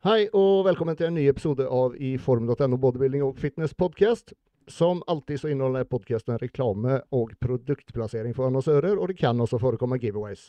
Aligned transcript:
Hei 0.00 0.30
og 0.32 0.62
velkommen 0.64 0.96
til 0.96 1.10
en 1.10 1.18
ny 1.18 1.26
episode 1.28 1.66
av 1.68 1.92
i 2.00 2.14
form.no 2.16 2.76
bodybuilding 2.80 3.20
og 3.20 3.34
fitness 3.36 3.74
podcast. 3.76 4.30
Som 4.64 5.02
alltid 5.12 5.42
så 5.42 5.48
inneholder 5.52 5.84
podkasten 5.84 6.38
reklame 6.40 7.02
og 7.12 7.34
produktplassering 7.44 8.32
for 8.32 8.48
annonsører, 8.48 8.94
og 8.96 9.10
det 9.10 9.18
kan 9.20 9.36
også 9.44 9.58
forekomme 9.60 9.98
giveaways. 10.00 10.46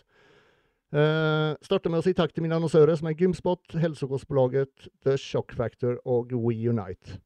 Uh, 0.95 1.59
starter 1.67 1.91
med 1.91 1.99
å 1.99 2.05
si 2.05 2.13
takk 2.15 2.31
til 2.31 2.45
mine 2.45 2.55
annonsører, 2.55 2.95
som 2.95 3.09
er 3.11 3.17
Gymspot, 3.19 3.75
Helsekostbolaget, 3.75 4.87
The 5.03 5.17
Shock 5.19 5.51
Factor 5.59 5.97
og 6.07 6.31
We 6.31 6.55
Unite. 6.71 7.17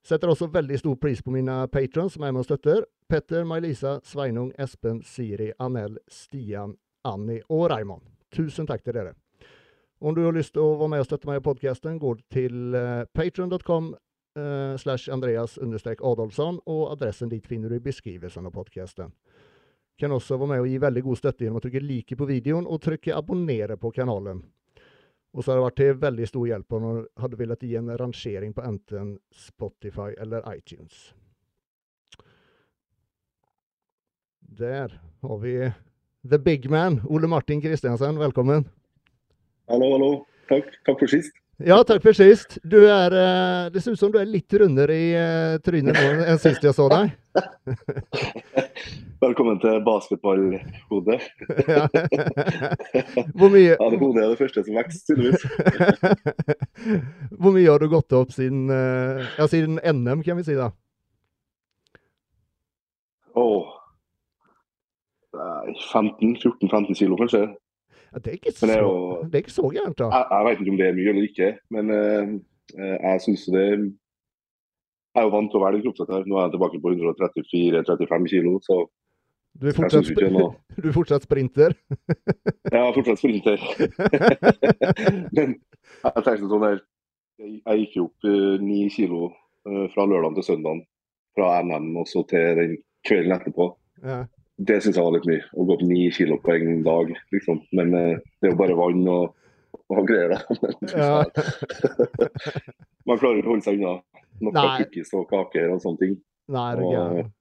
Setter 0.00 0.32
også 0.32 0.48
veldig 0.54 0.80
stor 0.80 0.96
pris 0.96 1.20
på 1.20 1.34
mine 1.34 1.58
patrons 1.68 2.16
som 2.16 2.24
er 2.24 2.32
med 2.32 2.46
og 2.46 2.48
støtter. 2.48 2.86
Petter, 3.12 3.44
May-Lisa, 3.44 3.98
Sveinung, 4.00 4.48
Espen, 4.56 5.04
Siri, 5.04 5.50
Anel, 5.60 6.00
Stian, 6.08 6.72
Annie 7.04 7.44
og 7.52 7.66
Raymond. 7.74 8.08
Tusen 8.32 8.64
takk 8.64 8.80
til 8.88 8.96
dere. 8.96 9.12
Om 10.04 10.14
du 10.14 10.24
har 10.24 10.34
lyst 10.36 10.52
til 10.52 10.60
å 10.60 10.74
være 10.76 10.90
med 10.92 11.00
og 11.00 11.06
støtte 11.08 11.28
meg 11.30 11.38
i 11.38 11.42
podkasten, 11.46 11.94
du 11.96 12.18
til 12.28 12.74
uh, 12.76 13.06
patron.com 13.16 13.86
uh, 14.36 14.74
slash 14.76 15.08
Andreas 15.08 15.54
Adolfsson, 15.56 16.58
og 16.68 16.90
adressen 16.92 17.30
dit 17.32 17.46
finner 17.48 17.72
du 17.72 17.78
i 17.78 17.86
beskrivelsen 17.86 18.44
av 18.44 18.52
podkasten. 18.52 19.14
Kan 19.96 20.12
også 20.12 20.36
være 20.36 20.50
med 20.50 20.60
og 20.60 20.68
gi 20.68 20.82
veldig 20.84 21.04
god 21.08 21.22
støtte 21.22 21.46
gjennom 21.46 21.62
å 21.62 21.64
trykke 21.64 21.82
like 21.86 22.20
på 22.20 22.28
videoen 22.28 22.68
og 22.68 22.82
trykke 22.84 23.16
abonnere 23.16 23.80
på 23.80 23.94
kanalen. 23.96 24.44
Og 25.32 25.40
så 25.40 25.54
har 25.54 25.62
det 25.62 25.66
vært 25.70 25.80
til 25.80 25.96
veldig 26.04 26.30
stor 26.34 26.46
hjelp 26.52 26.76
om 26.76 26.84
du 26.84 27.02
hadde 27.24 27.40
villet 27.40 27.64
gi 27.64 27.74
en 27.80 27.90
rangering 28.04 28.52
på 28.52 28.68
enten 28.68 29.16
Spotify 29.32 30.12
eller 30.20 30.44
iTunes. 30.52 31.14
Der 34.44 35.00
har 35.24 35.44
vi 35.48 35.58
the 36.28 36.36
big 36.36 36.68
man, 36.68 37.00
Ole 37.08 37.24
Martin 37.26 37.64
Kristiansen. 37.64 38.20
Velkommen. 38.20 38.68
Hallo, 39.64 39.86
hallo. 39.94 40.08
Takk, 40.50 40.66
takk 40.84 40.98
for 41.00 41.08
sist. 41.08 41.32
Ja, 41.64 41.78
takk 41.88 42.02
for 42.04 42.12
sist. 42.12 42.58
Du 42.68 42.82
er, 42.84 43.14
eh, 43.16 43.70
det 43.72 43.80
ser 43.80 43.94
ut 43.94 43.98
som 43.98 44.10
du 44.12 44.18
er 44.20 44.28
litt 44.28 44.52
rundere 44.60 44.92
i 44.92 45.06
eh, 45.16 45.54
trynet 45.64 45.96
nå 45.96 46.26
enn 46.26 46.40
sist 46.42 46.66
jeg 46.66 46.76
så 46.76 46.84
deg. 46.92 47.14
Velkommen 49.24 49.56
til 49.62 49.78
basketballhodet. 49.86 51.16
Ja. 51.64 51.86
Hvor 53.32 53.54
mye 53.54 53.72
Ja, 53.72 53.88
det 53.88 54.02
hodet 54.02 54.26
er 54.26 54.34
det 54.34 54.42
første 54.42 54.66
som 54.66 54.76
vokser, 54.76 55.00
tydeligvis. 55.08 55.48
Hvor 57.40 57.56
mye 57.56 57.70
har 57.70 57.80
du 57.80 57.88
gått 57.88 58.12
opp 58.20 58.36
siden, 58.36 58.68
eh, 58.68 59.24
ja, 59.38 59.48
siden 59.48 59.80
NM, 59.80 60.26
kan 60.28 60.36
vi 60.42 60.44
si 60.44 60.60
da? 60.60 60.68
Åh. 63.40 63.74
Nei, 65.40 65.78
15-14-15 65.88 67.00
kilo, 67.00 67.16
kanskje. 67.24 67.46
Ja, 68.14 68.20
det, 68.22 68.30
er 68.30 68.36
ikke 68.38 68.52
så, 68.54 68.66
det 68.70 68.74
er 68.76 68.82
jo 68.86 68.96
det 69.26 69.34
er 69.34 69.42
ikke 69.42 69.52
så 69.52 69.68
gærent, 69.74 69.98
da. 69.98 70.08
Jeg, 70.14 70.26
jeg 70.30 70.46
vet 70.46 70.60
ikke 70.60 70.72
om 70.72 70.76
det 70.78 70.86
er 70.86 70.98
mye 70.98 71.12
eller 71.12 71.24
ikke, 71.28 71.48
men 71.74 71.94
eh, 71.94 72.28
jeg 72.78 73.22
syns 73.24 73.46
det 73.50 73.64
Jeg 75.14 75.22
er 75.22 75.26
jo 75.26 75.32
vant 75.34 75.50
til 75.50 75.58
å 75.58 75.64
være 75.64 75.78
litt 75.78 75.98
den 75.98 76.12
her. 76.14 76.24
Nå 76.26 76.38
er 76.38 76.46
jeg 76.46 76.52
tilbake 76.54 76.80
på 76.82 76.92
134-35 76.94 78.30
kilo, 78.30 78.54
så 78.62 78.78
Du 79.58 79.68
er 79.70 79.76
fortsatt, 79.76 80.08
du 80.82 80.88
er 80.88 80.94
fortsatt 80.94 81.26
sprinter. 81.26 81.76
Er 82.74 82.94
fortsatt 82.94 83.20
sprinter. 83.20 83.60
Men 85.36 85.58
jeg 85.58 86.24
tenkte 86.26 86.48
sånn 86.50 86.66
her 86.66 86.80
Jeg 87.38 87.84
gikk 87.84 87.98
jo 87.98 88.08
opp 88.08 88.30
eh, 88.30 88.56
ni 88.62 88.86
kilo 88.94 89.32
fra 89.94 90.04
lørdag 90.04 90.34
til 90.36 90.44
søndag 90.44 90.82
fra 91.34 91.62
NM 91.64 91.94
og 91.96 92.06
så 92.06 92.22
til 92.28 92.58
den 92.58 92.74
kvelden 93.06 93.32
etterpå. 93.34 93.70
Ja. 94.04 94.18
Det 94.56 94.76
syns 94.82 94.96
jeg 94.96 95.02
var 95.04 95.14
litt 95.16 95.26
mye. 95.26 95.42
Å 95.58 95.64
gå 95.66 95.74
opp 95.74 95.82
ni 95.82 96.10
kilo 96.14 96.36
på 96.38 96.52
en 96.54 96.82
dag, 96.86 97.10
liksom. 97.34 97.62
Men 97.74 97.94
eh, 97.98 98.18
det 98.40 98.48
er 98.48 98.52
jo 98.54 98.58
bare 98.60 98.76
vann 98.78 99.02
og, 99.10 99.32
og 99.90 100.06
greier, 100.06 100.34
da. 100.36 100.40
Ja. 100.94 101.24
Man 103.08 103.18
klarer 103.20 103.40
ikke 103.40 103.50
å 103.50 103.54
holde 103.54 103.66
seg 103.66 103.80
unna 103.80 103.96
noe 104.44 104.52
kukkis 104.80 105.10
og 105.14 105.26
kaker 105.30 105.74
og 105.74 105.82
sånne 105.82 106.00
ting. 106.00 106.14
Nei, 106.54 106.68
det 106.78 106.84
er 106.92 107.18
Og- 107.24 107.32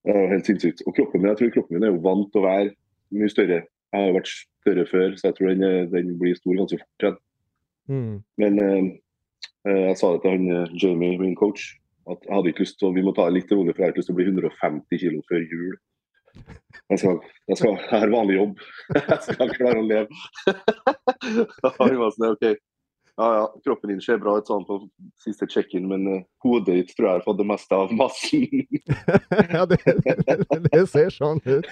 Det 0.00 0.14
er 0.16 0.28
helt 0.32 0.46
sinnssykt. 0.48 0.82
Og 0.88 0.94
kroppen 0.96 1.20
min, 1.20 1.28
jeg 1.30 1.38
tror 1.38 1.50
kroppen 1.58 1.76
min 1.76 1.84
er 1.84 1.90
jo 1.92 2.00
vant 2.00 2.30
til 2.32 2.40
å 2.40 2.46
være 2.46 2.70
mye 3.12 3.28
større. 3.28 3.58
Jeg 3.92 4.00
har 4.00 4.06
jo 4.08 4.14
vært 4.16 4.30
større 4.32 4.84
før, 4.88 5.16
så 5.18 5.26
jeg 5.28 5.34
tror 5.36 5.48
den, 5.50 5.62
er- 5.66 5.90
den 5.92 6.14
blir 6.18 6.34
stor 6.38 6.56
ganske 6.56 6.78
fort 6.80 7.04
igjen. 7.04 7.18
Mm. 7.90 8.14
Men 8.40 8.58
eh, 8.64 8.86
eh, 9.68 9.82
jeg 9.90 9.96
sa 10.00 10.12
det 10.14 10.22
til 10.22 10.30
han 10.36 10.46
eh, 10.56 10.72
Jamie, 10.80 11.18
min 11.20 11.34
coach, 11.36 11.66
at 12.08 12.24
jeg 12.24 12.32
hadde 12.32 12.48
ikke 12.54 12.64
lyst 12.64 12.78
til 12.80 12.88
å, 12.88 12.94
vi 12.96 13.02
må 13.04 13.12
ta 13.14 13.26
det 13.28 13.36
litt 13.42 13.52
rolig, 13.52 13.74
for 13.76 13.82
jeg 13.82 13.90
har 13.90 13.92
ikke 13.92 14.00
lyst 14.00 14.08
til 14.10 14.16
å 14.16 14.20
bli 14.20 14.28
150 14.30 15.02
kilo 15.04 15.20
før 15.28 15.44
jul. 15.52 15.76
Jeg 16.90 16.98
skal, 16.98 17.20
jeg 17.48 17.60
skal 17.60 17.76
ha 17.90 18.00
vanlig 18.10 18.40
jobb. 18.40 18.64
Jeg 18.96 19.20
skal 19.28 19.54
klare 19.54 19.78
å 19.78 19.86
leve. 19.86 20.24
Da 21.62 21.70
sånn, 21.76 22.32
OK. 22.32 22.44
Ja, 23.20 23.34
ja, 23.34 23.60
kroppen 23.64 23.90
din 23.90 24.00
ser 24.00 24.16
bra 24.22 24.38
ut 24.38 24.48
sånn 24.48 24.62
på 24.64 24.78
siste 25.20 25.44
check-in, 25.50 25.84
men 25.90 26.06
eh, 26.08 26.22
hodet 26.40 26.78
ditt 26.78 26.92
tror 26.96 27.08
jeg 27.08 27.18
har 27.18 27.24
fått 27.26 27.40
det 27.40 27.46
meste 27.50 27.76
av 27.76 27.92
massen. 27.92 28.46
ja, 29.56 29.66
det, 29.68 29.76
det, 29.84 30.60
det 30.70 30.84
ser 30.88 31.12
sånn 31.12 31.42
ut. 31.44 31.68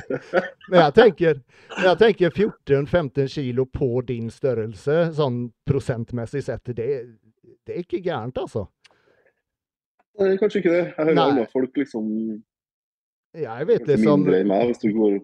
Men 0.69 0.82
jeg 0.82 0.94
tenker, 0.98 1.40
jeg 1.72 2.00
tenker 2.02 2.34
14-15 2.34 3.32
kilo 3.32 3.64
på 3.72 3.88
din 4.10 4.28
størrelse, 4.34 4.98
sånn 5.16 5.46
prosentmessig 5.69 6.44
sett, 6.50 6.69
det, 6.76 6.90
det 7.64 7.78
er 7.78 7.80
ikke 7.86 8.02
gærent, 8.04 8.42
altså. 8.44 8.66
Nei, 10.19 10.34
Kanskje 10.42 10.60
ikke 10.60 10.75
det. 10.75 10.84
Jeg 10.84 10.98
hører 10.98 11.16
Nei. 11.16 11.28
alle 11.30 11.48
folk 11.54 11.80
liksom 11.80 12.12
Jeg 13.34 13.66
vet 13.69 13.83
kanskje 13.84 13.97
liksom 13.97 14.22
mindre 14.25 14.39
enn 14.41 14.49
meg. 14.49 14.66
hvis 14.71 14.81
du 14.83 14.89
går 14.97 15.19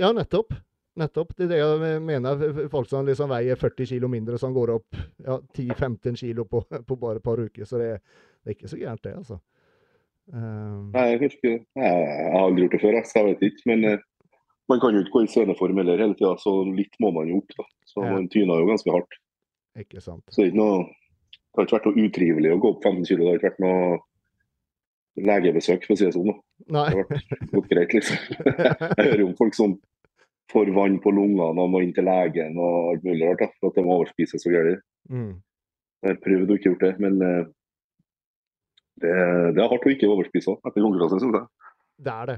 Ja, 0.00 0.12
nettopp. 0.12 0.54
Nettopp. 0.96 1.34
Det 1.36 1.44
er 1.44 1.48
det 1.52 1.58
jeg 1.60 2.00
mener. 2.02 2.68
Folk 2.72 2.88
som 2.88 3.04
liksom 3.06 3.28
veier 3.28 3.56
40 3.60 3.86
kilo 3.86 4.08
mindre, 4.08 4.38
som 4.40 4.54
går 4.56 4.72
opp 4.78 4.96
ja, 5.24 5.38
10-15 5.54 6.16
kilo 6.16 6.44
på, 6.48 6.62
på 6.64 6.96
bare 6.96 7.16
et 7.20 7.22
par 7.26 7.36
uker. 7.36 7.64
Så 7.68 7.76
det, 7.78 8.00
det 8.44 8.50
er 8.52 8.56
ikke 8.56 8.68
så 8.72 8.78
gærent, 8.80 9.02
det, 9.04 9.12
altså. 9.16 9.36
Um, 10.32 10.90
Nei, 10.94 11.18
kanskje 11.20 11.36
ikke. 11.38 11.54
Nei, 11.78 11.90
Jeg 11.92 12.30
har 12.32 12.40
aldri 12.40 12.64
gjort 12.64 12.72
det 12.78 12.80
før, 12.82 12.96
jeg, 12.98 13.06
så 13.10 13.18
jeg 13.20 13.28
vet 13.28 13.44
ikke. 13.50 13.62
Men 13.70 13.84
eh, 13.92 13.98
man 14.72 14.80
kan 14.82 14.96
jo 14.96 15.04
ikke 15.04 15.12
gå 15.18 15.24
i 15.26 15.30
sceneform 15.30 15.76
heller 15.82 16.00
hele 16.02 16.16
tida, 16.18 16.32
så 16.42 16.54
litt 16.72 16.96
må 17.04 17.12
man 17.14 17.28
jo 17.30 17.42
opp. 17.42 17.52
da. 17.60 17.68
Så 17.86 18.02
Ja. 18.02 18.12
man 18.16 18.28
tyner 18.32 18.58
jo 18.64 18.66
ganske 18.72 18.90
hardt. 18.96 19.20
ikke 19.78 20.00
sant. 20.00 20.24
Så 20.32 20.42
det 20.48 20.54
noe 20.56 20.86
det 20.86 21.62
har 21.62 21.66
ikke 21.68 21.76
vært 21.78 21.86
noe 21.88 22.08
utrivelig 22.08 22.50
å 22.52 22.58
gå 22.60 22.70
opp 22.74 22.82
15 22.84 23.04
kilo. 23.08 23.24
Det 23.24 23.28
har 23.30 23.38
ikke 23.38 23.50
vært 23.52 23.62
noe 23.64 23.98
legebesøk, 25.16 25.84
for 25.86 25.94
å 25.94 25.98
si 25.98 26.06
det 26.06 26.14
sånn. 26.14 26.32
da. 26.32 26.86
Det 26.90 26.96
har 26.96 27.50
gått 27.52 27.68
greit, 27.70 27.94
liksom. 27.96 28.18
Jeg 28.98 29.06
hører 29.06 29.24
om 29.26 29.36
folk 29.38 29.56
som 29.56 29.76
får 30.52 30.70
vann 30.76 30.98
på 31.02 31.12
lungene 31.14 31.62
og 31.62 31.72
må 31.72 31.82
inn 31.82 31.94
til 31.96 32.06
legen 32.06 32.58
og 32.60 32.92
alt 32.92 33.06
mulig 33.06 33.28
rart. 33.28 33.54
For 33.60 33.72
at 33.72 33.78
de 33.78 33.86
overspiser 33.96 34.42
så 34.42 34.52
gærent. 34.52 34.84
Mm. 35.10 35.38
Jeg 36.04 36.12
har 36.12 36.20
prøvd 36.22 36.50
og 36.50 36.58
ikke 36.58 36.70
gjøre 36.70 36.82
det, 36.82 36.92
men 37.02 37.22
eh, 37.24 37.46
det, 39.02 39.14
det 39.56 39.62
er 39.62 39.72
hardt 39.72 39.88
å 39.88 39.92
ikke 39.92 40.10
overspise 40.12 40.52
òg, 40.52 40.60
etter 40.68 40.84
konkurranse, 40.84 41.18
syns 41.22 41.40
jeg. 41.40 41.72
Det 42.06 42.12
er 42.12 42.30
det. 42.30 42.36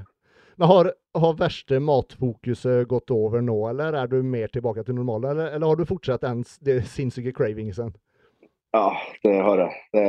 Men 0.59 0.71
har, 0.71 0.89
har 1.23 1.35
verste 1.39 1.79
matfokuset 1.79 2.87
gått 2.91 3.13
over 3.15 3.43
nå, 3.45 3.55
eller 3.69 3.95
er 3.95 4.09
du 4.11 4.17
mer 4.27 4.51
tilbake 4.51 4.83
til 4.87 4.97
normalen? 4.97 5.31
Eller, 5.31 5.53
eller 5.55 5.71
har 5.71 5.79
du 5.79 5.87
fortsatt 5.87 6.25
den 6.25 6.41
det 6.67 6.81
sinnssyke 6.91 7.31
cravingsen? 7.35 7.93
Ja, 8.75 8.89
det 9.23 9.37
har 9.45 9.63
jeg. 9.63 9.77
Det, 9.95 10.03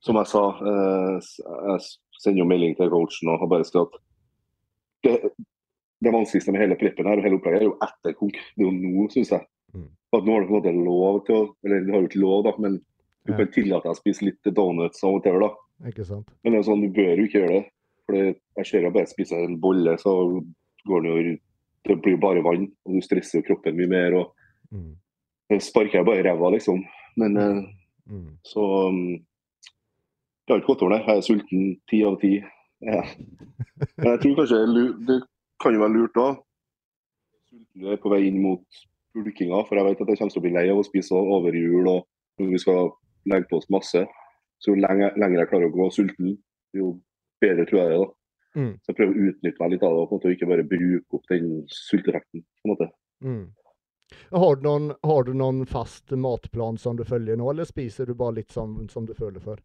som 0.00 0.16
jeg 0.16 0.26
sa, 0.26 0.42
eh, 0.60 1.18
jeg 1.20 1.80
sender 2.22 2.38
jo 2.42 2.48
melding 2.48 2.76
til 2.76 2.90
coachen 2.90 3.28
og 3.28 3.48
bare 3.50 3.64
sagt 3.64 3.76
at 3.76 3.98
det, 5.02 5.32
det 6.02 6.12
vanskeligste 6.14 6.52
med 6.54 6.62
hele 6.62 6.76
preppen 6.78 7.06
her 7.06 7.18
og 7.18 7.24
hele 7.26 7.38
opplegget 7.40 7.62
er 7.62 7.68
jo 7.68 7.78
etterkok. 7.82 8.32
Det 8.56 8.62
er 8.62 8.68
jo 8.68 8.72
nå, 8.76 9.08
syns 9.10 9.30
jeg. 9.34 9.44
Mm. 9.74 9.88
At 10.14 10.24
nå 10.24 10.32
har 10.32 10.40
du 10.40 10.46
på 10.48 10.54
en 10.54 10.60
måte 10.60 10.84
lov 10.84 11.20
til 11.26 11.34
å 11.36 11.42
Eller 11.64 11.84
du 11.86 11.92
har 11.92 12.00
jo 12.02 12.08
ikke 12.10 12.22
lov, 12.22 12.44
da, 12.44 12.52
men 12.58 12.80
du 13.26 13.32
Ja. 13.32 13.36
kan 13.38 13.52
tillate 13.54 13.82
deg 13.86 13.92
å 13.92 14.00
spise 14.00 14.22
litt 14.26 14.42
donuts 14.54 15.04
av 15.04 15.14
og 15.14 15.22
til, 15.22 15.38
da. 15.40 15.50
Ikke 15.88 16.04
sant? 16.06 16.28
Men 16.44 16.52
det 16.52 16.58
er 16.60 16.68
sånn, 16.70 16.82
du 16.82 16.88
bør 16.90 17.16
jo 17.16 17.24
ikke 17.26 17.40
gjøre 17.42 17.54
det. 17.60 17.66
For 18.06 18.14
jeg 18.16 18.66
ser 18.66 18.82
jo 18.82 18.90
bare 18.90 19.06
spiser 19.06 19.44
en 19.44 19.60
bolle, 19.60 19.96
så 19.98 20.42
går 20.86 21.02
det 21.02 21.10
jo 21.10 21.38
Det 21.84 21.96
blir 22.02 22.12
jo 22.14 22.18
bare 22.22 22.42
vann, 22.44 22.68
og 22.86 22.92
du 22.94 23.00
stresser 23.02 23.40
jo 23.42 23.42
kroppen 23.42 23.74
mye 23.76 23.88
mer. 23.88 24.14
og 24.14 24.32
Mm. 24.72 24.96
sparker 25.60 25.98
jeg 25.98 26.04
bare 26.06 26.22
ræva, 26.22 26.50
liksom. 26.52 26.84
Men 27.16 27.36
eh, 27.36 27.62
Mm. 28.10 28.36
så 28.44 28.88
um, 28.88 29.18
Det 30.42 30.52
har 30.52 30.62
ikke 30.62 30.72
gått 30.72 30.82
over, 30.82 30.96
det. 30.96 31.04
Jeg 31.06 31.16
er 31.20 31.26
sulten 31.26 31.66
ti 31.90 32.00
av 32.06 32.16
ti. 32.22 32.32
Ja. 32.82 33.02
Jeg 34.02 34.22
tror 34.22 34.38
kanskje 34.40 34.62
det 35.06 35.18
kan 35.62 35.76
jo 35.76 35.82
være 35.84 35.94
lurt 35.94 36.16
da. 36.18 36.30
Sulten 37.50 37.92
er 37.92 38.00
på 38.02 38.10
vei 38.10 38.24
inn 38.26 38.40
mot 38.42 38.82
pulkinga, 39.14 39.62
for 39.68 39.78
jeg 39.78 39.86
vet 39.86 40.02
at 40.02 40.10
jeg 40.10 40.18
kommer 40.18 40.34
til 40.34 40.42
å 40.42 40.46
bli 40.46 40.54
lei 40.56 40.64
av 40.72 40.80
å 40.80 40.86
spise 40.86 41.14
over 41.36 41.54
jul 41.54 41.86
og 41.90 42.08
når 42.40 42.50
vi 42.54 42.60
skal 42.62 42.90
legge 43.30 43.48
på 43.50 43.60
oss 43.60 43.70
masse. 43.70 44.02
Så 44.62 44.72
jo 44.72 44.82
lenger, 44.82 45.14
lenger 45.20 45.42
jeg 45.42 45.50
klarer 45.50 45.70
å 45.70 45.74
gå 45.74 45.88
sulten, 45.94 46.36
jo 46.74 46.96
bedre 47.42 47.66
tror 47.68 47.82
jeg 47.82 47.90
det 47.90 47.96
er. 47.96 48.04
da. 48.04 48.10
Mm. 48.52 48.72
Så 48.82 48.92
jeg 48.92 48.98
prøver 48.98 49.12
å 49.14 49.26
utnytte 49.30 49.62
meg 49.62 49.72
litt 49.72 49.84
av 49.86 49.94
det 49.94 50.00
og 50.02 50.08
på 50.08 50.16
en 50.16 50.20
måte 50.20 50.32
ikke 50.36 50.48
bare 50.50 50.68
bruke 50.68 51.18
opp 51.18 51.28
den 51.30 51.50
sulteffekten. 51.72 52.42
på 52.42 52.68
en 52.68 52.74
måte. 52.74 52.88
Mm. 53.22 53.44
Har, 54.30 54.56
du 54.56 54.66
noen, 54.66 54.90
har 55.02 55.24
du 55.24 55.32
noen 55.34 55.62
fast 55.66 56.10
matplan 56.10 56.78
som 56.78 56.98
du 56.98 57.04
følger 57.08 57.38
nå, 57.40 57.48
eller 57.50 57.68
spiser 57.68 58.06
du 58.10 58.14
bare 58.18 58.40
litt 58.40 58.52
som, 58.52 58.76
som 58.92 59.06
du 59.08 59.14
føler 59.16 59.40
for? 59.40 59.62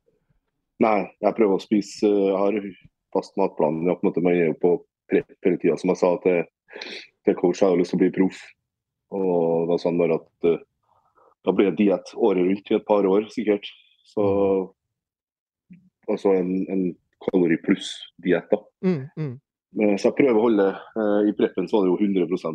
Nei, 0.83 0.99
jeg 1.23 1.35
prøver 1.37 1.57
å 1.57 1.63
spise 1.63 2.09
Jeg 2.09 2.37
har 2.37 2.57
fast 3.15 3.37
matplan. 3.39 3.81
Jeg, 3.87 3.97
er 4.29 4.39
jo 4.51 4.57
på 4.61 4.73
prep 5.09 5.31
hele 5.45 5.59
tida. 5.61 5.77
Som 5.79 5.93
jeg 5.93 6.01
sa 6.03 6.13
til, 6.23 6.43
til 7.25 7.37
coach, 7.39 7.61
jeg 7.61 7.71
har 7.71 7.79
lyst 7.79 7.95
til 7.95 7.99
å 7.99 8.03
bli 8.03 8.13
proff. 8.13 8.41
Og 9.17 9.71
da 9.71 9.77
sa 9.79 9.89
han 9.89 9.99
bare 10.01 10.19
at 10.19 10.49
uh, 10.49 10.59
da 11.47 11.53
blir 11.55 11.71
det 11.71 11.79
diett 11.79 12.13
året 12.15 12.43
rundt 12.43 12.71
i 12.71 12.75
et 12.75 12.87
par 12.87 13.07
år, 13.07 13.29
sikkert. 13.31 13.69
Så 14.11 14.23
altså 16.11 16.33
en, 16.35 16.51
en 16.71 16.83
kalori 17.23 17.57
pluss-diett, 17.63 18.49
da. 18.51 18.59
Mm, 18.85 19.03
mm. 19.17 19.35
Eh, 19.81 19.95
Så 19.99 20.09
jeg 20.09 20.17
prøver 20.19 20.39
å 20.39 20.45
holde 20.47 20.67
eh, 20.71 21.29
I 21.29 21.33
preppen 21.37 21.67
så 21.67 21.79
var 21.79 21.87
det 21.87 21.93
jo 21.93 22.25
100 22.25 22.51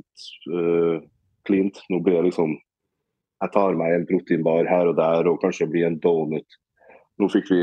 eh, 0.58 1.06
cleant. 1.48 1.80
Nå 1.92 2.00
blir 2.04 2.18
det 2.18 2.28
liksom 2.30 2.54
Jeg 2.54 3.54
tar 3.56 3.78
meg 3.78 3.96
en 3.96 4.06
proteinbar 4.06 4.68
her 4.70 4.92
og 4.92 4.98
der, 5.00 5.28
og 5.28 5.40
kanskje 5.42 5.70
blir 5.70 5.88
en 5.88 5.98
donut. 6.02 6.58
Nå 7.18 7.28
fikk 7.32 7.48
vi 7.50 7.62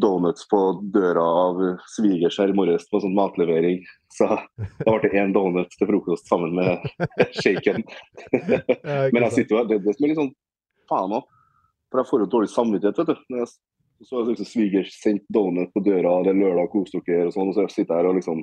donuts 0.00 0.48
på 0.48 0.58
døra 0.94 1.22
av 1.22 1.58
svigers 1.96 2.38
her 2.40 2.52
i 2.52 2.56
morges 2.56 2.86
på 2.90 3.00
sånn 3.02 3.16
matlevering. 3.16 3.82
Så 4.12 4.28
da 4.28 4.86
ble 4.86 5.00
det 5.04 5.18
én 5.20 5.34
donut 5.34 5.74
til 5.76 5.88
frokost 5.88 6.30
sammen 6.30 6.54
med 6.56 6.86
shaken. 7.42 7.84
Men 8.32 9.26
jeg 9.26 9.34
sitter 9.36 9.54
jo 9.54 9.60
her, 9.60 9.68
det, 9.68 9.82
det 9.84 9.96
som 9.96 10.06
er 10.06 10.12
litt 10.12 10.20
sånn 10.20 10.32
faen 10.90 11.18
òg. 11.18 11.28
For 11.92 12.00
jeg 12.00 12.08
får 12.08 12.24
jo 12.24 12.30
dårlig 12.32 12.52
samvittighet, 12.52 13.02
vet 13.02 13.12
du. 13.12 13.36
Jeg, 13.36 13.50
så 14.02 14.18
har 14.18 14.30
liksom 14.30 14.48
svigers 14.48 14.94
sendt 14.98 15.26
donut 15.32 15.70
på 15.74 15.84
døra, 15.84 16.16
det 16.24 16.32
er 16.32 16.40
lørdag, 16.40 16.72
kos 16.72 16.94
dere, 16.94 17.28
og 17.28 17.36
sånn. 17.36 17.52
Og 17.52 17.58
så 17.58 17.68
sitter 17.68 17.92
jeg 17.92 18.00
her 18.00 18.10
og 18.10 18.16
liksom 18.18 18.40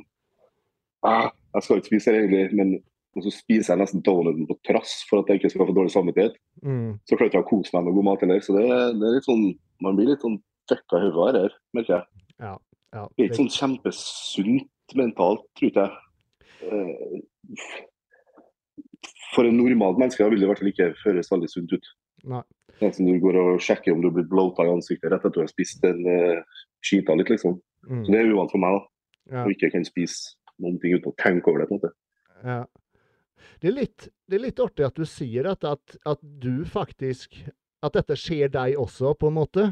ah, 1.09 1.27
Jeg 1.55 1.65
skal 1.65 1.81
ikke 1.81 1.91
spise 1.91 2.11
her 2.11 2.21
egentlig, 2.21 2.45
men 2.59 2.77
og 3.17 3.25
så 3.25 3.31
spiser 3.33 3.73
jeg 3.73 3.81
nesten 3.81 4.03
donuten 4.05 4.45
på 4.45 4.55
trass 4.67 4.99
for 5.09 5.23
at 5.23 5.31
jeg 5.31 5.39
ikke 5.39 5.49
skal 5.49 5.65
få 5.65 5.73
dårlig 5.73 5.91
samvittighet. 5.91 6.35
Mm. 6.61 6.99
Så 7.09 7.17
klarer 7.17 7.25
jeg 7.25 7.33
ikke 7.33 7.41
å 7.41 7.49
kose 7.49 7.73
meg 7.73 7.87
med 7.87 7.95
god 7.97 8.05
mat 8.05 8.23
heller. 8.23 8.43
Så 8.45 8.53
det, 8.53 8.65
det 8.69 9.07
er 9.07 9.15
litt 9.17 9.27
sånn 9.27 9.47
Man 9.79 9.95
blir 9.95 10.09
litt 10.11 10.23
sånn 10.23 10.35
fucka 10.69 11.01
hodet 11.04 11.44
her, 11.44 11.56
merker 11.77 11.95
jeg. 11.98 12.25
Ja, 12.39 12.56
ja. 12.95 13.06
Det 13.16 13.24
er 13.24 13.30
ikke 13.30 13.42
sånn 13.42 13.56
kjempesunt 13.57 14.95
mentalt, 14.98 15.45
tror 15.57 15.69
ikke 15.71 15.86
jeg. 15.86 15.94
Eh, 16.69 17.75
For 19.33 19.45
en 19.48 19.60
normalt 19.60 20.00
menneske 20.01 20.25
vil 20.25 20.42
det 20.42 20.48
i 20.48 20.50
hvert 20.50 20.62
fall 20.62 20.71
ikke 20.71 20.94
høres 21.04 21.30
veldig 21.31 21.50
sunt 21.51 21.75
ut. 21.75 21.86
Nei. 22.30 22.42
Som 22.80 23.06
du 23.06 23.19
går 23.21 23.38
og 23.39 23.62
sjekker 23.63 23.94
om 23.94 24.01
du 24.04 24.10
blir 24.13 24.27
blota 24.27 24.66
i 24.66 24.71
ansiktet 24.71 25.12
rett 25.12 25.19
etter 25.21 25.30
at 25.30 25.36
du 25.36 25.42
har 25.44 25.51
spist 25.51 25.83
en 25.88 26.00
uh, 26.07 26.63
skita 26.86 27.16
litt, 27.19 27.30
liksom. 27.31 27.57
Mm. 27.88 28.04
Så 28.06 28.13
det 28.13 28.19
er 28.19 28.31
uvant 28.31 28.51
for 28.51 28.63
meg, 28.63 28.77
da. 28.77 28.81
Ja. 29.30 29.44
Og 29.44 29.54
ikke 29.54 29.69
kan 29.75 29.86
spise 29.88 30.36
noen 30.60 30.80
ting 30.81 30.95
uten 30.98 31.12
å 31.12 31.18
tenke 31.19 31.51
over 31.51 31.62
det. 31.62 31.69
på 31.69 31.75
en 31.75 31.81
måte. 31.81 31.92
Ja. 32.44 32.62
Det 33.60 33.69
er 33.69 33.75
litt, 33.75 34.07
det 34.27 34.39
er 34.39 34.45
litt 34.48 34.62
artig 34.63 34.88
at 34.88 35.00
du 35.00 35.06
sier 35.07 35.48
dette, 35.48 35.75
at, 35.75 35.98
at 36.07 36.21
du 36.21 36.66
faktisk 36.68 37.42
At 37.80 37.95
dette 37.95 38.18
skjer 38.19 38.50
deg 38.51 38.75
også, 38.75 39.13
på 39.16 39.30
en 39.30 39.38
måte. 39.38 39.69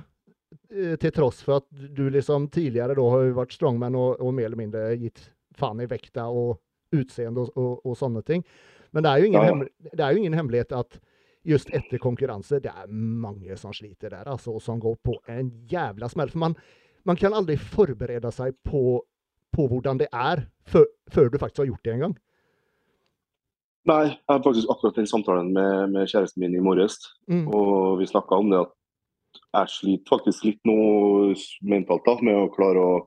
Eh, 0.71 0.95
Til 0.99 1.11
tross 1.11 1.41
for 1.43 1.59
at 1.61 1.67
du 1.95 2.05
liksom 2.13 2.47
tidligere 2.53 2.95
da 2.95 3.09
har 3.11 3.33
vært 3.35 3.55
strongman 3.57 3.95
og, 3.99 4.21
og 4.23 4.33
mer 4.35 4.47
eller 4.49 4.59
mindre 4.61 4.85
gitt 4.99 5.25
faen 5.57 5.81
i 5.83 5.87
vekta 5.89 6.27
og 6.31 6.57
utseende 6.95 7.43
og, 7.43 7.51
og, 7.59 7.81
og 7.85 7.97
sånne 7.99 8.23
ting. 8.23 8.45
Men 8.95 9.03
det 9.03 9.11
er, 9.11 9.19
jo 9.19 9.27
ingen 9.27 9.41
Ja, 9.41 9.45
ja. 9.47 9.51
hemmel- 9.53 9.93
det 9.97 10.03
er 10.05 10.11
jo 10.15 10.21
ingen 10.21 10.37
hemmelighet 10.37 10.71
at 10.77 10.99
just 11.47 11.69
etter 11.75 11.99
konkurranse, 12.03 12.59
det 12.63 12.71
er 12.71 12.87
mange 12.91 13.55
som 13.59 13.71
sliter 13.75 14.11
der, 14.11 14.27
altså, 14.27 14.51
og 14.55 14.61
som 14.63 14.79
går 14.83 14.95
på 15.03 15.17
en 15.31 15.49
jævla 15.71 16.07
smell. 16.11 16.31
For 16.31 16.39
man, 16.43 16.55
man 17.07 17.15
kan 17.19 17.35
aldri 17.35 17.55
forberede 17.59 18.31
seg 18.35 18.55
på, 18.67 19.01
på 19.55 19.67
hvordan 19.71 19.99
det 20.01 20.07
er, 20.11 20.45
før, 20.67 20.87
før 21.11 21.29
du 21.31 21.37
faktisk 21.39 21.63
har 21.63 21.69
gjort 21.71 21.83
det 21.87 21.93
en 21.93 22.03
gang. 22.07 22.15
Nei, 23.87 24.01
jeg 24.11 24.19
har 24.33 24.41
faktisk 24.43 24.67
akkurat 24.73 24.97
den 24.99 25.07
samtalen 25.07 25.53
med, 25.55 25.93
med 25.93 26.09
kjæresten 26.11 26.43
min 26.43 26.55
i 26.59 26.63
morges. 26.63 26.97
Mm. 27.31 27.45
Og 27.55 27.99
vi 28.01 28.07
snakka 28.09 28.35
om 28.35 28.49
det 28.51 28.59
at 28.65 28.73
jeg 29.57 29.73
sliter 29.73 30.11
faktisk 30.11 30.45
litt 30.47 30.59
nå 30.67 30.77
mentalt 31.67 32.05
da, 32.07 32.17
med 32.21 32.43
å 32.45 32.49
klare 32.53 32.81
å 32.81 32.97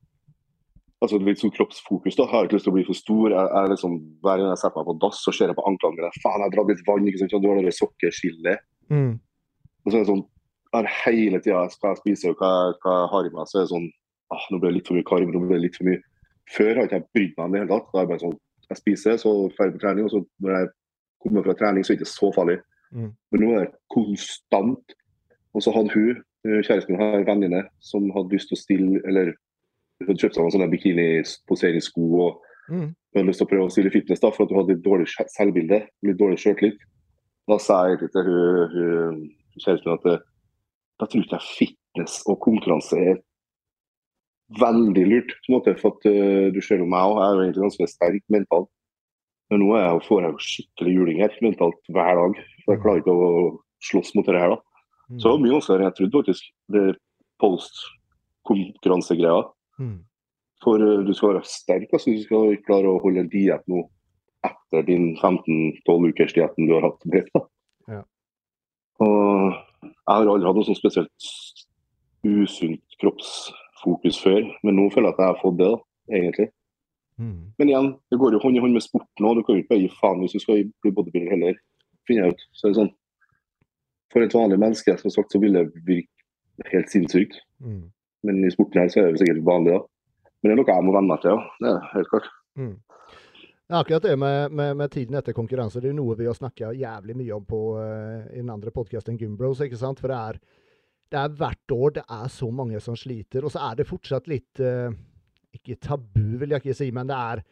Altså 1.01 1.17
litt 1.17 1.41
sånn 1.41 1.53
kroppsfokus. 1.57 2.13
da, 2.13 2.27
Jeg 2.27 2.29
har 2.29 2.45
ikke 2.45 2.59
lyst 2.59 2.67
til 2.69 2.75
å 2.75 2.77
bli 2.77 2.83
for 2.85 2.99
stor. 2.99 3.33
Jeg, 3.33 3.47
jeg 3.57 3.69
liksom, 3.73 3.93
Hver 4.21 4.37
gang 4.37 4.51
jeg 4.51 4.61
setter 4.61 4.83
meg 4.83 4.89
på 4.91 4.95
dass, 5.01 5.23
så 5.25 5.33
ser 5.33 5.49
jeg 5.49 5.57
på 5.57 5.65
anklene 5.65 5.97
mine. 5.97 6.11
Faen, 6.21 6.43
jeg 6.43 6.45
har 6.45 6.53
dratt 6.53 6.69
litt 6.69 6.83
vann. 6.85 7.07
ikke 7.09 7.23
sant, 7.23 7.33
Du 7.41 7.49
har 7.49 7.57
det 7.65 7.73
sokkeskillet. 7.73 8.67
Mm. 8.93 9.15
Og 9.17 9.89
så 9.89 9.95
er 9.95 10.03
det 10.03 10.11
sånn 10.11 10.27
jeg 10.71 10.79
har 10.79 10.91
hele 11.03 11.41
tida 11.43 11.63
hva 11.67 11.91
jeg 11.91 11.99
spiser 11.99 12.31
og 12.31 12.43
hva, 12.43 12.51
hva 12.83 12.93
jeg 13.01 13.09
har 13.11 13.27
i 13.27 13.33
meg, 13.35 13.49
så 13.51 13.59
er 13.59 13.65
det 13.65 13.73
sånn 13.73 13.89
ah, 14.31 14.45
Nå 14.53 14.61
ble 14.61 14.71
det 14.71 14.77
litt 14.77 14.91
for 14.91 14.99
mye 14.99 15.09
karm. 15.09 15.33
nå 15.33 15.43
ble 15.43 15.57
det 15.57 15.65
litt 15.65 15.79
for 15.81 15.89
mye 15.89 16.03
Før 16.55 16.71
har 16.77 16.87
ikke 16.87 17.01
jeg 17.01 17.09
brydd 17.17 17.33
meg 17.35 17.45
om 17.45 17.51
det 17.51 17.59
i 17.59 17.63
hele 17.65 17.73
tatt. 17.73 17.89
Da 17.91 17.99
er 17.99 18.07
det 18.07 18.13
bare 18.13 18.23
sånn 18.23 18.39
Jeg 18.71 18.79
spiser, 18.79 19.19
så 19.19 19.33
ferdig 19.57 19.77
på 19.77 19.83
trening, 19.83 20.07
og 20.07 20.13
så 20.15 20.21
når 20.45 20.55
jeg 20.55 20.71
kommer 21.25 21.47
fra 21.47 21.57
trening, 21.59 21.83
så 21.83 21.91
er 21.91 21.99
det 21.99 22.05
ikke 22.05 22.13
så 22.13 22.29
farlig. 22.37 22.61
Mm. 22.95 23.09
Men 23.33 23.43
nå 23.43 23.49
er 23.57 23.65
det 23.65 23.81
konstant. 23.91 24.95
Og 25.59 25.65
så 25.65 25.75
hadde 25.75 25.91
hun, 25.91 26.21
kjæresten 26.45 26.95
min, 26.95 27.01
har 27.01 27.19
en 27.19 27.27
venninne 27.29 27.65
som 27.85 28.07
hadde 28.15 28.33
lyst 28.33 28.49
til 28.49 28.57
å 28.57 28.61
stille 28.61 29.01
Eller 29.09 29.35
hun 30.01 30.09
hadde 30.09 30.23
kjøpt 30.23 30.37
seg 30.37 30.45
noen 30.45 30.55
sånne 30.55 30.71
bikini-poseringssko 30.73 32.07
og 32.25 32.47
Mm. 32.71 32.95
hadde 33.15 33.27
lyst 33.27 33.41
til 33.43 33.49
å 33.49 33.51
prøve 33.51 33.67
å 33.67 33.73
stille 33.73 33.91
fitness 33.91 34.21
da, 34.23 34.31
for 34.31 34.47
at 34.47 34.53
hun 34.53 34.61
hadde 34.61 34.77
litt 34.77 34.85
dårlig 34.85 35.09
selvbilde, 35.35 35.81
litt 36.07 36.19
dårlig 36.21 36.39
sjøltillit. 36.39 36.79
Da 37.51 37.59
sa 37.59 37.81
jeg 37.91 37.99
til 38.13 38.29
hun, 38.29 38.77
hun 38.77 39.17
kjæresten 39.59 39.91
min 39.91 39.99
at 39.99 40.07
jeg 41.01 41.11
tror 41.11 41.25
ikke 41.25 41.41
fitness 41.59 42.21
og 42.31 42.39
konkurranse 42.45 42.99
er 43.01 43.19
veldig 44.61 45.07
lurt. 45.09 45.35
på 45.35 45.51
en 45.51 45.57
måte, 45.57 45.75
For 45.81 45.97
at 45.97 46.07
uh, 46.07 46.51
du 46.55 46.61
ser 46.61 46.79
jo 46.79 46.87
meg 46.87 47.11
òg, 47.11 47.19
jeg 47.19 47.27
er 47.27 47.35
jo 47.35 47.43
egentlig 47.43 47.67
ganske 47.67 47.91
sterk 47.91 48.25
mentalt. 48.31 48.71
Men 49.51 49.65
nå 49.65 49.75
er 49.75 49.83
jeg, 49.83 50.07
får 50.07 50.23
jeg 50.23 50.31
jo 50.31 50.47
skikkelig 50.47 50.95
juling 50.95 51.21
her 51.25 51.39
mentalt 51.43 51.81
hver 51.91 52.15
dag. 52.21 52.43
For 52.65 52.75
jeg 52.75 52.83
klarer 52.85 53.03
ikke 53.03 53.15
å 53.17 53.31
slåss 53.83 54.15
mot 54.15 54.27
det 54.27 54.39
her. 54.39 54.55
da. 54.55 54.70
Mm. 55.11 55.19
Så 55.19 55.25
det 55.27 55.33
var 55.33 55.43
mye 55.45 55.57
vanskeligere 55.57 55.83
enn 55.83 55.91
jeg 55.91 55.99
trodde, 55.99 56.21
faktisk. 56.21 56.45
Det 56.75 56.85
post-konkurransegreia. 57.41 59.43
Mm. 59.81 59.99
For 60.65 60.85
uh, 60.85 61.01
du 61.07 61.13
skal 61.17 61.35
være 61.35 61.49
sterk. 61.49 61.89
altså 61.93 62.15
Du 62.15 62.23
skal 62.25 62.63
klare 62.67 62.91
å 62.91 63.01
holde 63.03 63.25
en 63.25 63.33
diett 63.33 63.65
nå 63.71 63.79
etter 64.47 64.87
din 64.87 65.11
15-12 65.17 66.13
ukers 66.13 66.37
dietten 66.37 66.69
du 66.69 66.77
har 66.77 66.87
hatt. 66.89 67.01
Brett. 67.11 67.33
Ja. 67.91 68.03
Og 69.01 69.51
jeg 69.51 70.07
har 70.07 70.29
aldri 70.29 70.49
hatt 70.49 70.61
noe 70.61 70.69
sånn 70.69 70.79
spesielt 70.79 71.31
usunt 72.27 72.97
kroppsfokus 73.01 74.19
før, 74.21 74.45
men 74.65 74.77
nå 74.77 74.89
føler 74.93 75.11
jeg 75.11 75.17
at 75.17 75.23
jeg 75.23 75.33
har 75.33 75.41
fått 75.41 75.61
det, 75.61 75.69
da, 75.73 75.79
egentlig. 76.19 76.49
Mm. 77.21 77.53
Men 77.61 77.71
igjen, 77.71 77.91
det 78.13 78.19
går 78.21 78.37
jo 78.37 78.43
hånd 78.45 78.57
i 78.57 78.63
hånd 78.65 78.77
med 78.77 78.85
sporten 78.85 79.29
òg. 79.29 79.41
Du 79.41 79.45
kan 79.45 79.57
jo 79.57 79.63
ikke 79.63 79.75
bare 79.75 79.85
gi 79.85 79.93
faen 80.01 80.23
hvis 80.23 80.37
du 80.37 80.43
skal 80.43 80.65
bli 80.85 80.93
bodybuilder 80.97 81.35
heller, 81.35 81.61
finner 82.09 82.29
jeg 82.29 82.37
ut. 82.37 82.47
Så 82.53 82.67
det 82.67 82.73
er 82.73 82.79
sånn, 82.81 82.93
For 84.11 84.25
et 84.25 84.35
vanlig 84.35 84.59
menneske 84.59 84.97
som 84.99 85.13
sagt, 85.15 85.33
så 85.33 85.41
vil 85.43 85.57
det 85.57 85.69
virke 85.87 86.71
helt 86.73 86.91
sinnssykt. 86.93 87.39
Mm. 87.63 87.89
Men 88.27 88.45
i 88.45 88.53
sporten 88.53 88.83
her 88.83 88.93
så 88.93 89.03
er 89.03 89.13
det 89.13 89.23
sikkert 89.23 89.45
vanlig, 89.47 89.79
da. 89.79 90.29
Men 90.41 90.51
det 90.51 90.55
er 90.55 90.61
noe 90.61 90.73
jeg 90.75 90.87
må 90.87 90.95
venne 90.97 91.13
meg 91.13 91.23
til, 91.23 91.37
ja. 91.37 91.59
Det 91.61 91.73
er 91.73 91.91
helt 91.95 92.11
klart. 92.13 92.31
Mm. 92.59 92.77
Ja, 93.71 93.79
akkurat 93.79 94.03
det 94.03 94.17
med, 94.19 94.53
med, 94.53 94.77
med 94.81 94.91
tiden 94.91 95.15
etter 95.15 95.35
konkurranse, 95.37 95.79
det 95.79 95.93
er 95.93 95.95
noe 95.95 96.17
vi 96.19 96.27
har 96.27 96.35
snakka 96.35 96.73
jævlig 96.75 97.15
mye 97.21 97.37
om 97.37 97.45
på, 97.47 97.61
uh, 97.79 98.25
i 98.33 98.41
den 98.41 98.51
andre 98.51 98.73
podkasten 98.75 99.19
Gymbros, 99.21 99.63
ikke 99.63 99.79
sant? 99.79 100.03
For 100.03 100.11
det 100.11 100.17
er, 100.19 100.41
det 101.15 101.21
er 101.21 101.37
hvert 101.39 101.75
år 101.77 101.95
det 102.01 102.05
er 102.19 102.33
så 102.35 102.49
mange 102.51 102.81
som 102.83 102.99
sliter, 102.99 103.47
og 103.47 103.55
så 103.55 103.63
er 103.69 103.79
det 103.79 103.87
fortsatt 103.87 104.27
litt 104.31 104.63
uh, 104.65 104.91
Ikke 105.55 105.79
tabu, 105.83 106.41
vil 106.41 106.51
jeg 106.51 106.65
ikke 106.65 106.77
si, 106.81 106.91
men 106.95 107.07
det 107.11 107.21
er, 107.31 107.45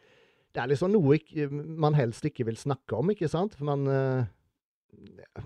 det 0.55 0.63
er 0.63 0.73
liksom 0.73 0.91
noe 0.91 1.15
ikke, 1.21 1.47
man 1.51 1.95
helst 1.95 2.27
ikke 2.27 2.49
vil 2.49 2.59
snakke 2.59 2.99
om, 2.99 3.15
ikke 3.15 3.31
sant? 3.31 3.55
For 3.59 3.67
man 3.67 3.87
eh, 3.91 5.41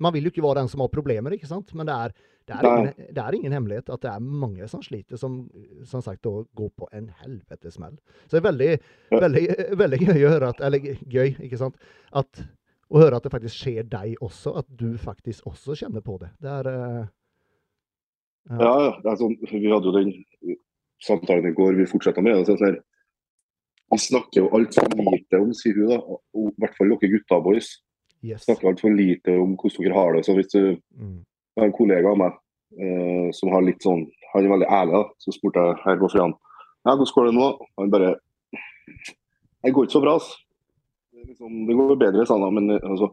Man 0.00 0.14
vil 0.14 0.26
jo 0.26 0.32
ikke 0.32 0.44
være 0.44 0.62
den 0.62 0.70
som 0.72 0.82
har 0.84 0.92
problemer, 0.92 1.34
ikke 1.36 1.48
sant? 1.48 1.72
Men 1.76 1.88
det 1.88 1.96
er, 1.96 2.14
det 2.48 2.56
er, 2.56 2.68
ingen, 2.68 3.10
det 3.14 3.22
er 3.24 3.36
ingen 3.36 3.54
hemmelighet 3.54 3.92
at 3.92 4.04
det 4.04 4.10
er 4.12 4.24
mange 4.44 4.68
som 4.72 4.82
sliter, 4.84 5.20
som 5.20 5.42
som 5.86 6.02
sagt 6.04 6.22
da 6.26 6.32
går 6.56 6.70
på 6.78 6.88
en 6.96 7.10
helvetes 7.22 7.76
smell. 7.76 7.98
Så 8.26 8.36
det 8.36 8.40
er 8.42 8.48
veldig, 8.48 8.70
Ja. 9.10 9.20
veldig, 9.26 9.44
veldig 9.82 10.00
gøy 10.06 10.24
å 10.24 10.32
høre 10.34 10.50
at 10.54 10.60
Eller 10.66 10.90
gøy, 11.04 11.36
ikke 11.46 11.60
sant? 11.60 11.78
At, 12.12 12.42
å 12.90 12.98
høre 12.98 13.16
at 13.16 13.26
det 13.26 13.32
faktisk 13.32 13.56
skjer 13.56 13.88
deg 13.88 14.16
også. 14.20 14.56
At 14.58 14.66
du 14.68 14.96
faktisk 14.98 15.46
også 15.46 15.76
kjenner 15.78 16.04
på 16.04 16.18
det. 16.18 16.32
Det 16.40 16.50
er 16.50 16.70
uh, 16.70 17.06
Ja, 18.50 18.74
ja. 18.88 18.92
Det 19.04 19.18
sånn, 19.20 19.36
vi 19.46 19.70
hadde 19.70 19.86
jo 19.86 19.96
den 19.98 20.14
samtalen 21.00 21.46
i 21.48 21.54
går 21.56 21.76
vi 21.78 21.86
fortsetter 21.88 22.24
med. 22.24 22.40
Det 22.40 22.56
sånn 22.56 22.80
vi 23.90 23.98
snakker 23.98 24.44
jo 24.44 24.50
altfor 24.54 24.86
lite 25.02 25.38
om, 25.42 25.52
sier 25.56 25.74
hun 25.74 25.88
da, 25.90 25.98
og 25.98 26.50
i 26.52 26.62
hvert 26.62 26.76
fall 26.78 26.92
dere 26.92 27.10
gutta 27.10 27.40
boys, 27.42 27.70
Yes. 28.22 28.44
snakker 28.44 28.68
altfor 28.68 28.92
lite 28.92 29.32
om 29.40 29.56
hvordan 29.56 29.84
dere 29.86 29.94
har 29.96 30.12
det. 30.14 30.24
Så 30.26 30.34
hvis 30.36 30.50
du 30.52 30.76
Mm. 30.98 31.24
har 31.58 31.64
en 31.66 31.72
kollega 31.72 32.10
av 32.10 32.18
meg 32.18 32.32
eh, 32.80 33.30
som 33.32 33.48
har 33.52 33.62
litt 33.62 33.82
sånn, 33.82 34.06
han 34.34 34.44
er 34.44 34.50
veldig 34.52 34.68
ærlig, 34.68 34.92
da, 34.92 35.02
så 35.18 35.32
spurte 35.32 35.58
jeg 35.66 35.76
her 35.84 35.96
på 35.98 36.10
fredag 36.12 36.34
ja, 36.86 36.94
hvordan 36.96 37.14
går 37.14 37.26
det 37.26 37.34
nå? 37.34 37.46
Han 37.78 37.90
bare 37.90 38.14
Det 39.64 39.72
går 39.74 39.84
ikke 39.84 39.92
så 39.92 40.00
bra, 40.00 40.12
altså. 40.16 40.36
Det, 41.12 41.20
er 41.20 41.26
liksom, 41.28 41.66
det 41.68 41.76
går 41.76 41.96
bedre, 42.00 42.26
sa 42.26 42.38
han. 42.40 42.54
Men 42.54 42.70
altså, 42.80 43.10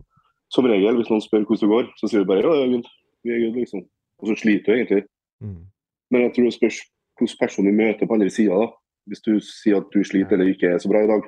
som 0.53 0.65
regel, 0.65 0.95
hvis 0.95 1.09
noen 1.11 1.21
spør 1.21 1.43
hvordan 1.43 1.63
det 1.63 1.73
går, 1.73 1.89
så 1.99 2.07
sier 2.07 2.23
du 2.23 2.29
bare 2.29 2.43
ja, 2.45 2.53
ja, 2.55 2.67
good. 2.71 2.87
vi 3.23 3.31
er 3.31 3.41
good, 3.43 3.57
liksom. 3.59 3.81
Og 4.19 4.27
så 4.29 4.35
sliter 4.39 4.65
du 4.71 4.77
egentlig. 4.77 5.03
Mm. 5.43 5.65
Men 6.11 6.21
jeg 6.21 6.33
tror 6.35 6.43
det 6.47 6.53
spørs 6.55 6.77
hvilken 7.19 7.39
person 7.41 7.65
du 7.67 7.71
møter 7.75 8.07
på 8.07 8.13
andre 8.15 8.29
sida. 8.31 8.71
Hvis 9.07 9.21
du 9.25 9.33
sier 9.43 9.77
at 9.81 9.91
du 9.93 10.03
sliter 10.03 10.37
eller 10.37 10.53
ikke 10.53 10.71
er 10.71 10.79
så 10.79 10.89
bra 10.91 11.03
i 11.03 11.07
dag, 11.11 11.27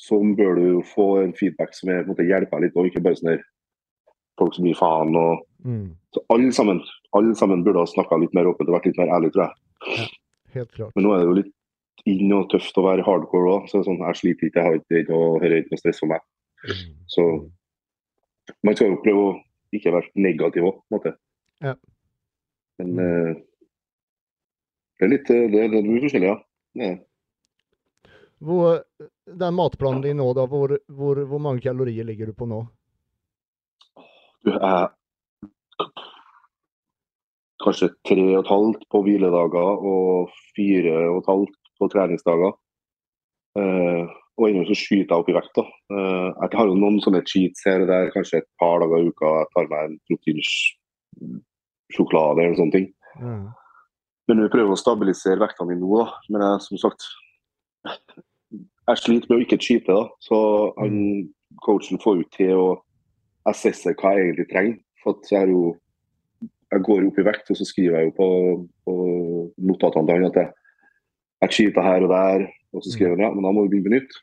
Ja. 0.00 0.06
så 0.08 0.18
bør 0.36 0.54
du 0.56 0.82
få 0.94 1.06
en 1.22 1.34
feedback 1.36 1.74
som 1.76 1.90
er, 1.92 2.06
måte, 2.08 2.24
hjelper 2.24 2.56
deg 2.58 2.68
litt, 2.70 2.76
og 2.80 2.88
ikke 2.88 3.02
bare 3.04 3.18
sånn 3.20 3.34
der 3.34 3.42
folk 4.40 4.54
som 4.56 4.64
gir 4.66 4.78
faen. 4.80 5.16
og 5.16 5.46
Mm. 5.60 5.90
så 6.14 6.22
alle 6.32 6.52
sammen, 6.56 6.78
alle 7.12 7.34
sammen 7.36 7.62
burde 7.64 7.82
ha 7.82 7.84
snakka 7.84 8.16
litt 8.16 8.32
mer 8.32 8.46
åpent 8.48 8.68
og 8.70 8.78
vært 8.78 8.86
litt 8.86 8.96
mer 8.96 9.10
ærlig, 9.12 9.28
tror 9.34 9.50
jeg. 9.50 10.08
Helt 10.54 10.70
klart. 10.72 10.94
Men 10.96 11.04
nå 11.04 11.12
er 11.12 11.18
det 11.18 11.26
jo 11.26 11.34
litt 11.36 11.52
inn 12.08 12.32
og 12.32 12.48
tøft 12.48 12.78
å 12.80 12.84
være 12.86 13.04
hardcore 13.04 13.50
òg. 13.58 13.68
Så 13.68 13.82
sånn, 13.84 14.00
jeg 14.00 14.16
sliter 14.16 14.48
ikke, 14.48 14.56
jeg 14.56 14.64
har 14.64 14.78
ikke 14.78 14.94
det, 14.96 15.10
og 15.12 15.40
dette 15.42 15.52
er 15.52 15.60
ikke 15.60 15.74
noe 15.74 15.82
stress 15.82 16.00
for 16.00 16.08
meg. 16.08 16.24
Mm. 16.64 16.96
Så 17.12 17.26
man 18.64 18.74
skal 18.78 18.88
jo 18.88 19.02
prøve 19.04 19.26
å 19.26 19.36
ikke 19.76 19.92
være 19.92 20.10
negativ 20.16 20.64
òg, 20.70 20.80
på 20.80 20.88
en 20.88 20.96
måte. 20.96 21.12
Ja. 21.60 21.74
Men 22.80 22.98
eh, 23.04 23.34
det 24.96 25.04
er 25.04 25.12
litt 25.12 25.30
eh, 25.30 25.46
det, 25.52 25.66
det 25.76 25.82
er 25.84 26.04
forskjellig, 26.08 26.32
ja. 26.32 26.38
Det 26.74 26.88
er 26.88 26.96
det. 26.96 27.04
Hvor, 28.40 28.80
den 29.40 29.56
matplanen 29.56 30.04
din 30.04 30.20
nå, 30.20 30.28
da, 30.36 30.46
hvor, 30.48 30.72
hvor, 30.88 31.20
hvor 31.28 31.42
mange 31.42 31.60
kalorier 31.64 32.04
ligger 32.08 32.30
du 32.30 32.34
på 32.36 32.48
nå? 32.48 32.62
Du 34.46 34.52
er 34.56 34.88
kanskje 37.60 37.90
tre 38.08 38.24
og 38.32 38.40
et 38.40 38.50
halvt 38.50 38.82
på 38.92 38.98
hviledager 39.04 39.70
og 39.92 40.30
fire 40.56 40.94
og 41.10 41.16
et 41.20 41.28
halvt 41.28 41.56
på 41.80 41.84
treningsdager. 41.92 42.52
Eh, 43.60 44.04
og 44.40 44.44
ennå 44.48 44.62
så 44.68 44.76
skyter 44.78 45.12
jeg 45.12 45.20
opp 45.20 45.28
i 45.28 45.36
vekt. 45.36 45.54
da. 45.58 45.64
Eh, 45.92 46.28
jeg 46.40 46.56
har 46.56 46.66
jo 46.70 46.80
noen 46.80 46.98
sånne 47.04 47.28
cheats 47.28 47.60
her 47.68 47.78
og 47.84 47.88
der, 47.92 48.14
kanskje 48.14 48.40
et 48.40 48.50
par 48.60 48.76
dager 48.80 48.98
i 49.02 49.08
uka. 49.12 49.28
Jeg 49.42 49.50
tar 49.54 49.66
meg 49.72 49.80
en 49.84 50.02
proteinsjokolade 50.08 52.40
eller 52.46 52.58
sånne 52.62 52.76
ting. 52.78 52.88
Mm. 53.20 53.46
Men 54.30 54.36
vi 54.44 54.52
prøver 54.54 54.72
å 54.72 54.80
stabilisere 54.80 55.42
vektene 55.42 55.68
mine 55.74 55.84
nå, 55.84 55.92
da. 56.00 56.06
Men 56.32 56.40
jeg, 56.46 56.54
som 56.68 56.76
sagt 56.88 57.00
Jeg 58.90 59.02
sliter 59.04 59.30
med 59.30 59.38
å 59.38 59.44
ikke 59.44 59.60
cheate, 59.62 59.94
da. 59.94 60.06
Så 60.22 60.38
han, 60.78 60.96
coachen 61.64 62.00
får 62.02 62.20
jo 62.20 62.28
til 62.36 62.52
å 62.58 62.68
assesse 63.50 63.94
hva 63.98 64.14
jeg 64.16 64.30
egentlig 64.30 64.48
trenger. 64.50 64.80
For 65.02 65.16
at 65.16 65.32
jeg 65.32 65.52
jo 65.54 65.62
jeg 66.70 66.82
går 66.86 67.06
opp 67.08 67.18
i 67.18 67.26
vekt, 67.26 67.50
og 67.50 67.58
så 67.58 67.66
skriver 67.66 67.98
jeg 67.98 68.08
jo 68.08 68.16
på, 68.16 68.26
på 68.86 68.96
notatene 69.66 70.06
til 70.06 70.18
han 70.18 70.26
at 70.28 70.36
jeg, 70.38 70.50
jeg 71.42 71.54
cheater 71.56 71.86
her 71.86 72.06
og 72.06 72.12
der. 72.12 72.44
Og 72.70 72.84
så 72.84 72.92
skriver 72.94 73.16
han 73.16 73.24
ja, 73.24 73.30
men 73.34 73.46
da 73.46 73.50
må 73.54 73.64
vi 73.64 73.72
begynne 73.72 73.88
på 73.88 73.94
nytt. 73.96 74.18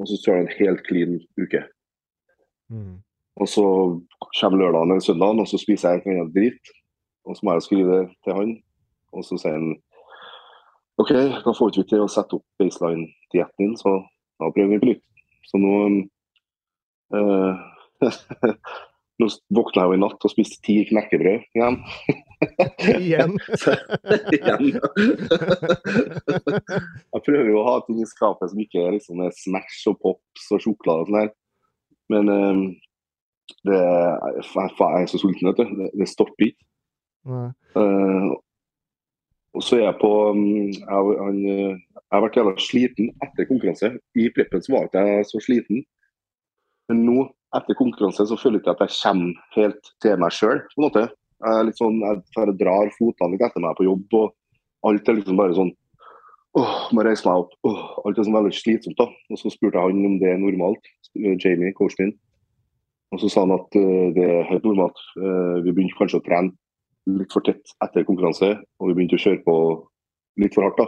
Og 0.00 0.08
så 0.08 0.16
kjører 0.22 0.40
han 0.40 0.48
en 0.48 0.56
helt 0.60 0.86
clean 0.86 1.18
uke. 1.36 1.62
Mm. 2.72 2.94
Og 3.36 3.50
så 3.52 3.66
kommer 4.40 4.62
lørdagen 4.62 4.94
eller 4.94 5.04
søndagen, 5.04 5.42
og 5.44 5.48
så 5.50 5.60
spiser 5.60 5.98
jeg 5.98 6.16
en 6.16 6.32
dritt. 6.32 6.72
Og 7.28 7.36
så 7.36 7.44
må 7.44 7.56
jeg 7.56 7.66
skrive 7.66 7.98
det 7.98 8.04
til 8.24 8.38
han, 8.38 8.54
og 9.12 9.24
så 9.26 9.36
sier 9.40 9.58
han 9.58 9.74
OK, 10.96 11.12
da 11.44 11.52
får 11.52 11.68
vi 11.68 11.82
ikke 11.82 11.90
til 11.92 12.04
å 12.04 12.10
sette 12.10 12.38
opp 12.38 12.44
baseline-dietten 12.60 13.60
din, 13.60 13.74
så 13.76 13.98
da 14.40 14.48
prøver 14.52 14.70
vi 14.72 14.82
på 14.82 14.90
nytt. 14.90 15.02
Så 15.46 15.60
nå 15.60 15.72
øh, 17.16 17.64
Nå 19.16 19.30
våkna 19.56 19.86
jeg 19.86 19.88
jo 19.88 19.96
i 19.96 20.00
natt 20.02 20.24
og 20.28 20.32
spiste 20.32 20.58
ti 20.66 20.74
knekkebrød 20.90 21.44
igjen. 21.56 21.78
Igjen. 23.00 23.32
igjen. 24.36 24.66
jeg 27.14 27.22
prøver 27.24 27.48
jo 27.48 27.62
å 27.62 27.64
ha 27.70 27.78
ting 27.86 28.02
i 28.02 28.08
skapet 28.10 28.52
som 28.52 28.60
ikke 28.60 28.82
er 28.82 28.92
liksom 28.98 29.22
er 29.24 29.32
Smash 29.32 29.88
og 29.88 29.96
Pops 30.02 30.50
og 30.52 30.60
sjokolade 30.60 31.06
og 31.06 31.08
sånn 31.08 31.20
her. 31.22 31.32
Men 32.12 32.28
øh, 32.34 32.60
det, 33.64 33.80
faen, 34.52 34.74
jeg 34.76 35.06
er 35.06 35.10
så 35.14 35.22
sulten, 35.22 35.48
vet 35.48 35.62
du. 35.62 35.72
Det, 35.80 35.88
det 35.96 36.10
stopper 36.12 36.50
ikke. 36.50 36.68
Nei. 37.32 37.48
Og 39.56 39.64
så 39.64 39.78
er 39.78 39.86
jeg 39.86 39.98
på 40.02 40.12
mm, 40.36 40.72
jeg, 40.76 41.18
han, 41.22 41.38
eh, 41.48 41.76
jeg 41.96 42.14
har 42.14 42.24
vært 42.26 42.38
jævla 42.38 42.54
sliten 42.60 43.12
etter 43.24 43.48
konkurranse. 43.48 43.92
I 44.18 44.28
preppen 44.36 44.64
så 44.64 44.74
var 44.74 44.88
ikke 44.88 45.04
jeg 45.08 45.28
så 45.30 45.40
sliten. 45.42 45.84
Men 46.90 47.00
nå, 47.06 47.22
etter 47.56 47.78
konkurranse, 47.78 48.26
så 48.28 48.36
føler 48.38 48.60
jeg 48.60 48.66
ikke 48.66 48.74
at 48.76 48.84
jeg 48.84 48.98
kommer 49.00 49.56
helt 49.56 49.94
til 50.04 50.20
meg 50.20 50.36
sjøl. 50.36 50.60
Jeg 50.76 51.08
er 51.52 51.64
litt 51.66 51.80
sånn, 51.80 51.98
jeg 52.04 52.58
drar 52.60 52.92
fotene 52.98 53.32
litt 53.32 53.46
etter 53.48 53.64
meg 53.64 53.78
på 53.78 53.88
jobb, 53.88 54.18
og 54.20 54.90
alt 54.90 55.08
er 55.08 55.20
liksom 55.20 55.40
bare 55.40 55.56
sånn 55.58 55.74
Åh, 56.56 56.76
må 56.96 57.02
reise 57.04 57.26
meg 57.26 57.42
opp. 57.42 57.50
Åh, 57.68 57.80
alt 58.08 58.16
er 58.16 58.24
sånn 58.24 58.32
veldig 58.32 58.54
slitsomt. 58.56 58.96
da. 58.96 59.04
Og 59.28 59.36
Så 59.36 59.50
spurte 59.52 59.76
jeg 59.76 59.92
han 59.92 60.06
om 60.08 60.14
det 60.22 60.30
er 60.30 60.38
normalt, 60.40 60.86
Jamie, 61.12 61.74
coachen 61.76 61.98
min. 62.00 62.14
Og 63.12 63.20
så 63.20 63.28
sa 63.28 63.42
han 63.44 63.52
at 63.52 63.76
eh, 63.76 64.06
det 64.16 64.24
er 64.24 64.48
helt 64.48 64.64
normalt. 64.64 65.02
Eh, 65.20 65.58
vi 65.66 65.74
begynte 65.74 65.98
kanskje 65.98 66.22
å 66.22 66.24
trene 66.24 66.56
litt 67.06 67.32
for 67.32 67.44
tett 67.46 67.74
etter 67.84 68.04
konkurranse, 68.06 68.52
og 68.80 68.88
vi 68.88 68.94
begynte 68.98 69.18
å 69.18 69.22
kjøre 69.22 69.42
på 69.46 69.56
litt 70.42 70.54
for 70.54 70.66
hardt. 70.66 70.76
da. 70.80 70.86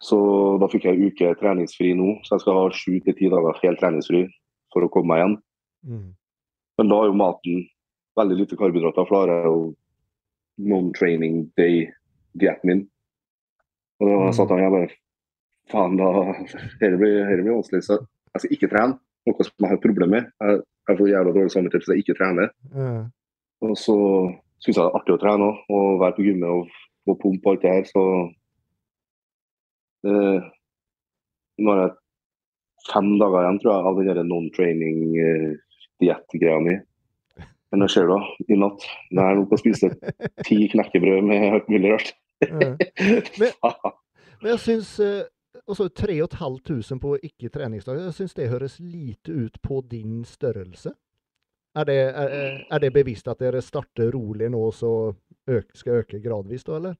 Så 0.00 0.16
da 0.60 0.68
fikk 0.72 0.84
jeg 0.88 0.96
en 0.96 1.10
uke 1.10 1.34
treningsfri 1.40 1.90
nå, 1.96 2.20
så 2.24 2.36
jeg 2.36 2.44
skal 2.44 2.56
ha 2.56 2.70
sju 2.72 3.00
til 3.04 3.16
ti 3.16 3.28
dager 3.32 3.58
helt 3.62 3.80
treningsfri 3.82 4.22
for 4.72 4.84
å 4.86 4.90
komme 4.92 5.12
meg 5.12 5.20
igjen. 5.22 5.36
Mm. 5.88 6.06
Men 6.78 6.88
da 6.92 7.00
er 7.02 7.10
jo 7.10 7.18
maten 7.20 7.66
veldig 8.16 8.38
lite 8.38 8.56
karbohydrater, 8.60 9.08
for 9.08 9.14
da 9.16 9.20
har 9.20 9.34
jeg 9.34 9.50
jo 9.50 9.74
non-training 10.70 11.36
day-dietten 11.56 12.64
min. 12.68 12.82
Og 14.00 14.08
da 14.08 14.16
Mm. 14.28 14.32
satt 14.32 14.48
han 14.48 14.58
jeg 14.64 14.70
bare 14.72 14.90
Faen, 15.70 15.96
da 15.96 16.32
Dette 16.80 16.96
blir, 16.98 17.22
dette 17.28 17.42
blir 17.44 17.54
vanskelig. 17.54 17.84
Så 17.84 17.98
jeg 18.34 18.40
skal 18.40 18.50
ikke 18.56 18.70
trene, 18.72 18.98
noe 19.26 19.44
som 19.44 19.52
jeg 19.60 19.68
har 19.70 19.76
problemer 19.78 20.08
med. 20.10 20.32
Jeg, 20.40 20.62
jeg 20.88 20.98
får 20.98 21.08
jævla 21.12 21.32
dårlig 21.36 21.52
samvittighet 21.54 21.84
hvis 21.86 21.94
jeg 21.94 22.02
ikke 22.04 22.16
trener. 22.18 22.50
Mm. 22.74 23.12
Og 23.62 23.76
så 23.78 23.96
syns 24.60 24.76
jeg 24.76 24.84
det 24.84 24.90
er 24.90 24.96
artig 24.98 25.14
å 25.16 25.22
trene 25.22 25.44
òg, 25.50 25.56
og 25.72 25.84
være 26.02 26.16
på 26.18 26.24
gymmet 26.26 26.50
og, 26.52 26.62
og 27.08 27.14
pumpe 27.22 27.46
alt 27.54 27.62
det 27.64 27.72
her, 27.74 27.84
så 27.88 28.02
eh, 30.08 30.38
Nå 31.60 31.66
har 31.74 31.80
jeg 31.82 31.92
fem 32.90 33.08
dager 33.20 33.42
igjen, 33.44 33.58
tror 33.60 33.72
jeg, 33.74 33.82
av 33.90 33.94
den 33.98 34.08
der 34.08 34.22
non-training-diettgreia 34.24 36.60
mi. 36.64 36.74
Men 37.70 37.78
jeg 37.84 37.90
ser 37.92 38.06
da, 38.10 38.18
i 38.50 38.54
natt, 38.58 38.80
når 39.12 39.20
jeg 39.20 39.28
er 39.30 39.36
nå 39.38 39.42
på 39.50 39.60
spise 39.60 39.86
ti 40.48 40.56
knekkebrød 40.72 41.20
med 41.28 41.38
alt 41.54 41.66
mulig 41.70 41.88
rart. 41.92 42.08
Men- 43.40 43.58
Men 44.40 44.48
jeg 44.54 44.60
syns 44.64 44.90
eh, 45.04 45.24
også 45.68 45.84
3500 45.92 46.96
på 47.02 47.10
ikke-treningsdag, 47.28 47.98
jeg 48.06 48.14
syns 48.16 48.32
det 48.38 48.48
høres 48.48 48.78
lite 48.80 49.30
ut 49.36 49.56
på 49.62 49.82
din 49.90 50.24
størrelse. 50.24 50.90
Er 51.78 51.86
det, 51.86 51.98
er, 52.18 52.32
er 52.66 52.82
det 52.82 52.90
bevisst 52.94 53.28
at 53.30 53.38
dere 53.38 53.60
starter 53.62 54.10
rolig 54.10 54.48
nå, 54.50 54.62
så 54.74 55.12
øk, 55.46 55.68
skal 55.78 56.00
øke 56.02 56.18
gradvis, 56.22 56.64
da, 56.66 56.80
eller? 56.80 56.96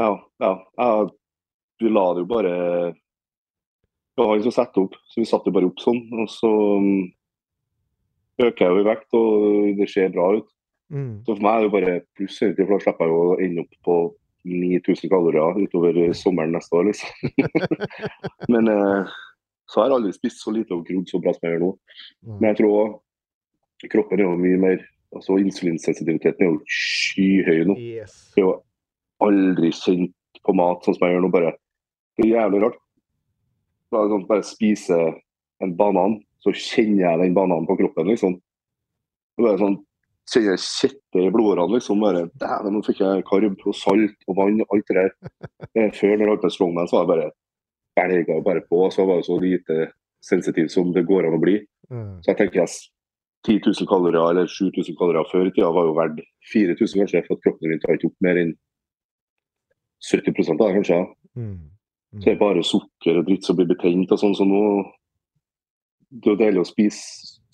Ja, 0.00 0.14
ja. 0.40 0.52
ja. 0.78 0.88
Du 1.82 1.90
la 1.90 2.04
det 2.14 2.22
jo 2.22 2.30
bare 2.30 2.54
Det 2.94 4.22
var 4.22 4.30
han 4.30 4.44
som 4.46 4.54
satte 4.54 4.80
opp, 4.80 4.96
så 5.10 5.20
vi 5.20 5.28
satte 5.28 5.50
det 5.50 5.56
bare 5.58 5.68
opp 5.68 5.82
sånn. 5.82 6.00
Og 6.22 6.30
så 6.30 6.50
um, 6.78 7.04
øker 8.40 8.64
jeg 8.64 8.72
jo 8.72 8.82
i 8.82 8.88
vekt, 8.88 9.08
og 9.18 9.80
det 9.80 9.90
ser 9.90 10.12
bra 10.14 10.30
ut. 10.38 10.50
Mm. 10.94 11.24
Så 11.26 11.34
for 11.34 11.44
meg 11.44 11.56
er 11.56 11.64
det 11.64 11.68
jo 11.68 11.74
bare 11.74 11.94
pluss, 12.16 12.40
egentlig, 12.40 12.68
for 12.68 12.76
da 12.76 12.84
slipper 12.84 13.10
jeg 13.10 13.18
å 13.18 13.38
ende 13.48 13.64
opp 13.64 13.78
på 13.88 13.98
9000 14.44 15.10
kalorier 15.10 15.60
utover 15.64 16.00
sommeren 16.16 16.54
neste 16.54 16.78
år, 16.78 16.90
liksom. 16.90 17.10
Men 18.52 18.70
eh, 18.70 19.14
så 19.70 19.80
har 19.80 19.88
jeg 19.88 19.98
aldri 19.98 20.12
spist 20.14 20.44
så 20.44 20.52
lite 20.54 20.76
og 20.76 20.84
grodd 20.86 21.10
så 21.10 21.20
bra 21.24 21.32
som 21.34 21.48
jeg 21.48 21.56
gjør 21.56 21.64
nå. 21.64 21.72
Men 22.36 22.48
jeg 22.50 22.60
tror 22.60 22.74
også 22.74 23.03
kroppen 23.90 24.20
er 24.20 24.26
jo 24.26 24.36
mye 24.40 24.60
mer 24.60 24.82
altså 25.14 25.38
Insulinsensitiviteten 25.38 26.42
er 26.42 26.50
jo 26.50 26.60
skyhøy 26.66 27.64
nå. 27.68 27.76
Yes. 27.78 28.16
Jeg 28.34 28.42
har 28.44 28.48
jo 28.48 28.54
aldri 29.24 29.70
kjent 29.76 30.42
på 30.44 30.54
mat 30.58 30.84
sånn 30.84 30.96
som 30.96 31.06
jeg 31.06 31.16
gjør 31.16 31.26
nå. 31.26 31.30
bare 31.34 31.54
Det 32.18 32.26
er 32.26 32.32
jævlig 32.34 32.62
rart. 32.64 32.80
Bare, 33.94 34.10
sånn, 34.10 34.26
bare 34.26 34.46
spise 34.46 34.98
en 35.62 35.74
banan, 35.78 36.18
så 36.42 36.50
kjenner 36.50 37.04
jeg 37.04 37.20
den 37.22 37.36
bananen 37.36 37.66
på 37.68 37.76
kroppen, 37.78 38.10
liksom. 38.10 38.38
Det 39.38 39.46
bare 39.46 39.60
sånn, 39.62 39.80
Kjenner 40.24 40.54
jeg 40.54 40.62
kjette 40.64 41.20
i 41.20 41.30
blodårene, 41.32 41.76
liksom. 41.76 42.00
bare, 42.00 42.22
Dæven, 42.40 42.72
nå 42.72 42.80
fikk 42.86 43.02
jeg 43.02 43.24
karb 43.28 43.60
og 43.68 43.74
salt 43.76 44.22
og 44.24 44.38
vann 44.38 44.62
og 44.64 44.70
alt 44.72 44.86
det 44.88 44.96
der. 44.96 45.10
Eh, 45.74 45.90
Før, 45.90 46.12
når 46.14 46.22
jeg 46.22 46.30
holdt 46.30 46.42
på 46.44 46.50
strongman, 46.54 46.86
så 46.86 47.00
var 47.00 47.02
jeg 47.02 47.10
bare 47.10 47.30
belga 47.98 48.34
bare 48.46 48.62
på. 48.70 48.78
Så 48.94 49.04
var 49.08 49.18
jeg 49.18 49.26
så 49.26 49.38
lite 49.42 49.76
sensitiv 50.22 50.68
som 50.70 50.92
det 50.94 51.02
går 51.08 51.26
an 51.26 51.34
å 51.34 51.40
bli. 51.42 51.56
Ja. 51.90 52.04
Så 52.22 52.30
jeg 52.30 52.38
tenker 52.38 52.60
jeg, 52.60 52.76
10 53.44 53.60
000 53.66 53.88
kalorier 53.90 54.30
eller 54.30 54.46
7000 54.48 54.96
kalorier 54.96 55.26
før 55.30 55.46
i 55.48 55.52
tida 55.52 55.70
var 55.74 55.84
jo 55.88 55.94
verdt 55.98 56.20
4000 56.52 57.00
kanskje, 57.02 57.24
for 57.26 57.36
at 57.36 57.42
kroppen 57.44 57.68
min 57.70 57.80
tar 57.82 57.96
ikke 57.98 58.08
opp 58.10 58.20
mer 58.24 58.40
enn 58.40 58.54
70 60.04 60.50
av 60.52 60.58
det, 60.60 60.70
kanskje. 60.78 60.98
Mm. 61.36 61.58
Så 62.14 62.24
det 62.24 62.32
er 62.34 62.40
bare 62.40 62.62
sukker 62.64 63.18
og 63.18 63.26
dritt 63.26 63.44
som 63.46 63.56
blir 63.58 63.66
betent 63.70 64.12
og 64.14 64.20
sånn, 64.20 64.36
så 64.38 64.46
nå 64.46 64.60
Det 66.14 66.28
er 66.30 66.34
jo 66.36 66.38
deilig 66.38 66.60
å 66.62 66.68
spise 66.68 67.00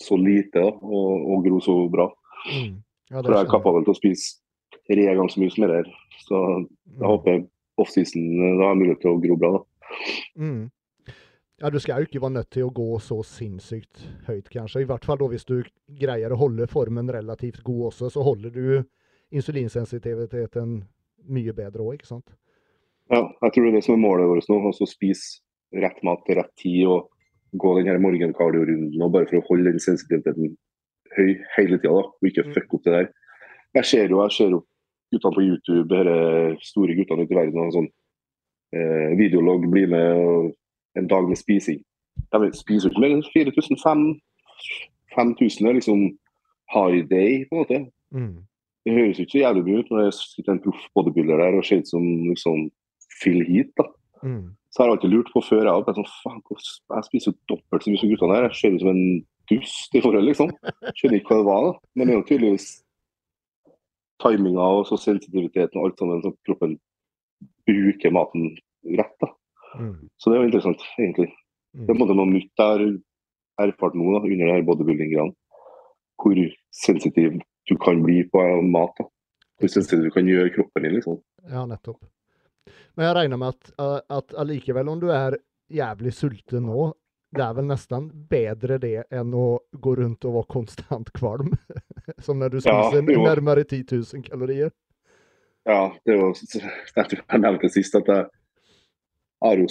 så 0.04 0.16
lite 0.20 0.61
da, 0.61 0.68
og, 0.68 1.23
og 1.32 1.44
gro 1.47 1.61
så 1.64 1.75
bra. 1.88 2.11
Mm. 2.50 2.75
Ja, 3.09 3.23
For 3.23 3.32
jeg 3.32 3.47
er 3.47 3.49
kapabel 3.49 3.87
til 3.87 3.94
å 3.94 3.97
spise 3.97 4.37
tre 4.85 5.06
ganger 5.06 5.32
så 5.32 5.40
mye 5.40 5.52
som 5.54 5.64
det 5.64 5.78
her. 5.78 5.88
Så 6.26 6.37
jeg 6.37 6.66
Mm. 7.00 7.06
håper 7.06 7.38
offseason 7.80 8.20
eh, 8.20 8.61
har 8.61 8.75
mulighet 8.76 9.00
til 9.00 9.14
å 9.14 9.20
gro 9.23 9.37
bra. 9.40 9.50
da. 9.54 9.62
Mm. 10.37 10.70
Ja, 11.60 11.68
du 11.68 11.76
skal 11.82 12.00
jo 12.00 12.08
ikke 12.08 12.22
være 12.22 12.38
nødt 12.38 12.50
til 12.54 12.64
å 12.64 12.72
gå 12.72 12.86
så 13.04 13.18
sinnssykt 13.26 14.00
høyt, 14.26 14.48
kanskje. 14.48 14.80
I 14.80 14.88
hvert 14.88 15.04
fall 15.04 15.18
da 15.20 15.26
hvis 15.28 15.44
du 15.44 15.58
greier 16.00 16.32
å 16.32 16.38
holde 16.40 16.64
formen 16.70 17.10
relativt 17.12 17.60
god 17.66 17.90
også, 17.90 18.08
så 18.14 18.24
holder 18.24 18.54
du 18.54 18.84
insulinsensitiviteten 19.36 20.78
mye 21.28 21.52
bedre 21.54 21.84
òg, 21.84 21.98
ikke 21.98 22.08
sant? 22.08 22.32
Ja, 23.12 23.26
jeg 23.42 23.52
tror 23.52 23.66
det 23.66 23.70
er 23.72 23.76
det 23.76 23.84
som 23.84 23.96
er 23.98 24.02
målet 24.06 24.30
vårt 24.30 24.48
nå. 24.48 24.58
Altså 24.70 24.88
spise 24.88 25.42
rett 25.76 26.00
mat 26.06 26.22
til 26.26 26.38
rett 26.40 26.52
tid 26.58 26.86
og 26.88 27.10
gå 27.60 27.74
den 27.76 27.90
her 27.90 28.00
morgenkardiorunden 28.02 29.02
og 29.02 29.12
bare 29.12 29.28
for 29.28 29.40
å 29.40 29.46
holde 29.50 29.72
den 29.74 29.82
sensitiviteten 29.82 30.54
høy 31.16 31.30
hele 31.58 31.78
tida. 31.82 31.92
Og 31.92 32.30
ikke 32.30 32.46
Mm. 32.46 32.54
fucke 32.54 32.74
opp 32.78 32.84
det 32.84 32.92
der. 32.96 33.08
Jeg 33.74 33.84
ser 33.84 34.08
jo 34.08 34.22
jeg 34.22 34.32
ser 34.32 34.50
jo 34.50 34.64
guttene 35.12 35.34
på 35.36 35.44
YouTube, 35.44 35.88
disse 35.90 36.70
store 36.70 36.94
guttene 36.96 37.22
ute 37.26 37.34
i 37.34 37.40
verden, 37.40 37.60
og 37.66 37.72
sånn 37.74 37.90
eh, 38.72 39.10
videolog 39.18 39.68
blir 39.70 39.88
med 39.90 40.16
og 40.16 40.54
en 40.99 41.09
dag 41.11 41.28
med 41.28 41.38
spising. 41.38 41.80
De 42.32 42.50
spiser 42.56 42.90
ikke 42.90 43.02
mer 43.02 43.16
enn 43.16 43.30
4000-5000. 43.30 45.68
er 45.68 45.78
liksom 45.78 46.00
high 46.75 47.00
day, 47.11 47.30
på 47.49 47.54
en 47.54 47.62
måte. 47.62 47.78
Mm. 48.14 48.37
Det 48.85 48.97
høres 48.97 49.18
ikke 49.18 49.37
så 49.37 49.44
jævlig 49.44 49.64
mye 49.66 49.80
ut 49.80 49.90
når 49.90 49.99
det 50.04 50.14
sitter 50.16 50.52
en 50.54 50.64
proff 50.64 50.82
bodybuilder 50.94 51.42
der 51.42 51.59
og 51.59 51.66
ser 51.66 51.82
ut 51.82 51.90
som 51.90 52.04
liksom 52.28 52.59
Phil 53.20 53.40
Heat. 53.49 53.70
da. 53.78 53.85
Mm. 54.23 54.47
Så 54.70 54.82
har 54.82 54.88
jeg 54.88 54.97
alltid 54.97 55.14
lurt 55.14 55.32
på 55.35 55.42
før 55.42 55.66
jeg 55.66 55.87
jeg, 55.87 55.97
sånn, 55.97 56.42
jeg 56.94 57.09
spiser 57.09 57.32
jo 57.32 57.54
dobbelt 57.54 57.85
så 57.85 57.90
mye 57.90 58.02
som 58.02 58.12
guttene 58.12 58.37
her. 58.37 58.47
Jeg 58.49 58.61
ser 58.61 58.76
ut 58.76 58.85
som 58.85 58.92
en 58.92 59.04
dust 59.50 59.99
i 59.99 60.04
forhold, 60.04 60.28
liksom. 60.30 60.54
Skjønner 60.97 61.18
ikke 61.18 61.35
hva 61.35 61.40
det 61.40 61.50
var. 61.50 61.66
da. 61.66 61.73
Men 61.94 62.06
det 62.06 62.14
er 62.14 62.20
jo 62.20 62.28
tydeligvis 62.28 62.68
timinga 64.20 64.66
og 64.78 64.87
så 64.88 64.99
sensitiviteten 65.00 65.80
og 65.80 65.88
alt 65.88 66.00
sammen 66.00 66.25
som 66.25 66.37
kroppen 66.47 66.76
bruker 67.68 68.14
maten 68.14 68.50
rett. 69.00 69.16
da. 69.23 69.32
Mm. 69.78 70.08
Så 70.18 70.30
det 70.30 70.36
er 70.36 70.42
jo 70.42 70.48
interessant, 70.50 70.82
egentlig. 70.98 71.30
Det 71.72 71.86
er 71.86 71.92
på 71.92 71.94
en 71.94 72.02
måte 72.02 72.16
noe 72.18 72.30
nytt 72.30 72.50
jeg 72.58 72.66
har 72.66 73.68
erfart 73.68 73.96
nå 73.98 74.06
da, 74.16 74.22
under 74.24 74.46
det 74.46 74.54
her 74.56 74.66
bodybuilding-greiene. 74.66 75.36
Hvor 76.20 76.40
sensitiv 76.74 77.36
du 77.68 77.76
kan 77.80 78.02
bli 78.02 78.22
på 78.32 78.46
mat. 78.66 78.96
da. 78.98 79.06
Hvor 79.60 79.72
sensitiv 79.72 80.08
du 80.08 80.10
kan 80.14 80.28
gjøre 80.28 80.52
kroppen 80.56 80.86
din. 80.86 80.96
liksom. 80.98 81.20
Ja, 81.48 81.66
nettopp. 81.66 82.00
Men 82.96 83.06
jeg 83.06 83.16
regner 83.16 83.40
med 83.40 83.54
at, 83.54 83.70
uh, 83.80 84.00
at 84.18 84.34
allikevel, 84.36 84.88
om 84.88 85.00
du 85.00 85.08
er 85.14 85.38
jævlig 85.70 86.12
sulten 86.14 86.66
nå, 86.66 86.90
det 87.30 87.44
er 87.44 87.54
vel 87.54 87.68
nesten 87.68 88.08
bedre 88.30 88.80
det 88.82 89.04
enn 89.14 89.34
å 89.38 89.60
gå 89.70 89.94
rundt 90.00 90.26
og 90.26 90.40
være 90.40 90.50
konstant 90.50 91.12
kvalm? 91.14 91.54
Som 92.24 92.42
når 92.42 92.56
du 92.56 92.60
spiser 92.64 93.06
ja, 93.06 93.22
nærmere 93.22 93.62
10 93.64 93.84
000 93.86 94.26
kalorier? 94.26 94.74
Ja, 95.68 95.92
det 96.08 96.16
var, 96.18 96.34
jeg 96.34 97.40
nevnte 97.44 97.70
sist 97.70 97.94
at 97.94 98.08
jeg 98.10 98.26
har 99.44 99.61
jo 99.61 99.68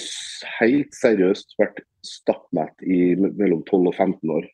helt 0.60 0.96
seriøst 0.98 1.56
vært 1.60 1.84
stappmett 2.06 2.86
i 2.86 3.14
mellom 3.20 3.62
12 3.66 3.92
og 3.92 3.96
15 3.96 4.34
år. 4.34 4.48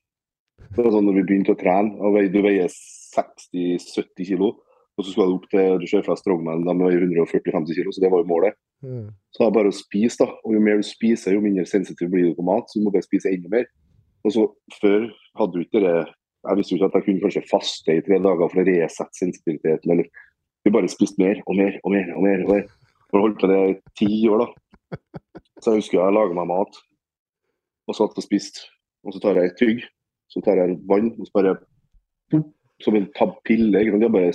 Det 0.75 0.83
var 0.83 0.91
sånn 0.95 1.07
når 1.07 1.19
vi 1.19 1.25
begynte 1.29 1.55
å 1.55 1.59
trene, 1.59 1.95
og 2.01 2.17
du 2.31 2.39
veier 2.43 2.71
60-70 2.71 4.29
kilo, 4.31 4.55
og 4.95 5.03
så 5.03 5.11
skal 5.11 5.29
du 5.29 5.37
opp 5.37 5.47
til 5.51 5.79
du 5.79 5.87
kjører 5.87 6.07
fra 6.07 6.17
Strongman, 6.19 6.63
de 6.65 6.75
veier 6.79 7.03
140-50 7.03 7.77
kilo, 7.77 7.93
så 7.93 8.03
det 8.03 8.11
var 8.11 8.23
jo 8.23 8.29
målet. 8.31 8.57
Mm. 8.83 9.09
Så 9.31 9.41
det 9.41 9.47
er 9.47 9.57
bare 9.57 9.71
å 9.71 9.75
spise, 9.75 10.19
da. 10.23 10.29
Og 10.47 10.55
jo 10.55 10.61
mer 10.63 10.79
du 10.79 10.87
spiser, 10.87 11.35
jo 11.35 11.43
mindre 11.43 11.65
sensitiv 11.69 12.11
blir 12.11 12.29
du 12.29 12.37
på 12.37 12.45
mat, 12.47 12.69
så 12.69 12.79
du 12.79 12.85
må 12.85 12.93
bare 12.95 13.07
spise 13.07 13.31
enda 13.31 13.51
mer. 13.51 13.67
Og 14.25 14.33
så 14.33 14.45
Før 14.79 15.03
hadde 15.37 15.53
du 15.53 15.61
ikke 15.61 15.83
det 15.83 15.97
Jeg 16.45 16.57
visste 16.57 16.73
jo 16.73 16.77
ikke 16.79 16.87
at 16.87 16.95
jeg 16.97 17.05
kunne 17.05 17.21
kanskje 17.25 17.49
faste 17.49 17.93
i 17.93 18.01
tre 18.05 18.17
dager 18.21 18.49
for 18.49 18.61
å 18.61 18.65
resette 18.65 19.17
sensitiviteten. 19.17 19.91
eller 19.91 20.09
Vi 20.65 20.73
bare 20.73 20.89
spiste 20.89 21.21
mer 21.21 21.41
og 21.45 21.55
mer 21.57 21.79
og 21.83 21.91
mer. 21.91 22.11
og 22.15 22.21
mer, 22.23 22.43
og 22.45 22.51
mer. 22.53 22.65
Og 23.13 23.21
holdt 23.23 23.39
på 23.41 23.49
det 23.49 23.57
i 23.69 23.75
ti 23.97 24.27
år, 24.29 24.43
da. 24.43 24.47
Så 25.61 25.73
jeg 25.73 25.81
husker 25.81 26.01
jeg 26.01 26.15
lager 26.15 26.37
meg 26.37 26.49
mat, 26.51 26.79
og 27.87 27.97
satt 27.97 28.17
og 28.17 28.25
spiste. 28.25 28.67
Og 29.05 29.13
så 29.13 29.21
tar 29.21 29.39
jeg 29.39 29.51
et 29.51 29.59
tygg, 29.59 29.83
så 30.31 30.41
tar 30.45 30.61
jeg 30.61 30.77
vann, 30.89 31.13
og 31.19 31.27
så 31.27 31.35
bare 31.37 31.57
Som 32.83 32.95
en 32.95 33.07
pille. 33.45 33.79
ikke 33.79 33.91
sant? 33.91 34.03
Jeg 34.03 34.11
bare 34.11 34.33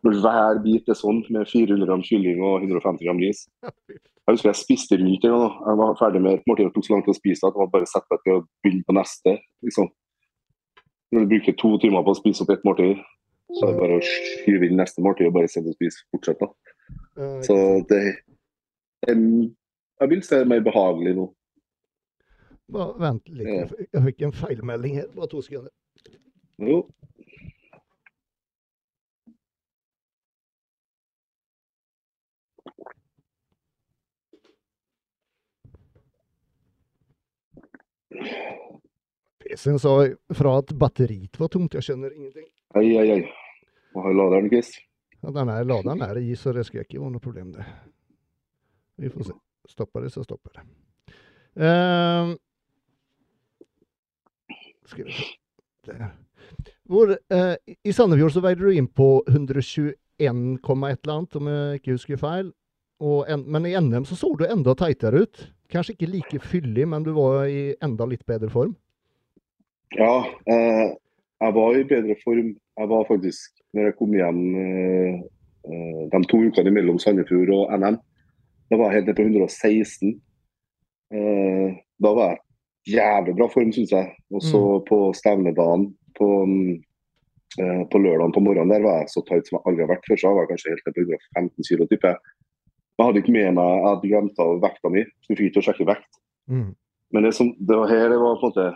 hver 0.00 0.60
bit 0.64 0.88
er 0.88 0.96
sånn, 0.96 1.22
med 1.32 1.48
400 1.48 1.86
gram 1.88 2.02
kylling 2.04 2.40
og 2.44 2.62
150 2.64 3.04
gram 3.04 3.20
ris. 3.20 3.46
Jeg 3.64 4.36
husker 4.36 4.50
jeg 4.50 4.60
spiste 4.60 4.98
rundt 5.00 5.24
en 5.26 5.34
gang. 5.34 5.56
Jeg 5.66 5.78
var 5.80 5.96
ferdig 5.98 6.22
med 6.24 6.36
et 6.38 6.46
måltid 6.48 6.68
og 6.68 6.74
tok 6.74 6.86
så 6.86 6.94
lang 6.94 7.04
tid 7.04 7.14
å 7.14 7.18
spise 7.18 7.46
at 7.46 7.56
jeg 7.56 7.62
var 7.62 7.72
bare 7.72 7.88
sette 7.90 8.12
meg 8.12 8.22
til 8.24 8.36
å 8.36 8.44
begynne 8.62 8.86
på 8.86 8.96
neste. 8.96 9.36
liksom. 9.66 9.90
Når 11.10 11.24
du 11.24 11.32
bruker 11.32 11.56
to 11.58 11.70
timer 11.82 12.04
på 12.06 12.14
å 12.14 12.20
spise 12.20 12.44
opp 12.44 12.52
ett 12.54 12.66
måltid, 12.68 13.00
så 13.58 13.66
er 13.66 13.72
det 13.72 13.80
bare 13.80 13.98
å 13.98 14.04
skyve 14.06 14.68
inn 14.68 14.78
neste 14.78 15.02
måltid 15.02 15.26
og 15.26 15.34
bare 15.34 15.50
sitte 15.50 15.72
og 15.72 15.78
spise. 15.78 16.04
Fortsett, 16.14 16.44
da. 16.44 16.50
Så 17.44 17.56
det 17.90 18.02
em, 19.08 19.56
Jeg 20.00 20.08
vil 20.10 20.22
si 20.22 20.34
er 20.34 20.44
mer 20.48 20.60
behagelig 20.64 21.14
nå. 21.16 21.26
Bare 22.72 22.94
vent 23.00 23.28
litt, 23.28 23.48
jeg 23.92 24.02
fikk- 24.02 24.22
en 24.22 24.32
feilmelding 24.32 24.94
her. 24.94 25.06
Bare 25.14 25.26
to 25.28 25.42
sekunder. 25.42 25.70
Jo. 26.58 26.86
PC-en 39.40 39.78
sa 39.78 39.94
fra 40.34 40.56
at 40.60 40.72
batteriet 40.78 41.38
var 41.40 41.48
tomt. 41.52 41.74
Jeg 41.74 41.86
skjønner 41.86 42.12
ingenting. 42.14 42.46
Ai, 42.76 42.86
ai, 43.00 43.06
ai. 43.16 43.22
Hva 43.94 44.04
har 44.06 44.14
laderen, 44.16 44.50
Chris. 44.52 44.74
Ja, 45.20 45.32
den 45.36 45.50
er, 45.52 45.64
ladan 45.68 46.02
är 46.02 46.18
i 46.20 46.34
så 46.36 46.52
det 46.56 46.64
skal 46.68 46.84
ikke 46.84 47.00
være 47.00 47.12
noe 47.16 47.20
problem 47.24 47.50
det. 47.56 47.64
Vi 49.00 49.10
får 49.12 49.30
se. 49.30 49.36
Stopper 49.70 50.04
det 50.04 50.12
så 50.14 50.24
stopper 50.26 50.58
det. 50.58 50.64
Uh, 51.60 52.34
skal 54.90 55.08
vi 55.08 55.16
se. 55.16 55.28
Der. 55.88 56.10
Hvor, 56.90 57.14
uh, 57.32 57.54
I 57.84 57.92
Sandefjord 57.94 58.34
så 58.34 58.42
veide 58.44 58.66
du 58.66 58.74
inn 58.74 58.88
på 58.90 59.22
121,1 59.28 59.96
eller 60.20 61.14
annet, 61.14 61.38
om 61.38 61.48
jeg 61.48 61.80
ikke 61.80 61.96
husker 61.96 62.20
feil. 62.20 62.52
En, 63.00 63.46
men 63.48 63.66
i 63.66 63.72
NM 63.80 64.04
så 64.04 64.18
så 64.18 64.34
du 64.36 64.44
enda 64.44 64.74
teitere 64.76 65.24
ut. 65.24 65.46
Kanskje 65.72 65.94
ikke 65.94 66.10
like 66.10 66.40
fyllig, 66.42 66.88
men 66.88 67.04
du 67.06 67.14
var 67.16 67.46
i 67.48 67.70
enda 67.82 68.06
litt 68.10 68.26
bedre 68.28 68.50
form. 68.52 68.74
Ja, 69.96 70.24
eh, 70.46 70.90
jeg 71.40 71.54
var 71.56 71.78
i 71.78 71.86
bedre 71.88 72.16
form. 72.24 72.52
Jeg 72.78 72.88
var 72.90 73.06
faktisk, 73.08 73.54
når 73.74 73.88
jeg 73.88 73.96
kom 73.98 74.14
hjem 74.14 74.42
eh, 74.60 75.22
eh, 75.70 76.02
de 76.12 76.20
to 76.30 76.42
ukene 76.46 76.74
mellom 76.74 76.98
Sandefjord 77.02 77.52
og 77.54 77.72
NM, 77.78 77.98
da 78.70 78.78
var 78.78 78.94
helt 78.94 79.08
nede 79.08 79.18
på 79.18 79.26
116. 79.26 80.14
Eh, 81.14 81.78
da 81.98 82.12
var 82.14 82.34
jeg 82.34 82.98
jævlig 83.00 83.34
bra 83.38 83.48
form, 83.50 83.72
syns 83.74 83.92
jeg. 83.94 84.12
Og 84.30 84.44
så 84.46 84.60
på 84.88 84.98
stevnedagen 85.16 85.88
på, 86.18 86.28
mm, 86.46 86.74
eh, 87.60 87.82
på 87.90 87.98
lørdagen 87.98 88.34
på 88.36 88.44
morgenen 88.44 88.72
der 88.72 88.84
var 88.86 89.00
jeg 89.02 89.10
så 89.14 89.24
tight 89.26 89.48
som 89.48 89.58
jeg 89.58 89.66
aldri 89.66 89.86
har 89.86 89.94
vært 89.94 90.06
før. 90.08 90.20
Så 90.20 90.28
jeg 90.28 90.38
var 90.38 90.50
kanskje 90.50 90.74
helt 90.74 90.86
nede 90.86 90.94
på 90.94 91.06
115 91.06 91.68
kg, 91.68 91.88
tipper 91.90 92.14
jeg. 92.14 92.36
Jeg 93.00 93.06
hadde 93.06 93.20
ikke 93.22 93.32
med 93.38 93.50
meg, 93.56 93.74
jeg 93.80 93.88
hadde 93.88 94.12
glemt 94.12 94.44
av 94.44 94.54
vekta 94.60 94.92
mi, 94.92 95.02
så 95.24 95.32
jeg 95.32 95.38
fikk 95.38 95.50
ikke 95.50 95.62
å 95.62 95.66
sjekke 95.70 95.88
vekt. 95.88 96.22
Mm. 96.52 96.70
Men 97.10 97.26
det, 97.26 97.34
som, 97.34 97.50
det 97.58 97.76
var 97.80 97.90
her 97.90 98.10
det 98.12 98.18
var 98.20 98.38
på 98.38 98.50
en 98.50 98.52
måte 98.52 98.66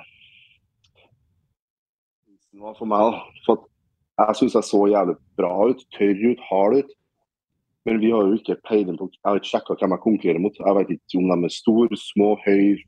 var 2.64 2.76
for 2.78 2.88
meg. 2.90 3.12
da. 3.12 3.22
For 3.46 3.66
jeg 4.22 4.38
syns 4.38 4.57
jeg 4.59 4.68
så 4.68 4.80
jævlig 4.90 5.16
bra 5.38 5.52
ut, 5.70 5.83
tørr 5.96 6.22
ut, 6.30 6.44
hard 6.50 6.78
ut. 6.80 6.94
Men 7.85 8.01
vi 8.01 8.11
har 8.11 8.25
jo 8.25 8.38
ikke 8.38 8.57
peiling 8.68 8.97
på 8.99 9.11
Jeg 9.12 9.29
har 9.29 9.40
ikke 9.40 9.51
sjekka 9.51 9.77
hvem 9.77 9.94
jeg 9.94 10.05
konkurrerer 10.05 10.40
mot. 10.40 10.57
Jeg 10.57 10.77
vet 10.79 10.92
ikke 10.94 11.20
om 11.20 11.31
de 11.31 11.49
er 11.49 11.53
store, 11.53 11.97
små, 12.01 12.29
høy, 12.47 12.81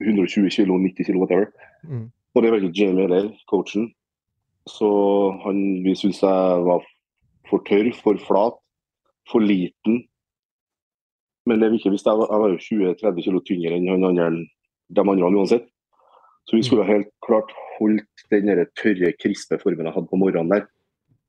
120 0.00 0.50
kilo, 0.54 0.78
90 0.78 1.06
kilo, 1.06 1.20
whatever. 1.20 1.50
Mm. 1.84 2.06
Og 2.34 2.42
det 2.42 2.50
var 2.50 2.62
ikke 2.62 2.76
Jamie 2.78 3.04
heller, 3.04 3.32
coachen. 3.50 3.90
Så 4.68 4.88
han, 5.44 5.84
vi 5.84 5.94
syntes 5.96 6.22
jeg 6.22 6.64
var 6.68 6.84
for 7.48 7.64
tørr, 7.68 7.90
for 7.96 8.20
flat, 8.28 8.56
for 9.30 9.44
liten. 9.44 10.04
Men 11.48 11.60
det 11.60 11.70
vi 11.72 11.80
ikke 11.80 11.92
visste, 11.92 12.10
jeg 12.12 12.20
var, 12.20 12.32
jeg 12.32 12.40
var 12.42 12.52
jo 12.52 12.64
20-30 12.64 13.24
kilo 13.26 13.42
tyngre 13.44 13.76
enn 13.76 13.88
han 13.92 14.08
andre, 14.08 14.30
de 14.88 15.04
andre 15.04 15.32
uansett. 15.32 15.68
Så 16.48 16.56
vi 16.56 16.64
skulle 16.64 16.88
helt 16.88 17.10
klart 17.24 17.50
holdt 17.76 18.28
den 18.32 18.48
tørre, 18.76 19.12
krispe 19.20 19.58
formen 19.60 19.88
jeg 19.88 19.96
hadde 19.96 20.08
på 20.08 20.20
morgenen 20.20 20.52
der. 20.54 20.68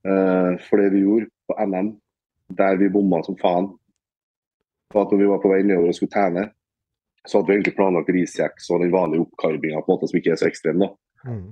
Eh, 0.08 0.54
for 0.68 0.80
det 0.80 0.94
vi 0.94 1.04
gjorde 1.04 1.28
på 1.48 1.56
NM, 1.60 1.98
der 2.58 2.78
vi 2.80 2.90
bomma 2.94 3.22
som 3.24 3.38
faen, 3.38 3.72
på 4.90 5.02
at 5.02 5.12
når 5.12 5.22
vi 5.22 5.30
var 5.30 5.42
på 5.42 5.52
vei 5.52 5.62
nedover 5.64 5.92
og 5.92 5.98
skulle 5.98 6.14
tæne, 6.14 6.48
så 7.28 7.38
hadde 7.38 7.52
vi 7.52 7.58
egentlig 7.58 7.76
planlagt 7.78 8.10
risjeks 8.16 8.70
og 8.74 8.82
den 8.84 8.94
vanlige 8.94 9.26
oppkarvinga 9.26 9.82
på 9.82 9.92
en 9.92 9.96
måte 9.96 10.10
som 10.10 10.18
ikke 10.18 10.32
er 10.34 10.40
så 10.42 10.48
ekstrem. 10.50 10.80
da. 10.82 10.90
Mm. 11.30 11.52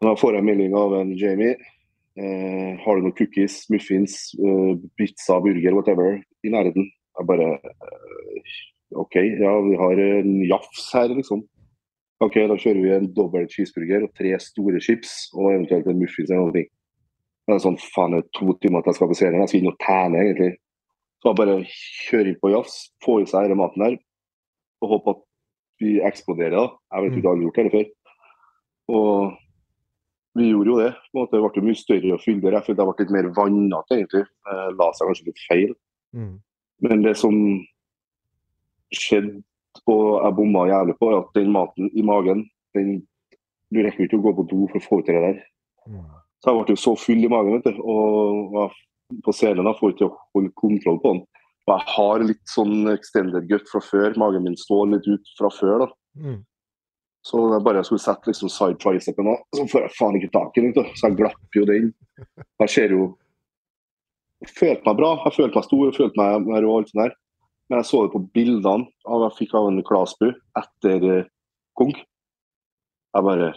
Da 0.00 0.14
får 0.16 0.38
jeg 0.38 0.46
melding 0.48 0.74
av 0.74 0.96
en 0.96 1.12
Jamie. 1.18 1.54
Eh, 2.18 2.72
har 2.82 2.96
du 2.96 3.04
noen 3.04 3.16
cookies, 3.16 3.62
muffins, 3.70 4.32
eh, 4.40 4.72
pizza, 4.98 5.38
burger, 5.44 5.76
whatever 5.76 6.18
i 6.42 6.52
nærheten? 6.52 6.88
Jeg 7.18 7.28
bare 7.28 7.52
eh, 7.60 8.54
OK, 8.98 9.14
ja, 9.14 9.52
vi 9.68 9.76
har 9.78 10.02
en 10.02 10.32
jafs 10.48 10.88
her, 10.94 11.12
liksom. 11.14 11.44
OK, 12.20 12.34
da 12.34 12.56
kjører 12.58 12.80
vi 12.82 12.90
en 12.96 13.08
dobbel 13.14 13.46
cheeseburger 13.48 14.08
og 14.08 14.14
tre 14.18 14.32
store 14.42 14.80
chips 14.82 15.30
og 15.36 15.52
eventuelt 15.54 15.86
en 15.88 16.00
muffins 16.00 16.32
eller 16.32 16.50
noe. 16.50 16.64
Det 17.50 17.58
er 17.58 17.64
sånn, 17.64 17.80
faen, 17.94 18.14
det 18.14 18.22
er 18.22 18.28
to 18.38 18.54
timer 18.62 18.84
til 18.84 18.92
jeg 18.92 18.98
skal 19.00 19.10
på 19.10 19.18
serien. 19.18 19.40
Jeg 19.42 19.50
skal 19.50 19.60
inn 19.60 19.72
og 19.72 19.80
tene, 19.82 20.22
egentlig. 20.22 20.52
Så 21.20 21.28
jeg 21.28 21.38
bare 21.40 21.56
kjøre 22.06 22.30
inn 22.30 22.40
på 22.40 22.52
jafs, 22.54 22.76
få 23.04 23.18
i 23.20 23.26
seg 23.28 23.48
denne 23.48 23.58
maten 23.60 23.84
her, 23.84 23.96
og 24.80 24.94
håpe 24.94 25.14
at 25.16 25.24
vi 25.80 25.98
eksploderer. 26.04 26.56
da. 26.56 26.66
Jeg 26.94 27.02
vet 27.02 27.16
ikke, 27.16 27.20
jeg 27.20 27.28
har 27.28 27.36
aldri 27.36 27.48
gjort 27.48 27.60
det 27.60 27.72
før. 27.74 27.88
Og 28.90 29.10
vi 30.38 30.48
gjorde 30.50 30.70
jo 30.70 30.78
det. 30.80 30.92
på 30.94 31.18
en 31.18 31.20
måte. 31.20 31.36
Det 31.36 31.42
ble 31.42 31.66
mye 31.66 31.80
større 31.80 32.14
og 32.14 32.24
fyldigere. 32.24 32.60
Jeg 32.60 32.66
følte 32.66 32.82
jeg 32.82 32.90
ble 32.90 33.04
litt 33.04 33.14
mer 33.16 33.28
vannete, 33.36 33.98
egentlig. 33.98 34.24
Jeg 34.46 34.74
La 34.78 34.88
seg 34.94 35.10
kanskje 35.10 35.28
litt 35.28 35.44
feil. 35.48 35.76
Mm. 36.16 36.34
Men 36.86 37.04
det 37.04 37.16
som 37.20 37.36
skjedde, 38.94 39.42
og 39.86 40.06
jeg 40.24 40.36
bomma 40.38 40.66
jævlig 40.70 40.96
på, 40.98 41.10
er 41.10 41.20
at 41.20 41.34
den 41.36 41.52
maten 41.54 41.90
i 41.94 42.02
magen 42.02 42.48
den, 42.74 43.00
Du 43.70 43.78
rekker 43.78 44.02
ikke 44.02 44.18
å 44.18 44.22
gå 44.24 44.30
på 44.34 44.44
do 44.50 44.64
for 44.66 44.80
å 44.80 44.82
få 44.82 44.96
ut 44.98 45.06
det 45.06 45.20
der. 45.22 45.36
Mm. 45.86 46.06
Så 46.40 46.50
jeg 46.50 46.60
ble 46.60 46.74
jo 46.74 46.80
så 46.80 46.94
full 46.96 47.24
i 47.26 47.30
magen, 47.30 47.58
vet 47.58 47.68
du. 47.68 47.82
Og 47.84 48.54
var 48.54 48.76
på 49.26 49.34
scenen 49.34 49.66
da 49.66 49.74
får 49.76 49.90
jeg 49.90 49.98
ikke 49.98 50.12
holde 50.36 50.52
kontroll 50.60 51.00
på 51.02 51.14
den. 51.14 51.24
Og 51.68 51.72
jeg 51.74 51.86
har 51.94 52.22
litt 52.24 52.46
sånn 52.50 52.92
extended 52.92 53.48
gut 53.50 53.68
fra 53.70 53.82
før. 53.84 54.16
Magen 54.18 54.46
min 54.46 54.56
står 54.58 54.94
litt 54.94 55.08
ut 55.10 55.34
fra 55.38 55.50
før. 55.52 55.84
da. 55.84 55.90
Mm. 56.16 56.38
Så 57.26 57.40
jeg 57.52 57.64
bare 57.64 57.82
skulle 57.84 58.02
sette 58.02 58.30
liksom 58.30 58.48
side 58.48 58.78
tricepen 58.80 59.28
òg, 59.28 59.40
så 59.52 59.66
får 59.68 59.84
jeg 59.84 59.96
faen 59.98 60.16
ikke 60.16 60.32
tak 60.36 60.56
i 60.56 60.64
den. 60.64 60.92
Så 60.96 61.10
jeg 61.10 61.18
glapp 61.18 61.56
jo 61.56 61.66
den. 61.68 61.90
Jeg 62.60 62.72
ser 62.72 62.92
jo 62.96 63.10
Jeg 64.40 64.52
følte 64.56 64.86
meg 64.86 64.96
bra, 64.96 65.08
jeg 65.20 65.36
følte 65.36 65.58
meg 65.58 65.64
stor, 65.66 65.80
jeg 65.84 65.96
følte 65.98 66.24
meg 66.48 66.62
rå 66.64 66.68
og 66.70 66.78
alt 66.78 66.90
sånt 66.90 67.00
der. 67.02 67.10
Men 67.68 67.78
jeg 67.82 67.88
så 67.90 67.98
det 68.02 68.12
på 68.14 68.20
bildene 68.32 68.86
av 69.04 69.24
jeg 69.26 69.36
fikk 69.36 69.50
av 69.58 69.66
en 69.68 69.82
Klasbu 69.84 70.28
etter 70.56 71.04
uh, 71.04 71.26
Kong. 71.76 71.92
Jeg 73.12 73.26
bare 73.26 73.50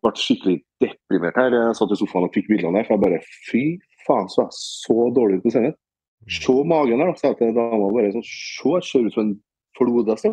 ble 0.00 0.12
skikkelig 0.22 0.56
deprimert 0.84 1.40
her. 1.40 1.56
Jeg 1.56 1.78
satt 1.78 1.94
i 1.94 1.98
sofaen 1.98 2.28
og 2.28 2.36
fikk 2.36 2.52
bildene 2.52 2.78
der. 2.78 2.86
For 2.86 2.96
jeg 2.96 3.04
bare 3.04 3.22
Fy 3.48 3.64
faen, 4.06 4.30
så 4.30 4.44
jeg 4.44 4.58
så 4.60 5.08
dårlig 5.16 5.40
ut 5.40 5.48
på 5.48 5.54
scenen. 5.54 5.76
Se 6.40 6.54
magen 6.64 7.02
her, 7.04 7.12
sa 7.20 7.32
jeg 7.32 7.40
til 7.40 7.56
dama. 7.56 7.90
bare 7.92 8.12
sånn, 8.14 8.24
Se, 8.24 8.74
jeg 8.76 8.88
ser 8.88 9.08
ut 9.08 9.16
som 9.16 9.24
en 9.26 9.34
flodhest. 9.78 10.28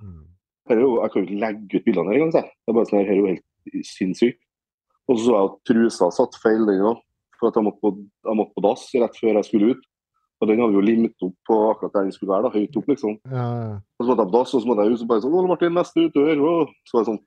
Mm. 0.00 0.24
Er 0.70 0.80
jeg 0.80 1.12
kan 1.12 1.22
jo 1.22 1.26
ikke 1.26 1.42
legge 1.44 1.78
ut 1.78 1.86
bildene 1.86 2.12
her 2.12 2.20
engang. 2.20 2.32
sa 2.32 2.42
jeg. 2.44 2.52
Det 2.52 2.72
er 2.72 2.78
bare 2.78 2.90
sånn 2.90 3.00
her, 3.00 3.12
er 3.12 3.20
jo 3.20 3.30
helt 3.30 3.86
sinnssykt. 3.86 4.40
Og 5.10 5.18
så 5.18 5.24
så 5.24 5.36
jeg 5.36 5.48
at 5.48 5.62
trusa 5.66 6.10
satt 6.14 6.36
feil 6.42 6.66
den 6.68 6.84
òg. 6.86 7.00
For 7.40 7.48
at 7.48 7.56
jeg 7.56 7.66
måtte, 7.66 7.80
på, 7.80 7.94
jeg 8.28 8.36
måtte 8.36 8.54
på 8.54 8.64
dass 8.66 8.84
rett 9.00 9.16
før 9.16 9.38
jeg 9.40 9.48
skulle 9.48 9.72
ut. 9.72 9.86
Og 10.40 10.48
den 10.48 10.60
hadde 10.60 10.72
vi 10.72 10.78
jo 10.78 10.84
limt 10.84 11.24
opp 11.24 11.36
på 11.48 11.56
akkurat 11.68 11.96
der 11.96 12.06
den 12.08 12.14
skulle 12.14 12.32
være, 12.32 12.48
da, 12.48 12.52
høyt 12.54 12.76
opp, 12.80 12.86
liksom. 12.88 13.16
Ja, 13.28 13.46
ja. 13.60 13.72
Og 13.98 14.04
så 14.04 14.08
måtte 14.08 14.24
jeg 14.24 14.30
på 14.30 14.36
dass, 14.38 14.54
og 14.54 14.62
så 14.62 14.70
måtte 14.70 14.84
jeg 14.84 14.92
ut, 14.92 14.94
og 14.94 15.00
så 15.02 15.08
bare 15.10 15.24
sånn 15.24 15.34
Å, 15.36 15.42
Martin, 15.50 15.74
neste 15.76 16.04
utdør! 16.06 16.40
Å. 16.40 16.52
Så 16.88 16.96
var 16.96 17.02
jeg 17.02 17.08
sånn 17.10 17.20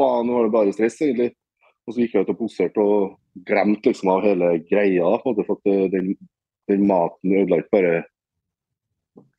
Faen, 0.00 0.28
nå 0.28 0.36
var 0.36 0.46
det 0.46 0.52
bare 0.54 0.74
stress, 0.76 1.00
egentlig. 1.04 1.32
Og 1.86 1.94
så 1.94 2.02
gikk 2.02 2.14
jeg 2.14 2.26
ut 2.26 2.32
og 2.32 2.38
poserte 2.38 2.82
og 2.82 3.44
glemte 3.48 3.90
liksom 3.90 4.12
av 4.12 4.24
hele 4.26 4.54
greia. 4.68 5.08
på 5.18 5.30
en 5.30 5.34
måte, 5.34 5.46
For 5.48 5.70
eh, 5.70 5.88
den, 5.90 6.12
den 6.70 6.86
maten 6.86 7.36
ødela 7.40 7.62
ikke 7.62 7.76
bare 7.78 7.94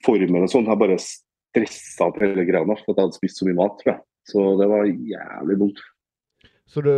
formen 0.04 0.44
og 0.44 0.52
sånn. 0.52 0.68
Jeg 0.68 0.82
bare 0.82 1.00
stressa 1.00 2.10
opp 2.10 2.20
hele 2.22 2.46
greia 2.48 2.66
for 2.66 2.76
at 2.76 2.98
jeg 2.98 3.02
hadde 3.06 3.20
spist 3.20 3.40
så 3.40 3.48
mye 3.48 3.60
mat. 3.62 3.78
tror 3.80 3.94
jeg. 3.94 4.02
Så 4.28 4.48
det 4.60 4.70
var 4.72 4.88
jævlig 4.88 5.60
dumt. 5.60 5.84
Så 6.68 6.82
du, 6.82 6.94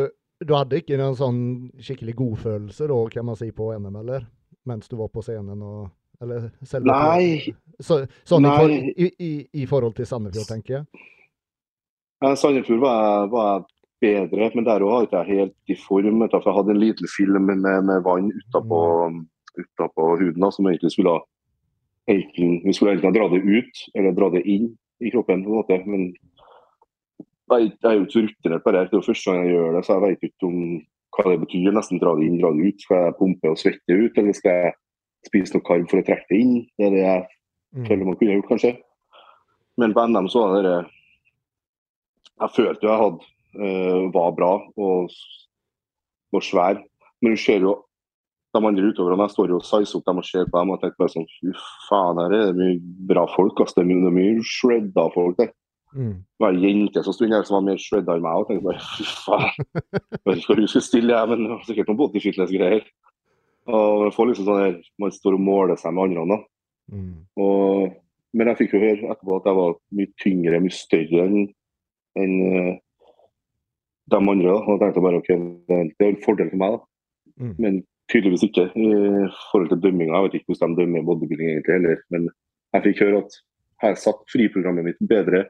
du 0.46 0.54
hadde 0.56 0.82
ikke 0.82 0.98
noen 1.00 1.18
sånn 1.18 1.44
skikkelig 1.82 2.16
godfølelse 2.20 2.90
da, 2.90 2.98
kan 3.14 3.26
man 3.30 3.38
si, 3.40 3.52
på 3.56 3.72
NM, 3.76 4.02
eller? 4.02 4.28
Mens 4.66 4.90
du 4.90 4.98
var 4.98 5.12
på 5.14 5.22
scenen 5.26 5.62
og 5.62 5.92
Eller 6.24 6.46
selve 6.64 6.88
Nei. 6.88 7.54
Så, 7.84 8.06
sånn 8.24 8.46
Nei. 8.48 8.94
i, 8.96 9.10
i, 9.20 9.32
i 9.62 9.66
forhold 9.68 9.98
til 9.98 10.08
Sandefjord, 10.08 10.48
tenker 10.48 10.78
jeg? 10.78 11.06
Sandefjord 12.40 12.80
var 12.80 13.02
jeg 13.04 13.66
bedre, 14.02 14.52
men 14.56 14.66
der 14.68 14.84
òg 14.86 15.06
jeg 15.06 15.08
ikke 15.10 15.24
helt 15.30 15.72
i 15.72 15.76
form. 15.80 16.24
For 16.30 16.44
jeg 16.50 16.56
hadde 16.58 16.72
en 16.76 16.82
liten 16.84 17.08
film 17.10 17.46
med, 17.48 17.64
med 17.88 18.04
vann 18.06 18.32
utapå, 18.32 18.80
utapå 19.58 20.10
huden 20.20 20.42
da, 20.44 20.50
som 20.52 20.68
egentlig 20.68 20.92
skulle 20.92 21.16
ha 21.16 21.22
enten, 22.12 22.62
Vi 22.66 22.74
skulle 22.74 22.94
enten 22.98 23.14
dra 23.16 23.28
det 23.32 23.42
ut 23.44 23.84
eller 23.96 24.12
dra 24.18 24.30
det 24.30 24.44
inn 24.46 24.74
i 25.02 25.10
kroppen. 25.12 25.44
på 25.44 25.50
en 25.50 25.56
måte, 25.62 25.80
Men 25.88 26.14
jeg, 27.50 27.72
jeg 27.82 27.92
er 27.92 27.96
jo 27.96 28.04
ikke 28.06 28.18
så 28.18 28.26
rutinert 28.26 28.64
på 28.64 28.72
det. 28.74 28.82
Det 28.90 28.94
er 28.94 29.00
jo 29.00 29.08
første 29.10 29.32
gang 29.32 29.46
jeg 29.46 29.54
gjør 29.56 29.76
det, 29.76 29.86
så 29.86 29.94
jeg 29.94 30.02
vet 30.06 30.24
ikke 30.30 30.48
om 30.50 30.60
hva 31.16 31.32
det 31.32 31.40
betyr. 31.46 31.72
Nesten 31.76 32.02
dra 32.02 32.16
det 32.16 32.26
inn, 32.28 32.40
dra 32.42 32.52
det 32.52 32.68
ut. 32.74 32.82
Skal 32.82 33.04
jeg 33.06 33.18
pumpe 33.20 33.52
og 33.54 33.58
svette 33.62 33.96
ut, 33.96 34.18
eller 34.18 34.34
skal 34.36 34.60
jeg 34.64 34.74
spise 35.30 35.56
noe 35.56 35.66
karb 35.66 35.88
for 35.90 36.02
å 36.02 36.06
trekke 36.06 36.28
det 36.30 36.40
inn? 36.42 36.56
Det 36.78 36.86
er 36.90 36.94
det 36.98 37.06
jeg 37.06 37.26
Mm. 37.76 37.86
føler 37.90 38.06
man 38.06 38.16
kunne 38.16 38.36
gjort, 38.38 38.48
kanskje. 38.48 38.70
Men 39.78 39.94
på 39.94 40.04
NM 40.08 40.30
så 40.32 40.40
var 40.48 40.62
det 40.64 40.86
Jeg 42.40 42.50
følte 42.56 42.84
jo 42.84 42.90
jeg 42.90 43.02
hadde 43.02 43.26
eh, 43.56 44.06
var 44.14 44.32
bra 44.38 44.54
og 44.76 44.86
og, 44.86 45.18
var 46.34 46.44
svær. 46.44 46.80
Men 47.22 47.36
du 47.36 47.40
ser 47.40 47.64
jo 47.64 47.76
de 48.56 48.62
andre 48.64 48.88
utøverne, 48.88 49.28
jeg 49.28 49.36
står 49.36 49.52
jo 49.52 49.60
og 49.60 49.68
sizer 49.68 50.00
opp 50.00 50.08
dem 50.08 50.20
og 50.22 50.26
ser 50.28 50.48
på 50.48 50.60
dem 50.62 50.72
og 50.72 50.82
tenker 50.82 51.00
bare 51.02 51.12
sånn 51.12 51.28
Fy 51.28 51.52
faen, 51.90 52.20
her 52.22 52.36
er 52.36 52.44
det 52.52 52.60
mye 52.60 52.78
bra 53.10 53.26
folk. 53.36 53.60
ass. 53.62 53.76
Det 53.76 53.84
er 53.84 53.90
mye, 53.90 54.12
mye 54.16 54.44
shredda 54.48 55.10
folk 55.16 55.40
der. 55.42 55.52
Mm. 55.96 56.14
Det 56.24 56.44
var 56.44 56.56
ei 56.56 56.64
jente 56.64 57.04
som 57.04 57.16
sto 57.16 57.28
der 57.32 57.44
som 57.48 57.58
var 57.60 57.66
mer 57.68 57.82
shredda 57.82 58.16
enn 58.16 58.24
meg. 58.24 58.40
og 58.40 58.48
tenkte 58.48 58.68
bare, 58.70 58.86
fy 58.96 59.08
faen. 59.26 59.66
Jeg 59.76 60.24
vet 60.26 60.40
ikke 60.40 60.54
hva 60.54 60.60
hun 60.62 60.72
skulle 60.72 60.88
stille, 60.88 61.18
jeg, 61.18 61.32
men 61.32 61.44
det 61.44 61.52
var 61.52 61.68
sikkert 61.68 61.92
noen 61.92 62.00
body 62.00 62.24
fitness-greier. 62.24 62.88
Og 63.76 64.06
man 64.06 64.16
får 64.16 64.32
liksom 64.32 64.48
sånn 64.48 64.64
her, 64.64 64.80
Man 65.02 65.14
står 65.16 65.38
og 65.38 65.46
måler 65.46 65.80
seg 65.82 65.96
med 65.96 66.10
andre. 66.10 66.26
da. 66.32 66.42
Mm. 66.96 67.14
Og, 67.42 67.94
men 68.36 68.52
jeg 68.52 68.60
fikk 68.62 68.76
jo 68.76 68.84
høre 68.84 69.12
etterpå 69.12 69.40
at 69.40 69.48
jeg 69.50 69.60
var 69.60 69.78
mye 70.00 70.12
tyngre, 70.22 70.64
mye 70.64 70.76
større 70.76 71.28
enn 71.28 71.40
enn, 72.16 72.36
eh, 72.48 72.76
de 74.12 74.20
andre. 74.20 74.52
Da. 74.52 74.58
Og 74.62 74.80
tenkte 74.82 75.04
bare 75.04 75.22
ok, 75.22 75.32
det 75.70 76.06
er 76.06 76.12
en 76.12 76.24
fordel 76.26 76.52
for 76.52 76.62
meg, 76.62 76.78
da. 76.78 76.86
Mm. 77.36 77.56
men 77.60 77.82
tydeligvis 78.08 78.46
ikke 78.48 78.70
i 78.80 78.90
forhold 79.52 79.70
til 79.72 79.82
dømminga. 79.84 80.14
Jeg 80.16 80.24
vet 80.26 80.38
ikke 80.38 80.54
hvordan 80.54 80.76
de 80.76 80.82
dømmer 80.82 81.08
bodybuilding 81.08 81.50
egentlig 81.52 81.74
heller, 81.74 81.98
men 82.14 82.30
jeg 82.76 82.86
fikk 82.86 83.02
høre 83.04 83.22
at 83.24 83.38
har 83.82 83.92
jeg 83.92 84.02
satt 84.04 84.22
friprogrammet 84.32 84.88
mitt 84.88 85.02
bedre, 85.10 85.46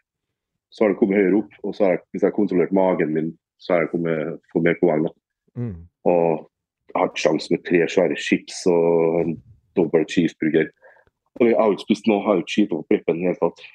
så 0.74 0.84
har 0.84 0.94
det 0.94 1.00
kommet 1.00 1.20
høyere 1.20 1.42
opp. 1.44 1.54
Og 1.64 1.76
så 1.76 1.86
har 1.86 1.96
jeg, 1.96 2.02
hvis 2.12 2.24
jeg 2.24 2.32
har 2.32 2.38
kontrollert 2.40 2.74
magen 2.76 3.14
min, 3.14 3.30
så 3.62 3.74
har 3.74 3.86
jeg 3.86 3.92
kommet, 3.94 4.42
fått 4.54 4.66
mer 4.66 4.80
poeng. 4.82 5.06
Mm. 5.56 5.76
Og 6.10 6.26
jeg 6.90 6.98
har 6.98 7.08
hatt 7.08 7.22
sjanse 7.22 7.54
med 7.54 7.64
tre 7.68 7.84
svære 7.92 8.18
chips 8.20 8.64
og 8.72 9.22
en 9.22 9.38
dobbel 9.78 10.08
cheeseburger. 10.12 10.72
Og 11.40 11.50
jeg 11.50 11.58
har 11.60 11.74
ikke 11.74 11.88
spist 11.88 12.08
noe, 12.10 12.24
har 12.24 12.40
ikke 12.42 12.54
cheata 12.54 12.78
på 12.78 12.88
preppen 12.92 13.20
i 13.20 13.26
det 13.26 13.34
hele 13.34 13.42
tatt. 13.44 13.66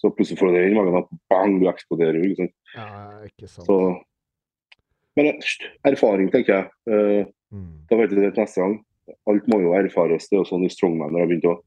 Så 0.00 0.10
plutselig 0.10 0.40
får 0.40 0.50
du 0.50 0.56
det 0.56 0.62
i 0.66 0.74
magen, 0.74 0.96
og 0.98 1.20
bang, 1.30 1.58
du 1.60 1.68
eksploderer. 1.70 2.24
ikke 2.26 2.40
sant? 2.40 2.54
Ja, 2.74 2.88
ikke 3.28 3.46
sant. 3.46 3.68
Så, 3.68 3.76
men 5.16 5.32
erfaring, 5.84 6.30
tenker 6.32 6.54
jeg. 6.54 6.70
Eh, 6.88 7.24
Mm. 7.52 7.84
da 7.90 7.96
vet 8.00 8.08
vi 8.10 8.16
det 8.22 8.30
til 8.32 8.42
neste 8.46 8.60
gang. 8.62 8.78
Alt 9.28 9.44
må 9.52 9.58
jo 9.60 9.74
erfares. 9.76 10.24
Det 10.30 10.38
er 10.38 10.40
jo 10.40 10.48
sånn 10.48 10.64
i 10.64 10.70
Strongman 10.72 11.12
når 11.12 11.20
jeg 11.20 11.28
begynte 11.28 11.50
å 11.52 11.60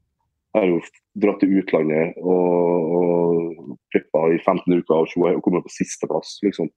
Jeg 0.55 0.61
har 0.63 0.69
jo 0.71 0.79
dratt 1.19 1.39
til 1.41 1.51
utlandet 1.59 2.13
og, 2.23 2.93
og 2.95 3.77
preppa 3.91 4.21
i 4.31 4.37
15 4.39 4.71
uker 4.79 4.95
og, 4.95 5.07
20, 5.11 5.35
og 5.35 5.41
kommet 5.43 5.65
på 5.67 5.73
sisteplass, 5.75 6.39
liksom. 6.41 6.69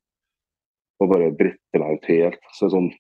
Og 1.00 1.08
bare 1.12 1.30
bretter 1.30 1.78
meg 1.78 1.94
ut 2.00 2.08
helt. 2.10 2.40
Så 2.52 2.66
det 2.66 2.72
er 2.72 2.74
sånn 2.74 2.90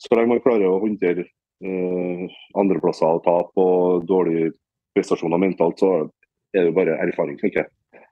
Så 0.00 0.16
lenge 0.16 0.32
man 0.32 0.40
klarer 0.40 0.64
å 0.66 0.80
håndtere 0.82 1.26
eh, 1.62 2.24
andreplasser 2.58 3.06
og 3.06 3.22
tap 3.22 3.52
og 3.60 4.06
dårlige 4.08 4.54
prestasjoner 4.96 5.38
mentalt, 5.38 5.78
så 5.78 6.08
er 6.56 6.64
det 6.64 6.70
jo 6.72 6.78
bare 6.80 6.96
erfaring, 7.04 7.36
tenker 7.38 7.62
jeg. 7.62 8.02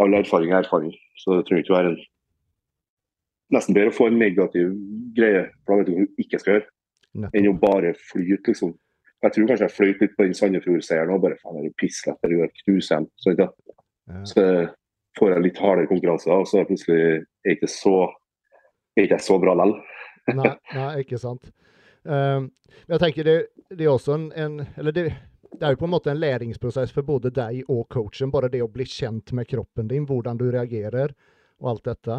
All 0.00 0.14
erfaring 0.18 0.50
er 0.50 0.64
erfaring. 0.64 0.90
Så 1.22 1.36
det 1.36 1.46
trenger 1.46 1.62
ikke 1.62 1.76
være 1.76 1.92
en 1.94 2.00
Nesten 3.54 3.76
bedre 3.76 3.92
å 3.92 3.94
få 3.94 4.08
en 4.10 4.18
negativ 4.18 4.72
greie, 5.16 5.46
for 5.64 5.76
da 5.76 5.78
vet 5.78 5.88
du 5.88 5.94
hva 5.94 6.06
du 6.06 6.24
ikke 6.24 6.40
skal 6.42 6.56
gjøre 6.56 6.72
enn 7.32 7.48
å 7.48 7.54
bare 7.60 7.94
flyte, 7.96 8.50
liksom. 8.50 8.74
Jeg 9.24 9.32
tror 9.32 9.46
kanskje 9.48 9.64
jeg 9.64 9.72
fløyt 9.72 10.02
litt 10.02 10.16
på 10.16 10.26
den 10.26 10.34
Sandefjord-seieren 10.36 11.14
og 11.14 11.22
bare 11.22 11.38
faen, 11.40 11.56
det 11.56 11.62
er 11.62 11.70
jo 11.70 11.76
pisslett, 11.80 12.18
det 12.20 12.28
er 12.28 12.34
jo 12.34 12.48
knuser 12.60 12.98
dem. 13.00 13.06
Så, 13.16 13.32
ja. 13.38 14.18
Så 14.28 14.42
får 15.16 15.32
jeg 15.32 15.44
litt 15.46 15.60
hardere 15.62 15.88
konkurranse, 15.90 16.28
og 16.30 16.48
så 16.50 16.60
er 16.60 16.68
plutselig 16.68 16.98
er 17.46 17.54
ikke 17.56 17.70
så 17.72 17.94
er 18.96 19.06
ikke 19.06 19.20
så 19.24 19.38
bra 19.40 19.54
likevel. 19.56 19.78
Nei, 20.36 20.52
nei, 20.74 20.90
ikke 21.04 21.18
sant. 21.22 21.44
Um, 22.02 22.48
men 22.66 22.94
jeg 22.96 23.02
tenker 23.02 23.26
det, 23.26 23.34
det 23.70 23.84
er 23.86 23.92
også 23.92 24.14
en, 24.16 24.24
en 24.34 24.56
Eller 24.78 24.94
det, 24.94 25.04
det 25.52 25.66
er 25.66 25.74
jo 25.74 25.78
på 25.78 25.86
en 25.86 25.92
måte 25.92 26.10
en 26.10 26.18
læringsprosess 26.18 26.90
for 26.94 27.06
både 27.06 27.30
deg 27.34 27.70
og 27.70 27.84
coachen. 27.94 28.32
Bare 28.34 28.50
det 28.50 28.64
å 28.64 28.70
bli 28.70 28.86
kjent 28.90 29.30
med 29.38 29.46
kroppen 29.50 29.86
din, 29.90 30.06
hvordan 30.06 30.38
du 30.40 30.48
reagerer 30.50 31.14
og 31.62 31.70
alt 31.72 31.86
dette. 31.86 32.18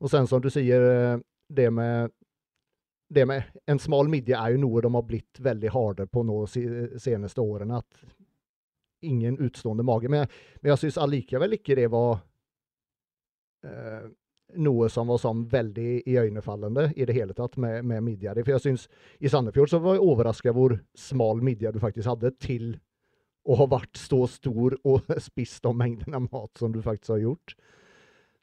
Og 0.00 0.12
sen 0.12 0.28
som 0.28 0.42
du 0.44 0.50
sier, 0.52 0.82
eh, 0.92 1.18
det 1.48 1.70
med 1.72 2.12
det 3.08 3.22
med 3.26 3.42
En 3.70 3.78
smal 3.78 4.08
midje 4.10 4.34
er 4.34 4.56
jo 4.56 4.58
noe 4.64 4.80
de 4.82 4.90
har 4.90 5.04
blitt 5.06 5.38
veldig 5.38 5.70
harde 5.70 6.06
på 6.10 6.24
nå 6.26 6.40
de 6.50 6.98
seneste 6.98 7.38
årene. 7.40 7.78
At 7.78 8.16
ingen 9.06 9.38
utstående 9.38 9.84
mage. 9.86 10.10
Men, 10.10 10.26
men 10.60 10.72
jeg 10.72 10.82
syns 10.82 10.98
allikevel 10.98 11.54
ikke 11.54 11.76
det 11.78 11.86
var 11.92 12.18
eh, 13.66 14.08
noe 14.62 14.88
som 14.92 15.10
var 15.10 15.20
sånn 15.22 15.44
veldig 15.52 16.02
iøynefallende 16.06 16.88
i 16.96 17.06
det 17.06 17.16
hele 17.16 17.36
tatt 17.36 17.56
med, 17.62 17.84
med 17.86 18.04
midja. 18.06 18.34
For 18.40 18.56
jeg 18.56 18.64
syns 18.64 18.88
i 19.20 19.30
Sandefjord 19.30 19.70
så 19.70 19.82
var 19.82 19.98
jeg 19.98 20.06
overraska 20.06 20.54
hvor 20.56 20.78
smal 20.98 21.42
midje 21.44 21.72
du 21.74 21.80
faktisk 21.82 22.10
hadde, 22.10 22.34
til 22.42 22.76
å 23.46 23.60
ha 23.60 23.68
vært 23.70 23.98
så 24.00 24.24
stor 24.30 24.74
og 24.82 25.06
spist 25.28 25.62
de 25.66 25.74
mengdene 25.76 26.24
mat 26.26 26.58
som 26.58 26.74
du 26.74 26.80
faktisk 26.82 27.16
har 27.16 27.26
gjort. 27.28 27.58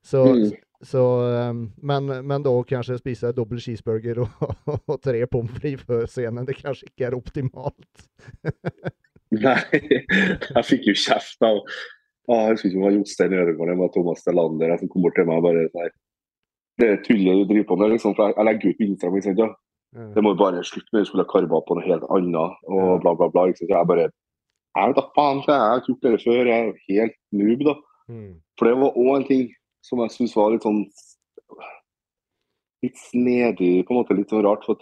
Så, 0.03 0.23
Mm. 0.23 0.51
Så 0.83 1.01
um, 1.49 1.63
men, 1.81 2.11
men 2.27 2.43
da 2.43 2.53
kanskje 2.67 2.99
spise 2.99 3.31
dobbel 3.35 3.61
cheeseburger 3.63 4.23
og, 4.25 4.45
og 4.91 4.97
tre 5.03 5.23
pommes 5.31 5.55
frites 5.55 5.85
før 5.87 6.05
scenen, 6.09 6.47
det 6.47 6.59
kanskje 6.59 6.89
ikke 6.91 7.07
er 7.09 7.17
optimalt. 7.17 8.07
Nei, 9.33 9.57
jeg 9.73 10.63
fikk 10.67 10.87
jo 10.91 10.93
kjeft 10.93 11.41
av 11.41 11.57
ah, 12.29 12.51
Jeg 12.51 12.53
husker 12.53 12.67
ikke 12.69 12.77
om 12.77 12.83
det 12.83 12.85
var 12.85 12.97
Jostein 12.99 13.33
Ødegaard 13.33 13.71
eller 13.73 13.93
Thomas 13.95 14.25
Delander 14.27 14.73
som 14.77 14.91
kom 14.91 15.05
bort 15.05 15.17
til 15.17 15.25
meg 15.25 15.39
og 15.41 15.47
bare 15.47 15.63
nei, 15.73 15.87
Det 16.81 16.89
tullet 17.07 17.39
du 17.39 17.47
driver 17.49 17.69
på 17.71 17.77
med, 17.81 17.95
liksom. 17.95 18.13
Jeg, 18.19 18.35
jeg 18.37 18.47
legger 18.49 18.69
ut 18.75 18.83
Instagram. 18.85 19.17
Ikke 19.17 19.29
sant, 19.31 19.41
ja. 19.41 19.49
Det 20.13 20.23
må 20.25 20.33
jo 20.33 20.41
bare 20.41 20.61
slutte 20.65 20.89
med. 20.93 21.03
Du 21.05 21.09
skulle 21.09 21.25
ha 21.25 21.29
karba 21.29 21.63
på 21.65 21.77
noe 21.77 21.85
helt 21.85 22.05
annet 22.13 22.69
og 22.69 23.01
bla, 23.01 23.15
bla, 23.17 23.29
bla. 23.33 23.47
Ikke 23.49 23.63
sant? 23.63 23.71
Så 23.71 23.77
Jeg 23.77 23.89
bare 23.89 24.07
Jeg 24.09 24.89
vet 24.89 24.97
da 24.97 25.03
faen, 25.17 25.41
jeg 25.45 25.59
har 25.63 25.81
ikke 25.81 25.91
gjort 25.91 26.05
det 26.05 26.23
før. 26.23 26.51
Jeg 26.51 26.69
er 26.69 26.79
helt 26.89 27.17
noob, 27.41 27.65
da. 27.69 27.75
Mm. 28.13 28.31
For 28.57 28.69
det 28.69 28.77
var 28.81 29.01
òg 29.03 29.11
en 29.15 29.27
ting 29.29 29.43
som 29.83 30.01
jeg 30.03 30.15
syns 30.15 30.37
var 30.37 30.53
litt 30.53 30.65
sånn 30.65 30.85
Litt 32.83 32.97
snedig, 32.99 33.85
på 33.87 33.93
en 33.93 33.99
måte 34.01 34.15
litt 34.17 34.27
sånn 34.27 34.41
rart. 34.43 34.65
For 34.67 34.75
at, 34.75 34.81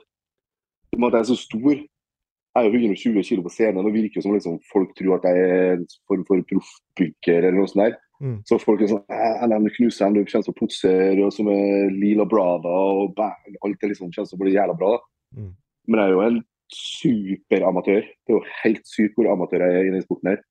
i 0.90 0.98
og 0.98 1.02
med 1.04 1.12
at 1.12 1.20
jeg 1.20 1.22
er 1.22 1.28
så 1.30 1.36
stor, 1.38 1.76
jeg 1.78 2.58
er 2.58 2.66
jo 2.66 2.80
120 2.80 3.28
kg 3.28 3.44
på 3.46 3.52
scenen 3.54 3.86
og 3.86 3.94
virker 3.94 4.18
jo 4.18 4.24
som 4.26 4.34
liksom 4.34 4.56
folk 4.72 4.96
tror 4.98 5.20
at 5.20 5.28
jeg 5.30 5.44
er 5.44 5.76
en 5.76 5.84
form 6.10 6.24
for 6.26 6.42
proffbygger 6.50 7.46
eller 7.46 7.60
noe 7.60 7.70
sånt 7.70 7.84
der. 7.84 8.00
Mm. 8.22 8.40
Så 8.50 8.58
folk 8.62 8.82
er 8.82 8.90
sånn 8.90 9.06
«Æ, 9.06 9.20
NM, 9.46 9.68
du 9.70 9.76
knuser 9.78 10.10
dem, 10.10 10.18
du 10.18 10.32
kommer 10.32 10.48
som 10.50 10.58
å 10.58 11.28
og 11.28 11.36
som 11.36 11.52
er 11.54 11.94
Lila 11.94 12.26
Brada, 12.30 12.74
og 12.74 13.14
bang, 13.18 13.56
alt 13.66 13.86
er 13.86 13.94
liksom 13.94 14.12
kjennes 14.14 14.34
som 14.34 14.42
jævla 14.46 14.76
bra. 14.78 14.96
Mm. 15.38 15.54
Men 15.88 16.02
jeg 16.02 16.10
er 16.10 16.16
jo 16.16 16.26
en 16.26 16.42
superamatør. 16.72 18.02
Det 18.06 18.34
er 18.34 18.38
jo 18.38 18.44
helt 18.62 18.88
sykt 18.88 19.18
hvor 19.18 19.30
amatør 19.32 19.66
jeg 19.66 19.78
er 19.78 19.86
i 19.86 19.92
denne 19.92 20.06
sporten 20.06 20.34
her. 20.34 20.42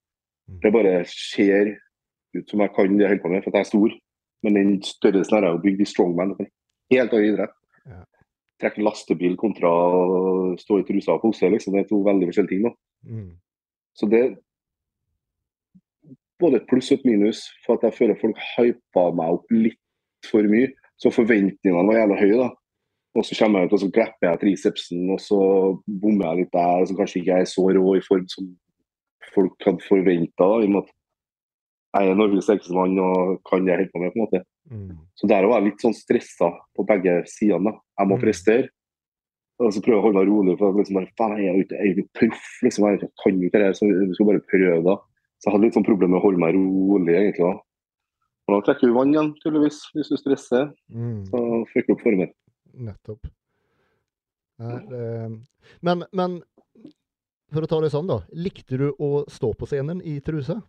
Mm. 0.51 0.61
Det 0.65 0.73
bare 0.75 0.95
ser 1.11 1.75
ut 2.37 2.51
som 2.51 2.63
jeg 2.63 2.75
kan 2.75 2.97
det 2.97 3.05
jeg 3.05 3.13
holder 3.13 3.25
på 3.25 3.35
med, 3.35 3.45
for 3.45 3.53
at 3.53 3.61
jeg 3.61 3.67
er 3.67 3.71
stor. 3.71 3.95
Men 4.45 4.57
den 4.57 4.71
størrelsen 4.87 5.37
her 5.37 5.47
er 5.47 5.57
jo 5.57 5.65
bygd 5.65 5.83
i 5.85 5.89
strongman. 5.89 6.37
Helt 6.91 7.13
annen 7.15 7.33
idrett. 7.33 7.57
Ja. 7.89 8.05
Trekke 8.61 8.85
lastebil 8.85 9.37
kontra 9.41 9.71
å 9.71 10.55
stå 10.61 10.81
i 10.81 10.87
trusa 10.89 11.17
og 11.17 11.25
pose, 11.25 11.49
liksom. 11.53 11.77
Det 11.77 11.85
er 11.85 11.91
to 11.91 12.01
veldig 12.05 12.31
forskjellige 12.31 12.55
ting. 12.55 12.69
da. 12.69 12.73
Mm. 13.09 13.31
Så 13.97 14.09
det 14.11 14.21
er 14.25 14.33
både 16.41 16.61
et 16.61 16.69
pluss 16.71 16.91
og 16.93 17.01
et 17.01 17.09
minus, 17.09 17.45
for 17.67 17.77
at 17.77 17.85
jeg 17.89 17.99
føler 17.99 18.21
folk 18.21 18.41
hypa 18.55 19.11
meg 19.17 19.37
opp 19.37 19.53
litt 19.53 19.81
for 20.29 20.47
mye. 20.49 20.73
Så 21.01 21.13
forventningene 21.13 21.87
var 21.89 22.01
jævla 22.01 22.19
høye, 22.21 22.41
da. 22.41 22.49
Og 23.19 23.27
så 23.27 23.37
kommer 23.37 23.61
jeg 23.61 23.71
ut 23.71 23.75
og 23.75 23.83
så 23.83 23.91
grepper 23.91 24.29
jeg 24.29 24.41
tricepsen, 24.45 25.07
og 25.11 25.21
så 25.23 25.41
bommer 25.85 26.29
jeg 26.29 26.45
litt 26.45 26.53
der. 26.55 26.87
Så 26.87 26.97
kanskje 26.99 27.21
ikke 27.21 27.33
jeg 27.33 27.47
er 27.47 27.53
så 27.53 27.67
rå 27.75 27.95
i 27.97 28.05
form 28.07 28.27
som 28.31 28.51
folk 29.35 29.67
hadde 29.67 29.87
forventa, 29.87 30.49
i 30.61 30.69
og 30.69 30.75
med 30.75 30.85
at 30.85 30.93
jeg 31.95 32.11
er 32.11 32.15
Norges 32.15 32.45
sterkeste 32.47 32.75
mann 32.77 32.99
og 33.03 33.41
kan 33.49 33.65
det 33.65 33.73
jeg 33.73 33.79
holder 33.81 33.93
på 33.93 34.01
med. 34.01 34.13
på 34.13 34.19
en 34.19 34.25
måte. 34.27 34.41
Mm. 34.71 34.99
Så 35.19 35.27
der 35.29 35.47
var 35.49 35.61
jeg 35.61 35.71
litt 35.73 35.81
sånn 35.83 35.97
stressa 35.97 36.51
på 36.77 36.87
begge 36.87 37.25
sidene. 37.27 37.73
Jeg 37.99 38.07
må 38.09 38.17
Mm. 38.17 38.21
prestere. 38.23 38.69
Og 39.61 39.73
så 39.75 39.83
prøver 39.83 39.97
jeg 39.97 40.01
å 40.01 40.07
holde 40.07 40.19
meg 40.21 40.29
rolig. 40.31 40.59
for 40.59 40.73
liksom 40.73 40.95
bare, 40.95 41.11
faen, 41.19 41.37
Jeg 41.37 41.49
er 41.51 41.57
jo 41.57 41.65
ikke 41.65 41.81
ikke 41.91 42.09
proff, 42.15 42.47
liksom. 42.63 42.85
Jeg 42.91 43.11
kan 43.23 43.41
jo 43.41 43.49
ikke 43.51 43.59
det 43.61 43.77
så 43.77 43.85
jeg 43.91 44.15
skal 44.15 44.27
bare 44.27 44.41
prøve. 44.49 44.85
da. 44.85 44.97
Så 45.41 45.45
jeg 45.45 45.53
hadde 45.53 45.65
litt 45.65 45.75
sånn 45.75 45.85
problem 45.85 46.11
med 46.11 46.21
å 46.21 46.23
holde 46.23 46.39
meg 46.39 46.55
rolig, 46.55 47.15
egentlig. 47.17 47.45
da. 47.51 47.61
Og 48.49 48.51
da 48.65 48.73
trekker 48.73 48.87
du 48.89 48.95
vann 48.95 49.13
igjen, 49.13 49.35
tydeligvis, 49.43 49.79
hvis 49.95 50.09
du 50.09 50.17
stresser. 50.17 50.73
Mm. 50.93 51.27
Så 51.29 51.67
fyrer 51.75 51.87
du 51.87 51.93
opp 51.93 52.01
formen. 52.01 52.33
Nettopp. 52.75 53.27
Nei, 54.61 54.79
det, 54.91 55.41
men, 55.83 56.05
men 56.13 56.43
for 57.53 57.63
å 57.63 57.69
ta 57.69 57.81
det 57.81 57.91
sånn, 57.93 58.07
da. 58.11 58.21
Likte 58.37 58.79
du 58.79 58.93
å 58.93 59.25
stå 59.29 59.53
på 59.57 59.67
scenen 59.67 60.03
i 60.07 60.21
truse? 60.21 60.63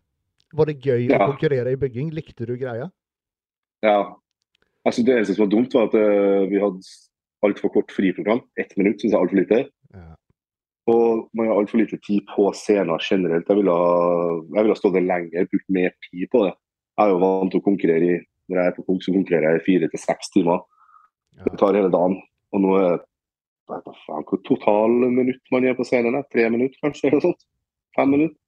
Var 0.57 0.69
det 0.69 0.81
gøy 0.83 1.07
å 1.11 1.19
konkurrere 1.31 1.73
i 1.73 1.79
bygging? 1.79 2.11
Likte 2.15 2.47
du 2.47 2.55
greia? 2.59 2.89
Ja. 3.85 3.99
Altså, 4.85 5.03
det 5.05 5.15
eneste 5.15 5.35
som 5.37 5.45
var 5.45 5.51
dumt, 5.53 5.75
var 5.75 5.89
at 5.89 5.95
uh, 5.97 6.47
vi 6.49 6.59
hadde 6.61 6.81
altfor 7.45 7.71
kort 7.73 7.93
friprogram. 7.93 8.41
Ett 8.59 8.73
minutt 8.77 9.01
syns 9.01 9.13
jeg 9.13 9.17
er 9.17 9.23
altfor 9.23 9.39
lite. 9.41 9.61
Ja. 9.95 10.09
Og 10.91 11.29
man 11.37 11.47
har 11.49 11.61
altfor 11.61 11.81
lite 11.81 11.99
tid 12.05 12.25
på 12.33 12.47
scenen 12.57 12.99
generelt. 13.05 13.47
Jeg 13.49 13.61
ville 13.61 13.77
ha, 13.77 13.93
jeg 14.55 14.65
ville 14.65 14.77
stått 14.79 14.97
der 14.97 15.05
lenger, 15.05 15.47
brukt 15.51 15.69
mer 15.69 15.93
tid 16.09 16.25
på 16.33 16.43
det. 16.47 16.55
Jeg 16.97 17.07
er 17.07 17.13
jo 17.13 17.21
vant 17.21 17.53
til 17.53 17.61
å 17.61 17.69
konkurrere 17.69 18.11
i 18.17 18.19
Når 18.51 18.57
jeg 18.57 18.67
er 18.67 18.73
på 18.75 18.83
punkt, 18.83 19.03
så 19.05 19.13
konkurrerer 19.15 19.53
jeg 19.53 19.61
i 19.61 19.63
fire 19.63 19.87
til 19.87 20.01
seks 20.01 20.31
timer. 20.33 20.63
Ja. 21.37 21.45
Det 21.45 21.59
tar 21.61 21.77
hele 21.77 21.91
dagen. 21.93 22.17
Og 22.51 22.63
nå 22.65 22.73
er 22.81 22.97
det 22.97 23.05
Hva 23.71 23.93
faen 24.01 24.25
hvor 24.27 24.41
total 24.43 24.95
minutt 25.13 25.53
man 25.53 25.63
er 25.69 25.77
på 25.77 25.85
scenen. 25.87 26.17
Tre 26.33 26.49
minutter, 26.51 26.75
kanskje? 26.83 27.07
eller 27.07 27.23
sånt. 27.23 27.45
Fem 27.95 28.11
minutter. 28.11 28.40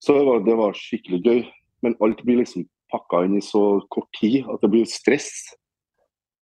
Så 0.00 0.16
det 0.16 0.26
var, 0.26 0.44
det 0.44 0.56
var 0.58 0.76
skikkelig 0.76 1.20
gøy. 1.24 1.40
Men 1.84 1.96
alt 2.04 2.22
blir 2.24 2.40
liksom 2.40 2.66
pakka 2.92 3.24
inn 3.26 3.38
i 3.38 3.44
så 3.44 3.80
kort 3.92 4.08
tid 4.18 4.48
at 4.50 4.62
det 4.64 4.70
blir 4.72 4.88
stress. 4.88 5.30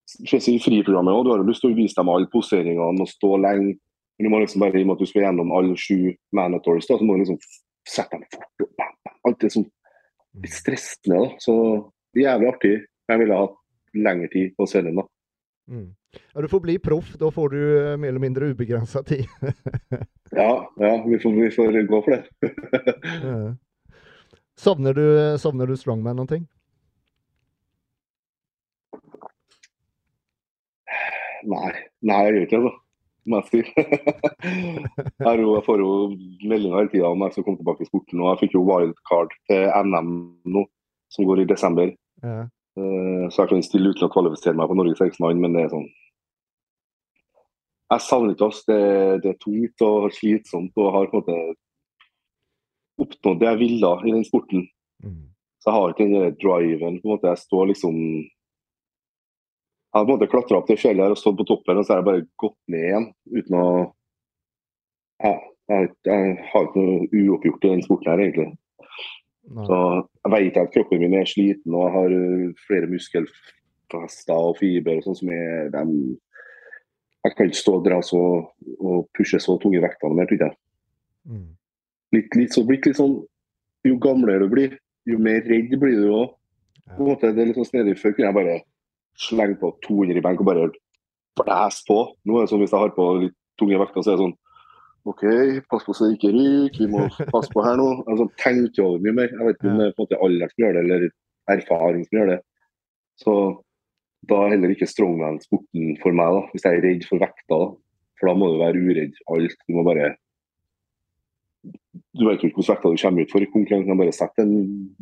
Spesielt 0.08 0.48
i 0.54 0.64
friprogrammet 0.64 1.14
òg. 1.14 1.26
Du 1.26 1.34
har 1.34 1.44
lyst 1.46 1.66
til 1.66 1.74
å 1.74 1.78
vise 1.78 1.98
dem 1.98 2.12
alle 2.14 2.30
poseringene 2.32 3.04
og 3.04 3.12
stå 3.12 3.34
lenge. 3.44 3.76
Men 4.18 4.26
du 4.26 4.34
må 4.34 4.42
liksom 4.42 4.64
bare, 4.64 4.80
i 4.80 4.86
og 4.86 4.90
med 4.90 4.98
at 4.98 5.04
du 5.04 5.10
skal 5.10 5.28
gjennom 5.28 5.52
alle 5.54 5.78
sju 5.78 6.14
manatories, 6.34 6.88
så 6.90 6.98
må 7.02 7.18
du 7.18 7.26
liksom 7.26 7.38
sette 7.88 8.18
dem 8.18 8.26
fort. 8.34 8.64
Og 8.66 8.72
bam. 8.80 8.96
Alt 9.30 9.46
er 9.46 9.54
sånn 9.54 9.68
litt 10.42 10.56
stressende. 10.56 11.20
da. 11.22 11.42
Så 11.44 11.56
jævlig 12.18 12.50
artig. 12.50 12.74
Jeg 13.08 13.22
ville 13.22 13.42
hatt 13.44 13.60
lengre 13.98 14.30
tid 14.34 14.56
på 14.58 14.68
serien 14.70 14.98
da. 15.00 15.06
Mm. 15.70 15.90
Ja, 16.34 16.42
du 16.42 16.48
får 16.52 16.60
bli 16.64 16.78
proff. 16.80 17.14
Da 17.20 17.32
får 17.34 17.50
du 17.54 17.60
eh, 17.62 17.98
mer 17.98 18.12
eller 18.14 18.24
mindre 18.24 18.52
ubegrensa 18.54 19.04
tid. 19.04 19.26
Ja, 20.38 20.68
ja 20.76 20.90
vi, 21.08 21.18
får, 21.24 21.32
vi 21.32 21.48
får 21.56 21.78
gå 21.88 22.02
for 22.04 22.12
det. 22.12 22.24
Ja. 23.24 23.56
Savner 24.60 24.94
du, 24.98 25.06
savner 25.40 25.70
du 25.70 25.78
strongman 25.78 26.18
noen 26.18 26.28
ting? 26.28 26.44
Nei, 31.48 31.70
nei 32.02 32.18
jeg 32.26 32.34
gjør 32.34 32.46
ikke 32.48 32.60
det. 32.66 32.72
altså. 33.38 33.62
Jeg. 33.62 33.66
Jo, 35.40 35.54
jeg 35.58 35.64
får 35.68 35.84
jo 35.84 35.92
meldinger 36.50 36.80
hele 36.82 36.92
tida 36.92 37.12
om 37.12 37.24
jeg 37.26 37.36
skal 37.36 37.46
komme 37.48 37.62
tilbake 37.62 37.86
i 37.86 37.90
sporten. 37.90 38.22
og 38.24 38.32
Jeg 38.34 38.42
fikk 38.46 38.58
jo 38.58 38.66
wildcard 38.68 39.36
til 39.52 39.68
NM 39.88 40.12
nå, 40.58 40.66
som 41.14 41.28
går 41.30 41.44
i 41.44 41.50
desember. 41.54 41.94
Ja. 42.26 42.40
Eh, 42.78 43.24
Så 43.32 43.44
jeg 43.44 43.52
kan 43.54 43.64
stille 43.66 43.94
uten 43.94 44.08
å 44.08 44.14
kvalifisere 44.14 44.58
meg 44.58 44.70
på 44.72 44.78
Norges 44.80 45.02
Eriksmann, 45.04 45.42
men 45.44 45.56
det 45.56 45.66
er 45.66 45.74
sånn 45.74 45.88
Jeg 47.88 48.04
savner 48.04 48.36
ikke 48.36 48.50
oss. 48.50 48.64
Det, 48.68 48.82
det 49.24 49.32
er 49.32 49.40
tungt 49.44 49.84
og 49.88 50.10
slitsomt 50.16 50.80
og 50.82 50.94
har 50.96 51.10
på 51.12 51.22
en 51.22 51.24
måte 51.24 51.38
oppnådd 52.98 53.42
det 53.42 53.50
jeg 53.52 53.62
ville 53.62 53.92
i 54.04 54.16
den 54.16 54.26
sporten. 54.28 54.66
Mm. 55.06 55.28
Så 55.62 55.70
jeg 55.70 55.76
har 55.78 55.94
ikke 55.94 56.08
den 56.08 56.18
der 56.18 56.40
driven. 56.42 57.00
på 57.02 57.08
en 57.08 57.14
måte 57.14 57.32
Jeg 57.32 57.44
står 57.44 57.66
liksom 57.72 57.96
Jeg 59.88 59.96
har 59.96 60.06
på 60.06 60.12
en 60.12 60.16
måte 60.18 60.32
klatra 60.32 60.58
opp 60.60 60.68
det 60.68 60.80
fjellet 60.82 61.06
her 61.06 61.16
og 61.16 61.22
stått 61.22 61.38
på 61.40 61.48
toppen, 61.48 61.78
og 61.78 61.86
så 61.86 61.94
har 61.94 62.02
jeg 62.02 62.10
bare 62.10 62.28
gått 62.44 62.60
ned 62.68 62.84
igjen 62.90 63.08
uten 63.40 63.56
å 63.58 63.68
ja, 65.24 65.34
jeg, 65.72 65.90
jeg 66.06 66.34
har 66.52 66.68
ikke 66.68 66.84
noe 66.84 67.08
uoppgjort 67.10 67.64
i 67.66 67.72
den 67.72 67.82
sporten 67.82 68.12
her, 68.12 68.22
egentlig. 68.22 68.52
Nei. 69.48 69.66
Så 69.66 69.78
jeg 70.04 70.34
vet 70.36 70.60
at 70.62 70.74
kroppen 70.76 71.02
min 71.02 71.16
er 71.18 71.30
sliten, 71.30 71.74
og 71.74 71.88
jeg 71.88 71.96
har 71.96 72.14
uh, 72.14 72.66
flere 72.68 72.90
muskelfester 72.92 74.50
og 74.52 74.60
fiber 74.60 75.00
og 75.00 75.08
sånn 75.08 75.20
som 75.22 75.32
er 75.34 75.72
dem 75.74 75.96
Jeg 77.26 77.36
kan 77.36 77.50
ikke 77.50 77.60
stå 77.60 77.74
og 77.80 77.86
dra 77.86 78.00
så 78.06 78.22
og 78.78 79.08
pushe 79.18 79.40
så 79.42 79.58
tunge 79.62 79.82
vekter 79.84 80.14
mer, 80.16 80.30
tror 80.30 80.46
jeg. 80.46 80.58
Mm. 81.28 81.48
Litt, 82.16 82.36
litt, 82.40 82.54
så, 82.56 82.64
blitt 82.64 82.86
litt 82.88 83.00
sånn 83.00 83.18
Jo 83.88 83.98
gamlere 84.04 84.46
du 84.46 84.52
blir, 84.52 84.78
jo 85.08 85.18
mer 85.22 85.44
redd 85.48 85.74
blir 85.80 86.00
du 86.00 86.08
òg. 86.12 86.34
Ja. 86.88 87.16
det 87.22 87.30
er 87.34 87.50
litt 87.50 87.60
sånn 87.60 87.68
snedig. 87.68 87.98
Før 88.00 88.16
kunne 88.16 88.30
jeg 88.30 88.38
bare 88.38 88.58
slenge 89.18 89.58
på 89.62 89.72
200 89.86 90.20
i 90.20 90.24
benk 90.24 90.42
og 90.44 90.50
bare 90.50 90.68
blæse 91.40 91.86
på. 91.88 92.00
Nå 92.26 92.38
er 92.38 92.46
det 92.46 92.52
sånn 92.52 92.64
hvis 92.64 92.74
jeg 92.74 92.84
har 92.84 92.94
på 92.96 93.08
litt 93.24 93.36
tunge 93.60 93.80
vekter, 93.82 94.04
så 94.04 94.14
er 94.14 94.18
det 94.18 94.26
sånn 94.26 94.38
OK, 95.08 95.24
pass 95.72 95.86
på 95.88 95.94
så 95.96 96.10
det 96.10 96.18
ikke 96.18 96.34
ryker, 96.36 96.82
vi 96.82 96.88
må 96.92 97.06
passe 97.32 97.52
på 97.54 97.64
her 97.64 97.78
nå. 97.80 97.88
Altså, 98.10 98.28
tenker 98.42 98.84
over 98.84 99.04
mye 99.04 99.16
mer. 99.22 99.32
Jeg 99.32 99.48
vet 99.48 99.60
ikke 99.60 99.72
om 99.72 99.80
det 99.80 99.88
er 99.88 99.96
på 99.96 100.04
en 100.04 100.08
måte 100.08 100.20
alderen 100.28 100.52
som 100.52 100.64
gjør 100.64 100.76
det, 100.76 100.84
eller 100.84 101.08
erfaring 101.54 102.04
som 102.04 102.18
gjør 102.18 102.32
det. 102.34 102.38
Så 103.24 103.36
da 104.30 104.44
er 104.44 104.56
heller 104.56 104.74
ikke 104.74 104.90
strongman 104.90 105.42
sporten 105.44 105.98
for 106.02 106.16
meg, 106.16 106.36
da, 106.36 106.46
hvis 106.54 106.66
jeg 106.68 106.78
er 106.78 106.86
redd 106.86 107.06
for 107.08 107.24
vekta. 107.24 107.58
da. 107.58 107.68
For 108.18 108.30
da 108.30 108.34
må 108.38 108.50
du 108.52 108.62
være 108.62 108.82
uredd 108.82 109.20
alt. 109.34 109.60
Du 109.68 109.78
må 109.78 109.84
bare 109.88 110.16
Du 112.18 112.28
vet 112.28 112.42
jo 112.42 112.48
ikke 112.48 112.62
hvordan 112.62 112.76
vekta 112.76 112.92
du 112.94 113.02
kommer 113.02 113.26
ut 113.26 113.34
for 113.34 113.44
i 113.44 113.52
konkurransen. 113.52 113.92
Du 113.92 114.02
bare 114.02 114.16
setter 114.16 114.46
en 114.46 114.56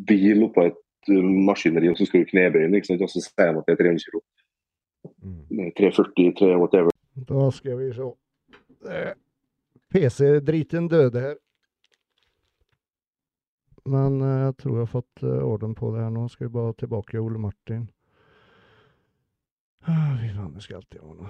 bil 0.07 0.43
oppå 0.47 0.65
et 0.69 1.11
uh, 1.11 1.29
maskineri, 1.49 1.89
og 1.91 1.97
så 1.97 2.07
skal 2.07 2.23
du 2.23 2.31
knebøye 2.31 2.69
den, 2.71 3.03
og 3.03 3.11
så 3.11 3.21
sier 3.21 3.51
de 3.51 3.61
at 3.61 3.67
det 3.67 3.75
er 3.75 3.81
300 3.83 4.05
kilo. 4.05 4.21
Mm. 5.21 5.71
340, 5.77 6.33
3 6.39 6.51
whatever. 6.59 6.95
Da 7.29 7.49
skal 7.55 7.79
vi 7.79 7.91
se. 7.95 8.09
PC-driten 9.93 10.89
døde 10.91 11.21
her. 11.21 11.35
Men 13.85 14.21
eh, 14.21 14.45
jeg 14.47 14.57
tror 14.61 14.77
jeg 14.77 14.87
har 14.87 14.93
fått 14.93 15.23
eh, 15.23 15.43
orden 15.45 15.75
på 15.77 15.91
det 15.93 16.01
her 16.03 16.13
nå. 16.13 16.25
Skal 16.29 16.47
vi 16.47 16.55
bare 16.57 16.73
tilbake 16.79 17.13
til 17.13 17.25
Ole 17.25 17.41
Martin. 17.41 17.85
Ah, 19.87 20.17
Fy 20.21 20.29
faen, 20.33 20.53
det 20.53 20.61
skal 20.61 20.75
alltid 20.75 21.01
ha 21.01 21.13
noe. 21.13 21.29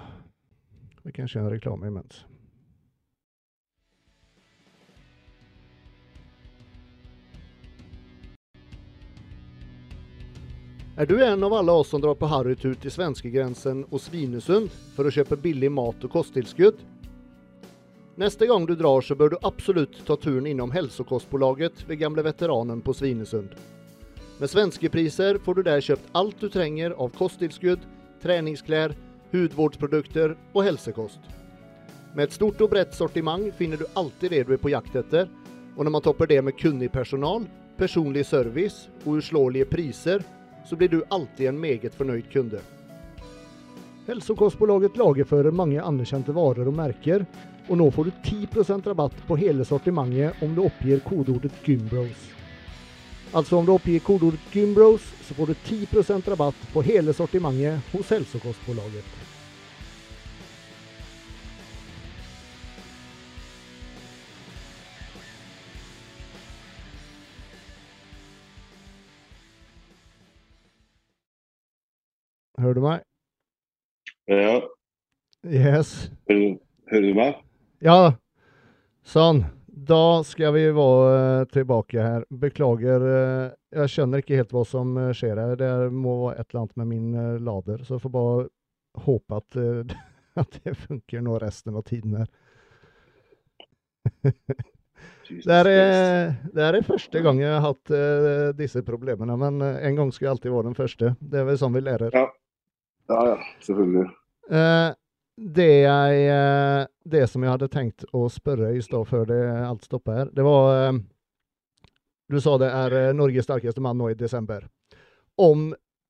Vi 1.04 1.12
kan 1.12 1.28
kjøre 1.28 1.52
reklame 1.52 1.90
imens. 1.90 2.24
Er 10.96 11.06
du 11.06 11.18
en 11.20 11.44
av 11.44 11.52
alle 11.52 11.72
oss 11.72 11.90
som 11.92 12.00
drar 12.00 12.16
på 12.16 12.28
harrytur 12.32 12.72
til 12.80 12.90
svenskegrensen 12.90 13.82
og 13.90 14.00
Svinesund 14.00 14.70
for 14.96 15.04
å 15.04 15.12
kjøpe 15.12 15.36
billig 15.36 15.68
mat 15.68 16.06
og 16.08 16.14
kosttilskudd? 16.14 16.78
Neste 18.16 18.48
gang 18.48 18.64
du 18.64 18.72
drar 18.80 19.04
så 19.04 19.12
bør 19.12 19.34
du 19.34 19.42
absolutt 19.44 19.98
ta 20.08 20.16
turen 20.16 20.48
innom 20.48 20.72
Hälsokostbolaget 20.72 21.84
ved 21.84 22.00
gamle 22.00 22.24
veteranen 22.24 22.80
på 22.80 22.96
Svinesund. 22.96 23.52
Med 24.40 24.48
svenske 24.48 24.88
priser 24.88 25.36
får 25.44 25.58
du 25.58 25.62
der 25.68 25.84
kjøpt 25.84 26.08
alt 26.16 26.40
du 26.40 26.48
trenger 26.48 26.96
av 26.96 27.12
kosttilskudd, 27.20 27.84
treningsklær, 28.22 28.94
hudvårdsprodukter 29.32 30.36
og 30.54 30.62
helsekost. 30.64 31.20
Med 32.16 32.28
et 32.28 32.36
stort 32.36 32.60
og 32.64 32.70
bredt 32.72 32.94
sortiment 32.96 33.50
finner 33.58 33.80
du 33.80 33.84
alltid 33.94 34.32
det 34.32 34.44
du 34.48 34.54
er 34.56 34.62
på 34.62 34.72
jakt 34.72 34.94
etter, 34.96 35.28
og 35.76 35.84
når 35.84 35.92
man 35.98 36.04
topper 36.06 36.30
det 36.30 36.40
med 36.44 36.56
kunnig 36.56 36.88
personal, 36.92 37.44
personlig 37.76 38.24
service 38.24 38.88
og 39.04 39.18
uslåelige 39.18 39.68
priser, 39.68 40.24
så 40.64 40.76
blir 40.76 40.88
du 40.88 41.02
alltid 41.10 41.50
en 41.50 41.60
meget 41.60 41.94
fornøyd 41.94 42.30
kunde. 42.32 42.62
Hälsokostbolaget 44.06 44.96
lagerfører 44.96 45.50
mange 45.50 45.82
anerkjente 45.82 46.32
varer 46.32 46.68
og 46.70 46.76
merker, 46.78 47.26
og 47.66 47.80
nå 47.80 47.90
får 47.90 48.08
du 48.08 48.12
10% 48.22 48.86
rabatt 48.86 49.18
på 49.26 49.36
hele 49.40 49.66
sortimentet 49.66 50.42
om 50.46 50.54
du 50.54 50.62
oppgir 50.62 51.02
kodeordet 51.02 51.52
GYMBROS. 51.66 52.35
Altså 53.36 53.56
om 53.58 53.66
du 53.68 53.72
oppgir 53.74 54.00
kodeord 54.06 54.38
Gymbros, 54.52 55.04
så 55.26 55.34
får 55.36 55.46
du 55.52 55.54
10% 55.68 56.28
rabatt 56.32 56.62
på 56.72 56.82
hele 56.86 57.12
sortimentet 57.16 57.80
hos 57.92 58.10
Hälsokostbolaget. 58.14 59.04
Hører 72.58 72.74
du 72.74 72.80
meg? 72.80 73.00
Ja, 74.28 74.60
Yes. 75.44 76.10
hører, 76.28 76.38
du- 76.40 76.60
hører 76.90 77.02
du 77.02 77.14
meg? 77.14 77.34
Ja, 77.82 78.12
sånn. 79.04 79.44
Da 79.76 80.24
skal 80.24 80.54
vi 80.54 80.62
være 80.72 81.40
eh, 81.40 81.46
tilbake 81.52 82.00
her. 82.00 82.22
Beklager, 82.32 83.02
eh, 83.04 83.50
jeg 83.76 83.92
skjønner 83.92 84.22
ikke 84.22 84.38
helt 84.38 84.54
hva 84.56 84.62
som 84.64 84.94
eh, 84.96 85.10
skjer 85.16 85.36
her. 85.36 85.52
Det 85.60 85.68
må 85.92 86.14
være 86.22 86.40
et 86.40 86.48
eller 86.48 86.62
annet 86.62 86.78
med 86.80 86.88
min 86.94 87.10
lader, 87.44 87.82
så 87.84 87.98
jeg 87.98 88.04
får 88.06 88.14
bare 88.14 88.46
håpe 89.04 89.42
at, 89.42 89.58
at 90.42 90.56
det 90.64 90.72
funker 90.86 91.26
nå 91.26 91.36
resten 91.42 91.76
av 91.76 91.84
tiden 91.90 92.16
her. 92.22 92.32
Det 95.26 95.50
er, 95.50 95.66
det 96.54 96.62
er 96.62 96.76
første 96.86 97.18
gang 97.18 97.40
jeg 97.40 97.50
har 97.50 97.64
hatt 97.64 97.90
disse 98.54 98.78
problemene, 98.86 99.34
men 99.40 99.58
en 99.58 99.96
gang 99.98 100.12
skal 100.14 100.28
jeg 100.28 100.30
alltid 100.36 100.52
være 100.54 100.68
den 100.68 100.76
første. 100.78 101.10
Det 101.18 101.40
er 101.40 101.48
vel 101.48 101.58
sånn 101.58 101.74
vi 101.74 101.82
lærer. 101.82 102.14
Ja, 102.14 102.28
ja, 103.10 103.34
selvfølgelig. 103.66 104.04
Eh, 104.46 104.90
det 105.36 105.82
jeg 105.84 106.20
eh, 106.32 106.86
Det 107.04 107.26
som 107.28 107.42
jeg 107.44 107.52
hadde 107.52 107.68
tenkt 107.68 108.06
å 108.16 108.26
spørre 108.32 108.72
i 108.72 108.82
stad, 108.82 109.04
før 109.08 109.26
det 109.28 109.40
alt 109.66 109.84
stopper 109.84 110.22
her, 110.22 110.30
det 110.32 110.44
var 110.46 110.70
eh, 110.74 111.00
Du 112.32 112.40
sa 112.40 112.56
det 112.60 112.70
er 112.72 112.96
eh, 112.96 113.14
Norges 113.16 113.44
sterkeste 113.48 113.82
mann 113.84 113.98
nå 114.00 114.10
i 114.10 114.18
desember. 114.18 114.64
Om, 115.36 115.68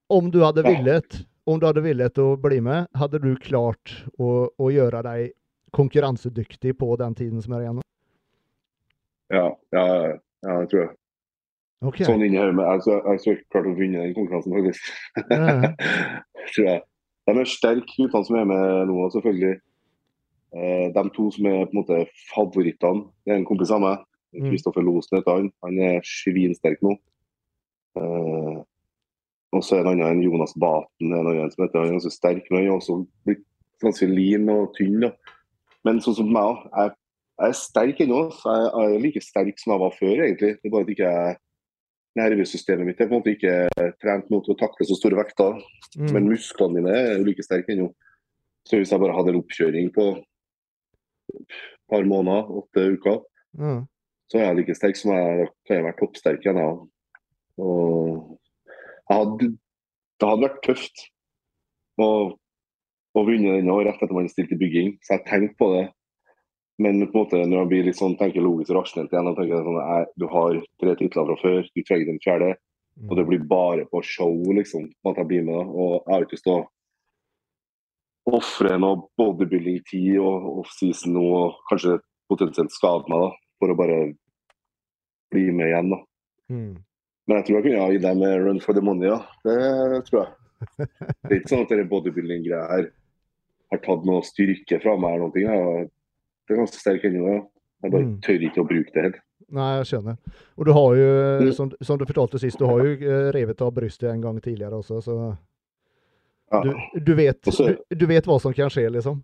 om 0.09 0.31
du 0.31 0.43
hadde 0.45 0.62
villet 0.67 1.25
om 1.47 1.61
du 1.62 1.67
hadde 1.69 1.83
villet 1.85 2.19
å 2.19 2.33
bli 2.43 2.57
med, 2.59 2.89
hadde 2.99 3.21
du 3.23 3.37
klart 3.39 3.93
å, 4.19 4.49
å 4.51 4.71
gjøre 4.75 5.03
deg 5.07 5.29
konkurransedyktig 5.77 6.73
på 6.79 6.89
den 6.99 7.15
tiden 7.15 7.43
som 7.45 7.55
er 7.55 7.62
igjen? 7.62 7.83
Ja, 9.31 9.45
ja, 9.75 9.85
ja, 10.43 10.57
det 10.59 10.71
tror 10.73 10.83
jeg. 10.83 10.91
Okay. 11.87 12.07
Sånn 12.09 12.25
inni 12.25 12.41
hodet 12.41 12.57
med 12.57 12.89
Jeg 12.89 13.03
har 13.05 13.21
ikke 13.21 13.37
klart 13.53 13.71
å 13.71 13.77
vinne 13.79 14.03
den 14.03 14.17
konkurransen, 14.17 14.57
faktisk. 14.57 14.91
Ja. 15.31 15.71
tror 16.55 16.67
jeg. 16.67 16.83
De 17.27 17.35
er 17.35 17.49
sterke, 17.51 17.91
guttene 17.97 18.27
som 18.29 18.37
er 18.39 18.47
med 18.47 18.91
nå, 18.91 18.99
selvfølgelig. 19.15 19.57
Eh, 20.57 20.87
de 20.95 21.03
to 21.17 21.27
som 21.35 21.49
er 21.51 21.65
på 21.67 21.75
en 21.75 21.81
måte 21.81 22.05
favorittene, 22.31 23.09
det 23.25 23.35
er 23.35 23.41
en 23.41 23.49
kompis 23.49 23.73
av 23.75 23.83
meg. 23.83 24.05
Mm. 24.37 24.51
Kristoffer 24.53 24.85
Losen 24.85 25.19
heter 25.19 25.41
han. 25.41 25.51
Han 25.65 25.81
er 25.83 26.07
svinsterk 26.07 26.83
nå. 26.87 26.95
Eh, 27.99 28.61
og 29.57 29.65
så 29.65 29.79
er 29.79 29.87
det 29.87 29.95
en 29.95 30.05
annen, 30.05 30.21
en 30.21 30.27
Jonas 30.27 30.55
Baten, 30.61 31.11
en 31.11 31.31
annen 31.33 31.51
som 31.53 31.65
heter 31.65 31.81
han 31.81 31.89
er 31.89 31.97
ganske 31.97 32.15
sterk. 32.15 32.47
Men 32.51 32.61
han 32.61 32.69
er 32.69 32.77
også 32.77 33.01
blitt 33.27 33.43
ganske 33.83 34.09
lean 34.11 34.49
og 34.53 34.71
tynn. 34.77 35.01
Da. 35.07 35.12
Men 35.87 36.03
sånn 36.05 36.19
som 36.21 36.31
meg 36.33 36.53
òg. 36.53 36.62
Jeg, 36.71 36.95
jeg 37.37 37.53
er 37.53 37.59
sterk 37.59 38.05
ennå. 38.05 38.23
Jeg, 38.45 38.71
jeg 38.71 38.95
er 38.95 39.05
like 39.05 39.25
sterk 39.25 39.61
som 39.62 39.75
jeg 39.75 39.83
var 39.83 39.99
før, 39.99 40.15
egentlig. 40.15 40.55
Det 40.61 40.71
er 40.71 40.75
bare 40.77 40.87
at 40.87 40.95
ikke 40.95 41.11
jeg 41.11 41.37
nervesystemet 42.16 42.88
mitt 42.88 43.00
er 43.00 43.09
på 43.09 43.16
en 43.16 43.20
måte 43.20 43.35
ikke 43.35 43.90
trent 44.02 44.31
mot 44.33 44.46
å 44.48 44.57
takle 44.59 44.87
så 44.88 44.96
store 44.98 45.18
vekter. 45.20 45.59
Mm. 45.96 46.11
Men 46.14 46.31
musklene 46.31 46.81
mine 46.81 46.94
er 46.96 47.24
like 47.24 47.44
sterke 47.44 47.74
ennå. 47.74 47.90
Så 48.66 48.81
hvis 48.81 48.92
jeg 48.92 49.02
bare 49.02 49.14
hadde 49.14 49.35
en 49.35 49.40
oppkjøring 49.42 49.92
på 49.94 50.09
et 51.37 51.59
par 51.90 52.07
måneder, 52.09 52.48
åtte 52.61 52.87
uker, 52.96 53.20
mm. 53.59 53.85
så 54.31 54.40
er 54.40 54.48
jeg 54.48 54.59
like 54.61 54.79
sterk 54.79 54.98
som 54.98 55.12
jeg 55.14 55.50
pleier 55.68 55.85
å 55.85 55.87
være 55.87 55.98
toppsterk 56.00 56.46
igjen. 56.46 56.62
Og 57.62 58.35
hadde, 59.12 59.52
det 60.18 60.31
hadde 60.33 60.46
vært 60.48 60.64
tøft 60.66 61.07
å, 62.02 62.09
å 63.16 63.26
vinne 63.29 63.59
den 63.59 63.70
nå 63.70 63.79
rett 63.87 64.02
etter 64.02 64.16
man 64.16 64.29
stilte 64.33 64.57
i 64.57 64.61
bygging, 64.61 64.96
så 65.05 65.16
jeg 65.16 65.29
tenkte 65.29 65.61
på 65.61 65.70
det. 65.76 65.87
Men 66.83 67.01
på 67.07 67.09
en 67.09 67.23
måte, 67.23 67.41
når 67.41 67.62
jeg 67.62 67.69
blir 67.71 67.87
litt 67.87 67.99
sånn, 67.99 68.17
tenker 68.21 68.45
logisk 68.45 68.73
og 68.75 68.83
rasjonelt 68.83 69.12
igjen, 69.12 69.29
og 69.31 69.39
tenker 69.39 69.65
sånn, 69.65 69.79
jeg, 69.81 70.09
du 70.21 70.27
har 70.29 70.59
tre 70.83 70.97
titler 71.01 71.29
fra 71.31 71.37
før, 71.41 71.61
du 71.73 71.83
trenger 71.83 72.11
den 72.11 72.23
fjerde. 72.25 72.51
Mm. 72.97 73.09
Og 73.09 73.17
det 73.17 73.25
blir 73.29 73.47
bare 73.49 73.87
på 73.89 74.03
show, 74.05 74.35
liksom, 74.57 74.91
at 75.09 75.21
jeg 75.21 75.31
blir 75.31 75.47
med. 75.47 75.57
da. 75.57 75.65
Og 75.65 75.95
jeg 75.97 76.12
har 76.12 76.27
ikke 76.27 76.37
lyst 76.37 76.47
til 76.49 76.59
å 76.59 76.67
ofre 78.37 78.77
noe 78.83 79.07
bodybuilding-tid 79.17 80.19
og 80.21 80.62
offseason 80.65 81.17
nå, 81.17 81.25
og 81.39 81.59
kanskje 81.71 81.97
potensielt 82.29 82.75
skade 82.75 83.09
meg, 83.12 83.25
da, 83.25 83.31
for 83.61 83.73
å 83.73 83.79
bare 83.79 83.99
bli 85.33 85.49
med 85.57 85.71
igjen. 85.71 85.93
da. 85.95 86.03
Mm. 86.53 86.75
Men 87.27 87.41
jeg 87.41 87.47
tror 87.47 87.57
jeg 87.57 87.67
kunne 87.67 87.83
ha 87.87 87.93
gitt 87.95 88.05
dem 88.05 88.25
run 88.45 88.62
for 88.62 88.77
the 88.77 88.85
money, 88.85 89.09
ja. 89.09 89.23
Det 89.47 90.05
tror 90.11 90.23
jeg. 90.23 90.35
Det 91.27 91.33
er 91.33 91.41
ikke 91.41 91.53
sånn 91.53 91.65
at 91.67 91.89
bodybuilding-greia 91.91 92.69
her 92.71 92.91
har 93.73 93.81
tatt 93.83 94.05
noe 94.09 94.25
styrke 94.25 94.79
fra 94.83 94.95
meg 95.01 95.17
eller 95.17 95.29
noe. 95.29 95.43
Jeg 95.43 95.89
det 96.46 96.54
er 96.54 96.61
ganske 96.62 96.80
sterk 96.80 97.04
ennå, 97.04 97.26
ja. 97.35 97.42
Jeg 97.85 97.92
bare 97.92 98.02
Mm. 98.06 98.20
tør 98.24 98.40
ikke 98.48 98.62
å 98.62 98.68
bruke 98.68 98.92
det 98.94 99.02
helt. 99.02 99.16
Nei, 99.52 99.76
jeg 99.78 99.87
skjønner. 99.87 100.16
Og 100.59 100.64
du 100.66 100.72
har 100.72 100.94
jo, 100.96 101.09
eh, 101.22 101.42
Mm. 101.46 101.52
som, 101.52 101.70
som 101.82 101.98
du 101.98 102.04
fortalte 102.06 102.38
sist, 102.40 102.59
du 102.59 102.66
har 102.66 102.78
jo 102.82 102.92
eh, 102.98 103.30
revet 103.32 103.61
av 103.62 103.72
brystet 103.74 104.11
en 104.11 104.20
gang 104.20 104.40
tidligere 104.40 104.72
også, 104.80 105.02
så 105.02 105.37
Ja. 106.52 106.61
du, 106.62 106.74
du, 107.00 107.14
vet, 107.14 107.42
du, 107.42 107.76
du 107.96 108.06
vet 108.06 108.24
hva 108.26 108.40
som 108.40 108.52
kan 108.52 108.68
skje, 108.70 108.88
liksom. 108.90 109.22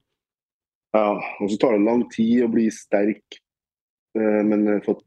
Ja, 0.94 1.14
og 1.40 1.48
så 1.50 1.58
tar 1.58 1.72
det 1.78 1.84
lang 1.86 2.08
tid 2.10 2.44
å 2.44 2.50
bli 2.52 2.68
sterk. 2.70 3.38
Eh, 4.14 4.42
Men 4.44 4.80
for, 4.82 5.00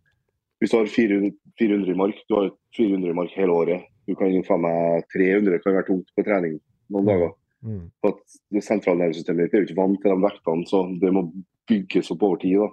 hvis 0.60 0.72
du 0.72 0.78
har 0.78 0.86
400, 0.88 1.32
400 1.60 1.96
mark, 1.96 2.16
du 2.28 2.36
har 2.36 2.50
400 2.76 3.14
mark 3.14 3.30
hele 3.36 3.52
året. 3.54 3.84
Du 4.08 4.16
kan 4.16 4.32
jo 4.34 4.42
faen 4.44 4.62
meg 4.62 5.04
300 5.14 5.60
kan 5.64 5.74
være 5.76 5.86
tungt 5.88 6.08
på 6.18 6.24
trening 6.26 6.60
noen 6.92 7.06
dager. 7.06 7.32
Mm. 7.66 7.86
For 8.02 8.14
at 8.14 8.40
det 8.54 8.64
sentralnervesystemet 8.64 9.48
ditt 9.48 9.54
er 9.58 9.64
jo 9.64 9.68
ikke 9.70 9.80
vant 9.82 10.02
til 10.02 10.12
de 10.14 10.22
vektene, 10.26 10.68
så 10.70 10.84
det 11.02 11.12
må 11.16 11.24
bygges 11.70 12.12
opp 12.14 12.24
over 12.28 12.38
tid. 12.42 12.60
da. 12.62 12.68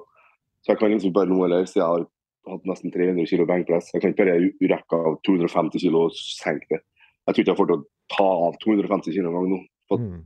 Så 0.63 0.73
jeg 0.75 0.79
kan 0.79 0.93
liksom 0.93 1.15
bare 1.17 1.27
eller 1.33 1.65
siden 1.67 1.81
jeg 1.83 1.89
har 1.89 2.07
hatt 2.53 2.67
nesten 2.69 2.93
300 2.93 3.27
kg 3.31 3.47
benkpress, 3.49 3.93
jeg 3.95 4.03
kan 4.03 4.13
ikke 4.13 4.25
bare 4.27 4.75
rekke 4.75 4.99
av 4.99 5.17
250 5.27 5.81
kg 5.87 5.95
og 6.05 6.13
senke 6.19 6.67
det. 6.77 6.81
Jeg 7.27 7.35
tror 7.35 7.43
ikke 7.43 7.53
jeg 7.53 7.61
får 7.61 7.71
til 7.71 7.79
å 7.79 7.87
ta 8.17 8.29
av 8.49 8.57
250 8.65 9.15
kg 9.15 9.27
en 9.27 9.37
gang 9.39 9.49
nå. 9.53 9.61
For 9.89 9.99
Mm. 9.99 10.25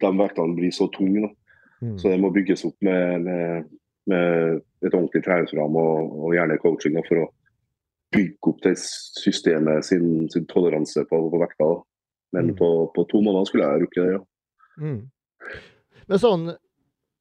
de 0.00 0.10
vektene 0.16 0.56
blir 0.56 0.72
så 0.72 0.88
tunge. 0.92 1.20
da. 1.20 1.28
Mm. 1.82 1.98
Så 1.98 2.08
det 2.08 2.20
må 2.20 2.30
bygges 2.32 2.64
opp 2.64 2.76
med, 2.80 3.20
med, 3.22 3.68
med 4.06 4.60
et 4.84 4.94
ordentlig 4.94 5.22
treningsprogram 5.24 5.76
og, 5.76 6.24
og 6.24 6.34
gjerne 6.34 6.58
coaching 6.58 6.94
da, 6.94 7.02
for 7.08 7.16
å 7.24 7.28
bygge 8.12 8.48
opp 8.50 8.60
det 8.62 8.74
systemet 8.78 9.84
sin, 9.84 10.28
sin 10.32 10.46
toleranse 10.46 11.04
på, 11.08 11.20
på 11.30 11.40
vekta. 11.40 11.64
da. 11.64 11.82
Men 12.32 12.52
Mm. 12.52 12.56
på, 12.56 12.68
på 12.94 13.04
to 13.10 13.20
måneder 13.22 13.48
skulle 13.48 13.66
jeg 13.66 13.82
rukket 13.82 14.04
det, 14.06 14.12
ja. 14.12 14.20
Mm. 14.80 15.00
Men 16.06 16.18
sånn, 16.22 16.44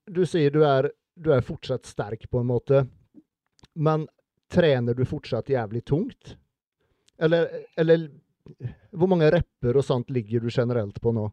du 0.05 0.21
sier 0.25 0.53
du 0.53 0.63
er, 0.65 0.91
du 1.17 1.31
er 1.33 1.41
fortsatt 1.45 1.85
sterk 1.89 2.27
på 2.29 2.39
en 2.39 2.49
måte, 2.49 2.83
men 3.75 4.07
trener 4.53 4.93
du 4.97 5.03
fortsatt 5.05 5.49
jævlig 5.49 5.83
tungt? 5.85 6.35
Eller, 7.19 7.49
eller 7.77 8.07
hvor 8.95 9.09
mange 9.11 9.29
repper 9.33 9.77
og 9.77 9.85
sånt 9.85 10.09
ligger 10.13 10.45
du 10.45 10.49
generelt 10.53 11.01
på 11.01 11.11
nå? 11.13 11.27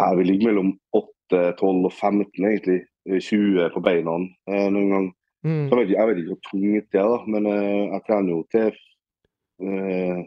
Jeg 0.00 0.16
vil 0.18 0.30
ligge 0.30 0.46
mellom 0.48 0.74
8, 0.96 1.54
12 1.58 1.86
og 1.88 1.92
15, 1.92 2.44
egentlig. 2.44 2.80
20 3.10 3.70
på 3.74 3.80
beina 3.82 4.12
eh, 4.46 4.66
noen 4.70 4.90
gang. 4.92 5.06
Mm. 5.42 5.64
Så 5.70 5.72
jeg, 5.72 5.78
vet, 5.80 5.92
jeg 5.96 6.08
vet 6.08 6.18
ikke 6.20 6.34
hvor 6.34 6.42
tungt 6.50 6.90
det 6.92 7.00
er, 7.00 7.08
da, 7.08 7.18
men 7.32 7.46
eh, 7.48 7.84
jeg 7.94 8.02
trener 8.06 8.30
jo 8.34 8.40
til, 8.52 8.80
eh, 9.64 10.18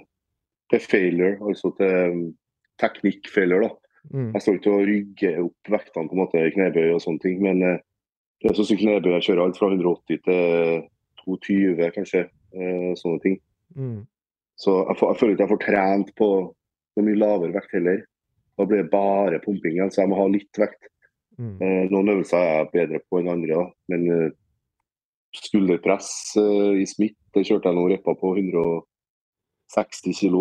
til 0.74 0.82
failure, 0.82 1.38
altså 1.46 1.72
til 1.78 2.14
um, 2.14 2.22
teknikk-failure. 2.82 3.70
da. 3.70 3.84
Mm. 4.12 4.32
Jeg 4.34 4.42
står 4.42 4.58
ikke 4.60 4.72
og 4.74 4.88
rygger 4.90 5.42
opp 5.46 5.70
vektene 5.72 6.10
på 6.10 6.16
en 6.16 6.22
måte 6.24 6.42
i 6.42 6.54
knebøy 6.54 6.90
og 6.92 7.04
sånne 7.04 7.24
ting, 7.24 7.38
men 7.44 7.62
eh, 7.64 7.82
det 8.42 8.50
er 8.52 8.58
sånn 8.58 8.72
som 8.74 8.80
knebøy. 8.82 9.12
Jeg 9.16 9.28
kjører 9.28 9.44
alt 9.46 9.60
fra 9.60 9.70
180 9.72 10.24
til 10.26 10.82
220, 11.24 11.92
kanskje. 11.96 12.26
eh, 12.54 12.92
sånne 13.00 13.22
ting. 13.24 13.38
Mm. 13.78 14.02
Så 14.60 14.76
jeg, 14.82 14.98
jeg 15.00 15.20
føler 15.20 15.34
ikke 15.34 15.46
jeg 15.46 15.54
får 15.54 15.64
trent 15.64 16.10
på 16.20 16.30
noe 16.44 17.06
mye 17.08 17.22
lavere 17.22 17.56
vekt 17.56 17.78
heller. 17.78 18.04
Da 18.60 18.68
blir 18.70 18.84
det 18.84 18.92
bare 18.92 19.42
pumping 19.42 19.80
igjen, 19.80 19.92
så 19.94 20.04
jeg 20.04 20.12
må 20.12 20.20
ha 20.20 20.28
litt 20.30 20.60
vekt. 20.62 20.90
Mm. 21.40 21.56
Eh, 21.58 21.84
noen 21.90 22.12
øvelser 22.14 22.38
er 22.38 22.58
jeg 22.60 22.72
bedre 22.76 23.00
på 23.08 23.22
enn 23.22 23.32
andre, 23.34 23.54
da. 23.56 23.66
men 23.90 24.02
eh, 24.14 24.36
skulderpress 25.34 26.10
i 26.38 26.84
smitt 26.86 27.18
det 27.34 27.42
kjørte 27.48 27.72
jeg 27.72 27.78
nå 27.80 27.88
repper 27.90 28.14
på 28.20 28.36
160 28.38 30.20
kg 30.20 30.36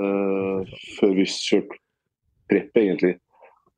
eh, 0.00 0.74
før 0.98 1.14
vi 1.18 1.26
kjørte 1.28 1.78
prep, 2.50 2.76
egentlig. 2.76 3.14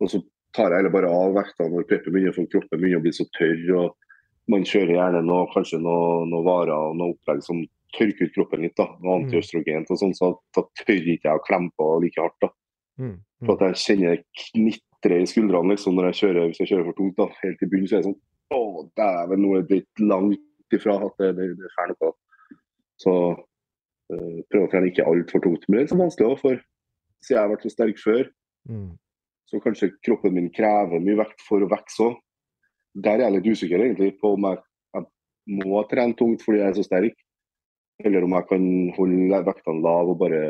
Og 0.00 0.10
så 0.12 0.20
tar 0.56 0.72
jeg 0.72 0.80
heller 0.80 0.94
bare 0.94 1.12
av 1.12 1.36
vektene 1.36 1.72
når 1.72 1.86
preppet 1.88 2.12
begynner 2.12 2.34
for 2.36 2.50
kroppen 2.52 2.80
begynner 2.80 3.00
å 3.02 3.06
bli 3.06 3.14
så 3.16 3.26
tørr. 3.36 3.64
og 3.80 4.52
Man 4.52 4.66
kjører 4.68 4.94
gjerne 4.96 5.24
noe, 5.26 5.48
kanskje 5.52 5.80
noen 5.82 6.30
noe 6.32 6.46
varer 6.46 6.74
og 6.76 6.98
noe 6.98 7.14
opplegg 7.14 7.42
som 7.44 7.64
tørker 7.96 8.28
ut 8.28 8.34
kroppen 8.36 8.66
litt. 8.66 8.76
da, 8.78 8.88
Noe 9.02 9.20
antiøstrogent 9.22 9.92
og 9.92 10.00
sånn, 10.02 10.16
så 10.16 10.32
da 10.56 10.64
tør 10.82 11.10
ikke 11.14 11.30
jeg 11.30 11.40
å 11.40 11.46
klemme 11.46 11.72
på 11.78 11.90
like 12.04 12.22
hardt. 12.22 12.38
da. 12.44 12.52
Mm. 12.96 13.16
For 13.44 13.56
at 13.56 13.74
jeg 13.74 13.82
kjenner 13.84 14.16
det 14.16 14.46
knitrer 14.46 15.20
i 15.20 15.28
skuldrene 15.28 15.74
liksom, 15.74 15.96
når 15.96 16.10
jeg 16.10 16.20
kjører, 16.22 16.48
hvis 16.48 16.62
jeg 16.62 16.72
kjører 16.72 16.88
for 16.90 17.00
tungt. 17.00 17.18
da, 17.20 17.28
Helt 17.42 17.62
i 17.62 17.70
bunnen 17.72 17.90
så 17.90 17.98
er 17.98 18.04
det 18.04 18.10
sånn 18.12 18.22
Å, 18.56 18.62
dæven, 18.94 19.42
nå 19.42 19.56
er 19.58 19.66
det 19.66 19.82
langt 19.98 20.74
ifra 20.76 20.96
at 21.02 21.22
det, 21.22 21.32
det, 21.38 21.50
det 21.58 21.66
er 21.66 21.76
ferdig. 21.76 22.12
Så 23.02 23.12
Uh, 23.12 23.42
prøve 24.08 24.66
å 24.66 24.70
trene 24.70 24.90
ikke 24.90 25.06
altfor 25.08 25.42
tungt. 25.44 25.66
Men 25.68 25.80
det 25.80 25.86
er 25.86 25.92
så 25.92 25.98
vanskelig 26.00 26.28
òg, 26.30 26.38
for 26.42 26.62
siden 27.24 27.36
jeg 27.36 27.42
har 27.42 27.52
vært 27.52 27.66
så 27.66 27.72
sterk 27.72 28.00
før, 28.02 28.22
mm. 28.70 28.88
så 29.50 29.60
kanskje 29.64 29.92
kroppen 30.06 30.36
min 30.36 30.48
krever 30.54 31.02
mye 31.02 31.18
vekt 31.22 31.44
for 31.46 31.64
å 31.64 31.70
vokse 31.70 32.06
òg. 32.06 32.16
Der 33.06 33.20
er 33.20 33.26
jeg 33.26 33.36
litt 33.36 33.50
usikker 33.52 33.82
egentlig 33.82 34.14
på 34.22 34.32
om 34.36 34.48
jeg, 34.48 34.62
jeg 34.96 35.60
må 35.66 35.82
trene 35.90 36.16
tungt 36.16 36.44
fordi 36.44 36.62
jeg 36.62 36.72
er 36.72 36.78
så 36.78 36.86
sterk, 36.86 37.18
eller 38.04 38.24
om 38.24 38.36
jeg 38.36 38.48
kan 38.48 38.64
holde 38.96 39.44
vektene 39.50 39.84
lave 39.84 40.14
og 40.14 40.18
bare 40.20 40.40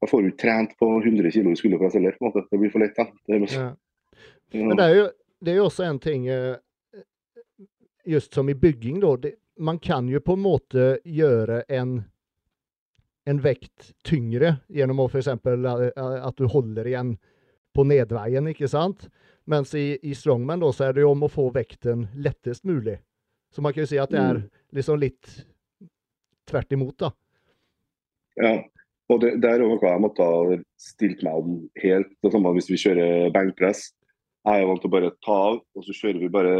Jeg 0.00 0.08
får 0.08 0.22
jo 0.24 0.36
trent 0.40 0.70
på 0.80 0.86
100 0.96 1.28
kg 1.28 1.50
i 1.50 1.58
skulderpress 1.60 1.98
heller, 1.98 2.14
på 2.16 2.24
en 2.24 2.30
måte. 2.30 2.46
Det 2.48 2.56
blir 2.56 2.70
for 2.72 2.80
lett. 2.80 2.96
da. 2.96 3.04
Det 3.28 3.40
ja. 3.52 3.66
Men 4.54 4.78
det 4.78 4.84
er, 4.86 4.94
jo, 4.96 5.02
det 5.44 5.52
er 5.52 5.58
jo 5.58 5.64
også 5.66 5.84
en 5.84 5.98
ting 6.00 6.24
eh, 6.32 6.56
just 8.08 8.34
som 8.34 8.48
i 8.48 8.54
bygging 8.54 9.00
då, 9.00 9.16
det, 9.16 9.34
man 9.60 9.78
kan 9.78 10.08
ju 10.08 10.20
på 10.20 10.32
en 10.32 10.40
måte 10.40 10.86
gjøre 11.04 11.62
en, 11.68 11.98
en 13.28 13.40
vekt 13.44 13.92
tyngre 14.06 14.56
gjennom 14.68 15.02
å 15.04 15.08
f.eks. 15.10 15.28
at 15.28 16.40
du 16.40 16.46
holder 16.48 16.88
igjen 16.88 17.14
på 17.76 17.84
nedveien, 17.84 18.48
ikke 18.50 18.70
sant? 18.70 19.06
Mens 19.50 19.74
i, 19.76 19.98
i 20.02 20.14
strongman 20.16 20.62
da, 20.62 20.72
så 20.72 20.88
er 20.88 20.96
det 20.96 21.04
jo 21.04 21.12
om 21.12 21.26
å 21.26 21.30
få 21.30 21.50
vekten 21.52 22.08
lettest 22.16 22.64
mulig. 22.64 22.98
Så 23.52 23.62
man 23.62 23.74
kan 23.74 23.84
jo 23.84 23.90
si 23.90 24.00
at 24.00 24.12
det 24.12 24.20
er 24.22 24.40
mm. 24.40 24.48
liksom 24.78 25.00
litt 25.02 25.30
tvert 26.48 26.72
imot, 26.72 26.96
da. 27.02 27.12
Ja, 28.40 28.56
og 29.10 29.22
det, 29.22 29.36
det 29.42 29.52
er 29.52 29.62
noe 29.62 29.78
jeg 29.82 30.02
måtte 30.02 30.24
ha 30.26 30.58
stilt 30.80 31.24
meg 31.26 31.40
om 31.42 31.56
helt. 31.82 32.12
Det 32.22 32.32
samme 32.32 32.56
hvis 32.56 32.70
vi 32.70 32.78
kjører 32.80 33.32
benkpress. 33.34 33.88
Jeg 34.46 34.62
er 34.62 34.68
vant 34.70 34.80
til 34.80 34.88
å 34.88 34.96
bare 34.96 35.16
ta 35.20 35.40
av, 35.50 35.58
og 35.76 35.84
så 35.84 35.96
kjører 35.96 36.22
vi 36.22 36.32
bare 36.32 36.54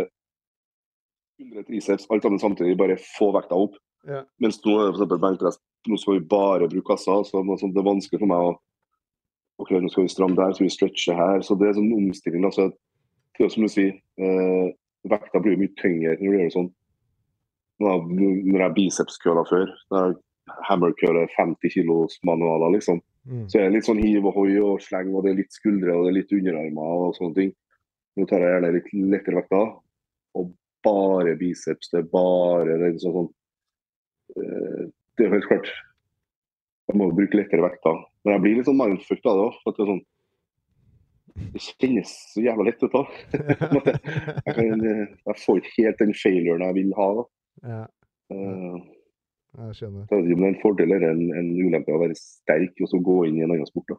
skuldre, 1.40 1.64
triceps, 1.64 2.06
alt 2.10 2.22
sammen 2.22 2.38
samtidig. 2.38 2.76
Bare 2.78 2.98
få 3.00 3.30
vekta 3.32 3.56
opp. 3.56 3.78
Ja. 4.08 4.24
Mens 4.40 4.60
nå 4.64 4.76
er 4.78 4.90
det 4.90 5.00
f.eks. 5.00 5.20
benkpress. 5.20 5.60
Nå 5.88 5.96
skal 6.00 6.18
vi 6.18 6.26
bare 6.28 6.68
bruke 6.68 6.92
kassa. 6.92 7.22
så 7.24 7.40
Det 7.40 7.80
er 7.80 7.88
vanskelig 7.88 8.20
for 8.20 8.28
meg 8.28 8.50
å 8.50 8.58
ok, 9.60 9.74
nå 9.76 9.90
skal 9.92 10.06
vi 10.06 10.12
stramme 10.12 10.36
der, 10.36 10.52
så 10.56 10.64
vi 10.64 10.72
stretche 10.72 11.16
her. 11.16 11.42
Så 11.44 11.56
det 11.56 11.68
er 11.68 11.78
sånn 11.78 11.92
omstilling. 11.96 12.44
altså 12.44 12.70
det 13.38 13.46
er 13.46 13.52
som 13.54 13.64
du 13.64 13.72
sier, 13.72 13.94
eh, 14.20 14.72
Vekta 15.08 15.40
blir 15.40 15.56
mye 15.56 15.72
tyngre 15.80 16.12
når 16.12 16.20
du 16.20 16.34
gjør 16.36 16.42
det 16.42 16.52
sånn. 16.52 16.72
Når 17.80 18.60
jeg 18.60 18.74
bicepskøla 18.76 19.44
før, 19.48 19.70
når 19.88 20.02
jeg 20.02 20.18
hammerkøler 20.68 21.30
50 21.38 21.72
kilos 21.72 22.18
manualer, 22.28 22.74
liksom, 22.74 23.00
mm. 23.24 23.46
så 23.48 23.58
er 23.58 23.64
det 23.64 23.78
litt 23.78 23.88
sånn 23.88 24.02
hiv 24.02 24.28
og 24.28 24.36
hoi 24.36 24.58
og 24.60 24.82
sleng, 24.84 25.14
og 25.14 25.24
det 25.24 25.32
er 25.32 25.38
litt 25.38 25.56
skuldre 25.56 25.94
og 25.94 26.04
det 26.04 26.10
er 26.10 26.18
litt 26.18 26.34
underarmer 26.36 27.06
og 27.06 27.16
sånne 27.16 27.38
ting. 27.38 27.54
Nå 28.18 28.28
tar 28.28 28.44
jeg 28.44 28.52
gjerne 28.52 28.74
litt 28.76 28.92
lettere 29.14 29.40
vekta 29.40 29.62
og 30.36 30.52
bare 30.86 31.36
biceps. 31.40 31.90
Det 31.92 32.02
er 32.02 32.08
bare 32.12 32.78
den 32.82 32.98
sånn, 33.02 33.16
sånn, 33.16 33.30
Det 34.34 35.24
er 35.24 35.28
jo 35.28 35.34
helt 35.34 35.48
klart 35.50 35.70
Jeg 36.90 36.98
må 36.98 37.10
bruke 37.14 37.38
lettere 37.38 37.64
vekter. 37.66 38.00
Men 38.24 38.36
jeg 38.36 38.44
blir 38.44 38.56
litt 38.58 38.68
sånn 38.68 38.80
mindfucked 38.80 39.30
av 39.30 39.38
det 39.38 39.44
òg. 39.48 39.58
Det, 39.66 39.88
sånn, 39.90 40.02
det 41.54 41.64
kjennes 41.64 42.14
så 42.34 42.44
jævla 42.44 42.66
lett 42.66 42.82
ut 42.84 42.96
da. 42.96 43.02
jeg, 44.46 44.54
kan, 44.56 44.86
jeg, 44.86 45.36
får 45.44 45.60
ikke 45.60 45.76
helt 45.76 46.02
den 46.02 46.16
failuren 46.18 46.66
jeg 46.66 46.78
vil 46.80 46.96
ha. 46.98 47.10
da. 47.20 47.26
Ja. 47.70 47.82
Uh, 48.30 48.80
jeg 49.60 49.78
skjønner. 49.80 50.06
Det 50.10 50.18
er 50.20 50.46
en 50.46 50.60
fordel 50.62 50.94
eller 50.94 51.12
en, 51.14 51.22
en 51.38 51.50
ulempe 51.58 51.94
å 51.94 52.02
være 52.02 52.18
sterk 52.18 52.82
og 52.84 52.90
så 52.90 53.00
gå 53.02 53.16
inn 53.28 53.40
i 53.40 53.44
en 53.46 53.54
annen 53.54 53.70
sport. 53.70 53.94
da. 53.94 53.98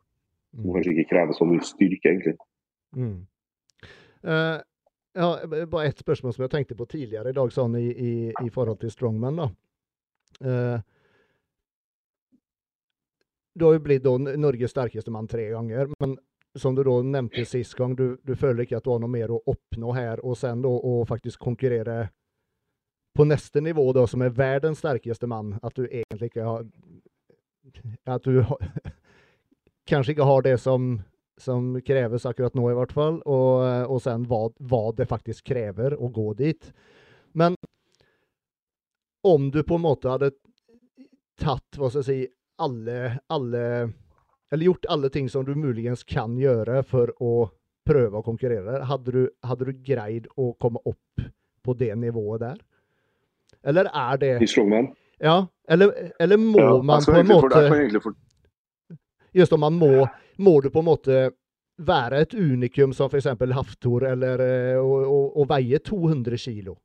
Det 0.51 0.67
mm. 0.67 0.73
kanskje 0.75 0.93
ikke 0.95 1.09
krever 1.13 1.37
så 1.37 1.47
mye 1.47 1.63
styrke, 1.65 2.11
egentlig. 2.11 2.35
Mm. 2.95 3.17
Uh, 4.21 4.59
ja, 5.13 5.65
bare 5.67 5.87
ett 5.87 5.99
spørsmål 5.99 6.33
som 6.33 6.45
jeg 6.45 6.53
tenkte 6.53 6.77
på 6.79 6.87
tidligere 6.89 7.29
i 7.29 7.35
dag, 7.35 7.51
sånn 7.53 7.75
i, 7.79 7.87
i, 7.91 8.13
i 8.45 8.49
forhold 8.53 8.79
til 8.81 8.91
strongman. 8.93 9.41
da. 9.41 9.49
Uh, 10.41 10.79
du 13.53 13.65
har 13.65 13.75
jo 13.75 13.83
blitt 13.83 14.03
da, 14.03 14.15
Norges 14.17 14.71
sterkeste 14.71 15.11
mann 15.11 15.27
tre 15.27 15.49
ganger, 15.51 15.91
men 15.99 16.15
som 16.55 16.75
du 16.75 16.83
da 16.83 16.97
nevnte 17.03 17.45
sist 17.47 17.75
gang, 17.75 17.95
du, 17.95 18.17
du, 18.23 18.35
føler 18.35 18.63
ikke 18.63 18.79
at 18.79 18.87
du 18.87 18.91
har 18.93 18.99
noe 19.03 19.11
mer 19.11 19.31
å 19.31 19.41
oppnå 19.51 19.93
her, 19.95 20.23
og 20.23 20.37
sen 20.39 20.63
da 20.63 20.71
å 20.71 21.01
faktisk 21.07 21.39
konkurrere 21.43 22.09
på 23.15 23.27
neste 23.27 23.61
nivå, 23.63 23.83
da, 23.95 24.05
som 24.07 24.23
er 24.23 24.35
verdens 24.35 24.79
sterkeste 24.79 25.27
mann, 25.27 25.57
at 25.63 25.75
du 25.75 25.83
egentlig 25.85 26.31
ikke 26.31 26.47
har 26.47 26.65
At 28.05 28.23
du 28.23 28.41
har, 28.41 28.57
kanskje 29.89 30.15
ikke 30.15 30.27
har 30.27 30.41
det 30.41 30.57
som 30.59 31.01
som 31.41 31.73
kreves 31.85 32.25
akkurat 32.29 32.55
nå, 32.57 32.69
i 32.71 32.77
hvert 32.77 32.93
fall. 32.95 33.19
Og, 33.25 33.65
og 33.91 34.01
sen 34.03 34.25
hva, 34.29 34.45
hva, 34.59 34.83
det 34.97 35.09
faktisk 35.09 35.49
krever 35.51 35.97
å 35.97 36.11
gå 36.13 36.31
dit. 36.39 36.71
Men 37.37 37.57
om 39.27 39.49
du 39.51 39.61
på 39.63 39.77
en 39.77 39.85
måte 39.85 40.09
hadde 40.11 40.31
tatt 41.41 41.77
hva 41.77 41.89
skal 41.89 42.01
jeg 42.01 42.09
si, 42.09 42.21
alle, 42.61 43.17
alle 43.31 43.63
Eller 44.51 44.65
gjort 44.67 44.85
alle 44.93 45.09
ting 45.09 45.29
som 45.29 45.45
du 45.47 45.55
muligens 45.55 46.03
kan 46.03 46.35
gjøre 46.37 46.81
for 46.83 47.13
å 47.23 47.49
prøve 47.87 48.19
å 48.19 48.25
konkurrere, 48.25 48.81
hadde 48.85 49.13
du, 49.15 49.21
hadde 49.47 49.69
du 49.69 49.71
greid 49.85 50.27
å 50.37 50.51
komme 50.61 50.81
opp 50.85 51.23
på 51.63 51.73
det 51.79 51.93
nivået 51.97 52.43
der? 52.43 52.59
Eller 53.63 53.89
er 53.89 54.19
det 54.21 54.33
I 54.43 54.49
strongman? 54.49 54.91
Ja, 55.21 55.45
eller, 55.69 56.11
eller 56.19 56.37
må 56.37 56.61
ja, 56.61 56.75
man 56.83 57.05
på 57.05 57.15
en 57.15 57.29
måte 57.29 57.63
for, 58.01 58.15
Just 59.33 59.53
om 59.53 59.61
man 59.63 59.77
må 59.79 60.07
må 60.41 60.57
du 60.61 60.69
på 60.73 60.81
en 60.81 60.89
måte 60.89 61.19
være 61.81 62.21
et 62.25 62.33
unikum 62.37 62.93
som 62.93 63.09
f.eks. 63.09 63.29
Haftor, 63.55 64.05
eller 64.11 64.43
å, 64.81 65.45
veie 65.49 65.79
200 65.81 66.37
kilo? 66.41 66.75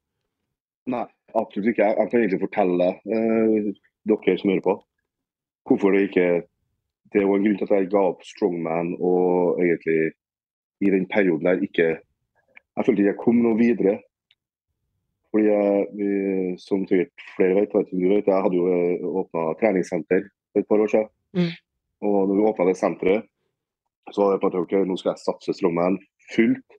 Nei, 0.93 1.05
absolutt 1.35 1.73
ikke. 1.73 1.89
Jeg 1.91 2.11
kan 2.11 2.21
egentlig 2.21 2.43
fortelle 2.45 2.91
eh, 3.05 3.71
dere 4.07 4.37
som 4.41 4.53
hører 4.53 4.67
på, 4.67 4.77
hvorfor 5.67 5.97
det 5.97 6.11
ikke 6.11 6.29
Det 7.15 7.23
jo 7.23 7.37
en 7.37 7.45
grunn 7.45 7.57
til 7.57 7.69
at 7.69 7.73
jeg 7.77 7.87
ga 7.93 8.01
opp 8.11 8.25
strongman 8.27 8.89
og 8.99 9.61
egentlig 9.63 10.11
i 10.83 10.91
den 10.91 11.05
perioden 11.07 11.47
der 11.47 11.63
ikke 11.63 11.85
Jeg 11.87 12.85
følte 12.85 13.01
ikke 13.01 13.13
jeg 13.13 13.21
kom 13.21 13.39
noe 13.45 13.57
videre. 13.57 13.95
Fordi 15.31 15.47
jeg, 15.47 16.57
som 16.61 16.83
sikkert 16.89 17.25
flere 17.37 17.55
vet, 17.61 17.73
vet, 17.73 18.27
jeg 18.27 18.43
hadde 18.43 18.59
jo 18.59 18.67
eh, 18.73 19.07
åpna 19.23 19.47
treningssenter 19.61 20.27
for 20.27 20.61
et 20.61 20.69
par 20.69 20.83
år 20.85 20.93
siden. 20.93 21.09
Mm. 21.37 21.55
Og 22.09 22.19
når 22.29 22.35
vi 22.35 22.47
åpna 22.51 22.67
det 22.69 22.77
senteret, 22.81 23.27
så 24.13 24.23
var 24.23 24.33
det 24.33 24.41
på 24.43 24.51
at 24.51 24.59
ok, 24.59 24.75
nå 24.87 24.97
skal 25.01 25.15
jeg 25.15 25.25
satse 25.25 25.57
strongman 25.57 25.99
fullt. 26.35 26.77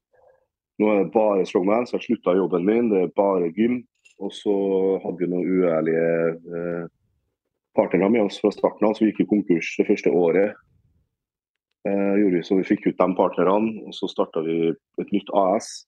Nå 0.78 0.92
er 0.92 1.02
det 1.02 1.14
bare 1.16 1.46
strongman, 1.48 1.88
så 1.88 1.98
jeg 1.98 2.06
slutta 2.08 2.36
jobben 2.38 2.66
min. 2.68 2.92
Det 2.92 3.02
er 3.02 3.16
bare 3.18 3.52
gym. 3.56 3.82
Og 4.24 4.32
så 4.34 4.54
hadde 5.04 5.20
vi 5.22 5.30
noen 5.30 5.50
uærlige 5.60 6.06
eh, 6.58 6.86
partnere 7.78 8.10
med 8.10 8.26
oss 8.26 8.40
fra 8.42 8.52
starten 8.54 8.88
av, 8.88 8.96
så 8.96 9.04
vi 9.04 9.12
gikk 9.12 9.26
i 9.26 9.30
konkurs 9.34 9.74
det 9.78 9.88
første 9.90 10.14
året. 10.14 10.56
Eh, 11.88 12.14
gjorde 12.22 12.40
vi 12.40 12.44
Så 12.46 12.58
vi 12.58 12.66
fikk 12.66 12.88
ut 12.88 12.98
de 12.98 13.08
partnerne, 13.18 13.84
og 13.86 13.94
så 13.94 14.10
starta 14.10 14.42
vi 14.46 14.72
et 14.74 15.14
nytt 15.14 15.30
AS 15.34 15.86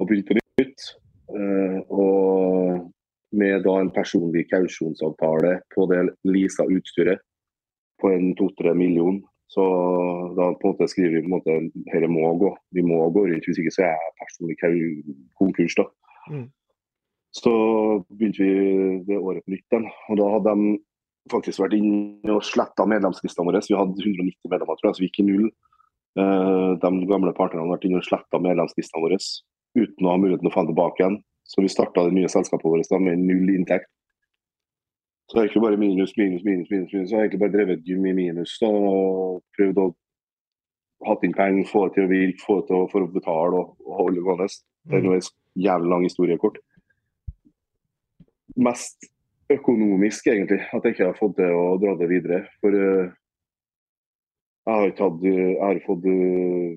og 0.00 0.08
begynte 0.08 0.38
på 0.38 0.40
nytt. 0.62 0.88
Eh, 1.32 1.78
og 1.88 2.88
med 3.32 3.64
da 3.64 3.76
en 3.80 3.92
personlig 3.92 4.46
kausjonsavtale 4.50 5.58
på 5.74 5.86
det 5.92 6.02
leasa 6.28 6.64
utstyret 6.68 7.20
på 8.00 8.10
en 8.12 8.32
to-tre 8.36 8.74
millioner 8.76 9.22
så 9.52 9.64
da 10.36 10.48
på 10.56 10.68
en 10.68 10.72
måte 10.72 10.88
skriver 10.88 11.18
vi 11.18 11.24
på 11.24 11.28
en 11.28 11.34
måte 11.34 11.56
dette 11.74 12.08
må 12.08 12.30
gå. 12.40 12.54
Vi 12.72 12.84
må 12.86 13.02
gå 13.12 13.26
rundt, 13.26 13.48
hvis 13.48 13.60
ikke 13.60 13.74
så 13.74 13.84
er 13.84 13.90
jeg 13.92 14.14
personlig 14.22 14.56
konkurs. 15.36 15.76
da. 15.76 15.84
Mm. 16.32 16.46
Så 17.36 17.52
begynte 18.12 18.44
vi 18.44 18.54
det 19.08 19.18
året 19.18 19.44
på 19.44 19.52
nytt. 19.52 19.66
igjen. 19.68 19.90
Og 20.08 20.20
da 20.20 20.30
hadde 20.34 20.54
de 20.56 20.72
faktisk 21.32 21.60
vært 21.62 21.76
inne 21.76 22.32
og 22.32 22.46
sletta 22.48 22.86
medlemslistene 22.88 23.48
våre. 23.48 23.60
Vi 23.68 23.76
hadde 23.76 24.00
190 24.00 24.52
medlemmer, 24.52 24.80
tror 24.80 24.88
jeg, 24.88 24.96
så 24.96 25.04
vi 25.04 25.10
gikk 25.10 25.20
i 25.20 25.28
null. 25.28 25.50
Uh, 26.16 26.72
de 26.80 26.90
gamle 27.08 27.32
partnerne 27.36 27.64
hadde 27.64 27.76
vært 27.76 27.86
inne 27.88 28.00
og 28.00 28.08
sletta 28.08 28.40
medlemslistene 28.40 29.04
våre 29.04 29.20
uten 29.72 30.04
å 30.04 30.12
ha 30.12 30.20
muligheten 30.20 30.48
å 30.48 30.52
få 30.52 30.64
dem 30.64 30.72
tilbake 30.72 31.00
igjen. 31.00 31.20
Så 31.48 31.64
vi 31.64 31.72
starta 31.72 32.06
det 32.06 32.16
nye 32.16 32.30
selskapet 32.32 32.68
vårt 32.68 33.00
med 33.04 33.20
null 33.20 33.52
inntekt. 33.52 33.88
Så 35.32 35.38
det 35.38 35.40
er 35.40 35.46
egentlig 35.46 35.62
bare 35.64 35.80
minus, 35.80 36.10
minus, 36.20 36.42
minus. 36.44 36.70
minus, 36.70 36.92
minus. 36.92 37.10
Jeg 37.10 37.16
har 37.16 37.22
egentlig 37.24 37.40
bare 37.40 37.52
drevet 37.54 37.84
gym 37.86 38.04
i 38.04 38.12
minus 38.12 38.58
og 38.68 39.38
prøvd 39.56 39.78
å 39.80 39.84
hatt 41.08 41.22
inn 41.24 41.32
penger, 41.32 41.64
få 41.70 41.86
det 41.86 41.94
til 41.94 42.04
å 42.04 42.10
virke, 42.10 42.42
få 42.44 42.56
det 42.58 42.66
til 42.68 42.76
å, 42.76 42.80
for 42.92 43.06
å 43.06 43.08
betale 43.14 43.62
og, 43.62 43.70
og 43.86 43.94
holde 43.96 44.18
det 44.18 44.26
gående. 44.26 44.48
Det 44.92 44.98
er 44.98 45.06
en 45.08 45.30
jævlig 45.64 45.90
lang 45.94 46.04
historiekort. 46.04 46.58
Mest 48.68 49.08
økonomisk, 49.56 50.28
egentlig, 50.28 50.60
at 50.68 50.84
jeg 50.84 50.98
ikke 50.98 51.08
har 51.08 51.16
fått 51.16 51.38
til 51.38 51.56
å 51.56 51.64
dra 51.80 51.94
det 51.96 52.08
videre. 52.10 52.40
For 52.60 52.76
uh, 52.76 53.08
jeg 54.68 54.76
har 54.76 54.92
ikke 54.92 55.08
hatt 55.08 55.24
Jeg 55.24 55.56
har 55.62 55.80
fått 55.86 56.08
uh, 56.12 56.76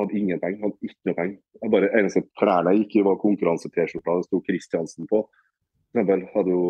hadde 0.00 0.18
ingen 0.22 0.40
penger. 0.40 0.62
Hadde 0.64 0.88
ikke 0.88 1.10
noe 1.10 1.18
penger. 1.20 1.36
Jeg 1.60 1.74
bare, 1.76 1.92
eneste 2.00 2.24
klærne 2.40 2.72
jeg 2.72 2.86
gikk 2.86 2.96
i, 2.96 3.04
var 3.10 3.20
konkurranse-T-skjorta 3.22 4.16
det 4.22 4.28
sto 4.30 4.40
Kristiansen 4.48 5.12
på. 5.12 5.20
Jeg 5.94 6.08
hadde 6.32 6.50
jo 6.56 6.64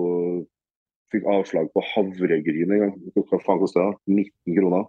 Fikk 1.15 1.31
avslag 1.31 1.71
på 1.71 1.85
havregryn 1.93 2.75
en 2.75 2.85
gang. 2.85 2.95
Hva 3.15 3.39
faen 3.39 3.63
koster 3.63 3.87
det? 3.87 3.95
19 4.11 4.59
kroner 4.59 4.85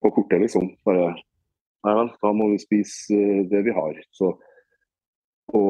på 0.00 0.12
kortet, 0.16 0.40
liksom. 0.40 0.70
Bare 0.88 1.12
Nei 1.84 1.92
vel, 1.98 2.10
da 2.16 2.30
må 2.32 2.46
vi 2.48 2.62
spise 2.62 3.12
eh, 3.12 3.42
det 3.50 3.60
vi 3.66 3.72
har. 3.76 3.98
Så 4.16 4.30
på 5.52 5.60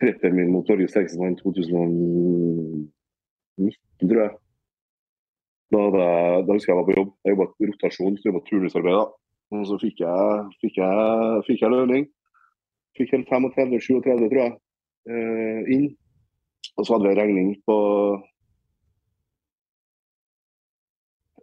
preppen 0.00 0.36
min 0.36 0.52
mot 0.54 0.68
Norges 0.70 0.92
sterkeste 0.94 1.18
mann 1.18 1.34
2019, 1.40 2.86
tror 4.04 4.22
jeg. 4.22 4.32
Da, 5.74 5.80
da, 5.94 6.06
da 6.46 6.54
husker 6.54 6.70
jeg 6.70 6.76
jeg 6.76 6.80
var 6.80 6.86
på 6.86 6.96
jobb. 6.98 7.10
Jeg 7.24 7.34
jobba 7.34 7.46
rotasjon, 7.72 8.16
så 8.18 8.28
jobba 8.30 8.44
turnusarbeid. 8.46 9.18
Og 9.50 9.66
så 9.66 9.74
fikk 9.82 9.96
jeg, 10.04 10.46
fikk 10.62 10.78
jeg, 10.78 11.42
fikk 11.48 11.60
jeg 11.64 11.74
lønning. 11.74 12.04
Fikk 12.98 13.10
en 13.16 13.26
35-37, 13.26 13.98
tror 14.06 14.38
jeg, 14.38 14.52
eh, 15.10 15.60
inn. 15.74 15.86
Og 16.76 16.86
så 16.86 16.94
hadde 16.94 17.08
vi 17.08 17.14
en 17.14 17.22
regning 17.22 17.50
på 17.66 17.76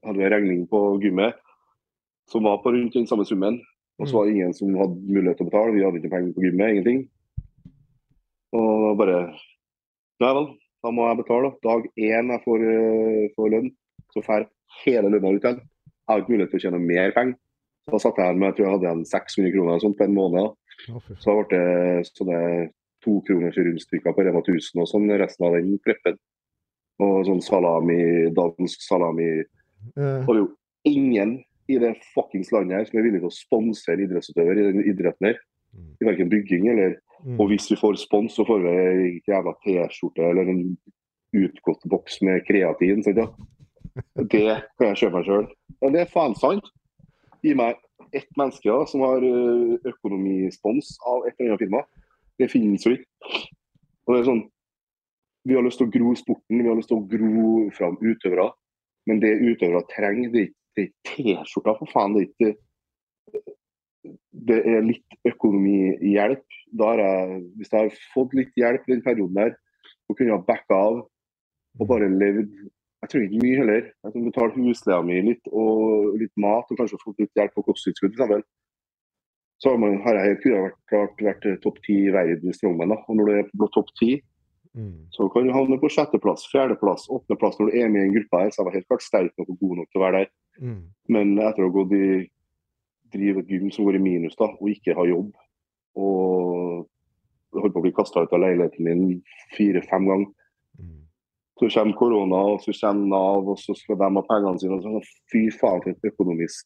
hadde 0.05 0.19
vi 0.19 0.27
en 0.27 0.33
regning 0.33 0.63
på 0.71 0.79
gymmet 1.03 1.35
som 2.31 2.43
var 2.47 2.61
på 2.63 2.71
rundt 2.75 2.95
den 2.95 3.07
samme 3.07 3.25
summen. 3.25 3.59
Og 3.99 4.07
så 4.07 4.17
var 4.17 4.27
det 4.27 4.35
ingen 4.35 4.53
som 4.53 4.75
hadde 4.77 4.99
mulighet 5.09 5.39
til 5.39 5.47
å 5.47 5.49
betale. 5.49 5.73
Vi 5.73 5.83
hadde 5.83 5.99
ikke 6.01 6.11
penger 6.11 6.35
på 6.35 6.43
gymmet, 6.43 6.73
ingenting. 6.73 6.99
Og 8.55 8.67
da 8.83 8.91
bare 8.99 9.21
Nei 10.17 10.29
vel, 10.33 10.47
da 10.81 10.91
må 10.93 11.03
jeg 11.05 11.17
betale. 11.19 11.49
da. 11.49 11.69
Dag 11.69 11.83
én 11.93 12.31
jeg 12.33 12.41
får, 12.41 12.63
eh, 12.73 13.25
får 13.35 13.49
lønn, 13.53 13.67
så 14.13 14.23
får 14.25 14.47
hele 14.83 15.11
lønna 15.13 15.29
ut 15.29 15.43
igjen. 15.43 15.59
Jeg 15.61 16.09
har 16.09 16.21
ikke 16.21 16.33
mulighet 16.33 16.49
til 16.49 16.59
å 16.59 16.63
tjene 16.63 16.79
mer 16.81 17.11
penger. 17.13 17.35
Så 17.85 17.91
da 17.91 17.99
satt 18.01 18.17
jeg 18.17 18.25
her 18.25 18.33
med 18.33 18.47
jeg 18.47 18.55
tror 18.55 18.65
jeg 18.65 18.73
hadde 18.73 18.87
igjen 18.87 19.05
600 19.05 19.51
kroner 19.53 19.79
sånt 19.79 19.97
på 19.97 20.07
en 20.07 20.17
måned. 20.17 20.55
Så 21.21 21.25
da 21.25 21.35
ble 21.37 21.45
det 21.53 22.09
sånne 22.17 22.39
to 23.05 23.19
kroners 23.27 23.57
rundstykker 23.57 24.15
på 24.15 24.25
Rema 24.25 24.41
1000 24.43 24.81
og 24.81 24.89
sånn 24.89 25.09
resten 25.19 25.47
av 25.47 25.57
den 25.57 25.75
preppen. 25.83 26.17
Og 27.03 27.27
sånn 27.27 27.43
salami, 27.45 27.99
dansk 28.35 28.81
salami. 28.81 29.29
Uh. 29.93 30.23
Og 30.25 30.31
det 30.31 30.37
er 30.37 30.41
jo 30.41 30.49
ingen 30.89 31.35
i 31.67 31.77
det 31.81 31.93
fuckings 32.13 32.49
landet 32.55 32.77
her 32.77 32.87
som 32.87 32.99
er 32.99 33.07
villig 33.07 33.21
til 33.21 33.29
å 33.29 33.35
sponse 33.35 33.91
en 33.91 34.03
idrettsutøver 34.05 34.61
i 34.61 34.67
den 34.69 34.85
idretten 34.87 35.29
her. 35.29 35.41
Mm. 35.75 35.89
I 35.99 36.07
verken 36.07 36.31
bygging 36.31 36.69
eller 36.71 36.95
mm. 36.95 37.35
Og 37.37 37.51
hvis 37.51 37.67
vi 37.71 37.77
får 37.79 37.99
spons, 38.01 38.37
så 38.37 38.45
får 38.47 38.63
vi 38.63 38.75
ei 38.77 39.09
jævla 39.27 39.53
T-skjorte 39.65 40.23
eller 40.23 40.49
en 40.53 40.63
utgått 41.37 41.83
boks 41.91 42.21
med 42.25 42.45
kreatin. 42.47 43.03
Sant, 43.05 43.19
ja? 43.19 43.27
Det 44.15 44.45
kan 44.77 44.91
jeg 44.91 45.01
kjøpe 45.01 45.19
meg 45.19 45.27
sjøl. 45.27 45.47
Men 45.83 45.93
det 45.93 46.03
er 46.03 46.11
faen 46.13 46.37
sant. 46.39 46.71
Gi 47.45 47.53
meg 47.57 47.77
ett 48.15 48.29
menneske 48.39 48.69
da, 48.69 48.85
som 48.89 49.03
har 49.05 49.23
ø, 49.25 49.77
økonomispons 49.89 50.95
av 51.05 51.25
et 51.27 51.35
eller 51.35 51.53
annet 51.53 51.63
firma. 51.65 51.83
Det 52.37 52.49
finnes 52.51 52.85
jo 52.85 52.93
ikke. 52.95 53.41
Og 54.07 54.13
det 54.13 54.21
er 54.21 54.29
sånn 54.29 54.45
Vi 55.47 55.55
har 55.55 55.63
lyst 55.63 55.79
til 55.79 55.87
å 55.87 55.91
gro 55.93 56.13
sporten, 56.19 56.59
vi 56.59 56.67
har 56.67 56.75
lyst 56.75 56.89
til 56.91 56.99
å 56.99 57.05
gro 57.07 57.51
fram 57.75 57.95
utøvere. 58.01 58.49
Men 59.07 59.21
det 59.23 59.37
utøvere 59.39 59.85
trenger, 59.93 60.31
det 60.33 60.41
er 60.41 60.49
ikke 60.49 61.05
T-skjorta, 61.07 61.77
for 61.79 61.91
faen. 61.93 62.17
Det 62.17 62.25
er 62.25 62.27
ikke 62.27 62.49
det 64.47 64.57
er 64.67 64.85
litt 64.85 65.17
økonomihjelp. 65.27 66.43
Da 66.79 66.91
har 66.91 67.03
jeg, 67.03 67.37
hvis 67.57 67.71
jeg 67.71 67.87
har 67.87 68.01
fått 68.13 68.35
litt 68.37 68.59
hjelp 68.59 68.87
i 68.87 68.93
den 68.93 69.03
perioden 69.05 69.39
der, 69.39 69.55
og 70.07 70.17
kunne 70.17 70.35
ha 70.35 70.43
backa 70.43 70.81
av 70.89 70.99
og 71.77 71.89
bare 71.89 72.09
levd 72.09 72.51
Jeg 72.97 73.11
trenger 73.11 73.27
ikke 73.27 73.45
mye 73.45 73.57
heller. 73.59 73.83
Jeg 74.03 74.13
kan 74.13 74.23
betale 74.25 74.55
husleia 74.57 75.03
mi 75.05 75.17
litt 75.21 75.49
og 75.53 76.15
litt 76.17 76.31
mat, 76.41 76.65
og 76.65 76.79
kanskje 76.79 76.97
fått 77.03 77.19
litt 77.21 77.37
hjelp 77.37 77.53
på 77.53 77.63
kosttilskudd 77.67 78.15
f.eks. 78.17 78.47
Så 79.59 79.71
har, 79.71 79.77
man, 79.81 79.99
har 80.05 80.13
jeg 80.21 80.39
kunne 80.43 80.63
vært, 80.67 80.79
klart 80.89 81.21
vært 81.25 81.61
topp 81.63 81.79
ti 81.85 81.95
i 82.05 82.11
verden 82.13 82.49
i 82.49 82.53
strongman. 82.53 82.91
Og 83.07 83.15
når 83.17 83.25
du 83.25 83.31
er 83.39 83.53
på 83.57 83.71
topp 83.73 83.93
ti, 83.99 84.21
Mm. 84.77 85.07
så 85.09 85.25
kan 85.33 85.47
du 85.47 85.51
havne 85.55 85.79
på 85.81 85.89
sjetteplass, 85.89 86.43
fjerdeplass, 86.51 87.07
åttendeplass 87.09 87.55
når 87.57 87.71
du 87.71 87.77
er 87.79 87.87
med 87.89 88.03
i 88.03 88.05
en 88.05 88.13
gruppe 88.13 88.37
her. 88.43 88.49
Så 88.51 88.59
jeg 88.59 88.65
var 88.67 88.73
helt 88.75 88.87
klart 88.87 89.01
sterk 89.01 89.31
nok 89.39 89.49
og 89.49 89.59
god 89.59 89.75
nok 89.79 89.87
til 89.89 89.97
å 89.99 90.03
være 90.03 90.19
der. 90.19 90.27
Mm. 90.61 90.83
Men 91.09 91.31
etter 91.39 91.63
å 91.63 91.69
ha 91.71 91.73
gått 91.73 91.95
i 91.97 92.29
drive 93.15 93.39
et 93.41 93.47
gym 93.49 93.71
som 93.71 93.85
går 93.87 93.95
i 93.97 94.03
minus 94.03 94.35
da, 94.37 94.51
og 94.53 94.69
ikke 94.69 94.93
ha 94.93 95.05
jobb, 95.09 95.31
og 95.97 96.85
holdt 97.57 97.73
på 97.73 97.81
å 97.81 97.85
bli 97.87 97.93
kasta 97.95 98.21
ut 98.27 98.33
av 98.35 98.43
leiligheten 98.43 98.85
min 98.85 99.23
fire-fem 99.57 100.05
ganger, 100.11 100.29
Mm. 100.77 101.01
så 101.57 101.69
kommer 101.73 101.97
korona, 101.97 102.43
og 102.53 102.61
så 102.61 102.71
kommer 102.79 103.07
Nav, 103.07 103.49
og 103.49 103.57
så 103.57 103.73
skal 103.75 103.95
de 103.97 104.03
ha 104.03 104.21
pengene 104.29 104.59
sine. 104.59 104.73
og 104.77 104.83
sånn. 104.83 105.01
Fy 105.31 105.49
faen, 105.57 105.81
for 105.81 105.89
et 105.89 106.11
økonomisk 106.13 106.65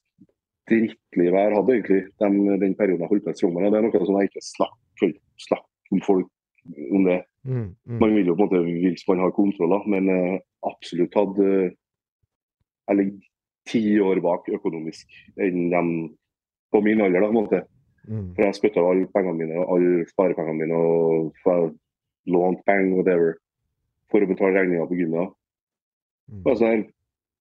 drittliv 0.69 1.33
jeg 1.33 1.55
hadde, 1.55 1.73
egentlig 1.75 2.01
den, 2.21 2.37
den 2.61 2.75
perioden 2.77 3.03
jeg 3.05 3.11
holdt 3.11 3.25
på 3.25 3.31
med 3.31 3.39
strongman. 3.39 3.67
Det 3.71 3.79
er 3.79 3.87
noe 3.87 4.05
som 4.05 4.19
jeg 4.19 4.29
ikke 4.29 4.45
snakker 4.45 5.13
snakk 5.41 5.67
om 5.91 6.01
folk 6.05 6.29
om 6.93 7.05
det. 7.07 7.19
Mm. 7.43 7.75
Mm. 7.85 7.99
Man 7.99 8.15
vil 8.15 8.29
jo 8.29 8.37
på 8.37 8.45
en 8.45 8.49
måte 8.49 8.79
hvis 8.85 9.05
man 9.07 9.23
har 9.23 9.35
kontroller, 9.35 9.85
men 9.89 10.09
eh, 10.13 10.39
absolutt 10.67 11.15
hadde 11.17 11.75
Jeg 12.89 12.97
ligger 12.97 13.27
ti 13.69 13.81
år 14.01 14.19
bak 14.19 14.49
økonomisk 14.51 15.07
enn 15.39 15.69
dem 15.71 15.91
på 16.73 16.81
min 16.81 17.01
alder, 17.01 17.21
da, 17.21 17.29
på 17.29 17.31
en 17.31 17.37
måte. 17.39 17.61
Mm. 18.09 18.31
For 18.35 18.43
jeg 18.43 18.57
spytta 18.57 18.83
alle 18.83 19.07
pengene 19.13 19.37
mine 19.37 19.63
alle 19.63 20.05
sparepengene 20.09 20.65
mine 20.65 20.79
og 20.81 21.77
lånt 22.25 22.65
penger, 22.65 22.97
whatever, 22.97 23.37
for 24.11 24.21
å 24.21 24.29
betale 24.29 24.57
regninga 24.57 24.87
på 24.89 24.97
gymmet. 24.97 25.31
Mm. 26.31 26.43
Sånn 26.57 26.83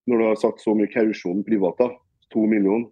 når 0.09 0.21
du 0.21 0.25
har 0.29 0.39
satt 0.41 0.63
så 0.63 0.75
mye 0.75 0.91
kausjon 0.91 1.43
privat, 1.47 1.81
da, 1.81 1.91
to 2.33 2.47
millioner 2.49 2.89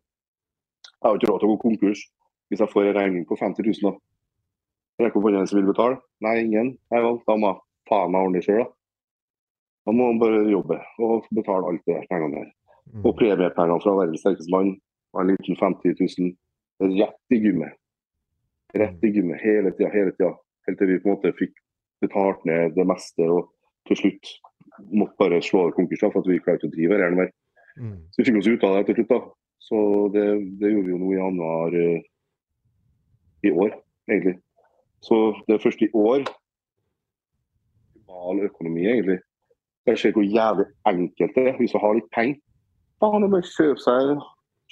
Jeg 0.99 1.09
har 1.09 1.19
ikke 1.19 1.31
råd 1.31 1.41
til 1.41 1.49
å 1.49 1.53
gå 1.55 1.61
konkurs 1.63 2.05
hvis 2.49 2.63
jeg 2.63 2.73
får 2.73 2.89
en 2.89 2.97
regning 2.97 3.27
på 3.29 3.37
50 3.37 3.67
000. 3.67 3.93
da. 3.93 5.05
Rekker 5.05 5.21
opp 5.21 5.29
hånda 5.29 5.45
som 5.47 5.61
vil 5.61 5.69
betale? 5.69 6.01
Nei, 6.25 6.35
ingen. 6.43 6.73
Nei 6.91 7.01
vel, 7.05 7.21
da 7.29 7.37
må 7.39 7.53
jeg 7.53 7.61
faen 7.91 8.13
meg 8.15 8.27
ordne 8.27 8.41
det 8.41 8.47
sjøl, 8.47 8.65
da. 8.65 8.69
Da 9.89 9.95
må 9.97 10.09
man 10.11 10.19
bare 10.21 10.41
jobbe 10.51 10.79
og 11.05 11.29
betale 11.33 11.71
alt 11.71 11.85
det 11.87 11.95
der 11.95 12.09
pengene 12.11 12.43
der. 12.43 12.49
Mm. 12.93 13.05
Og 13.05 13.15
premiepengene 13.17 13.81
fra 13.85 13.95
verdens 14.01 14.25
sterkeste 14.25 14.53
mann 14.53 14.75
var 15.15 15.25
en 15.25 15.31
liten 15.33 15.57
50 15.57 15.95
000 16.01 16.99
rett 16.99 17.37
i 17.37 17.39
gymmet. 17.45 17.79
Rett 18.77 19.07
i 19.07 19.13
gymmet 19.15 19.41
hele 19.45 19.73
tida, 19.77 19.93
hele 19.95 20.13
tida. 20.17 20.35
Helt 20.69 20.81
til 20.81 20.91
vi 20.91 20.99
på 21.01 21.09
en 21.09 21.17
måte 21.17 21.33
fikk 21.39 21.55
betalt 22.05 22.45
ned 22.49 22.77
det 22.77 22.87
meste 22.89 23.25
og 23.33 23.49
til 23.89 24.03
slutt 24.03 24.35
måtte 24.93 25.17
bare 25.19 25.41
slå 25.43 25.65
over 25.65 25.77
konkurs 25.79 26.05
for 26.05 26.21
at 26.21 26.29
vi 26.29 26.37
ikke 26.37 26.51
klarte 26.51 26.69
å 26.69 26.75
drive 26.75 27.01
her 27.01 27.17
mer. 27.17 27.33
Mm. 27.81 27.97
Så 28.13 28.21
vi 28.21 28.29
fikk 28.29 28.41
oss 28.43 28.51
ut 28.51 28.67
av 28.69 28.77
det 28.77 28.85
til 28.91 29.01
slutt. 29.01 29.15
da. 29.15 29.21
Så 29.59 29.79
det, 30.15 30.27
det 30.61 30.73
gjorde 30.73 30.87
vi 30.87 30.95
jo 30.95 31.01
nå 31.03 31.13
i 31.13 31.19
januar 31.19 31.75
uh, 31.75 32.01
i 33.45 33.51
år, 33.51 33.73
egentlig. 34.11 34.39
Så 35.05 35.17
det 35.47 35.57
er 35.57 35.65
først 35.65 35.83
i 35.85 35.91
år 35.95 36.25
global 37.95 38.45
økonomi, 38.45 38.87
egentlig. 38.87 39.19
Jeg 39.87 39.99
ser 39.99 40.13
hvor 40.13 40.23
jævlig 40.23 40.67
enkelt 40.87 41.35
det 41.35 41.49
er 41.49 41.57
hvis 41.57 41.73
du 41.73 41.79
har 41.79 41.95
litt 41.95 42.11
penger. 42.13 42.41
Faen, 43.01 43.23
det 43.23 43.29
er 43.31 43.39
å 43.39 43.51
kjøpe 43.57 43.83
seg 43.85 44.25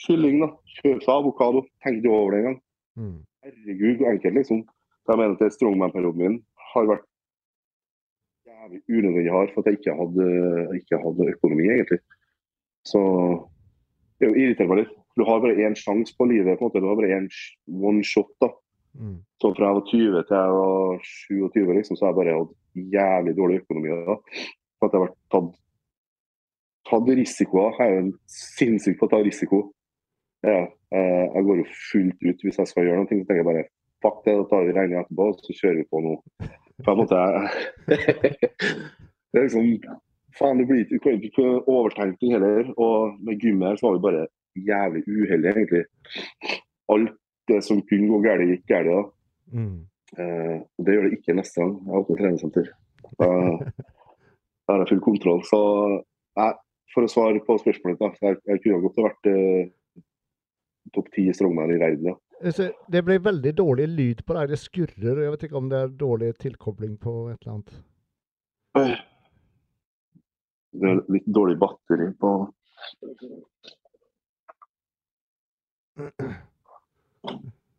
kylling, 0.04 0.40
da. 0.42 0.48
Kjøpe 0.80 1.04
seg 1.04 1.12
avokado. 1.14 1.62
Tenk 1.84 2.02
deg 2.04 2.12
over 2.12 2.34
det 2.34 2.40
engang. 2.42 2.58
Mm. 2.96 3.18
Herregud, 3.46 4.00
hvor 4.00 4.10
enkelt, 4.10 4.38
liksom. 4.40 4.64
Jeg 5.06 5.20
mener 5.20 5.36
at 5.38 5.54
strongman-perioden 5.54 6.22
min 6.22 6.40
har 6.72 6.88
vært 6.90 7.04
jævlig 8.46 8.82
unødvendig 8.90 9.32
hard 9.32 9.52
for 9.54 9.62
at 9.62 9.70
jeg 9.70 9.78
ikke 9.78 9.98
hadde, 10.00 10.26
ikke 10.80 11.02
hadde 11.04 11.30
økonomi, 11.36 11.68
egentlig. 11.70 12.00
Så 12.86 13.00
det 14.20 14.28
er 14.28 14.38
irriterer 14.40 14.70
meg 14.70 14.82
litt. 14.82 14.94
Du 15.16 15.24
har 15.24 15.40
bare 15.40 15.66
én 15.66 15.76
sjanse 15.76 16.14
på 16.16 16.28
livet. 16.28 16.58
på 16.58 16.64
en 16.64 16.68
måte. 16.68 16.80
Du 16.80 16.88
har 16.88 16.96
bare 16.96 17.16
én 17.18 17.28
one 17.66 18.04
shot. 18.04 18.32
da. 18.40 18.50
Mm. 18.96 19.20
Så 19.40 19.52
fra 19.56 19.68
jeg 19.68 19.76
var 19.76 19.86
20 19.90 20.22
til 20.28 20.36
jeg 20.36 20.52
var 20.56 21.00
27, 21.04 21.74
liksom, 21.76 21.96
så 21.96 22.06
har 22.06 22.12
jeg 22.12 22.20
bare 22.20 22.36
hatt 22.38 22.54
jævlig 22.96 23.36
dårlig 23.36 23.60
økonomi. 23.62 23.88
da. 23.88 24.16
For 24.78 24.86
at 24.86 24.92
jeg 24.92 25.00
har 25.00 25.06
vært 25.06 25.18
tatt, 25.32 25.50
tatt 26.90 27.08
risikoer. 27.20 27.80
Jeg 27.80 27.92
er 27.92 28.00
jo 28.00 28.12
sinnssyk 28.26 28.98
på 28.98 29.08
å 29.08 29.12
ta 29.12 29.22
risiko. 29.24 29.62
Ja, 30.44 30.60
eh, 30.92 31.26
jeg 31.34 31.44
går 31.44 31.62
jo 31.62 31.66
fullt 31.90 32.20
ut 32.22 32.44
hvis 32.44 32.60
jeg 32.60 32.72
skal 32.72 32.86
gjøre 32.86 33.02
noe. 33.02 33.08
Så 33.08 33.24
tenker 33.24 33.40
jeg 33.40 33.48
bare 33.48 33.68
fuck 34.04 34.24
det, 34.24 34.36
da 34.36 34.44
tar 34.50 34.66
vi 34.66 34.74
regninga 34.76 35.04
etterpå, 35.04 35.28
og 35.32 35.44
så 35.44 35.56
kjører 35.56 35.80
vi 35.80 35.88
på 35.90 36.02
nå. 36.04 36.16
På 36.84 36.92
en 36.92 36.98
måte 37.00 37.20
Det 39.32 39.40
er 39.40 39.46
liksom 39.46 39.70
Faen, 40.38 40.58
det 40.60 40.66
blir 40.68 40.84
du 40.90 40.98
kan 41.00 41.20
ikke 41.22 41.46
overtenke 41.64 42.18
ting 42.20 42.34
heller. 42.36 42.72
Og 42.76 43.16
med 43.24 43.40
gymmet 43.40 43.70
her 43.70 43.78
så 43.80 43.88
var 43.88 43.96
vi 43.96 44.06
bare 44.06 44.26
jævlig 44.70 45.02
uheldige, 45.08 45.52
egentlig. 45.52 45.84
Alt 46.92 47.14
det 47.48 47.62
som 47.64 47.82
kunne 47.88 48.10
gå 48.10 48.20
galt, 48.24 48.48
gikk 48.50 48.66
galt. 48.72 48.90
da. 48.90 49.00
Mm. 49.52 49.78
Eh, 50.18 50.56
det 50.84 50.94
gjør 50.94 51.06
det 51.06 51.18
ikke 51.18 51.36
neste 51.38 51.62
gang 51.62 51.72
jeg 51.78 52.02
åpner 52.02 52.20
treningssenter. 52.20 52.70
Da, 53.20 53.30
har 54.68 54.82
jeg 54.82 54.90
full 54.92 55.02
kontroll. 55.08 55.42
Så 55.48 55.60
nei, 56.38 56.52
for 56.94 57.06
å 57.06 57.10
svare 57.10 57.42
på 57.46 57.58
spørsmålet, 57.62 58.02
da, 58.02 58.12
jeg, 58.28 58.40
jeg 58.52 58.62
kunne 58.64 58.84
godt 58.84 59.00
ha 59.00 59.08
vært 59.08 59.32
eh, 59.32 60.04
topp 60.94 61.10
ti 61.16 61.26
strongman 61.34 61.74
i 61.74 61.80
verden. 61.82 62.12
Ja. 62.12 62.16
Det 62.92 63.00
ble 63.00 63.16
veldig 63.24 63.52
dårlig 63.56 63.88
lyd 63.88 64.24
på 64.28 64.36
deg. 64.36 64.52
Det 64.52 64.60
skurrer. 64.60 65.22
Jeg 65.24 65.34
vet 65.34 65.44
ikke 65.48 65.60
om 65.60 65.70
det 65.72 65.82
er 65.82 65.94
dårlig 66.04 66.34
tilkobling 66.42 66.98
på 67.00 67.14
et 67.32 67.38
eller 67.40 67.54
annet. 67.56 69.06
Det 70.76 70.88
er 70.90 71.02
litt 71.14 71.28
dårlig 71.32 71.56
batteri 71.60 72.10
på 72.20 72.30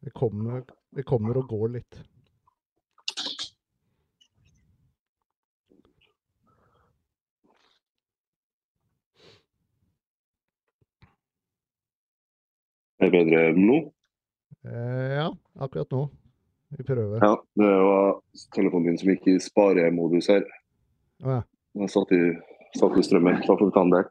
Det 0.01 0.13
kommer, 0.17 0.63
det 0.95 1.03
kommer 1.05 1.37
og 1.37 1.51
går 1.51 1.75
litt. 1.75 1.99
Er 12.97 13.11
det 13.11 13.13
bedre 13.13 13.41
nå? 13.53 13.75
Eh, 14.65 15.11
ja, 15.19 15.27
akkurat 15.61 15.91
nå. 15.93 16.07
Vi 16.73 16.83
prøver. 16.83 17.21
Ja, 17.21 17.35
det 17.61 17.67
var 17.87 18.17
telefonen 18.55 18.89
min 18.89 18.97
som 18.99 19.11
gikk 19.13 19.27
i 19.29 19.37
sparemodus 19.39 20.31
her. 20.33 20.47
Å 21.23 21.35
ja. 21.37 21.43
Jeg 21.77 21.93
satt 21.93 22.11
i, 22.17 22.21
satt 22.75 22.97
i 22.99 23.03
strømmen. 23.05 23.41
Da 23.45 23.55
får 23.55 23.65
vi 23.65 23.73
ta 23.75 23.83
en 23.85 23.93
del. 23.93 24.07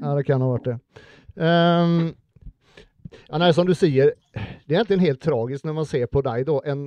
Ja, 0.00 0.14
det 0.16 0.26
kan 0.28 0.44
ha 0.44 0.50
vært 0.52 0.68
det. 0.70 0.76
Um, 1.36 2.12
ja, 3.28 3.40
nei, 3.40 3.50
som 3.56 3.68
du 3.68 3.74
sier, 3.76 4.14
det 4.32 4.76
er 4.76 4.82
egentlig 4.82 5.08
helt 5.08 5.22
tragisk 5.24 5.66
når 5.68 5.80
man 5.80 5.88
ser 5.88 6.06
på 6.12 6.22
deg, 6.24 6.46
da. 6.48 6.58
En, 6.72 6.86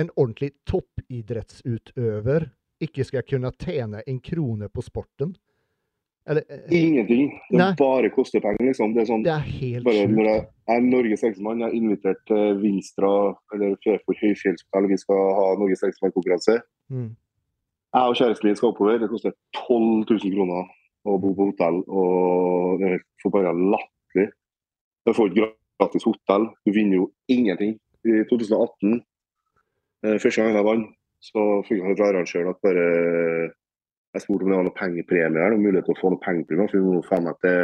en 0.00 0.12
ordentlig 0.16 0.52
toppidrettsutøver 0.68 2.50
ikke 2.82 3.06
skal 3.06 3.24
kunne 3.28 3.52
tjene 3.62 4.02
en 4.08 4.20
krone 4.24 4.68
på 4.72 4.84
sporten. 4.84 5.34
Eller, 6.28 6.44
eh, 6.48 6.70
Ingenting. 6.70 7.32
Det 7.50 7.58
Nei. 7.58 7.74
bare 7.78 8.10
koster 8.14 8.40
penger, 8.40 8.68
liksom. 8.68 8.92
Det 8.94 9.02
er 9.02 9.08
sånn 9.10 9.24
det 9.26 9.32
er 9.34 9.46
helt 9.46 9.86
bare 9.86 10.06
når 10.06 10.28
jeg 10.28 10.42
jeg 10.72 10.78
er 10.78 10.84
Norges 10.86 11.20
seksmann, 11.24 11.58
jeg 11.58 11.68
har 11.68 11.74
invitert 11.74 12.20
til 12.30 12.58
Vinstra 12.62 13.10
eller 13.54 13.74
Fjørfjord 13.82 14.20
høyfjellshotell. 14.22 14.86
Vi 14.92 14.98
skal 15.00 15.22
ha 15.38 15.46
Norges 15.58 15.82
seksmannkonkurranse. 15.82 16.60
Mm. 16.92 17.08
Jeg 17.92 18.08
og 18.08 18.16
kjæresten 18.16 18.48
min 18.48 18.56
skal 18.56 18.70
oppover. 18.72 18.98
Det 18.98 19.10
koster 19.12 19.34
12 19.56 20.06
000 20.08 20.34
kroner 20.36 20.68
å 21.04 21.18
bo 21.20 21.32
på 21.36 21.48
hotell. 21.50 21.82
Og 21.92 22.80
det 22.80 22.92
er 22.96 23.34
bare 23.34 23.52
latterlig. 23.58 24.28
Du 25.04 25.12
får 25.16 25.32
ikke 25.32 25.50
gratis 25.80 26.06
hotell. 26.08 26.48
Du 26.64 26.72
vinner 26.72 27.02
jo 27.02 27.10
ingenting. 27.32 27.76
I 28.02 28.22
2018, 28.30 28.96
eh, 30.04 30.16
første 30.18 30.40
gang 30.40 30.56
jeg 30.56 30.66
vant, 30.66 30.88
så 31.22 31.42
fikk 31.66 31.78
jeg 31.78 31.86
høre 31.86 31.98
fra 32.00 32.08
arrangøren 32.10 32.54
at 32.54 32.64
bare 32.66 32.86
Jeg 34.12 34.20
spurte 34.26 34.44
om 34.44 34.50
det 34.50 34.56
var 34.58 34.66
noe 34.66 34.76
pengepremie 34.76 35.40
her, 35.40 35.54
noen 35.54 35.62
mulighet 35.64 35.86
til 35.88 35.94
å 35.94 36.00
få 36.02 36.08
noe 36.12 36.20
pengepremie. 36.20 36.66
For 36.68 36.76
vi 36.76 36.84
må 36.84 36.98
faen 37.06 37.24
meg 37.24 37.38
til 37.40 37.62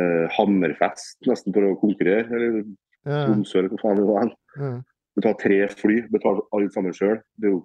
eh, 0.00 0.36
Hammerfest 0.38 1.28
nesten 1.28 1.52
for 1.52 1.66
å 1.68 1.74
konkurrere. 1.76 2.24
Eller 2.32 2.62
Tromsø, 3.04 3.58
eller 3.58 3.74
hva 3.74 3.82
faen 3.82 4.00
det 4.00 4.06
var. 4.08 4.32
ja. 4.56 4.72
Betale 5.12 5.36
tre 5.42 5.58
fly, 5.68 5.98
betale 6.08 6.40
alt 6.56 6.72
sammen 6.72 6.94
sjøl. 6.96 7.18
Det 7.36 7.50
er 7.50 7.52
jo 7.52 7.58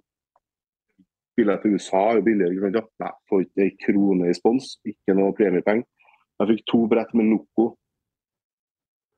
Billett 1.37 1.61
til 1.61 1.77
USA 1.77 2.01
er 2.09 2.19
jo 2.19 2.25
billigere. 2.25 2.55
ikke 2.57 2.83
Nei, 3.03 3.11
får 3.29 3.43
ikke 3.45 3.65
ei 3.65 3.73
krone 3.83 4.29
i 4.29 4.35
spons, 4.37 4.75
ikke 4.89 5.15
noe 5.17 5.35
premiepenger. 5.37 5.85
Jeg 6.37 6.49
fikk 6.51 6.63
to 6.69 6.83
brett 6.89 7.13
med 7.17 7.29
Noco. 7.31 7.71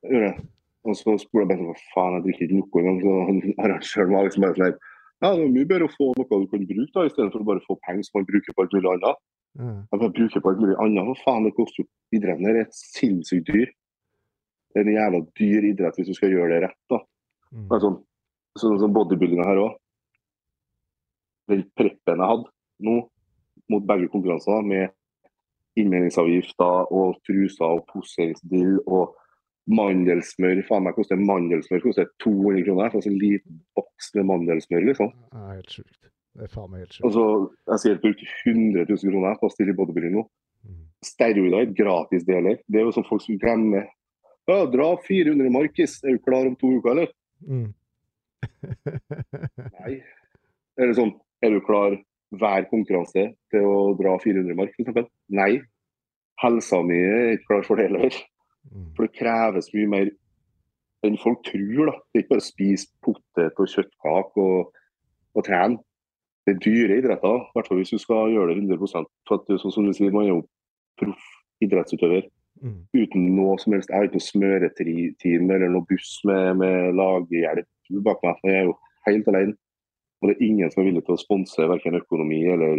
Det 0.03 0.23
jeg. 0.23 0.47
Og 0.87 0.95
så 0.95 1.15
spurte 1.19 1.43
jeg 1.43 1.49
bare 1.51 1.65
hva 1.67 1.75
faen, 1.93 2.15
jeg 2.17 2.25
drikker 2.27 2.45
ikke 2.45 2.59
Noco 2.59 2.81
engang. 2.81 3.01
Så 3.03 3.15
arrangøren 3.63 4.15
var 4.15 4.27
liksom 4.27 4.45
bare 4.45 4.57
sånn 4.57 4.67
her 4.67 4.77
Ja, 5.19 5.33
det 5.35 5.43
er 5.43 5.51
mye 5.51 5.67
bedre 5.67 5.89
å 5.89 5.95
få 5.95 6.13
noe 6.15 6.27
du 6.43 6.47
kan 6.51 6.61
bruke, 6.63 6.91
da, 6.95 7.03
i 7.03 7.11
stedet 7.11 7.33
for 7.33 7.43
å 7.43 7.49
bare 7.49 7.65
få 7.65 7.75
penger 7.87 8.07
som 8.07 8.19
man 8.19 8.29
bruker 8.29 8.55
på 8.55 8.63
alt 8.63 8.75
mulig 8.77 8.91
annet. 8.93 9.25
Mm. 9.59 9.79
Jeg 9.81 9.99
bare 10.03 10.15
bruker 10.15 10.43
på 10.43 10.51
alt 10.53 10.61
mulig 10.63 10.77
annet. 10.79 11.09
Hva 11.09 11.15
faen, 11.25 11.47
det 11.47 11.55
koster 11.57 11.83
jo 11.83 11.89
Idretten 12.15 12.47
her 12.47 12.61
er 12.61 12.69
sinnssykt 12.73 13.51
dyr. 13.51 13.73
Det 14.69 14.79
er 14.79 14.87
en 14.87 14.95
jævla 14.95 15.19
dyr 15.37 15.67
idrett 15.73 15.99
hvis 15.99 16.07
du 16.09 16.15
skal 16.17 16.31
gjøre 16.33 16.55
det 16.55 16.61
rett. 16.67 16.79
da. 16.91 17.01
Mm. 17.51 17.67
Det 17.67 17.81
sånn, 17.83 17.99
sånn 18.61 18.79
som 18.81 18.95
bodybuildinga 18.95 19.45
her 19.45 19.61
òg. 19.65 19.75
Den 21.49 21.65
preppen 21.77 22.21
jeg 22.21 22.31
hadde 22.31 22.49
nå 22.85 22.99
mot 23.69 23.85
begge 23.85 24.09
konkurranser, 24.09 24.61
med 24.65 24.89
innmeldingsavgifter 25.79 26.91
og 26.95 27.19
truser 27.27 27.75
og 27.77 27.83
poseringsdill 27.91 28.79
og 28.87 29.15
mandelsmør 29.69 30.63
Faen 30.65 30.85
meg 30.87 30.95
koster 30.97 31.19
mandelsmør 31.21 31.83
koster 31.83 32.09
200 32.23 32.65
kroner. 32.65 32.89
Altså 32.89 33.11
en 33.11 33.19
liten 33.21 33.59
boks 33.77 34.11
med 34.17 34.29
mandelsmør, 34.31 34.87
liksom. 34.89 35.11
Ja, 35.33 35.45
helt 35.53 35.75
sjukt. 35.77 36.09
Det 36.39 36.47
er 36.47 36.53
faen 36.53 36.71
meg 36.71 36.85
helt 36.85 36.97
sjukt. 36.97 37.13
så 37.13 37.25
Jeg 37.73 37.83
sier 37.83 38.01
brukt 38.03 38.25
100 38.25 38.85
000 38.89 39.13
kroner 39.13 39.39
på 39.39 39.49
å 39.49 39.53
stille 39.53 39.75
i 39.75 39.77
bodybuilding 39.77 40.17
nå. 40.17 40.25
Mm. 40.65 40.83
Steroider 41.05 41.61
er 41.61 41.73
gratis 41.77 42.25
deler. 42.27 42.59
Det 42.67 42.81
er 42.81 42.87
jo 42.87 42.95
sånn 42.97 43.07
folk 43.07 43.25
som 43.25 43.39
glemmer. 43.41 43.89
Ja, 44.49 44.63
dra 44.65 44.93
400 45.05 45.51
markis. 45.53 45.99
Er 46.03 46.17
du 46.17 46.23
klar 46.25 46.49
om 46.49 46.57
to 46.57 46.71
uker, 46.79 46.95
eller? 46.95 47.11
Mm. 47.45 47.69
Nei. 49.79 49.99
Eller 50.79 50.95
sånn, 50.97 51.13
er 51.43 51.53
du 51.53 51.59
klar 51.65 51.97
hver 52.39 52.65
konkurranse 52.69 53.25
til 53.51 53.65
å 53.65 53.93
dra 53.97 54.15
400 54.21 54.57
mark, 54.57 54.73
f.eks.? 54.77 55.09
Nei. 55.33 55.61
Helsa 56.39 56.79
mi 56.85 56.95
er 56.95 57.33
ikke 57.35 57.49
klar 57.49 57.65
for 57.67 57.79
det 57.79 57.89
heller. 57.89 58.15
Mm. 58.69 58.89
For 58.95 59.05
det 59.07 59.17
kreves 59.17 59.71
mye 59.75 59.91
mer 59.91 60.11
enn 61.07 61.17
folk 61.19 61.41
tror. 61.47 61.89
da. 61.89 61.95
Det 62.11 62.19
er 62.19 62.23
ikke 62.23 62.33
bare 62.35 62.45
å 62.45 62.49
spise 62.49 62.89
potet 63.03 63.59
og 63.59 63.71
kjøttkake 63.73 64.45
og, 64.45 64.73
og 65.35 65.47
trene. 65.47 65.79
Det 66.47 66.55
er 66.55 66.63
dyre 66.63 66.97
idretter, 67.01 67.43
i 67.43 67.55
hvert 67.55 67.67
fall 67.69 67.79
hvis 67.81 67.91
du 67.93 67.99
skal 68.01 68.31
gjøre 68.33 68.55
det 68.55 68.63
100 68.63 69.07
For 69.27 69.37
at, 69.37 69.49
sånn 69.61 69.73
som 69.75 69.85
du 69.85 69.93
sier, 69.93 70.13
Man 70.15 70.25
er 70.25 70.35
jo 70.37 70.43
proff 70.99 71.25
idrettsutøver 71.63 72.27
Mm. 72.59 72.81
uten 72.91 73.35
noe 73.37 73.55
som 73.61 73.73
helst. 73.73 73.89
Jeg 73.89 73.95
har 73.95 74.07
ikke 74.09 74.19
noe 74.19 74.25
smøreteam 74.25 75.51
eller 75.55 75.69
noe 75.71 75.85
buss 75.87 76.17
med, 76.27 76.57
med 76.59 76.95
laghjelp 76.97 77.67
bak 78.03 78.23
meg. 78.25 78.41
Jeg 78.43 78.57
er 78.57 78.65
jo 78.67 78.73
helt 79.07 79.29
alene. 79.31 79.53
Og 80.19 80.29
det 80.29 80.35
er 80.35 80.45
ingen 80.45 80.71
som 80.71 80.81
er 80.81 80.87
villig 80.89 81.03
til 81.07 81.15
å 81.15 81.21
sponse 81.21 81.69
verken 81.71 81.99
økonomi 81.99 82.41
eller 82.51 82.73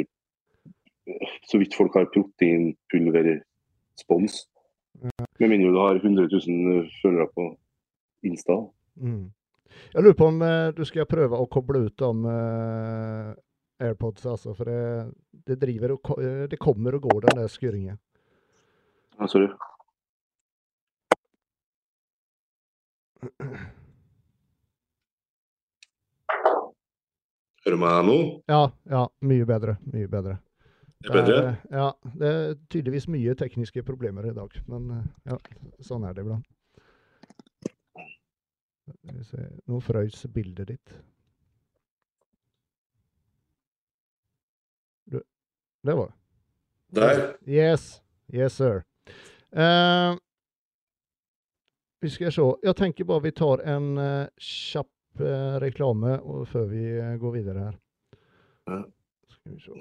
så 1.49 1.57
vidt 1.59 1.74
folk 1.74 1.93
har 1.97 2.12
proteinpulverspons. 2.14 4.34
Med 5.41 5.49
mindre 5.49 5.72
du 5.72 5.78
har 5.80 5.95
100 5.97 6.28
000 6.30 6.91
følgere 7.03 7.28
på 7.34 7.43
Insta. 8.28 8.57
Mm. 9.01 9.26
Jeg 9.95 10.03
lurer 10.03 10.18
på 10.18 10.26
om 10.28 10.43
eh, 10.45 10.74
du 10.76 10.84
skal 10.84 11.09
prøve 11.09 11.36
å 11.41 11.51
koble 11.51 11.78
ut 11.88 11.99
om 12.05 12.26
eh, 12.28 13.28
AirPods, 13.80 14.26
altså. 14.28 14.55
For 14.59 14.64
det, 14.68 14.82
det 15.47 15.62
driver 15.62 15.91
og 15.97 16.01
eh, 16.20 16.45
Det 16.51 16.59
kommer 16.61 16.95
og 16.99 17.03
går, 17.09 17.20
den 17.28 17.38
der 17.41 17.49
skurringen. 17.49 17.99
Ja, 19.16 19.24
sorry. 19.26 19.49
Hører 27.71 27.79
du 27.79 27.85
meg 27.85 27.99
nå? 28.03 28.14
Ja, 28.51 28.62
ja. 28.91 29.01
Mye 29.23 29.45
bedre. 29.47 29.77
Mye 29.93 30.09
bedre. 30.11 30.33
Er 31.05 31.07
det 31.07 31.12
bedre? 31.14 31.35
Det 31.37 31.37
er, 31.39 31.59
ja, 31.71 32.14
det 32.18 32.31
er 32.31 32.57
tydeligvis 32.66 33.07
mye 33.14 33.35
tekniske 33.39 33.85
problemer 33.87 34.27
i 34.27 34.33
dag, 34.35 34.57
men 34.66 34.89
ja, 35.23 35.37
sånn 35.87 36.03
er 36.09 36.16
det 36.16 36.25
iblant. 36.25 36.49
Nå 39.71 39.79
frøys 39.87 40.27
bildet 40.35 40.73
ditt. 40.73 40.97
Du, 45.07 45.23
det 45.87 45.99
var 46.03 46.11
det. 46.11 46.21
Der. 46.99 47.27
Yes. 47.47 48.01
Yes, 48.35 48.59
sir. 48.59 48.83
Uh, 49.55 50.18
vi 52.03 52.11
skal 52.18 52.35
se. 52.35 52.53
Jeg 52.66 52.83
tenker 52.83 53.07
bare 53.07 53.29
vi 53.31 53.39
tar 53.39 53.62
en 53.62 53.93
uh, 53.95 54.27
kjapp 54.43 54.91
eh, 55.19 55.59
reklame 55.63 56.19
før 56.51 56.71
vi 56.71 56.85
eh, 56.99 57.17
går 57.19 57.33
videre 57.35 57.67
her. 57.67 57.77
Ja. 58.71 58.83
Skal 59.35 59.53
vi 59.53 59.61
se. 59.65 59.73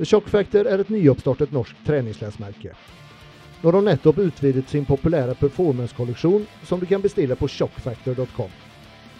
The 0.00 0.06
Shock 0.08 0.30
Factor 0.32 0.64
er 0.64 0.80
et 0.80 0.88
nyoppstartet 0.88 1.52
norsk 1.52 1.76
treningsklesmerke. 1.84 2.72
Nå 3.60 3.68
har 3.68 3.76
de 3.76 3.84
nettopp 3.90 4.18
utvidet 4.18 4.68
sin 4.72 4.86
populære 4.88 5.34
performance-kolleksjon, 5.36 6.46
som 6.64 6.80
du 6.80 6.86
kan 6.88 7.02
bestille 7.04 7.36
på 7.36 7.48
shockfactor.com. 7.48 8.54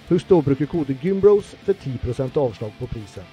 Husk 0.09 0.31
da 0.31 0.39
å 0.41 0.47
bruke 0.47 0.67
kode 0.67 0.97
GYMBROS 1.03 1.53
for 1.67 1.77
10% 1.77 2.39
avslag 2.41 2.73
på 2.79 2.89
prisen. 2.95 3.29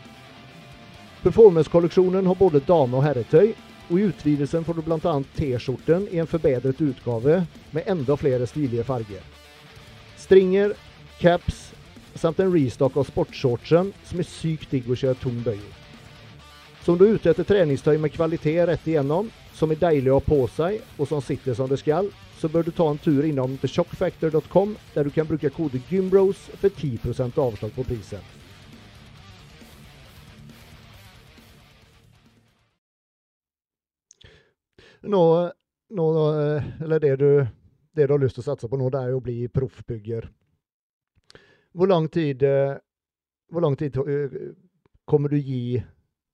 Performance-kolleksjonen 1.23 2.27
har 2.27 2.35
både 2.35 2.59
dame- 2.67 2.99
og 2.99 3.07
herretøy, 3.07 3.53
og 3.87 3.95
i 3.99 4.07
utvidelsen 4.09 4.65
får 4.67 4.77
du 4.77 4.83
bl.a. 4.85 5.15
T-skjorten 5.37 6.07
i 6.11 6.19
en 6.21 6.29
forbedret 6.29 6.81
utgave 6.83 7.39
med 7.71 7.87
enda 7.87 8.17
flere 8.19 8.47
stilige 8.47 8.83
farger. 8.87 9.23
Stringer, 10.17 10.73
caps 11.21 11.67
samt 12.17 12.39
en 12.39 12.53
restock 12.53 12.97
av 12.97 13.07
sportshortsen 13.07 13.91
som 14.05 14.21
er 14.21 14.27
sykt 14.27 14.71
digg 14.73 14.89
å 14.89 14.97
kjøre 14.97 15.19
tung 15.21 15.37
bøy 15.45 15.57
i. 15.57 15.73
Så 16.83 16.93
om 16.93 16.99
du 16.99 17.03
er 17.07 17.17
ute 17.17 17.31
etter 17.31 17.47
treningstøy 17.47 17.97
med 17.99 18.13
kvalitet 18.15 18.61
rett 18.69 18.87
igjennom, 18.87 19.27
som 19.53 19.71
er 19.73 19.81
deilig 19.81 20.13
å 20.13 20.19
ha 20.19 20.23
på 20.23 20.39
seg 20.55 20.79
og 20.97 21.09
som 21.09 21.23
sitter 21.23 21.57
som 21.57 21.67
det 21.67 21.81
skal, 21.81 22.07
så 22.37 22.49
bør 22.51 22.67
du 22.67 22.71
ta 22.71 22.87
en 22.91 23.01
tur 23.01 23.25
innom 23.25 23.57
theshockfactor.com 23.61 24.75
der 24.93 25.07
du 25.07 25.13
kan 25.13 25.27
bruke 25.27 25.51
kode 25.51 25.81
GYMBROS 25.89 26.47
for 26.61 26.69
10% 26.69 27.41
avslag 27.41 27.73
på 27.75 27.87
prisen. 27.87 28.36
Nå, 35.01 35.23
nå 35.89 36.07
eh, 36.41 36.63
eller 36.83 36.99
det 36.99 37.15
du, 37.21 37.29
det 37.95 38.07
du 38.07 38.13
har 38.13 38.21
lyst 38.21 38.37
til 38.39 38.45
å 38.45 38.49
satse 38.49 38.69
på 38.69 38.79
nå, 38.79 38.89
det 38.93 39.01
er 39.03 39.13
jo 39.13 39.21
å 39.21 39.25
bli 39.25 39.37
proffbygger. 39.51 40.29
Hvor 41.77 41.91
lang 41.91 42.07
tid, 42.09 42.43
eh, 42.43 42.77
hvor 43.51 43.65
lang 43.65 43.77
tid 43.77 43.97
eh, 44.01 44.39
kommer 45.05 45.29
du 45.29 45.37
gi 45.37 45.81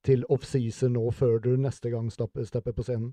til 0.04 0.24
offseason 0.32 0.96
nå, 0.96 1.10
før 1.16 1.40
du 1.44 1.54
neste 1.60 1.92
gang 1.92 2.10
stepper, 2.12 2.72
på 2.72 2.86
scenen? 2.86 3.12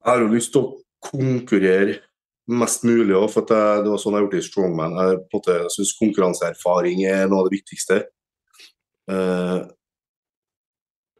Jeg 0.00 0.06
har 0.06 0.22
jo 0.22 0.30
lyst 0.32 0.54
til 0.54 0.64
å 0.64 0.70
konkurrere 1.10 1.98
mest 2.50 2.86
mulig 2.86 3.14
òg, 3.14 3.28
for 3.30 3.46
jeg, 3.46 3.82
det 3.84 3.92
var 3.92 4.00
sånn 4.00 4.16
jeg 4.16 4.24
gjorde 4.24 4.36
det 4.36 4.42
i 4.42 4.46
Strongman. 4.48 4.96
Jeg, 4.98 5.42
jeg 5.50 5.74
syns 5.74 5.92
konkurranseerfaring 6.00 7.04
er 7.06 7.28
noe 7.28 7.44
av 7.44 7.50
det 7.50 7.58
viktigste. 7.58 8.00
Eh, 9.10 9.58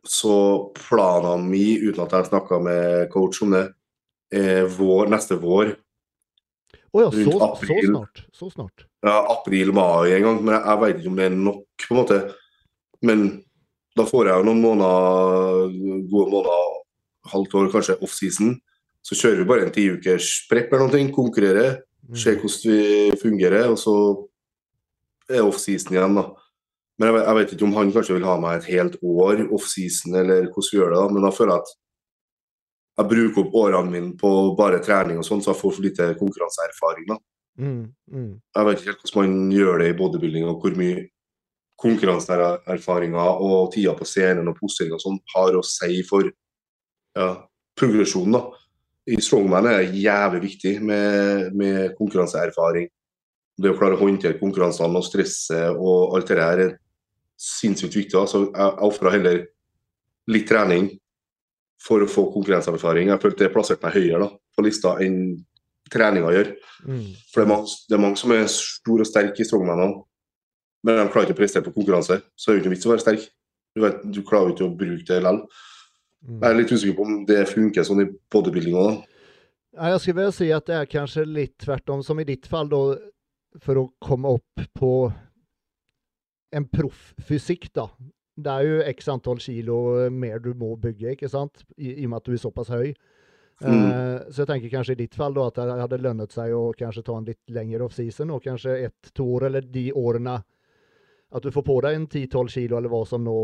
så 0.07 0.35
planene 0.77 1.45
mine, 1.45 1.91
uten 1.91 2.05
at 2.05 2.15
jeg 2.15 2.23
har 2.23 2.31
snakka 2.31 2.59
med 2.65 3.11
coach 3.13 3.43
om 3.45 3.55
det, 3.57 3.67
er 4.33 4.69
vår, 4.71 5.11
neste 5.11 5.37
vår. 5.43 5.75
Å 6.91 7.03
ja, 7.05 7.11
så, 7.15 7.25
så 7.31 7.81
snart. 7.85 8.23
Så 8.35 8.49
snart. 8.51 8.87
ja, 9.07 9.17
april-mai 9.35 10.15
en 10.17 10.25
gang, 10.27 10.41
men 10.43 10.55
jeg, 10.57 10.65
jeg 10.67 10.81
vet 10.83 10.99
ikke 11.01 11.11
om 11.13 11.19
det 11.21 11.27
er 11.29 11.37
nok, 11.37 11.85
på 11.87 11.95
en 11.95 12.01
måte. 12.01 12.19
Men 13.07 13.23
da 13.99 14.07
får 14.09 14.31
jeg 14.31 14.41
jo 14.41 14.47
noen 14.49 14.65
måneder, 14.65 15.77
gode 16.11 16.33
måneder, 16.35 16.67
halvt 17.31 17.55
år, 17.61 17.71
kanskje 17.75 17.99
off-season. 18.03 18.57
Så 19.07 19.17
kjører 19.17 19.43
vi 19.43 19.49
bare 19.49 19.67
en 19.67 19.75
tiukers 19.75 20.33
prep 20.51 20.73
eller 20.75 20.91
noe, 20.91 21.07
konkurrerer, 21.15 21.81
ser 22.15 22.37
Mm. 22.37 22.41
hvordan 22.43 22.73
vi 22.73 23.17
fungerer, 23.23 23.71
og 23.71 23.79
så 23.79 23.95
er 25.31 25.47
off-season 25.47 25.95
igjen, 25.95 26.17
da. 26.19 26.25
Men 27.01 27.09
jeg, 27.09 27.21
jeg 27.25 27.37
vet 27.39 27.53
ikke 27.55 27.65
om 27.65 27.77
han 27.79 27.93
kanskje 27.95 28.17
vil 28.19 28.27
ha 28.29 28.35
meg 28.41 28.59
et 28.59 28.73
helt 28.75 28.99
år 29.01 29.47
offseason, 29.57 30.19
eller 30.21 30.51
hvordan 30.51 30.69
vi 30.69 30.77
gjør 30.79 30.93
det, 30.93 30.99
da. 31.01 31.15
Men 31.17 31.25
da 31.25 31.33
føler 31.33 31.55
jeg 31.55 31.65
at 31.65 31.77
jeg 33.01 33.09
bruker 33.15 33.41
opp 33.47 33.55
årene 33.57 33.95
mine 33.95 34.11
på 34.21 34.31
bare 34.59 34.83
trening 34.85 35.21
og 35.21 35.25
sånn, 35.25 35.41
så 35.41 35.55
jeg 35.55 35.61
får 35.63 35.73
for 35.77 35.87
lite 35.87 36.09
konkurranseerfaring, 36.21 37.07
da. 37.09 37.17
Mm, 37.61 37.81
mm. 38.13 38.29
Jeg 38.57 38.67
vet 38.69 38.83
ikke 38.83 38.93
helt 38.93 39.03
hvordan 39.07 39.33
man 39.33 39.55
gjør 39.57 39.81
det 39.81 39.89
i 39.89 39.97
bodybuilding, 39.97 40.45
og 40.51 40.61
hvor 40.61 40.77
mye 40.77 41.07
konkurranseerfaringer 41.81 43.43
og 43.49 43.73
tida 43.73 43.95
på 43.97 44.09
scenen 44.09 44.51
og 44.53 44.59
posering 44.61 44.93
og 44.97 45.01
sånn 45.01 45.17
har 45.33 45.57
å 45.57 45.65
si 45.65 46.03
for 46.05 46.29
ja, 47.17 47.31
progresjonen. 47.81 48.37
da. 48.37 48.43
I 49.09 49.17
strongman 49.25 49.71
er 49.71 49.81
det 49.81 50.03
jævlig 50.05 50.43
viktig 50.45 50.75
med, 50.85 51.57
med 51.57 51.97
konkurranseerfaring. 51.97 52.91
Det 53.61 53.73
å 53.73 53.79
klare 53.81 53.97
å 53.97 54.03
håndtere 54.05 54.39
konkurransene 54.41 55.01
og 55.01 55.09
stresset 55.09 55.73
og 55.73 56.17
alt 56.17 56.29
det 56.29 56.37
der 56.39 56.65
er 56.67 56.77
sinnssykt 57.41 57.97
viktig. 57.97 58.19
Altså, 58.21 58.47
jeg 58.51 58.77
ofra 58.87 59.15
heller 59.15 59.45
litt 60.31 60.49
trening 60.51 60.91
for 61.81 62.05
å 62.05 62.11
få 62.11 62.27
konkurranseerfaring. 62.35 63.09
Jeg 63.09 63.23
følte 63.23 63.47
det 63.47 63.55
plasserte 63.55 63.87
meg 63.87 63.97
høyere 63.97 64.27
da, 64.27 64.29
på 64.57 64.65
lista 64.67 64.95
enn 65.01 65.21
treninga 65.91 66.35
gjør. 66.35 66.53
Mm. 66.85 67.09
For 67.33 67.41
det 67.41 67.47
er, 67.47 67.51
mange, 67.51 67.77
det 67.89 67.97
er 67.97 68.05
mange 68.05 68.21
som 68.21 68.35
er 68.37 68.47
store 68.53 69.07
og 69.07 69.09
sterke 69.09 69.43
i 69.43 69.49
strongman 69.49 69.85
òg. 69.87 69.99
Men 70.87 70.97
de 70.97 71.11
klarer 71.13 71.29
ikke 71.29 71.37
å 71.37 71.41
prestere 71.41 71.67
på 71.67 71.75
konkurranse. 71.75 72.21
Så 72.37 72.51
det 72.51 72.53
er 72.53 72.59
jo 72.59 72.65
ikke 72.65 72.75
vits 72.75 72.89
å 72.89 72.93
være 72.93 73.05
sterk. 73.05 73.27
Du, 73.77 73.83
vet, 73.85 74.05
du 74.05 74.21
klarer 74.27 74.51
jo 74.51 74.57
ikke 74.57 74.69
å 74.69 74.77
bruke 74.77 75.07
det 75.09 75.21
likevel. 75.21 75.41
Mm. 76.21 76.37
Jeg 76.37 76.49
er 76.51 76.59
litt 76.59 76.73
usikker 76.75 76.97
på 76.99 77.07
om 77.07 77.19
det 77.29 77.41
funker 77.49 77.87
sånn 77.87 78.05
i 78.05 78.11
bodybuildinga. 78.33 78.87
Ja, 79.79 79.93
jag 79.95 80.03
skulle 80.03 80.27
vel 80.27 80.33
si 80.37 80.51
at 80.53 80.67
det 80.69 80.77
er 80.77 80.91
kanskje 80.91 81.25
litt 81.29 81.55
tvert 81.63 81.93
om, 81.95 82.03
som 82.05 82.21
i 82.21 82.27
ditt 82.29 82.49
fall 82.51 82.69
da, 82.69 82.81
for 83.65 83.81
å 83.81 83.87
komme 84.03 84.33
opp 84.37 84.65
på 84.77 84.93
en 86.53 86.67
profffysikk, 86.69 87.71
da. 87.77 87.87
Det 88.41 88.53
er 88.53 88.67
jo 88.67 88.83
x 88.95 89.09
antall 89.13 89.41
kilo 89.43 89.79
mer 90.11 90.41
du 90.43 90.53
må 90.57 90.75
bygge, 90.81 91.15
ikke 91.17 91.29
sant? 91.31 91.65
I, 91.77 91.93
I 92.01 92.07
og 92.07 92.13
med 92.13 92.21
at 92.23 92.29
du 92.31 92.37
er 92.37 92.43
såpass 92.43 92.71
høy. 92.73 92.93
Mm. 93.61 93.75
Uh, 93.93 94.21
så 94.33 94.41
jeg 94.43 94.49
tenker 94.49 94.73
kanskje 94.73 94.95
i 94.97 95.01
ditt 95.03 95.17
fall 95.19 95.35
da, 95.37 95.51
at 95.51 95.59
det 95.61 95.81
hadde 95.83 95.99
lønnet 96.01 96.33
seg 96.33 96.55
å 96.57 96.71
kanskje 96.73 97.03
ta 97.05 97.17
en 97.19 97.27
litt 97.29 97.53
lengre 97.53 97.85
off-season 97.85 98.31
kanskje 98.33 98.47
kanske 98.47 98.77
ett-to 98.87 99.27
år 99.37 99.51
eller 99.51 99.67
de 99.69 99.91
årene 99.93 100.39
At 101.31 101.45
du 101.45 101.51
får 101.53 101.67
på 101.67 101.75
deg 101.85 101.99
en 101.99 102.07
10-12 102.09 102.49
kilo 102.55 102.79
eller 102.79 102.89
hva 102.89 103.03
som 103.07 103.21
nå, 103.23 103.35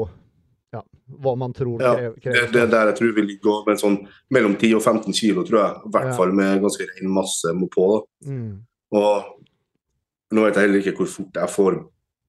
ja, 0.73 0.81
hva 1.21 1.35
man 1.37 1.53
tror 1.53 1.85
Ja, 1.85 1.93
krever. 2.17 2.47
Det, 2.47 2.47
det 2.55 2.63
er 2.63 2.73
der 2.73 2.91
jeg 2.91 2.99
tror 3.03 3.13
vi 3.19 3.27
ligger 3.27 3.69
med 3.69 3.83
sånn 3.83 3.99
mellom 4.33 4.57
10 4.57 4.79
og 4.79 4.83
15 4.83 5.19
kilo, 5.21 5.45
tror 5.45 5.61
jeg. 5.61 5.77
I 5.85 5.93
hvert 5.99 6.09
Ja. 6.09 6.17
fall 6.17 6.33
med 6.33 6.65
ganske 6.65 6.89
ren 6.89 7.13
masse 7.13 7.53
må 7.53 7.69
på. 7.69 7.87
Da. 7.93 8.33
Mm. 8.33 8.49
Og 8.97 10.33
nå 10.33 10.49
vet 10.49 10.57
jeg 10.57 10.65
heller 10.67 10.81
ikke 10.81 10.97
hvor 11.03 11.13
fort 11.13 11.39
jeg 11.43 11.55
får 11.59 11.79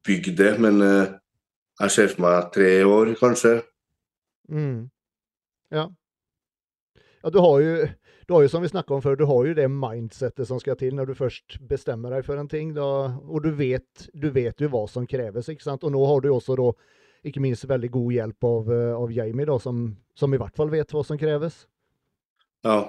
bygd 0.08 0.38
det, 0.40 0.54
men 0.64 0.82
eh, 0.84 1.16
jeg 1.84 1.94
ser 1.94 2.12
for 2.14 2.26
meg 2.26 2.52
tre 2.56 2.72
år, 2.88 3.14
kanskje. 3.20 3.60
Mm. 4.50 4.88
Ja. 5.76 5.90
Ja, 7.22 7.32
du 7.34 7.42
har 7.44 7.62
jo 7.62 7.88
du 8.28 8.34
har 8.34 8.44
jo 8.44 8.50
som 8.52 8.64
vi 8.64 8.70
om 8.76 9.02
før, 9.02 9.16
du 9.16 9.26
har 9.26 9.46
jo 9.48 9.54
det 9.56 9.70
mindsetet 9.72 10.48
som 10.50 10.60
skal 10.60 10.76
til 10.76 10.96
når 10.96 11.08
du 11.08 11.14
først 11.16 11.62
bestemmer 11.70 12.12
deg 12.12 12.26
for 12.28 12.36
en 12.36 12.50
ting 12.52 12.74
Da, 12.76 13.16
og 13.24 13.44
du 13.44 13.54
vet, 13.56 14.10
du 14.12 14.30
vet 14.36 14.60
jo 14.60 14.68
hva 14.68 14.84
som 14.92 15.08
kreves. 15.08 15.48
ikke 15.48 15.64
sant? 15.64 15.84
Og 15.88 15.94
nå 15.96 16.02
har 16.06 16.20
du 16.22 16.34
også 16.34 16.58
da, 16.60 16.74
ikke 17.24 17.40
minst 17.40 17.64
veldig 17.70 17.90
god 17.90 18.12
hjelp 18.12 18.48
av, 18.50 18.72
eh, 18.74 18.94
av 18.98 19.14
Jamie 19.16 19.48
da, 19.48 19.56
som, 19.60 19.96
som 20.16 20.34
i 20.34 20.40
hvert 20.42 20.56
fall 20.60 20.70
vet 20.70 20.92
hva 20.92 21.06
som 21.08 21.18
kreves. 21.18 21.62
Ja. 22.68 22.82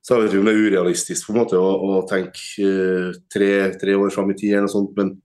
Så 0.00 0.16
jeg 0.16 0.22
vet 0.22 0.32
ikke 0.32 0.40
om 0.40 0.48
det 0.48 0.54
er 0.54 0.64
urealistisk 0.70 1.28
på 1.28 1.34
en 1.34 1.40
måte 1.42 1.60
å, 1.60 1.68
å 2.00 2.00
tenke 2.08 2.64
eh, 2.64 3.12
tre, 3.28 3.52
tre 3.76 3.98
år 4.00 4.08
fram 4.14 4.32
i 4.32 4.38
tid, 4.40 4.54
eller 4.54 4.70
noe 4.70 4.72
sånt, 4.72 4.96
men 4.96 5.18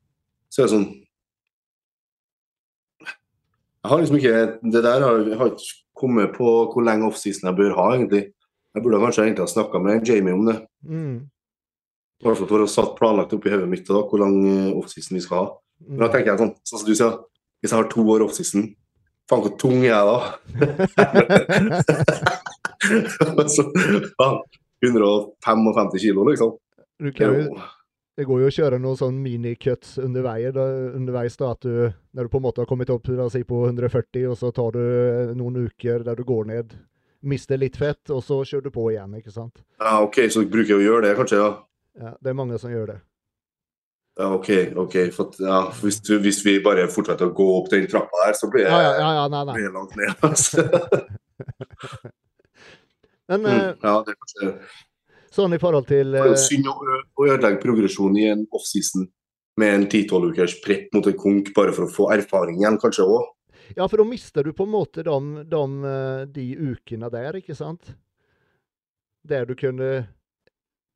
så 0.49 0.61
er 0.61 0.65
det 0.67 0.73
sånn 0.73 0.89
Jeg 3.79 3.89
har 3.93 3.99
liksom 4.01 4.17
ikke 4.19 4.39
Det 4.73 4.81
der 4.83 4.99
har 5.05 5.17
har 5.39 5.47
ikke 5.53 5.69
kommet 5.99 6.29
på 6.35 6.45
hvor 6.71 6.83
lenge 6.85 7.07
offseason 7.07 7.47
jeg 7.49 7.57
bør 7.57 7.73
ha, 7.75 7.85
egentlig. 7.95 8.23
Jeg 8.75 8.83
burde 8.83 8.99
kanskje 9.01 9.23
egentlig 9.25 9.43
ha 9.43 9.47
snakka 9.51 9.77
med 9.83 10.05
Jamie 10.07 10.33
om 10.35 10.45
det. 10.47 10.57
Mm. 10.87 11.15
I 12.19 12.21
hvert 12.27 12.37
fall 12.39 12.47
for 12.47 12.59
å 12.59 12.65
ha 12.67 12.71
satt 12.71 12.93
planlagt 12.99 13.33
oppi 13.35 13.49
hodet 13.51 13.67
mitt 13.71 13.87
da, 13.87 13.93
hvor 14.07 14.19
lang 14.21 14.35
eh, 14.47 14.77
offseason 14.79 15.15
vi 15.17 15.23
skal 15.25 15.37
ha. 15.41 15.45
Men 15.87 15.97
da 16.03 16.07
Mm. 16.07 16.13
tenker 16.13 16.29
jeg 16.31 16.39
sånn, 16.39 16.53
sånn 16.67 16.79
som 16.79 16.87
du 16.87 16.95
sier, 16.95 17.13
hvis 17.61 17.71
jeg 17.73 17.79
har 17.79 17.89
to 17.91 18.01
år 18.15 18.21
offseason, 18.27 18.63
faen 19.31 19.41
hvor 19.43 19.53
tung 19.59 19.77
er 19.83 19.91
jeg 19.91 20.05
da? 20.07 20.17
så, 23.55 23.61
faen, 24.19 24.37
155 24.83 25.99
kilo, 25.99 26.23
liksom. 26.31 26.49
Du 26.99 27.11
kan 27.15 27.33
er 27.35 27.39
jo 27.43 27.47
det 28.19 28.25
går 28.27 28.41
jo 28.41 28.47
å 28.49 28.51
kjøre 28.51 28.77
noen 28.83 28.97
sånn 28.99 29.19
minicuts 29.23 29.93
underveis, 30.03 30.57
underveis 30.59 31.37
da, 31.39 31.53
at 31.55 31.63
du, 31.63 31.87
når 32.11 32.27
du 32.27 32.31
på 32.33 32.41
en 32.41 32.43
måte 32.43 32.59
har 32.59 32.67
kommet 32.67 32.89
opp 32.91 33.07
da, 33.07 33.29
si, 33.31 33.45
på 33.47 33.61
140 33.69 34.25
og 34.27 34.35
så 34.35 34.49
tar 34.55 34.75
du 34.75 34.81
eh, 34.83 35.31
noen 35.39 35.69
uker 35.69 36.03
der 36.03 36.19
du 36.19 36.25
går 36.27 36.49
ned, 36.49 36.73
mister 37.23 37.59
litt 37.61 37.79
fett 37.79 38.11
og 38.11 38.19
så 38.25 38.41
kjører 38.43 38.65
du 38.67 38.73
på 38.75 38.89
igjen, 38.91 39.15
ikke 39.21 39.31
sant? 39.31 39.63
Ja, 39.79 40.01
OK, 40.03 40.25
så 40.27 40.43
dere 40.43 40.51
bruker 40.57 40.75
å 40.75 40.83
gjøre 40.83 41.05
det, 41.07 41.13
kanskje? 41.15 41.39
ja? 41.39 41.53
Ja, 41.99 42.11
det 42.19 42.33
er 42.33 42.37
mange 42.41 42.59
som 42.59 42.73
gjør 42.73 42.91
det. 42.91 42.97
Ja, 44.19 44.27
OK. 44.35 44.49
ok, 44.83 44.99
for, 45.15 45.39
ja, 45.39 45.61
hvis, 45.79 46.01
du, 46.03 46.17
hvis 46.19 46.41
vi 46.43 46.57
bare 46.63 46.89
fortsetter 46.91 47.29
å 47.29 47.35
gå 47.35 47.47
opp 47.55 47.71
den 47.71 47.87
trappa 47.87 48.25
der, 48.25 48.35
så 48.35 48.51
blir 48.51 48.67
jeg 48.67 48.71
ja, 48.75 49.13
ja 49.15 49.25
nei, 49.31 49.45
nei. 49.47 49.55
blir 49.55 49.69
jeg 49.69 49.75
langt 49.77 49.95
ned. 49.95 50.11
Altså. 50.27 50.67
Men 53.29 53.45
eh, 53.45 53.59
Mm, 53.69 53.75
ja, 53.85 53.95
det 54.03 54.11
er 54.11 54.19
kanskje 54.19 54.51
sånn 55.33 55.55
i 55.55 55.61
forhold 55.61 55.87
til 55.89 56.13
det 56.15 56.21
er 56.21 56.31
jo 56.31 56.37
eh, 56.37 56.43
synd 56.43 56.69
å, 56.71 56.75
ødelegge 57.25 57.61
progresjonen 57.63 58.19
i 58.19 58.27
en 58.31 58.45
offseason 58.55 59.07
med 59.59 59.75
en 59.75 59.85
10-12 59.89 60.29
ukers 60.31 60.55
prep 60.63 60.93
mot 60.95 61.07
en 61.09 61.17
konk, 61.19 61.51
bare 61.55 61.73
for 61.75 61.85
å 61.85 61.91
få 61.91 62.07
erfaring 62.15 62.61
igjen, 62.61 62.79
kanskje 62.79 63.07
òg. 63.07 63.25
Ja, 63.75 63.85
for 63.85 63.99
da 64.01 64.05
mister 64.07 64.45
du 64.45 64.53
på 64.55 64.65
en 64.65 64.71
måte 64.73 65.03
de, 65.05 65.17
de, 65.51 65.63
de 66.33 66.45
ukene 66.71 67.09
der, 67.13 67.37
ikke 67.41 67.57
sant? 67.57 67.91
Der 69.27 69.45
du 69.45 69.53
kunne 69.59 70.07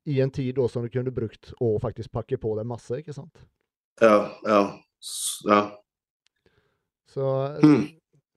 I 0.08 0.16
en 0.20 0.32
tid 0.32 0.56
da 0.56 0.66
som 0.68 0.84
du 0.84 0.90
kunne 0.92 1.12
brukt 1.14 1.52
å 1.62 1.74
faktisk 1.80 2.12
pakke 2.12 2.36
på 2.40 2.56
deg 2.58 2.66
masse, 2.68 2.98
ikke 2.98 3.14
sant? 3.16 3.44
Ja, 4.02 4.32
ja. 4.48 4.62
ja. 5.48 5.60
Så 7.14 7.30
mm. 7.62 7.84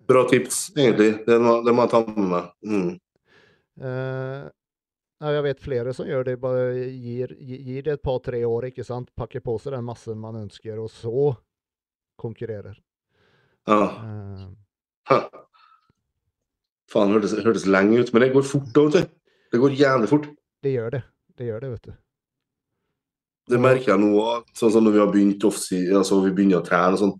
Bra 0.08 0.24
tips, 0.30 0.70
egentlig. 0.78 1.26
Det 1.26 1.40
må, 1.44 1.58
det 1.66 1.74
må 1.76 1.84
jeg 1.88 1.92
ta 1.92 2.04
med 2.08 2.30
meg. 2.32 2.52
Mm. 2.64 2.94
Ja, 5.22 5.32
jeg 5.34 5.44
vet 5.48 5.64
flere 5.64 5.94
som 5.98 6.08
gjør 6.10 6.28
det. 6.28 6.38
Bare 6.42 6.70
gir, 6.92 7.34
gir 7.40 7.86
det 7.86 7.98
et 7.98 8.04
par-tre 8.06 8.44
år, 8.46 8.70
ikke 8.70 8.86
sant? 8.86 9.10
Pakker 9.18 9.44
på 9.46 9.58
seg 9.62 9.74
den 9.74 9.86
massen 9.88 10.20
man 10.22 10.40
ønsker, 10.44 10.78
og 10.82 10.92
så 10.94 11.32
konkurrerer. 12.22 12.78
Ja. 13.68 13.82
Uh, 13.98 14.48
Ha. 15.08 15.22
Faen, 16.92 17.14
hørtes, 17.16 17.36
hørtes 17.44 17.64
lenge 17.68 18.02
ut, 18.02 18.10
men 18.14 18.24
det 18.26 18.34
går 18.34 18.44
fort. 18.44 18.68
du. 18.76 19.00
Det 19.52 19.60
går 19.62 19.76
jævlig 19.80 20.10
fort. 20.12 20.28
det 20.64 20.74
gjør 20.74 20.90
det. 20.98 21.02
Det 21.38 21.46
gjør 21.46 21.60
det, 21.64 21.70
vet 21.72 21.86
du. 21.86 21.94
Det 23.48 23.60
merker 23.62 23.94
jeg 23.94 24.02
nå. 24.02 24.44
Sånn 24.58 24.74
som 24.74 24.84
når 24.84 24.96
vi 24.96 25.00
har 25.00 25.12
begynt 25.12 25.46
offside, 25.48 25.96
altså 25.96 26.20
vi 26.26 26.34
begynner 26.36 26.60
å 26.60 26.66
trene 26.66 26.98
og 26.98 27.02
sånn. 27.04 27.14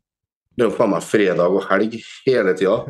Det 0.58 0.64
er 0.66 0.72
jo 0.72 0.74
faen 0.74 0.90
meg 0.90 1.06
fredag 1.06 1.54
og 1.54 1.68
helg 1.70 2.00
hele 2.26 2.58
tida. 2.58 2.80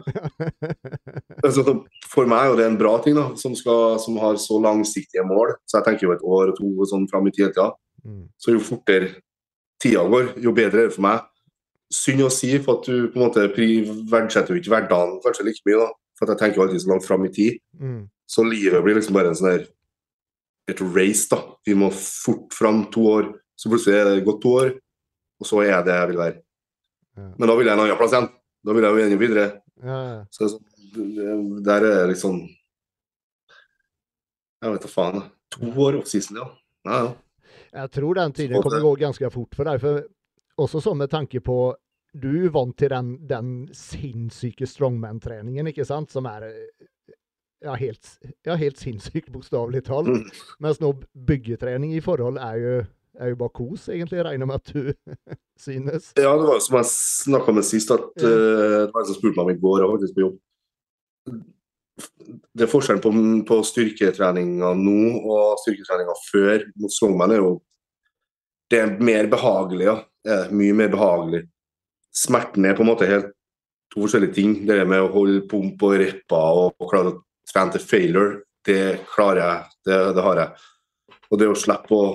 Altså, 1.45 1.61
for 2.09 2.25
meg 2.25 2.49
er 2.49 2.55
det 2.57 2.63
en 2.65 2.77
bra 2.79 2.95
ting, 3.03 3.13
da, 3.13 3.27
som, 3.37 3.53
skal, 3.55 3.99
som 4.01 4.15
har 4.17 4.39
så 4.41 4.57
langsiktige 4.57 5.21
mål. 5.27 5.51
Så 5.69 5.77
jeg 5.77 5.85
tenker 5.85 6.07
jo 6.07 6.13
et 6.15 6.23
år 6.25 6.49
og 6.49 6.57
to 6.57 6.69
og 6.73 6.89
sånn 6.89 7.05
fram 7.11 7.27
i 7.29 7.33
tida. 7.35 7.67
Mm. 8.01 8.23
Så 8.41 8.55
jo 8.55 8.63
fortere 8.65 9.11
tida 9.83 10.01
går, 10.09 10.31
jo 10.41 10.53
bedre 10.57 10.87
er 10.87 10.89
det 10.89 10.95
for 10.95 11.05
meg. 11.05 11.27
Synd 11.93 12.25
å 12.25 12.31
si, 12.33 12.49
for 12.57 12.81
at 12.81 12.89
du 12.89 13.11
på 13.13 13.19
en 13.19 13.27
måte 13.27 13.45
verdsetter 14.09 14.55
jo 14.55 14.59
ikke 14.59 14.73
hverdagen 14.73 15.19
kanskje 15.23 15.45
like 15.45 15.69
mye. 15.69 15.83
da. 15.83 15.91
For 16.17 16.25
at 16.25 16.33
jeg 16.33 16.41
tenker 16.41 16.59
jo 16.59 16.65
alltid 16.65 16.83
så 16.83 16.91
langt 16.95 17.05
fram 17.05 17.29
i 17.29 17.33
tid. 17.37 17.61
Mm. 17.77 18.01
Så 18.27 18.47
livet 18.47 18.83
blir 18.83 18.97
liksom 18.97 19.15
bare 19.15 19.31
en 19.31 19.37
sånn 19.37 19.51
her 19.53 19.69
et 20.67 20.81
race, 20.81 21.29
da. 21.31 21.43
Vi 21.67 21.77
må 21.77 21.91
fort 21.93 22.57
fram 22.57 22.87
to 22.91 23.05
år. 23.13 23.29
Så 23.57 23.69
plutselig 23.71 24.01
er 24.01 24.09
det 24.09 24.25
gått 24.25 24.41
to 24.43 24.57
år, 24.57 24.73
og 25.41 25.47
så 25.49 25.61
er 25.63 25.71
jeg 25.71 25.85
det 25.87 25.95
jeg 25.95 26.09
vil 26.11 26.19
være. 26.25 26.39
Men 27.17 27.49
da 27.49 27.55
vil 27.57 27.69
jeg 27.69 27.77
en 27.77 27.83
annen 27.85 27.99
plass 27.99 28.13
igjen. 28.15 28.29
Da 28.67 28.75
vil 28.75 28.85
jeg 28.85 28.93
jo 28.93 29.01
gjennom 29.01 29.21
videre. 29.21 29.45
Ja, 29.83 29.97
ja. 30.07 30.19
Så 30.31 30.45
er 30.45 30.53
sånn- 30.53 31.63
der 31.63 31.83
er 31.83 32.07
det 32.07 32.15
liksom 32.15 32.47
Jeg 34.63 34.71
vet 34.73 34.81
da 34.81 34.87
faen. 34.87 35.23
To 35.53 35.67
år 35.85 35.99
off-season, 35.99 36.37
ja. 36.37 36.47
ja. 36.85 36.99
ja. 37.05 37.15
Jeg 37.73 37.91
tror 37.91 38.15
den 38.15 38.33
tiden 38.33 38.61
kommer 38.61 38.81
gå 38.81 38.95
ganske 38.97 39.29
fort 39.29 39.53
for 39.55 39.69
deg. 39.69 39.79
For 39.79 40.07
også 40.57 40.81
sånn 40.81 40.97
med 40.97 41.11
tanke 41.13 41.41
på 41.45 41.75
Du 42.17 42.31
er 42.47 42.49
vant 42.49 42.73
til 42.79 42.89
den, 42.89 43.27
den 43.27 43.49
sinnssyke 43.75 44.65
strongman-treningen, 44.65 45.67
ikke 45.69 45.85
sant? 45.85 46.09
Som 46.09 46.25
er 46.25 46.47
ja, 47.61 47.75
helt, 47.77 48.07
ja, 48.47 48.55
helt 48.57 48.79
sinnssyk, 48.79 49.27
bokstavelig 49.33 49.83
talt. 49.85 50.09
Mm. 50.09 50.23
Mens 50.63 50.79
nå 50.81 50.93
byggetrening 51.27 51.93
i 51.93 52.01
forhold 52.01 52.39
er 52.41 52.57
jo 52.63 52.73
er 53.19 53.31
jo 53.33 53.37
bare 53.39 53.53
kos, 53.57 53.87
egentlig. 53.89 54.17
Jeg 54.19 54.25
regner 54.27 54.49
med 54.49 54.59
at 54.61 54.73
du 54.73 54.93
synes. 55.67 56.11
Ja, 56.17 56.33
det 56.37 56.47
var 56.49 56.59
som 56.63 56.77
jeg 56.79 56.89
snakka 56.93 57.55
med 57.57 57.65
sist, 57.67 57.91
at 57.95 58.05
Ja. 58.21 58.27
eh, 58.29 58.85
det 58.87 58.93
var 58.93 59.01
en 59.03 59.09
som 59.09 59.17
spurte 59.19 59.37
meg 59.39 59.45
om 59.47 59.53
i 59.55 59.61
går, 59.61 59.85
òg, 59.85 59.95
faktisk 59.97 60.17
på 60.17 60.25
jobb. 60.25 60.37
Det 62.57 62.65
er 62.65 62.69
forskjellen 62.69 63.01
på, 63.01 63.11
på 63.47 63.57
styrketreninga 63.65 64.69
nå 64.77 64.97
og 65.25 65.57
styrketreninga 65.63 66.13
før 66.27 66.65
mot 66.81 66.93
strongman 66.93 67.33
er 67.33 67.41
jo 67.41 67.51
Det 68.69 68.79
er 68.83 68.97
mer 68.99 69.29
behagelig, 69.31 69.85
ja. 69.87 69.95
Er 70.27 70.49
mye 70.51 70.73
mer 70.75 70.89
behagelig. 70.91 71.45
Smerten 72.11 72.65
er 72.67 72.75
på 72.75 72.83
en 72.83 72.89
måte 72.89 73.07
helt 73.07 73.29
to 73.93 74.01
forskjellige 74.03 74.35
ting. 74.35 74.55
Det 74.67 74.81
med 74.89 75.05
å 75.05 75.11
holde 75.13 75.45
pump 75.47 75.81
og 75.87 75.93
repper 76.01 76.57
og, 76.65 76.73
og 76.75 76.89
klare 76.91 77.13
å 77.13 77.21
trene 77.47 77.71
til 77.77 77.85
failure, 77.87 78.41
det 78.67 79.05
klarer 79.07 79.39
jeg. 79.39 79.69
Det, 79.87 79.99
det 80.17 80.25
har 80.25 80.41
jeg. 80.41 80.65
Og 81.31 81.39
det 81.39 81.47
å 81.47 81.55
slippe 81.55 81.95
å 81.95 82.09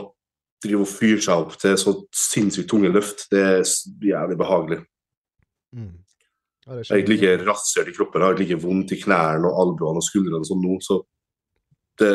drive 0.62 0.84
og 0.84 0.90
fyre 0.90 1.20
seg 1.24 1.44
opp 1.44 1.56
til 1.60 1.76
så 1.80 1.94
sinnssykt 2.16 2.70
tunge 2.70 2.90
løft, 2.92 3.26
det 3.32 3.42
er 3.42 3.62
jævlig 4.12 4.38
behagelig. 4.40 4.80
Mm. 5.72 5.92
Ja, 6.66 6.76
det 6.76 6.84
Jeg 6.86 6.94
er 6.94 7.02
ikke 7.02 7.16
skjønner 7.16 7.38
like 7.38 7.46
rasert 7.48 7.88
i 7.90 7.96
kroppen, 7.96 8.20
jeg 8.22 8.28
har 8.28 8.36
ikke 8.36 8.44
like 8.44 8.62
vondt 8.62 8.94
i 8.94 9.00
knærne 9.02 9.48
og 9.50 9.60
albuene 9.64 10.02
og 10.02 10.06
skuldrene 10.06 10.44
og 10.44 10.50
sånn 10.50 10.62
nå, 10.62 10.78
så 10.84 11.02
det 12.00 12.14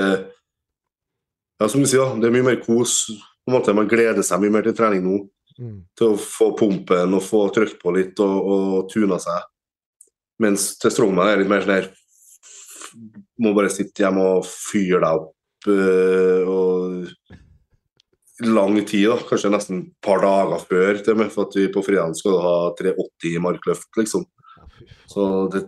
Ja, 1.58 1.66
som 1.68 1.82
du 1.82 1.88
sier, 1.90 2.04
da, 2.06 2.20
det 2.22 2.28
er 2.30 2.36
mye 2.36 2.46
mer 2.46 2.60
kos. 2.62 3.08
På 3.42 3.50
en 3.50 3.56
måte, 3.56 3.74
Man 3.74 3.88
gleder 3.90 4.22
seg 4.22 4.44
mye 4.44 4.54
mer 4.54 4.66
til 4.68 4.76
trening 4.78 5.02
nå. 5.02 5.24
Mm. 5.58 5.78
Til 5.98 6.12
å 6.14 6.20
få 6.22 6.52
pumpen 6.54 7.16
og 7.18 7.24
få 7.26 7.48
trykt 7.50 7.80
på 7.82 7.94
litt 7.96 8.20
og, 8.22 8.36
og 8.46 8.92
tuna 8.92 9.18
seg. 9.18 9.48
Mens 10.44 10.76
til 10.78 10.94
strongman 10.94 11.32
er 11.32 11.42
litt 11.42 11.50
mer 11.50 11.66
sånn 11.66 11.74
her 11.74 11.88
Må 13.42 13.56
bare 13.58 13.72
sitte 13.74 14.04
hjemme 14.04 14.22
og 14.38 14.46
fyre 14.46 15.02
deg 15.02 15.24
opp. 15.24 15.34
øh, 15.66 16.46
og 16.46 17.40
lang 18.46 18.78
tid, 18.86 19.08
da. 19.10 19.18
kanskje 19.30 19.52
nesten 19.54 19.80
et 19.82 19.94
par 20.06 20.22
dager 20.22 20.66
før. 20.70 21.00
Til 21.02 21.16
og 21.16 21.22
med, 21.22 21.32
for 21.34 21.48
at 21.48 21.58
vi 21.58 21.68
på 21.74 21.84
fredag 21.86 22.16
skal 22.20 22.38
ha 22.44 22.56
380 22.78 23.32
i 23.32 23.42
markløft, 23.44 23.90
liksom. 23.98 24.28
Så 25.10 25.24
det, 25.54 25.64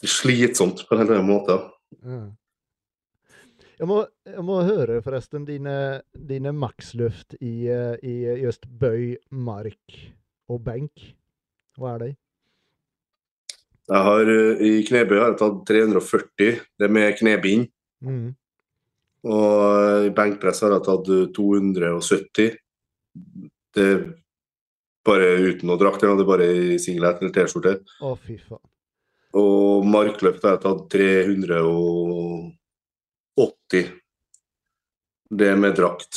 det 0.00 0.08
er 0.08 0.14
slitsomt 0.14 0.84
på 0.86 0.94
en 0.94 1.02
helt 1.02 1.14
annen 1.14 1.30
måte. 1.30 1.56
Ja. 2.04 2.20
Jeg 3.80 3.88
må, 3.88 4.02
jeg 4.28 4.42
må 4.44 4.58
høre 4.66 4.98
forresten 5.00 5.46
dine, 5.48 6.02
dine 6.12 6.52
maksløft 6.52 7.38
i, 7.40 7.64
i 8.04 8.16
just 8.42 8.68
bøy, 8.68 9.14
mark 9.32 9.96
og 10.52 10.60
benk. 10.66 11.06
Hva 11.80 11.94
er 11.94 12.02
det? 12.02 12.10
Jeg 13.90 14.06
har 14.06 14.30
eh, 14.30 14.60
I 14.68 14.82
knebøy 14.86 15.16
har 15.16 15.32
jeg 15.32 15.38
tatt 15.40 15.62
340, 15.70 16.60
det 16.78 16.86
er 16.86 16.92
med 16.92 17.16
knebind. 17.18 17.70
Mm. 18.04 18.28
Og 19.28 20.06
i 20.06 20.10
benkpress 20.16 20.62
har 20.64 20.72
jeg 20.76 20.84
tatt 20.86 21.08
eh, 21.12 21.26
270. 21.36 22.54
Det 23.76 23.84
er 23.84 23.98
bare 25.06 25.28
uten 25.44 25.66
noe 25.68 25.78
drakt, 25.80 26.00
det 26.04 26.08
er 26.08 26.28
bare 26.28 26.46
i 26.48 26.78
singlet 26.80 27.20
eller 27.20 27.32
T-skjorte. 27.34 27.72
Å, 28.00 28.02
fy 28.20 28.34
faen. 28.40 28.66
Og 29.40 29.86
markløft 29.86 30.44
har 30.44 30.52
jeg 30.56 30.64
tatt 30.64 30.82
380. 30.96 33.84
Det 35.30 35.56
med 35.56 35.76
drakt. 35.78 36.14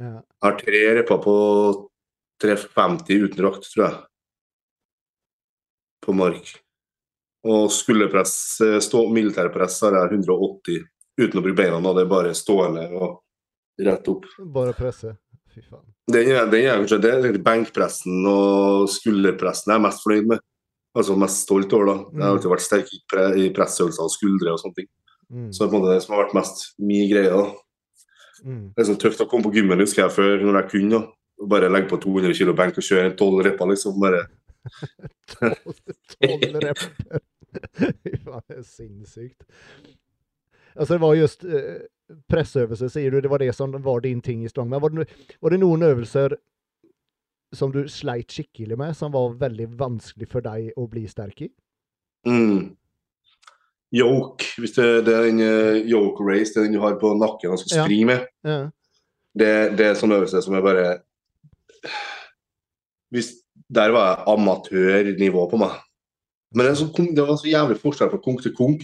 Ja. 0.00 0.12
Jeg 0.18 0.44
har 0.48 0.56
tre 0.58 0.94
repper 0.98 1.18
på 1.22 1.34
350 2.42 3.22
uten 3.28 3.38
drakt, 3.38 3.64
tror 3.70 3.84
jeg. 3.86 3.94
På 6.04 6.10
mark. 6.16 6.46
Og 7.46 7.70
skulderpress, 7.70 8.60
eh, 8.66 8.80
stå, 8.82 9.06
militærpress 9.14 9.80
har 9.86 9.92
jeg 10.00 10.18
180 10.18 10.82
uten 11.20 11.40
å 11.40 11.44
bruke 11.44 11.58
beina. 11.58 11.80
Da. 11.80 11.94
Det 11.96 12.04
er 12.04 12.10
bare 12.10 12.34
stående 12.36 12.88
og 12.96 13.86
rett 13.86 14.10
opp. 14.12 14.26
Bare 14.54 14.74
presse. 14.76 15.16
Fy 15.54 15.62
faen. 15.64 15.86
Den 16.12 16.30
er, 16.30 16.44
den 16.50 16.68
er 16.68 16.78
kanskje 16.78 17.00
det 17.02 17.12
er 17.16 17.38
benkpressen 17.42 18.28
og 18.30 18.86
skulderpressen 18.92 19.72
jeg 19.72 19.80
er 19.80 19.82
mest 19.88 20.04
fornøyd 20.04 20.30
med. 20.34 20.44
Altså 20.96 21.16
mest 21.18 21.42
stolt 21.44 21.72
over. 21.76 21.88
da. 21.90 21.96
Jeg 22.12 22.24
har 22.24 22.34
alltid 22.36 22.52
vært 22.52 22.64
sterk 22.64 22.92
i, 22.94 23.00
pre, 23.10 23.26
i 23.42 23.50
pressøvelser 23.56 24.06
og 24.06 24.14
skuldre 24.14 24.54
og 24.54 24.62
sånne 24.62 24.78
ting. 24.80 24.88
Mm. 25.26 25.50
Så 25.50 25.58
det 25.58 25.66
er 25.66 25.72
på 25.72 25.76
en 25.76 25.82
måte 25.82 25.94
det 25.96 26.04
som 26.04 26.14
har 26.14 26.22
vært 26.22 26.36
mest 26.38 26.62
min 26.78 27.10
greie. 27.10 27.32
da. 27.32 27.44
Mm. 28.46 28.64
Det 28.72 28.82
er 28.82 28.88
så 28.88 28.96
tøft 29.02 29.20
å 29.24 29.28
komme 29.28 29.48
på 29.48 29.54
gymmen, 29.58 29.82
husker 29.82 30.04
jeg 30.04 30.14
før, 30.14 30.36
når 30.44 30.60
jeg 30.60 30.70
kunne. 30.72 31.00
da. 31.00 31.46
Bare 31.52 31.68
legge 31.68 31.90
på 31.90 32.00
200 32.00 32.38
kg 32.38 32.56
benk 32.56 32.78
og 32.80 32.86
kjøre 32.86 33.12
12 33.12 33.42
repper, 33.50 33.72
liksom. 33.72 33.98
Bare 34.00 34.24
Tolv 36.16 36.60
repper. 36.64 37.24
Fy 38.04 38.16
faen, 38.22 38.44
det 38.48 38.60
er 38.60 38.66
sinnssykt. 38.68 39.44
Altså, 40.76 40.94
det 40.94 41.00
var 41.02 41.14
just 41.16 41.44
eh, 41.44 41.86
pressøvelse, 42.30 42.88
sier 42.92 43.10
du. 43.10 43.20
Det 43.20 43.30
var 43.30 43.42
det 43.42 43.52
som 43.56 43.72
var 43.82 44.00
din 44.04 44.20
ting 44.22 44.44
i 44.44 44.48
strongman. 44.48 44.82
Var 44.82 44.88
det, 44.88 45.08
var 45.42 45.50
det 45.54 45.60
noen 45.62 45.82
øvelser 45.82 46.36
som 47.54 47.72
du 47.72 47.84
sleit 47.88 48.32
skikkelig 48.34 48.76
med, 48.78 48.96
som 48.98 49.12
var 49.14 49.36
veldig 49.40 49.70
vanskelig 49.78 50.28
for 50.28 50.44
deg 50.44 50.72
å 50.76 50.88
bli 50.90 51.06
sterk 51.08 51.46
i? 51.46 51.52
mm. 52.28 52.74
Yoke, 53.94 54.44
hvis 54.58 54.72
det, 54.74 55.06
det 55.06 55.12
er 55.14 55.28
den 55.28 55.38
uh, 55.40 55.76
yoke 55.88 56.24
race, 56.26 56.50
det 56.52 56.58
er 56.58 56.64
den 56.66 56.74
du 56.74 56.80
har 56.82 56.96
på 57.00 57.12
nakken 57.16 57.52
og 57.54 57.60
skal 57.62 57.76
Ja. 57.76 57.84
springe 57.84 58.06
med. 58.10 58.24
Ja. 58.44 58.56
Det, 59.38 59.50
det 59.78 59.86
er 59.86 59.94
sånn 59.94 60.12
øvelse 60.12 60.42
som 60.42 60.56
er 60.58 60.64
bare 60.64 60.86
hvis, 63.14 63.30
Der 63.72 63.94
var 63.94 64.08
jeg 64.10 64.24
amatørnivå 64.34 65.46
på 65.50 65.60
meg. 65.62 65.78
Men 66.54 66.66
det, 66.66 66.76
så, 66.78 66.86
det 66.90 67.24
var 67.28 67.38
så 67.38 67.48
jævlig 67.48 67.78
forskjell 67.80 68.10
fra 68.10 68.20
konk 68.26 68.42
til 68.42 68.54
konk. 68.58 68.82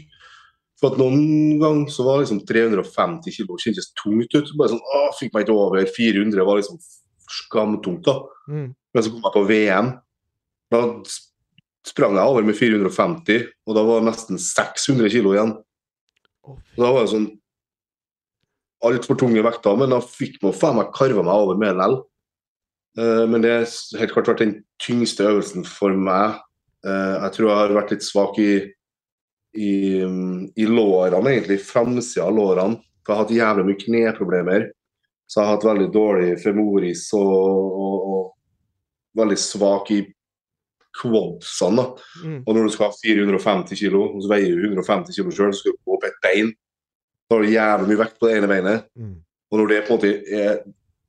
For 0.83 0.91
at 0.91 0.99
Noen 0.99 1.61
ganger 1.63 1.91
så 1.95 2.05
var 2.09 2.21
liksom 2.21 2.41
350 2.43 3.37
kg 3.37 3.59
kjentes 3.63 3.93
tungt 3.95 4.35
ut. 4.35 4.49
Bare 4.59 4.73
sånn, 4.73 4.83
å, 4.83 5.03
Fikk 5.15 5.31
meg 5.35 5.45
ikke 5.47 5.55
over 5.55 5.87
400, 5.87 6.43
var 6.49 6.59
liksom 6.59 6.81
skamtungt. 7.31 8.03
da. 8.09 8.17
Mm. 8.51 8.73
Men 8.93 9.05
så 9.05 9.13
kom 9.13 9.23
jeg 9.23 9.37
på 9.37 9.45
VM. 9.47 9.93
Da 10.73 10.81
sprang 11.87 12.17
jeg 12.19 12.33
over 12.33 12.47
med 12.47 12.59
450, 12.59 13.47
og 13.67 13.79
da 13.79 13.85
var 13.87 14.03
det 14.03 14.09
nesten 14.11 14.41
600 14.43 15.13
kg 15.13 15.31
igjen. 15.37 15.55
Og. 16.49 16.59
Da 16.75 16.91
var 16.91 17.07
det 17.07 17.13
sånn 17.15 17.31
altfor 18.83 19.19
tunge 19.21 19.43
vekter, 19.47 19.79
men 19.79 19.95
da 19.95 20.01
fikk 20.03 20.41
man 20.43 20.57
faen 20.57 20.81
meg 20.81 20.91
karva 20.97 21.23
meg 21.23 21.45
over 21.47 21.59
med 21.61 21.79
lell. 21.79 22.01
Eh, 22.99 23.25
men 23.31 23.45
det 23.45 23.53
har 23.55 24.01
helt 24.03 24.15
klart 24.15 24.31
vært 24.33 24.43
den 24.43 24.57
tyngste 24.83 25.29
øvelsen 25.31 25.67
for 25.69 25.95
meg. 25.95 26.41
Eh, 26.83 27.15
jeg 27.23 27.37
tror 27.37 27.49
jeg 27.49 27.61
har 27.61 27.77
vært 27.79 27.95
litt 27.95 28.07
svak 28.07 28.41
i, 28.43 28.53
i, 29.55 30.03
mm, 30.03 30.53
i 30.57 30.67
lårene, 30.67 31.31
egentlig. 31.31 31.61
Framsida 31.67 32.27
av 32.27 32.37
lårene. 32.37 32.81
For 33.03 33.13
jeg 33.13 33.19
har 33.19 33.25
hatt 33.25 33.37
jævlig 33.37 33.67
mye 33.69 33.81
kneproblemer. 33.81 34.67
Så 35.27 35.41
jeg 35.41 35.49
har 35.49 35.57
hatt 35.57 35.67
veldig 35.67 35.89
dårlig 35.93 36.33
femoris 36.43 37.07
og, 37.17 37.31
og, 37.33 38.09
og 38.13 39.21
veldig 39.23 39.39
svak 39.41 39.91
i 39.95 40.03
quadsene. 41.01 41.87
Mm. 42.25 42.39
Og 42.45 42.53
når 42.55 42.67
du 42.67 42.75
skal 42.75 42.91
ha 42.91 42.99
450 42.99 43.81
kg, 43.81 43.97
og 44.03 44.21
så 44.25 44.33
veier 44.33 44.53
du 44.53 44.69
150 44.69 45.17
kg 45.17 45.33
sjøl, 45.33 45.55
så 45.55 45.63
skal 45.63 45.77
du 45.77 45.81
gå 45.81 45.97
opp 45.97 46.07
et 46.09 46.21
bein. 46.25 46.53
Da 47.27 47.37
har 47.39 47.45
du 47.45 47.55
jævlig 47.55 47.91
mye 47.91 48.03
vekt 48.03 48.21
på 48.21 48.29
det 48.29 48.39
ene 48.39 48.51
beinet. 48.51 48.89
Mm. 48.99 49.17
Og 49.53 49.61
når 49.61 49.73
det 49.73 49.83
på 49.87 49.93
en 49.93 49.99
måte 49.99 50.13
er 50.37 50.63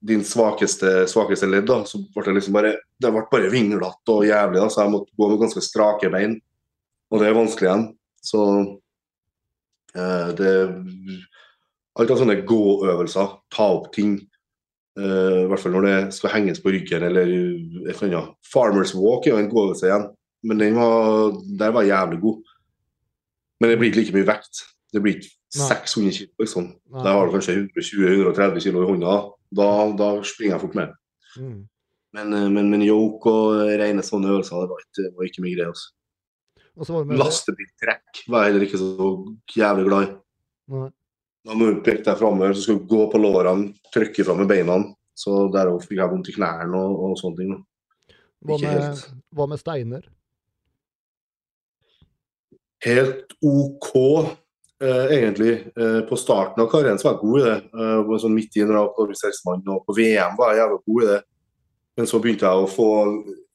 din 0.04 0.24
svakeste, 0.28 1.06
svakeste 1.08 1.48
ledd, 1.48 1.68
da, 1.70 1.82
så 1.88 2.00
ble 2.12 2.26
det 2.28 2.38
liksom 2.40 2.56
bare 2.56 2.74
det 3.00 3.12
ble 3.12 3.24
bare 3.32 3.52
vinglete 3.52 4.16
og 4.16 4.26
jævlig. 4.28 4.60
da, 4.60 4.70
Så 4.72 4.84
jeg 4.84 4.94
måtte 4.96 5.16
gå 5.20 5.30
med 5.30 5.44
ganske 5.44 5.64
strake 5.64 6.12
bein. 6.12 6.40
Og 7.12 7.22
det 7.22 7.28
er 7.28 7.38
vanskelig 7.38 7.70
igjen. 7.70 7.86
Så 8.24 8.44
eh, 9.96 10.30
det 10.40 10.54
Alt 11.94 12.10
av 12.10 12.18
sånne 12.18 12.40
gåøvelser, 12.50 13.34
ta 13.54 13.66
opp 13.76 13.92
ting, 13.94 14.16
eh, 14.98 15.44
i 15.44 15.50
hvert 15.52 15.62
fall 15.62 15.76
når 15.76 15.84
det 15.86 15.98
skal 16.16 16.32
henges 16.34 16.62
på 16.64 16.72
ryggen 16.74 17.06
eller 17.06 17.30
et 17.30 17.92
eller 17.92 18.08
annet. 18.08 18.32
Farmers 18.50 18.96
walk 18.98 19.28
er 19.28 19.36
jo 19.36 19.42
en 19.44 19.50
gåøvelse 19.52 19.86
igjen, 19.86 20.08
men 20.50 20.64
den 20.64 20.80
var, 20.80 21.38
der 21.60 21.76
var 21.76 21.86
jævlig 21.86 22.18
god. 22.24 22.40
Men 23.62 23.70
det 23.70 23.78
blir 23.78 23.92
ikke 23.92 24.02
like 24.02 24.16
mye 24.18 24.30
vekt. 24.32 24.64
Det 24.90 25.04
blir 25.04 25.20
ikke 25.20 25.30
600 25.54 26.18
kg, 26.18 26.32
liksom. 26.42 26.72
Nei. 26.74 27.04
Der 27.06 27.14
har 27.14 27.30
du 27.30 27.36
kanskje 27.36 27.60
120-130 27.62 28.66
kg 28.66 28.82
i 28.82 28.90
hånda. 28.90 29.14
Da, 29.54 29.70
da 30.02 30.10
springer 30.26 30.56
jeg 30.56 30.64
fort 30.66 30.80
med. 30.80 30.96
Mm. 31.38 31.60
Men, 32.18 32.34
eh, 32.34 32.50
men, 32.50 32.70
men 32.74 32.86
yoke 32.86 33.30
og 33.30 33.62
rene 33.82 34.06
sånne 34.06 34.34
øvelser, 34.34 34.66
det 34.66 34.74
var 34.74 34.82
ikke, 34.82 35.12
var 35.18 35.30
ikke 35.30 35.46
mye 35.46 35.58
greie. 35.60 35.70
Altså. 35.70 35.94
Lastebiltrekk 36.74 38.24
var 38.32 38.44
jeg 38.44 38.52
heller 38.52 38.66
ikke 38.66 38.82
så 38.82 39.10
jævlig 39.54 39.86
glad 39.88 40.06
i. 40.06 40.12
Nei. 40.74 40.90
Da 41.44 41.56
må 41.60 41.68
du 41.68 41.82
peke 41.84 42.06
deg 42.06 42.18
framover, 42.18 42.54
så 42.56 42.64
skal 42.64 42.80
du 42.80 42.88
gå 42.88 43.06
på 43.12 43.20
lårene, 43.20 43.74
trykke 43.94 44.26
fram 44.26 44.40
med 44.42 44.50
beina. 44.50 44.80
Så 45.14 45.46
der 45.54 45.70
fikk 45.84 46.00
jeg 46.00 46.10
vondt 46.10 46.32
i 46.32 46.36
knærne 46.38 46.80
og, 46.80 47.02
og 47.04 47.18
sånne 47.20 47.40
ting. 47.42 47.58
Hva 48.44 48.58
med, 48.64 49.04
hva 49.36 49.48
med 49.52 49.62
steiner? 49.62 50.08
Helt 52.84 53.36
OK, 53.44 53.92
eh, 54.84 55.14
egentlig. 55.20 55.54
Eh, 55.76 56.00
på 56.08 56.18
starten 56.20 56.64
av 56.64 56.72
karrieren 56.72 57.00
så 57.00 57.10
var 57.10 57.16
jeg 57.16 57.22
god 57.22 57.38
i 57.40 57.46
det. 57.46 57.60
Eh, 57.84 58.16
sånn 58.24 58.36
midt 58.36 58.58
i 58.58 58.66
en 58.66 58.74
rak 58.76 58.98
Norges 59.00 59.24
og 59.46 59.86
på 59.86 59.96
VM 60.00 60.40
var 60.40 60.52
jeg 60.56 60.64
jævlig 60.64 60.82
god 60.88 61.04
i 61.04 61.12
det. 61.12 61.22
Men 62.00 62.10
så 62.10 62.20
begynte 62.20 62.50
jeg 62.50 62.64
å 62.64 62.72
få 62.72 62.90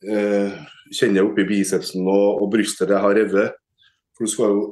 eh, 0.05 0.59
kjenner 0.95 1.27
oppi 1.27 1.47
bicepsen 1.49 2.07
og, 2.07 2.43
og 2.43 2.53
brystet 2.53 2.91
det 2.91 3.01
har 3.03 3.17
revet. 3.17 3.57
For 4.17 4.27
du 4.27 4.33
skal 4.33 4.55
jo 4.55 4.63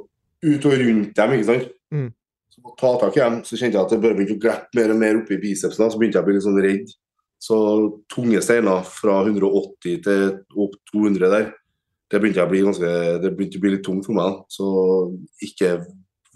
ut 0.47 0.69
og 0.69 0.79
rundt 0.83 1.17
dem, 1.17 1.35
ikke 1.37 1.49
sant. 1.49 1.75
Mm. 1.95 2.09
Så 2.53 2.63
må 2.65 2.75
ta 2.79 2.93
tak 3.01 3.19
i 3.19 3.23
dem, 3.23 3.41
så 3.45 3.59
kjente 3.59 3.79
jeg 3.79 3.85
at 3.85 3.93
det 3.93 4.01
bare 4.03 4.17
begynte 4.17 4.37
å 4.39 4.43
glippe 4.43 4.79
mer 4.79 4.95
og 4.95 5.01
mer 5.03 5.21
oppi 5.21 5.39
bicepsen. 5.43 5.85
da, 5.85 5.91
Så 5.93 6.01
begynte 6.01 6.19
jeg 6.19 6.25
å 6.25 6.29
bli 6.29 6.37
litt 6.37 6.47
sånn 6.47 6.63
redd. 6.65 6.97
Så 7.47 7.57
tunge 8.13 8.41
steiner 8.43 8.87
fra 8.89 9.21
180 9.27 10.03
til 10.07 10.27
opp 10.57 10.77
200 10.93 11.33
der, 11.35 11.51
det 12.07 12.21
begynte 12.23 12.45
å 12.45 12.51
bli 12.51 12.63
ganske, 12.65 12.91
det 13.23 13.33
begynte 13.35 13.59
å 13.59 13.65
bli 13.65 13.73
litt 13.75 13.85
tungt 13.87 14.07
for 14.07 14.17
meg. 14.17 14.31
da. 14.31 14.45
Så 14.49 14.67
ikke 15.43 15.73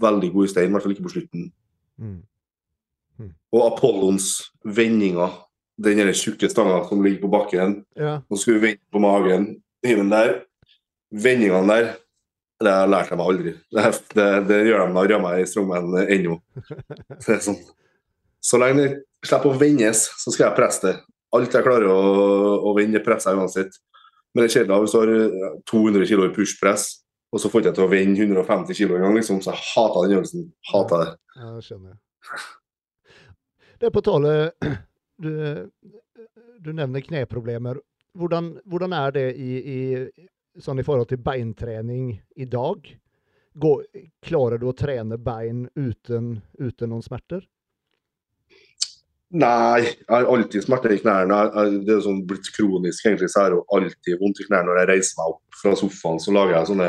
veldig 0.01 0.33
god 0.35 0.51
stein, 0.51 0.71
i 0.71 0.75
hvert 0.75 0.85
fall 0.85 0.95
ikke 0.97 1.07
på 1.07 1.15
slutten. 1.15 1.47
Mm. 2.01 2.19
Og 3.53 3.65
Apollons 3.67 4.29
vendinger, 4.65 5.35
den 5.81 6.13
tjukke 6.17 6.49
stanga 6.53 6.83
som 6.89 7.03
ligger 7.05 7.23
på 7.25 7.31
bakken, 7.33 7.79
Ja. 7.97 8.19
og 8.29 8.37
så 8.37 8.43
skulle 8.45 8.61
vi 8.61 8.67
vende 8.69 8.93
på 8.93 9.01
magen, 9.03 9.49
Hiven 9.87 10.11
der. 10.13 10.43
Vendingene 11.11 11.67
der, 11.67 11.87
det 12.61 12.71
har 12.71 12.83
jeg 12.85 12.91
lært 12.93 13.11
meg 13.17 13.27
aldri. 13.27 13.53
Det, 13.75 13.85
det, 14.15 14.27
det 14.51 14.59
gjør 14.69 14.83
de 14.87 14.93
narr 14.95 15.15
av 15.17 15.23
meg 15.25 15.41
i 15.43 15.47
strongman 15.49 15.95
ennå. 16.05 16.37
Det 17.25 17.37
er 17.39 17.41
sånn. 17.45 17.57
Så 18.41 18.57
lenge 18.61 18.81
det 18.81 18.91
slipper 19.29 19.51
å 19.53 19.59
vendes, 19.61 20.07
så 20.21 20.33
skal 20.33 20.47
jeg 20.51 20.57
presse 20.57 20.85
det. 20.87 20.95
Alt 21.37 21.53
jeg 21.55 21.65
klarer 21.67 21.89
å, 21.93 21.97
å 22.69 22.75
vende, 22.77 23.03
presser 23.05 23.35
jeg 23.35 23.41
uansett. 23.43 23.75
Men 24.33 24.45
det 24.45 24.51
er 24.51 24.55
kjedelig 24.61 24.79
hvis 24.85 24.95
du 24.95 24.99
har 25.01 25.11
eh, 25.17 25.59
200 25.69 26.07
kg 26.09 26.23
i 26.29 26.33
pushpress, 26.37 26.85
og 27.31 27.43
så 27.43 27.51
får 27.53 27.67
jeg 27.69 27.77
til 27.77 27.85
å 27.85 27.91
vende 27.91 28.23
150 28.25 28.75
kg 28.79 28.97
engang, 28.97 29.19
liksom. 29.19 29.41
Så 29.45 29.53
jeg 29.53 29.63
hater 29.75 30.07
den 30.09 30.17
øvelsen. 30.21 30.47
Hater 30.71 31.03
det. 31.05 31.11
Ja, 31.37 31.51
det 31.57 31.67
skjønner 31.67 31.93
jeg. 31.93 32.01
Det 33.81 33.89
er 33.91 33.95
på 33.95 34.03
tale 34.09 34.33
Du, 35.21 35.69
du 36.65 36.73
nevner 36.73 37.05
kneproblemer. 37.05 37.81
Hvordan, 38.17 38.55
hvordan 38.65 38.95
er 38.97 39.15
det 39.15 39.27
i, 39.37 39.53
i, 39.61 40.29
sånn 40.59 40.81
i 40.81 40.87
forhold 40.87 41.11
til 41.13 41.21
beintrening 41.23 42.15
i 42.41 42.49
dag? 42.51 42.89
Går, 43.61 43.85
klarer 44.25 44.61
du 44.61 44.69
å 44.71 44.77
trene 44.77 45.19
bein 45.21 45.67
uten, 45.77 46.39
uten 46.59 46.93
noen 46.93 47.05
smerter? 47.05 47.45
Nei, 49.31 49.85
jeg 49.85 50.09
har 50.11 50.27
alltid 50.27 50.65
smerter 50.65 50.97
i 50.97 50.99
knærne. 50.99 51.37
Det 51.87 51.95
er 51.95 52.03
sånn 52.03 52.25
blitt 52.27 52.49
kronisk, 52.57 53.05
egentlig. 53.05 53.29
Så 53.31 53.45
jeg 53.45 53.53
har 53.53 53.77
alltid 53.77 54.19
vondt 54.19 54.43
i 54.43 54.47
knærne 54.49 54.73
når 54.73 54.81
jeg 54.81 54.91
reiser 54.91 55.21
meg 55.21 55.37
opp 55.37 55.61
fra 55.61 55.75
sofaen. 55.79 56.19
Så 56.23 56.35
lager 56.35 56.57
jeg 56.57 56.71
sånne 56.73 56.89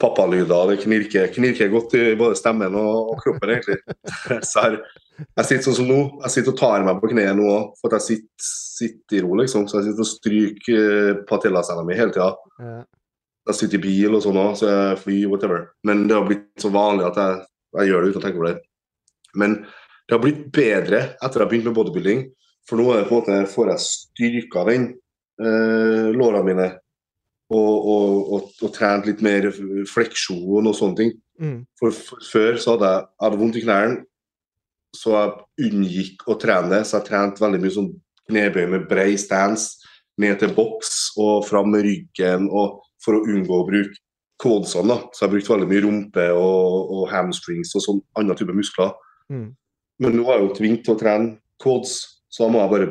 pappalyder. 0.00 0.70
Det 0.70 0.82
knirker, 0.84 1.30
knirker 1.34 1.70
godt 1.72 1.96
i 1.98 2.04
både 2.18 2.38
stemmen 2.38 2.76
og, 2.78 3.12
og 3.14 3.22
kroppen, 3.22 3.54
egentlig. 3.54 3.78
Så 4.50 4.64
jeg, 4.64 4.78
jeg 5.26 5.48
sitter 5.48 5.64
sånn 5.66 5.78
som 5.80 5.90
nå. 5.90 5.98
Jeg 6.24 6.34
sitter 6.36 6.54
og 6.54 6.60
tar 6.60 6.86
meg 6.86 7.00
på 7.02 7.10
kneet 7.12 7.38
nå 7.38 7.48
òg, 7.50 7.74
for 7.80 7.90
at 7.90 7.98
jeg 7.98 8.06
sitter, 8.06 8.46
sitter 8.78 9.18
i 9.18 9.24
ro, 9.24 9.34
liksom. 9.40 9.66
Så 9.66 9.80
jeg 9.80 9.88
sitter 9.88 10.04
og 10.04 10.12
stryker 10.12 10.78
eh, 10.84 11.20
patellascena 11.28 11.84
mi 11.86 11.98
hele 11.98 12.14
tida. 12.14 12.30
Jeg 13.48 13.58
sitter 13.58 13.80
i 13.80 13.84
bil 13.86 14.18
og 14.18 14.24
sånn 14.24 14.38
òg, 14.38 14.54
så 14.60 14.70
jeg 14.70 15.02
flyr, 15.02 15.26
whatever. 15.32 15.68
Men 15.88 16.06
det 16.06 16.18
har 16.18 16.26
blitt 16.28 16.48
så 16.62 16.70
vanlig 16.72 17.08
at 17.08 17.20
jeg, 17.22 17.44
jeg 17.80 17.90
gjør 17.92 18.04
det 18.04 18.10
uten 18.12 18.22
å 18.22 18.26
tenke 18.26 18.42
på 18.42 18.48
det. 18.48 18.56
Men 19.38 19.60
det 20.08 20.16
har 20.16 20.24
blitt 20.24 20.44
bedre 20.54 21.00
etter 21.18 21.34
jeg 21.34 21.44
har 21.44 21.50
begynt 21.50 21.68
med 21.68 21.76
bodybuilding. 21.76 22.26
For 22.68 22.80
nå 22.80 22.90
er 22.92 23.02
det 23.02 23.08
på 23.08 23.16
en 23.16 23.22
måte, 23.22 23.50
får 23.50 23.72
jeg 23.72 23.84
styrka 23.86 24.64
den 24.68 24.90
eh, 25.40 26.08
lårene 26.14 26.44
mine. 26.46 26.68
Og, 27.48 27.86
og, 27.88 28.32
og, 28.34 28.48
og 28.60 28.72
trent 28.76 29.06
litt 29.08 29.22
mer 29.24 29.46
fleksjon 29.88 30.66
og 30.68 30.74
sånne 30.76 30.98
ting. 30.98 31.12
mm, 31.40 31.62
For, 31.80 31.94
for 31.96 32.24
Før 32.28 32.58
så 32.60 32.74
hadde 32.74 32.90
jeg, 32.92 33.06
hadde 33.24 33.38
vondt 33.40 33.56
i 33.56 33.62
knærne, 33.64 34.02
så 34.96 35.14
jeg 35.14 35.70
unngikk 35.70 36.26
å 36.28 36.36
trene. 36.40 36.82
Så 36.84 36.98
jeg 36.98 37.06
trente 37.08 37.40
veldig 37.40 37.60
mye 37.62 37.72
sånn 37.72 37.88
knebøy 38.28 38.66
med 38.74 38.84
brei 38.90 39.14
stance, 39.20 39.78
ned 40.20 40.36
til 40.42 40.52
boks 40.52 41.14
og 41.16 41.46
fram 41.48 41.70
med 41.72 41.86
ryggen. 41.86 42.50
og 42.52 42.82
For 43.00 43.16
å 43.16 43.24
unngå 43.24 43.62
å 43.62 43.66
bruke 43.68 43.96
quadsene. 44.42 44.88
da. 44.90 44.98
Så 45.14 45.24
jeg 45.24 45.32
brukte 45.36 45.54
veldig 45.54 45.68
mye 45.70 45.84
rumpe 45.86 46.24
og, 46.34 46.92
og 46.92 47.08
hamstrings 47.12 47.72
og 47.78 47.84
sånn 47.84 48.02
andre 48.18 48.36
typer 48.36 48.56
muskler. 48.58 48.92
mm, 49.32 49.48
Men 50.04 50.16
nå 50.18 50.26
er 50.28 50.38
jeg 50.38 50.44
jo 50.48 50.54
tvunget 50.58 50.84
til 50.84 50.94
å 50.94 51.00
trene 51.00 51.32
quads, 51.62 51.94
så 52.28 52.44
da 52.44 52.52
må 52.52 52.60
jeg 52.60 52.72
bare 52.74 52.90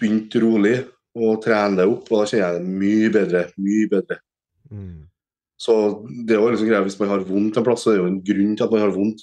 begynne 0.00 0.42
rolig 0.44 0.76
og 1.16 1.42
trene 1.44 1.80
det 1.80 1.88
opp. 1.88 2.08
Og 2.10 2.22
da 2.22 2.28
kjenner 2.30 2.46
jeg 2.46 2.60
det 2.60 2.78
mye 2.84 3.10
bedre. 3.14 3.44
Mye 3.56 3.90
bedre. 3.92 4.20
mm. 4.70 4.96
Så 5.56 5.72
det 6.28 6.34
er 6.36 6.42
jo 6.42 6.50
liksom 6.52 6.68
greia, 6.68 6.84
Hvis 6.84 6.98
man 7.00 7.08
har 7.08 7.22
vondt 7.24 7.56
en 7.56 7.64
plass, 7.64 7.84
så 7.84 7.90
er 7.90 7.94
det 7.96 8.02
jo 8.02 8.10
en 8.10 8.24
grunn 8.24 8.56
til 8.56 8.64
at 8.66 8.72
man 8.74 8.82
har 8.84 8.92
vondt. 8.92 9.22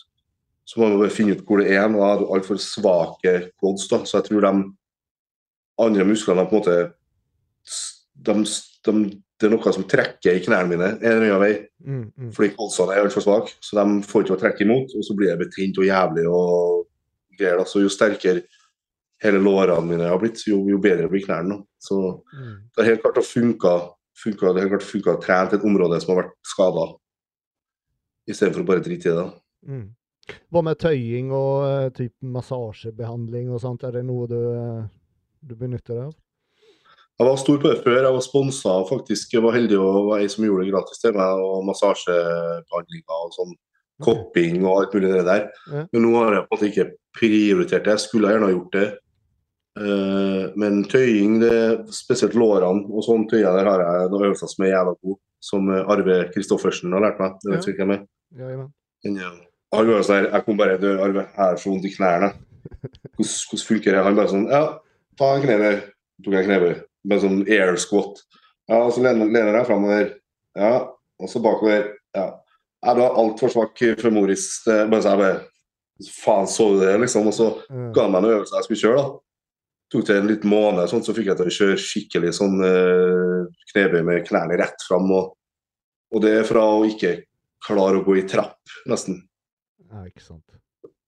Så 0.65 0.79
må 0.79 0.87
man 0.87 1.01
bare 1.03 1.13
finne 1.13 1.35
ut 1.35 1.43
hvor 1.45 1.61
det 1.61 1.75
er. 1.75 1.89
Nå 1.91 2.01
har 2.01 2.21
det 2.21 2.29
altfor 2.33 2.57
svake 2.61 3.33
quads, 3.59 3.85
da. 3.91 3.99
Så 4.07 4.17
jeg 4.17 4.29
tror 4.29 4.47
de 4.47 4.53
andre 5.83 6.07
musklene 6.07 6.47
på 6.47 6.57
en 6.57 6.61
måte 6.61 6.77
de, 8.13 8.33
de, 8.85 8.93
Det 9.39 9.49
er 9.49 9.51
noe 9.53 9.73
som 9.75 9.85
trekker 9.89 10.37
i 10.37 10.41
knærne 10.43 10.69
mine 10.71 10.89
en 10.95 11.03
eller 11.03 11.27
annen 11.27 11.43
vei. 11.43 11.53
Mm, 11.83 12.03
mm. 12.15 12.33
Fordi 12.33 12.51
quadsene 12.55 12.95
er 12.95 13.05
altfor 13.05 13.25
svake. 13.25 13.55
Så 13.61 13.77
de 13.77 13.85
får 14.07 14.25
ikke 14.25 14.37
å 14.37 14.41
trekke 14.41 14.65
imot, 14.65 14.93
og 14.97 15.05
så 15.05 15.15
blir 15.17 15.33
jeg 15.33 15.41
betent 15.43 15.79
og 15.81 15.89
jævlig 15.89 16.25
og 16.31 16.83
greier. 17.37 17.59
da. 17.59 17.67
Så 17.67 17.83
jo 17.83 17.91
sterkere 17.91 18.45
hele 19.23 19.39
lårene 19.39 19.87
mine 19.87 20.07
har 20.09 20.19
blitt, 20.19 20.41
jo, 20.47 20.61
jo 20.69 20.77
bedre 20.83 21.09
blir 21.09 21.23
knærne. 21.25 21.49
nå. 21.49 21.65
Så 21.79 22.21
Mm. 22.33 22.69
det 22.75 22.83
har 22.83 22.89
helt 22.91 23.01
klart 23.01 23.23
funka, 23.25 23.73
funka, 24.23 24.53
det 24.53 24.61
har 24.61 24.69
helt 24.69 24.75
klart 24.77 24.91
funka 24.91 25.15
til 25.49 25.57
et 25.59 25.65
område 25.65 26.01
som 26.01 26.15
har 26.15 26.23
vært 26.23 26.33
skada, 26.43 26.85
istedenfor 28.29 28.63
å 28.63 28.65
bare 28.65 28.83
drite 28.83 29.09
i 29.11 29.15
det. 29.17 29.27
Mm. 29.67 29.87
Hva 30.53 30.61
med 30.63 30.79
tøying 30.79 31.31
og 31.35 31.65
eh, 31.67 31.89
typ 31.89 32.13
massasjebehandling 32.21 33.49
og 33.51 33.59
sånt? 33.59 33.83
Er 33.83 33.91
det 33.91 34.05
noe 34.07 34.27
du, 34.27 34.37
eh, 34.53 34.85
du 35.43 35.55
benytter 35.55 35.93
deg 35.97 36.05
av? 36.05 36.13
Jeg 37.19 37.27
var 37.27 37.35
stor 37.37 37.59
på 37.61 37.69
det 37.69 37.83
før. 37.83 37.99
Jeg 38.01 38.13
var 38.15 38.23
sponsa 38.25 38.71
faktisk. 38.89 39.33
Jeg 39.35 39.43
var 39.43 39.53
heldig 39.53 39.77
å 39.77 39.89
være 40.09 40.23
ei 40.23 40.27
som 40.31 40.45
gjorde 40.47 40.63
det 40.65 40.71
gratis 40.73 40.99
til 41.03 41.13
meg. 41.13 41.43
Og 41.45 41.61
massasjebehandlinger 41.67 43.19
og 43.19 43.35
sånn. 43.35 43.53
Kopping 44.03 44.63
og 44.65 44.79
alt 44.79 44.95
mulig 44.97 45.11
det 45.13 45.25
der. 45.27 45.43
Ja. 45.69 45.83
Men 45.93 46.01
nå 46.07 46.13
har 46.17 46.33
jeg 46.33 46.47
på 46.47 46.55
en 46.55 46.57
måte 46.57 46.69
ikke 46.71 46.87
prioritert 47.13 47.85
det. 47.85 47.93
Jeg 47.93 48.03
skulle 48.07 48.31
gjerne 48.33 48.47
ha 48.49 48.55
gjort 48.55 48.73
det. 48.73 48.87
Eh, 49.79 50.51
men 50.59 50.83
tøying, 50.85 51.39
det, 51.41 51.53
spesielt 51.95 52.35
lårene 52.37 52.85
og 52.93 53.01
sånn 53.07 53.23
tøyer, 53.31 53.55
der 53.57 53.65
har 53.71 53.81
jeg 53.81 54.11
noen 54.11 54.27
øvelser 54.29 54.51
som 54.51 54.65
er 54.67 54.73
jævla 54.75 54.93
gode. 55.01 55.19
Som 55.43 55.71
eh, 55.73 55.89
Arve 55.91 56.19
Kristoffersen 56.33 56.93
har 56.93 57.01
lært 57.07 57.19
meg. 57.19 57.39
Det 57.41 57.51
vet 57.55 57.65
Ja. 57.67 57.71
ikke 57.73 57.81
hvem 57.83 57.95
er. 57.97 58.03
Jajamän. 58.37 58.69
Men, 59.03 59.15
ja. 59.23 59.31
Han 59.73 59.89
jo 59.89 60.01
sånn 60.05 60.15
her, 60.21 60.29
jeg 60.31 60.45
kom 60.45 60.57
bare 60.57 60.77
til 60.77 60.99
Arve, 61.01 61.23
jeg 61.25 61.35
har 61.39 61.55
så 61.57 61.69
vondt 61.71 61.85
i 61.89 61.93
knærne. 61.95 62.29
Hvordan, 63.17 63.33
hvordan 63.49 63.65
funker 63.67 63.91
det? 63.97 64.03
Han 64.05 64.15
bare 64.15 64.29
sånn, 64.31 64.45
ja, 64.53 64.61
ta 65.17 65.31
en 65.35 65.41
knebøy. 65.47 65.79
Tok 66.23 66.33
jeg 66.37 66.43
en 66.45 66.49
knebøy. 66.51 66.75
Bare 67.09 67.23
sånn 67.25 67.41
air 67.49 67.75
squat. 67.81 68.21
Ja, 68.69 68.77
og 68.85 68.93
så 68.93 69.01
lener 69.03 69.25
lener 69.33 69.57
jeg 69.57 69.67
framover. 69.67 70.13
Ja, 70.55 70.73
og 71.19 71.29
så 71.29 71.41
bakover. 71.43 71.89
Ja. 72.15 72.27
Jeg 72.85 72.99
var 73.01 73.17
altfor 73.19 73.49
svak 73.51 73.81
femoris. 73.99 74.45
moris, 74.67 74.87
bare 74.91 75.01
så 75.01 75.09
jeg 75.15 75.19
bare, 75.23 75.41
faen 76.21 76.47
så 76.47 76.69
du 76.71 76.79
det, 76.85 76.93
liksom. 77.01 77.27
Og 77.27 77.33
så 77.35 77.49
ga 77.95 78.05
han 78.05 78.11
meg 78.13 78.21
noen 78.23 78.37
øvelser 78.37 78.59
jeg 78.61 78.67
skulle 78.69 78.83
kjøre, 78.85 79.01
da. 79.01 79.19
Tok 79.91 80.07
det 80.07 80.15
en 80.17 80.29
liten 80.29 80.49
måned, 80.49 80.87
sånn, 80.89 81.03
så 81.05 81.13
fikk 81.15 81.27
jeg 81.29 81.37
til 81.39 81.49
å 81.49 81.55
kjøre 81.57 81.81
skikkelig 81.81 82.31
sånn 82.39 82.57
eh, 82.65 83.41
knebøy 83.73 84.01
med 84.07 84.25
knærne 84.27 84.57
rett 84.61 84.79
fram. 84.87 85.11
Og, 85.13 85.25
og 86.13 86.23
det 86.23 86.31
er 86.39 86.47
fra 86.49 86.63
å 86.77 86.85
ikke 86.87 87.11
klare 87.63 87.99
å 87.99 88.05
gå 88.05 88.13
i 88.19 88.27
trapp, 88.29 88.61
nesten. 88.89 89.15
ja, 89.89 89.99
ikke 90.07 90.23
sant. 90.25 90.43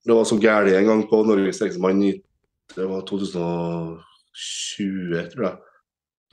Det 0.06 0.14
var 0.14 0.26
så 0.30 0.38
gærent 0.38 0.78
en 0.78 0.90
gang 0.92 1.02
på 1.10 1.24
Norges 1.26 1.58
Streksmann 1.58 2.04
i 2.06 2.12
det 2.76 2.86
var 2.90 3.02
2020, 3.10 4.02
tror 5.34 5.46
jeg. 5.48 5.56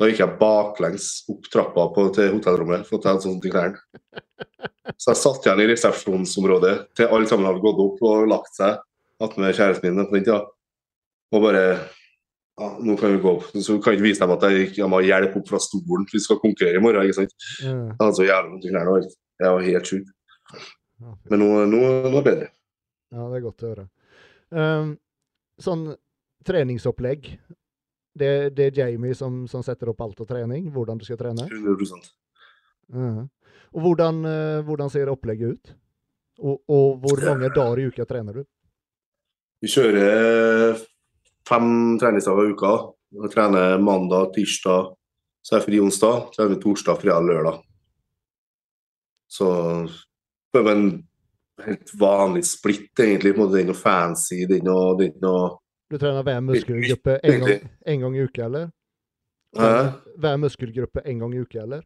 Da 0.00 0.08
gikk 0.08 0.20
jeg 0.22 0.38
baklengs 0.40 1.06
opp 1.30 1.44
trappa 1.52 1.82
på, 1.94 2.00
til 2.16 2.32
hotellrommet 2.34 2.86
for 2.88 2.98
å 2.98 3.02
ta 3.04 3.10
en 3.14 3.22
sånn 3.22 3.40
til 3.42 3.52
knærne. 3.52 3.78
Så 4.98 5.12
jeg 5.12 5.20
satt 5.20 5.46
igjen 5.46 5.62
i 5.62 5.68
resepsjonsområdet 5.70 6.74
til 6.98 7.06
alle 7.12 7.28
sammen 7.30 7.46
hadde 7.48 7.62
gått 7.64 7.80
opp 7.84 7.98
og 8.08 8.30
lagt 8.30 8.52
seg 8.56 8.72
attmed 9.22 9.54
kjæresten 9.56 9.94
min 9.94 10.08
på 10.08 10.16
den 10.16 10.24
tida. 10.26 10.40
Og 11.32 11.38
bare 11.44 11.64
ja, 12.60 12.68
nå 12.84 12.96
kan 13.00 13.14
vi 13.14 13.20
gå 13.22 13.30
opp. 13.30 13.44
Så 13.54 13.78
kan 13.82 13.96
ikke 13.96 14.06
vise 14.06 14.22
dem 14.22 14.34
at 14.34 14.44
jeg, 14.50 14.68
jeg 14.76 14.88
må 14.90 15.00
ha 15.00 15.06
hjelp 15.06 15.38
opp 15.40 15.48
fra 15.48 15.60
stolen. 15.62 16.04
Vi 16.12 16.20
skal 16.20 16.40
konkurrere 16.42 16.78
i 16.78 16.84
morgen. 16.84 17.08
ikke 17.08 17.22
sant? 17.22 17.32
Mm. 17.64 17.86
Altså, 17.96 18.20
så 18.20 18.28
jævlig 18.28 18.60
knærne. 18.66 18.98
Jeg 19.42 19.56
var 19.56 19.66
helt 19.66 19.92
sjuk. 19.92 20.12
Men 21.30 21.42
nå, 21.42 21.48
nå, 21.66 21.80
nå 21.80 22.12
er 22.12 22.14
det 22.18 22.24
bedre. 22.28 22.50
Ja, 23.12 23.26
det 23.28 23.38
er 23.38 23.44
godt 23.46 23.64
å 23.64 23.72
høre. 23.72 23.86
Um, 24.52 24.94
sånn 25.60 25.86
treningsopplegg. 26.46 27.30
Det, 28.12 28.32
det 28.52 28.68
er 28.68 28.80
Jamie 28.82 29.16
som, 29.16 29.42
som 29.48 29.64
setter 29.64 29.88
opp 29.92 30.02
alt 30.04 30.20
av 30.20 30.28
trening, 30.28 30.68
hvordan 30.72 31.00
du 31.00 31.06
skal 31.08 31.20
trene. 31.20 31.48
100 31.48 32.02
Ja. 32.92 33.28
Og 33.72 33.80
hvordan, 33.80 34.18
uh, 34.28 34.64
hvordan 34.68 34.90
ser 34.92 35.08
opplegget 35.08 35.56
ut? 35.56 35.76
Og, 36.42 36.58
og 36.68 37.00
hvor 37.00 37.22
mange 37.24 37.48
dager 37.54 37.80
i 37.80 37.86
uka 37.88 38.04
trener 38.08 38.42
du? 38.42 38.48
Vi 39.62 39.70
kjører 39.70 40.76
fem 41.48 41.98
treningsdager 42.00 42.48
i 42.48 42.56
uka. 42.56 42.72
Jeg 43.22 43.32
trener 43.34 43.78
mandag, 43.82 44.32
tirsdag, 44.36 44.92
så 45.42 45.54
er 45.54 45.60
jeg 45.60 45.66
fri 45.66 45.80
onsdag. 45.82 46.28
Trener 46.36 46.60
torsdag, 46.62 47.00
fredag, 47.02 47.28
lørdag. 47.28 47.62
Så 49.32 49.48
det 50.52 50.60
er 50.60 50.70
en 50.72 50.86
helt 51.64 51.94
vanlig 52.00 52.44
splitt, 52.48 52.92
egentlig. 52.98 53.34
på 53.34 53.40
en 53.40 53.46
måte. 53.46 53.52
Det 53.52 53.60
er 53.60 53.64
ikke 53.66 53.72
noe 53.72 53.82
fancy. 53.82 54.42
Det 54.44 54.56
er 54.56 54.60
ikke 54.60 54.70
noe, 54.70 54.92
det 54.98 55.08
er 55.08 55.24
noe 55.24 55.48
Du 55.92 55.98
trener 56.00 56.24
hver 56.24 56.40
muskelgruppe 56.40 57.18
en 57.20 57.42
gang, 57.42 57.66
en 57.86 58.04
gang 58.04 58.14
i 58.16 58.22
uka, 58.24 58.44
eller? 58.46 58.70
Hver 60.18 60.38
muskelgruppe 60.40 61.02
en 61.04 61.18
gang 61.18 61.34
i 61.34 61.42
uka, 61.42 61.66
eller? 61.66 61.82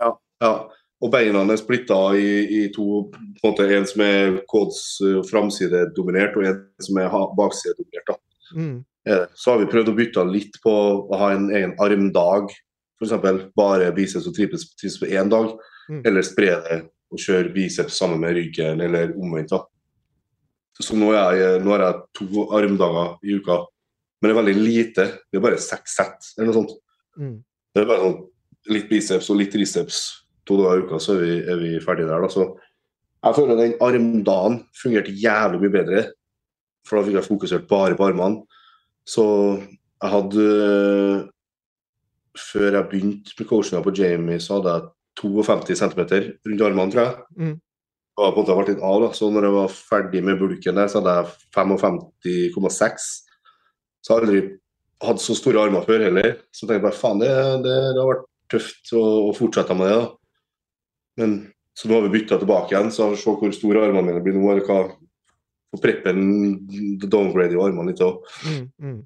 Ja. 0.00 0.52
Og 1.00 1.08
beina 1.12 1.42
er 1.48 1.58
splitta 1.58 1.98
i, 2.16 2.28
i, 2.44 2.60
to. 2.74 3.08
på 3.10 3.18
en 3.18 3.52
måte 3.52 3.66
En 3.72 3.86
som 3.88 4.02
er 4.04 4.38
kods 4.48 5.00
uh, 5.00 5.22
framsidedominert, 5.30 6.36
og 6.36 6.44
en 6.44 6.60
som 6.84 7.00
er 7.00 7.14
baksidedominert. 7.38 8.12
Mm. 8.54 8.82
Så 9.08 9.52
har 9.52 9.60
vi 9.62 9.68
prøvd 9.70 9.92
å 9.92 9.96
bytte 9.96 10.24
litt 10.28 10.58
på 10.64 10.72
å 11.08 11.18
ha 11.20 11.30
en 11.34 11.48
egen 11.48 11.72
armdag. 11.80 12.52
F.eks. 13.00 13.46
bare 13.56 13.92
biceps 13.96 14.28
og 14.28 14.36
triceps 14.36 14.98
på 15.00 15.08
én 15.08 15.30
dag. 15.32 15.54
Mm. 15.88 16.02
Eller 16.06 16.26
spre 16.26 16.56
det 16.66 16.80
og 17.10 17.18
kjøre 17.18 17.52
biceps 17.54 17.96
sammen 17.98 18.20
med 18.22 18.36
ryggen, 18.36 18.80
eller 18.84 19.14
omvendt. 19.18 19.56
Så 20.80 20.96
nå, 20.96 21.10
jeg, 21.12 21.60
nå 21.64 21.74
har 21.74 21.84
jeg 21.84 22.02
to 22.16 22.44
armdager 22.56 23.16
i 23.26 23.36
uka, 23.40 23.58
men 24.20 24.28
det 24.28 24.34
er 24.34 24.38
veldig 24.38 24.56
lite. 24.60 25.06
Det 25.28 25.40
er 25.40 25.44
bare 25.44 25.60
seks 25.60 25.96
sett 25.98 26.30
eller 26.36 26.50
noe 26.50 26.58
sånt. 26.60 26.76
Mm. 27.18 27.34
Det 27.74 27.82
er 27.82 27.88
bare 27.88 28.04
sånn 28.04 28.20
litt 28.70 28.88
biceps 28.90 29.30
og 29.32 29.40
litt 29.40 29.52
triceps 29.54 30.00
to 30.48 30.58
dager 30.60 30.82
i 30.82 30.86
uka, 30.86 31.00
så 31.02 31.16
er 31.16 31.24
vi, 31.24 31.34
er 31.52 31.60
vi 31.60 31.72
ferdige 31.82 32.08
der. 32.10 32.24
da. 32.24 32.30
Så 32.32 32.46
jeg 33.20 33.36
føler 33.36 33.58
den 33.58 33.76
armdagen 33.84 34.62
fungerte 34.76 35.14
jævlig 35.16 35.60
mye 35.64 35.74
bedre, 35.74 36.06
for 36.86 36.98
da 36.98 37.06
fikk 37.06 37.18
jeg 37.18 37.28
fokusert 37.28 37.68
bare 37.70 37.98
på 37.98 38.06
armene. 38.06 38.44
Så 39.10 39.26
jeg 39.58 40.12
hadde 40.14 40.44
Før 42.38 42.76
jeg 42.78 42.88
begynte 42.90 43.34
med 43.38 43.48
coachinga 43.50 43.82
på 43.84 43.94
Jamie, 43.98 44.38
så 44.40 44.58
hadde 44.58 44.76
jeg 44.76 44.88
52 45.20 45.80
cm 45.80 46.00
rundt 46.46 46.62
armene, 46.62 46.92
tror 46.92 47.02
jeg. 47.02 47.16
Mm. 47.36 47.56
Og 48.16 48.22
jeg 48.24 48.34
på 48.34 48.40
en 48.40 48.44
måte 48.44 48.56
vært 48.60 48.70
litt 48.70 48.84
av, 48.86 49.02
da. 49.02 49.08
Så 49.18 49.28
når 49.32 49.46
jeg 49.46 49.56
var 49.56 49.74
ferdig 49.74 50.22
med 50.24 50.38
bulken 50.40 50.78
der, 50.78 50.88
så 50.88 51.00
hadde 51.00 51.16
jeg 51.18 51.32
55,6. 51.58 53.08
Så 54.00 54.14
jeg 54.14 54.20
aldri 54.22 54.42
hatt 55.04 55.22
så 55.24 55.36
store 55.36 55.66
armer 55.66 55.84
før 55.88 56.06
heller. 56.06 56.30
Så 56.54 56.64
tenkte 56.64 56.78
jeg 56.78 56.86
bare 56.86 57.00
faen, 57.00 57.20
det, 57.20 57.30
det, 57.66 57.76
det 57.96 58.00
har 58.00 58.10
vært 58.12 58.26
tøft 58.54 58.94
å, 58.96 59.04
å 59.28 59.34
fortsette 59.36 59.76
med 59.76 59.90
det. 59.90 59.98
da. 59.98 60.08
Men 61.20 61.36
så 61.76 61.88
nå 61.88 61.98
har 61.98 62.06
vi 62.06 62.14
bytta 62.14 62.40
tilbake 62.40 62.74
igjen, 62.74 62.90
så 62.94 63.10
se 63.18 63.36
hvor 63.42 63.54
store 63.56 63.84
armene 63.88 64.06
mine 64.06 64.24
blir 64.24 64.38
nå. 64.38 64.46
eller 64.52 64.66
hva 64.68 64.84
For 65.70 65.82
preppen 65.82 66.22
downgrade 67.06 67.54
i 67.54 67.60
armene 67.62 67.92
litt 67.92 68.02
òg. 68.02 68.24
Mm. 68.46 68.64
Mm. 68.82 68.96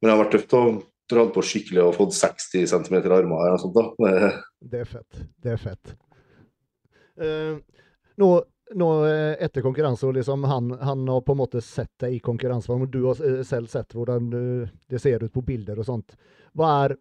Men 0.00 0.08
det 0.08 0.14
har 0.14 0.22
vært 0.22 0.36
tøft 0.38 0.54
å 0.56 0.62
dra 1.10 1.26
på 1.34 1.42
skikkelig 1.44 1.82
og 1.84 1.96
fått 1.98 2.14
60 2.16 2.70
cm 2.70 2.96
armer. 3.02 3.42
eller 3.42 3.56
noe 3.56 3.60
sånt 3.64 3.76
da. 3.76 3.84
Det, 3.98 4.30
Det 4.72 4.80
er 4.80 4.88
fett. 4.88 5.20
Det 5.42 5.52
er 5.52 5.60
fett. 5.60 5.92
Uh, 7.20 7.60
nå, 8.20 8.30
nå 8.80 8.88
eh, 9.04 9.34
etter 9.44 9.64
konkurranse, 9.64 10.06
og 10.06 10.16
liksom 10.16 10.46
han, 10.48 10.72
han 10.80 11.06
har 11.08 11.20
på 11.26 11.34
en 11.34 11.40
måte 11.42 11.60
sett 11.64 11.92
deg 12.00 12.16
i 12.16 12.24
konkurranseform, 12.24 12.86
og 12.86 12.92
du 12.92 13.00
har 13.08 13.20
eh, 13.26 13.40
selv 13.46 13.68
sett 13.72 13.96
hvordan 13.96 14.30
det 14.30 15.00
ser 15.02 15.24
ut 15.24 15.32
på 15.34 15.44
bilder 15.44 15.80
og 15.80 15.88
sånt. 15.88 16.16
Hva 16.56 16.72
er, 16.86 16.96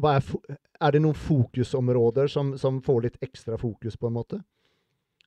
hva 0.00 0.16
er, 0.16 0.58
er 0.80 0.96
det 0.96 1.02
noen 1.04 1.18
fokusområder 1.18 2.30
som, 2.32 2.54
som 2.60 2.80
får 2.84 3.08
litt 3.08 3.18
ekstra 3.24 3.58
fokus, 3.60 3.98
på 3.98 4.08
en 4.08 4.16
måte? 4.16 4.42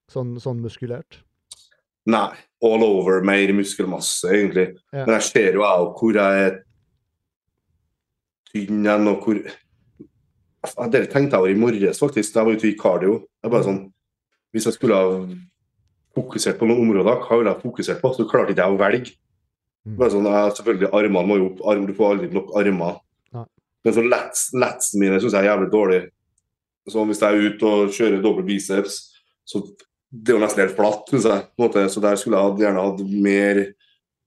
Sånn, 0.10 0.38
sånn 0.42 0.62
muskulært? 0.64 1.22
Nei, 2.08 2.32
all 2.64 2.84
over, 2.84 3.22
mer 3.24 3.54
muskelmasse, 3.54 4.30
egentlig. 4.32 4.68
Ja. 4.94 5.06
Men 5.06 5.16
jeg 5.18 5.28
ser 5.28 5.58
jo 5.58 5.66
jeg 5.66 5.90
hvor 6.00 6.20
jeg 6.20 6.46
er 6.46 6.58
tynn 8.50 8.86
igjen, 8.86 9.10
og 9.12 9.26
hvor 9.26 9.42
Det 10.92 11.06
tenkte 11.08 11.38
jeg 11.38 11.40
over 11.40 11.54
i 11.54 11.60
morges, 11.60 12.00
faktisk, 12.00 12.34
da 12.34 12.42
jeg 12.42 12.48
var 12.48 12.58
ute 12.58 12.68
i 12.68 12.78
cardio. 12.80 13.14
Jeg 13.44 13.52
bare 13.52 13.64
sånn, 13.64 13.86
Hvis 14.52 14.66
jeg 14.66 14.74
skulle 14.74 14.96
ha 14.98 15.10
fokusert 16.18 16.58
på 16.58 16.66
noen 16.66 16.88
områder, 16.88 17.20
hva 17.22 17.38
ville 17.38 17.52
jeg 17.54 17.62
fokusert 17.62 18.02
på? 18.02 18.12
Så 18.16 18.26
klarte 18.28 18.56
ikke 18.56 18.66
jeg 18.66 18.74
å 18.74 18.80
velge. 18.80 19.12
Mm. 19.86 19.96
Bare 20.00 20.12
sånn, 20.12 20.26
jeg, 20.26 20.56
selvfølgelig, 20.58 20.90
Armene 21.00 21.30
må 21.30 21.38
jo 21.38 21.50
opp, 21.52 21.62
arm, 21.70 21.86
du 21.86 21.94
får 21.94 22.16
aldri 22.16 22.30
nok 22.34 22.50
armer. 22.60 22.98
Nei. 23.38 23.46
Men 23.86 23.96
så 23.96 24.04
lats, 24.04 24.48
latsen 24.58 25.04
mine 25.04 25.20
syns 25.22 25.38
jeg 25.38 25.46
er 25.46 25.52
jævlig 25.52 25.70
dårlig. 25.72 26.02
Så 26.90 27.06
hvis 27.06 27.22
jeg 27.22 27.30
er 27.30 27.54
ute 27.54 27.70
og 27.70 27.94
kjører 27.94 28.24
doble 28.26 28.46
biceps, 28.48 28.98
så 29.48 29.62
det 30.10 30.34
er 30.34 30.40
jo 30.40 30.42
nesten 30.42 30.64
helt 30.64 30.78
flatt, 30.78 31.10
syns 31.12 31.28
jeg. 31.30 31.90
Så 31.94 32.02
der 32.02 32.18
skulle 32.18 32.42
jeg 32.42 32.64
gjerne 32.64 32.86
hatt 32.86 33.02
mer 33.06 33.60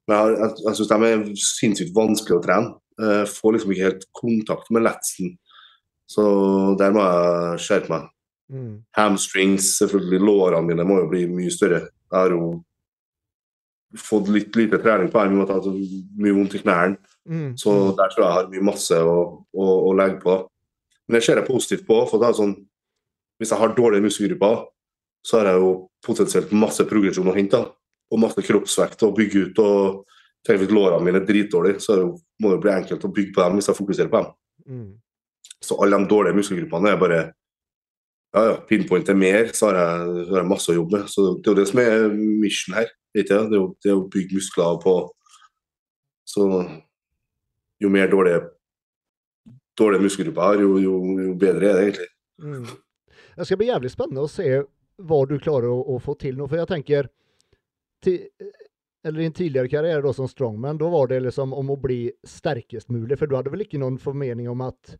Men 0.08 0.16
jeg, 0.16 0.36
jeg, 0.38 0.54
jeg 0.66 0.76
syns 0.78 0.90
de 0.90 1.08
er 1.08 1.20
sinnssykt 1.38 1.94
vanskelig 1.94 2.36
å 2.38 2.42
trene. 2.42 2.72
Jeg 3.02 3.28
får 3.30 3.54
liksom 3.54 3.72
ikke 3.72 3.86
helt 3.86 4.06
kontakt 4.18 4.72
med 4.74 4.82
letsen. 4.82 5.36
Så 6.10 6.24
der 6.78 6.90
må 6.94 7.04
jeg 7.06 7.60
skjerpe 7.62 7.92
meg. 7.92 8.08
Mm. 8.52 8.72
Hamstrings, 8.98 9.70
selvfølgelig. 9.78 10.20
Lårene 10.26 10.66
mine 10.66 10.86
må 10.86 10.98
jo 11.00 11.08
bli 11.12 11.22
mye 11.30 11.52
større. 11.54 11.84
Jeg 12.10 12.18
har 12.18 12.34
jo 12.34 12.50
fått 14.02 14.30
litt 14.32 14.56
lite 14.56 14.80
trening 14.82 15.10
på 15.12 15.20
armen, 15.20 15.44
har 15.44 15.60
hatt 15.60 15.70
mye 15.70 16.34
vondt 16.36 16.58
i 16.58 16.62
knærne. 16.64 16.98
Mm. 17.28 17.54
Så 17.60 17.72
der 17.94 18.10
tror 18.10 18.24
jeg 18.24 18.28
jeg 18.28 18.36
har 18.40 18.52
mye 18.52 18.66
masse 18.72 18.98
å, 18.98 19.16
å, 19.54 19.70
å 19.88 19.94
legge 19.96 20.18
på. 20.24 20.36
Men 21.06 21.18
det 21.18 21.24
ser 21.26 21.38
jeg 21.38 21.48
positivt 21.48 21.86
på. 21.86 22.02
for 22.10 22.22
det 22.22 22.30
er 22.30 22.38
sånn, 22.42 22.56
Hvis 23.38 23.50
jeg 23.50 23.58
har 23.58 23.74
dårlige 23.74 24.04
muskelgrupper, 24.04 24.66
så 25.22 25.38
har 25.38 25.52
jeg 25.52 25.62
jo 25.62 25.70
potensielt 26.04 26.52
masse 26.56 26.84
progresjon 26.88 27.30
å 27.30 27.36
hente. 27.36 27.60
Og 28.12 28.20
masse 28.20 28.42
kroppsvekt 28.44 29.04
å 29.06 29.12
bygge 29.16 29.46
ut. 29.46 29.60
og 29.62 30.02
tenk 30.46 30.60
Hvis 30.60 30.74
lårene 30.74 31.04
mine 31.04 31.22
er 31.22 31.26
dritdårlige, 31.26 31.80
så 31.80 31.94
må 31.94 31.96
det 31.96 32.02
jo, 32.02 32.10
må 32.42 32.50
det 32.50 32.62
bli 32.64 32.72
enkelt 32.72 33.04
å 33.06 33.12
bygge 33.14 33.32
på 33.34 33.44
dem 33.44 33.60
hvis 33.60 33.70
jeg 33.70 33.78
fokuserer 33.78 34.10
på 34.10 34.22
dem. 34.22 34.32
Mm. 34.66 34.90
Så 35.62 35.78
alle 35.78 35.98
de 35.98 36.10
dårlige 36.10 36.36
muskelgruppene 36.36 36.90
er 36.90 36.98
bare 36.98 37.20
ja, 38.32 38.42
ja, 38.48 38.56
pinpointe 38.68 39.14
mer, 39.14 39.52
så 39.54 39.68
har, 39.68 39.78
jeg, 39.78 40.26
så 40.26 40.34
har 40.34 40.40
jeg 40.40 40.50
masse 40.50 40.72
å 40.72 40.76
jobbe 40.76 40.98
med. 40.98 41.10
Så 41.12 41.26
Det 41.38 41.46
er 41.46 41.52
jo 41.52 41.58
det 41.60 41.68
som 41.70 41.82
er 41.82 42.08
mission 42.16 42.76
her. 42.76 42.90
Ikke? 43.12 43.36
er 43.36 43.48
det 43.52 43.90
er 43.90 43.98
å 43.98 44.08
bygge 44.08 44.38
muskler 44.38 44.78
på 44.80 44.96
Så 46.24 46.46
jo 47.82 47.88
mer 47.92 48.08
dårlige, 48.08 48.46
dårlige 49.76 50.06
muskelgrupper 50.06 50.42
jeg 50.42 50.48
har, 50.48 50.62
jo, 50.62 50.78
jo, 50.80 50.94
jo 51.26 51.34
bedre 51.36 51.68
er 51.68 51.74
det 51.74 51.82
egentlig. 51.82 52.08
Mm. 52.42 52.70
Det 53.36 53.46
skal 53.46 53.58
bli 53.60 53.68
jævlig 53.68 53.90
spennende 53.92 54.24
å 54.24 54.30
se 54.30 54.46
hva 54.98 55.22
du 55.28 55.38
klarer 55.38 55.70
å, 55.70 55.78
å 55.94 55.98
få 56.02 56.14
til 56.20 56.36
nå. 56.38 56.48
For 56.50 56.60
jeg 56.60 56.70
tenker 56.70 57.08
til, 58.02 58.18
Eller 59.04 59.20
i 59.20 59.26
en 59.26 59.34
tidligere 59.34 59.68
karriere 59.68 60.02
da, 60.02 60.12
som 60.14 60.28
strongman, 60.28 60.78
da 60.78 60.88
var 60.90 61.08
det 61.10 61.20
liksom 61.24 61.52
om 61.54 61.72
å 61.74 61.78
bli 61.80 62.04
sterkest 62.26 62.90
mulig. 62.90 63.18
For 63.18 63.26
du 63.26 63.34
hadde 63.34 63.50
vel 63.50 63.64
ikke 63.64 63.80
noen 63.82 63.98
formening 63.98 64.48
om 64.50 64.62
at, 64.62 64.96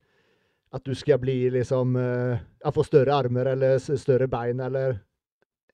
at 0.75 0.85
du 0.85 0.95
skal 0.99 1.21
bli 1.23 1.51
liksom 1.55 1.97
uh, 1.97 2.43
Få 2.75 2.85
større 2.87 3.15
armer 3.15 3.53
eller 3.55 3.79
større 3.79 4.29
bein 4.31 4.61
eller 4.61 4.99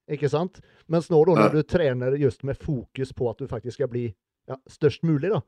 Ikke 0.08 0.28
sant? 0.28 0.60
Mens 0.86 1.10
nå, 1.12 1.20
da, 1.28 1.36
når 1.36 1.60
du 1.60 1.62
trener 1.68 2.16
just 2.16 2.42
med 2.44 2.56
fokus 2.56 3.12
på 3.12 3.30
at 3.30 3.38
du 3.38 3.48
faktisk 3.48 3.76
skal 3.76 3.92
bli 3.92 4.08
ja, 4.48 4.56
størst 4.68 5.02
mulig, 5.04 5.28
da. 5.28 5.42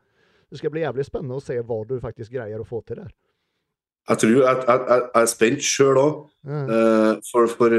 Det 0.50 0.58
skal 0.58 0.72
bli 0.74 0.82
jævlig 0.82 1.06
spennende 1.06 1.38
å 1.38 1.42
se 1.42 1.56
hva 1.62 1.78
du 1.88 1.94
faktisk 2.02 2.34
greier 2.34 2.60
å 2.60 2.66
få 2.68 2.82
til 2.84 3.00
der. 3.00 3.12
Jeg 4.10 4.20
tror 4.22 4.32
jeg, 4.34 4.42
jeg, 4.42 4.66
jeg, 4.66 5.02
jeg 5.14 5.22
er 5.22 5.30
spent 5.30 5.66
sjøl 5.66 6.02
òg, 6.02 6.26
Mm. 6.40 6.70
Uh, 6.72 7.18
for, 7.28 7.50
for 7.52 7.74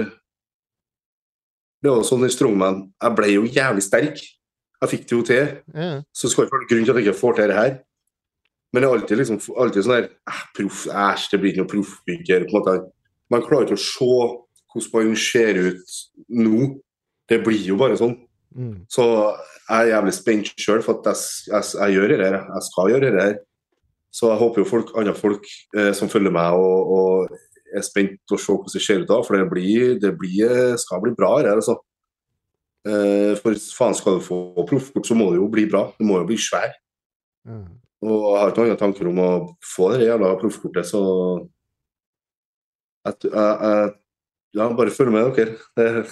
Det 1.82 1.90
var 1.90 2.04
sånn 2.06 2.28
i 2.28 2.30
Strongman 2.30 2.84
Jeg 3.02 3.18
ble 3.18 3.30
jo 3.34 3.48
jævlig 3.50 3.84
sterk. 3.86 4.20
Jeg 4.82 4.90
fikk 4.90 5.08
det 5.08 5.16
jo 5.16 5.24
til. 5.26 5.50
Ja. 5.76 5.90
Så 6.14 6.30
skal 6.30 6.48
ikke 6.48 6.58
være 6.60 6.70
grunn 6.70 6.86
til 6.86 6.94
at 6.94 7.00
jeg 7.00 7.08
ikke 7.08 7.22
får 7.22 7.38
til 7.38 7.52
det 7.52 7.58
her. 7.58 7.74
Men 8.72 8.84
det 8.84 8.88
er 8.88 8.96
alltid, 8.96 9.20
liksom, 9.20 9.40
alltid 9.60 9.86
sånn 9.86 9.98
her 9.98 10.08
eh, 10.08 10.42
proff, 10.56 10.86
Æsj, 10.88 11.28
det 11.34 11.40
blir 11.42 11.52
ikke 11.52 11.64
noe 11.64 11.72
proffbygger. 11.74 12.46
på 12.48 12.54
en 12.54 12.58
måte. 12.58 12.76
Man 13.34 13.44
klarer 13.46 13.68
ikke 13.68 13.80
å 13.80 13.84
se 13.84 14.12
hvordan 14.72 15.12
man 15.12 15.20
ser 15.20 15.60
ut 15.60 15.98
nå. 16.32 16.70
Det 17.30 17.42
blir 17.44 17.66
jo 17.68 17.78
bare 17.80 18.00
sånn. 18.00 18.16
Mm. 18.56 18.86
Så 18.92 19.06
jeg 19.12 19.76
er 19.76 19.92
jævlig 19.92 20.16
spent 20.16 20.54
sjøl, 20.60 20.82
for 20.86 21.00
at 21.00 21.12
jeg, 21.12 21.52
jeg, 21.52 21.68
jeg 21.82 21.98
gjør 21.98 22.14
det 22.14 22.22
her. 22.24 22.40
Jeg 22.40 22.68
skal 22.68 22.94
gjøre 22.94 23.12
det 23.12 23.26
her. 23.28 23.38
Så 24.12 24.28
jeg 24.32 24.42
håper 24.42 24.64
jo 24.64 24.68
folk, 24.68 24.92
andre 25.00 25.16
folk 25.16 25.46
eh, 25.78 25.92
som 25.96 26.12
følger 26.12 26.34
meg 26.36 26.60
og, 26.60 26.96
og 26.96 27.38
er 27.76 27.86
spent 27.86 28.20
på 28.30 28.38
å 28.38 28.42
se 28.42 28.52
hvordan 28.52 28.76
det 28.76 28.84
ser 28.84 29.04
ut 29.04 29.10
da, 29.10 29.22
for 29.26 29.38
det 29.38 29.48
blir, 29.52 29.96
det 30.02 30.12
blir, 30.20 30.76
skal 30.82 31.02
bli 31.04 31.14
bra 31.18 31.34
her. 31.40 31.52
Altså. 31.56 31.78
Eh, 32.88 33.34
for 33.40 33.58
faen, 33.78 33.98
skal 33.98 34.18
du 34.18 34.26
få 34.26 34.42
proffkort, 34.70 35.08
så 35.08 35.18
må 35.18 35.30
det 35.32 35.42
jo 35.42 35.50
bli 35.54 35.68
bra. 35.70 35.88
Det 35.98 36.08
må 36.08 36.20
jo 36.22 36.28
bli 36.30 36.40
svær. 36.42 36.74
Mm. 37.48 37.66
Og 38.02 38.14
jeg 38.26 38.42
har 38.42 38.52
ikke 38.54 38.68
noen 38.68 38.82
tanker 38.82 39.10
om 39.12 39.20
å 39.22 39.32
få 39.66 39.92
det 39.94 40.08
jævla 40.08 40.34
proffkortet, 40.42 40.88
så 40.90 41.02
jeg, 43.06 43.18
jeg, 43.28 43.34
jeg, 43.34 43.92
Ja, 44.52 44.66
bare 44.76 44.92
følg 44.92 45.14
med 45.16 45.30
dere. 45.38 45.54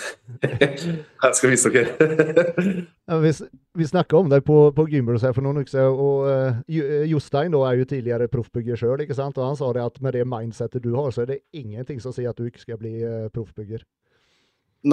jeg 0.54 1.36
skal 1.36 1.52
vise 1.52 1.72
dere. 1.74 1.92
Ja, 3.10 3.18
vi, 3.18 3.32
vi 3.74 3.88
snakka 3.90 4.20
om 4.20 4.28
deg 4.30 4.44
på, 4.46 4.56
på 4.78 4.84
Gymbros 4.92 5.24
her 5.26 5.34
for 5.34 5.42
noen 5.42 5.64
uker 5.64 5.72
siden, 5.72 5.96
og 5.98 6.28
eh, 6.30 7.08
Jostein 7.10 7.56
da 7.56 7.64
er 7.66 7.80
jo 7.80 7.88
tidligere 7.90 8.30
proffbygger 8.30 8.78
sjøl, 8.78 9.02
ikke 9.02 9.18
sant? 9.18 9.40
Og 9.42 9.48
han 9.48 9.58
sa 9.58 9.72
det 9.74 9.82
at 9.82 9.98
med 10.06 10.14
det 10.14 10.28
mindsettet 10.30 10.86
du 10.86 10.92
har, 10.94 11.10
så 11.12 11.24
er 11.24 11.32
det 11.32 11.40
ingenting 11.58 11.98
som 12.04 12.14
sier 12.14 12.30
at 12.30 12.38
du 12.38 12.46
ikke 12.46 12.62
skal 12.62 12.78
bli 12.78 13.00
uh, 13.02 13.32
proffbygger. 13.34 13.82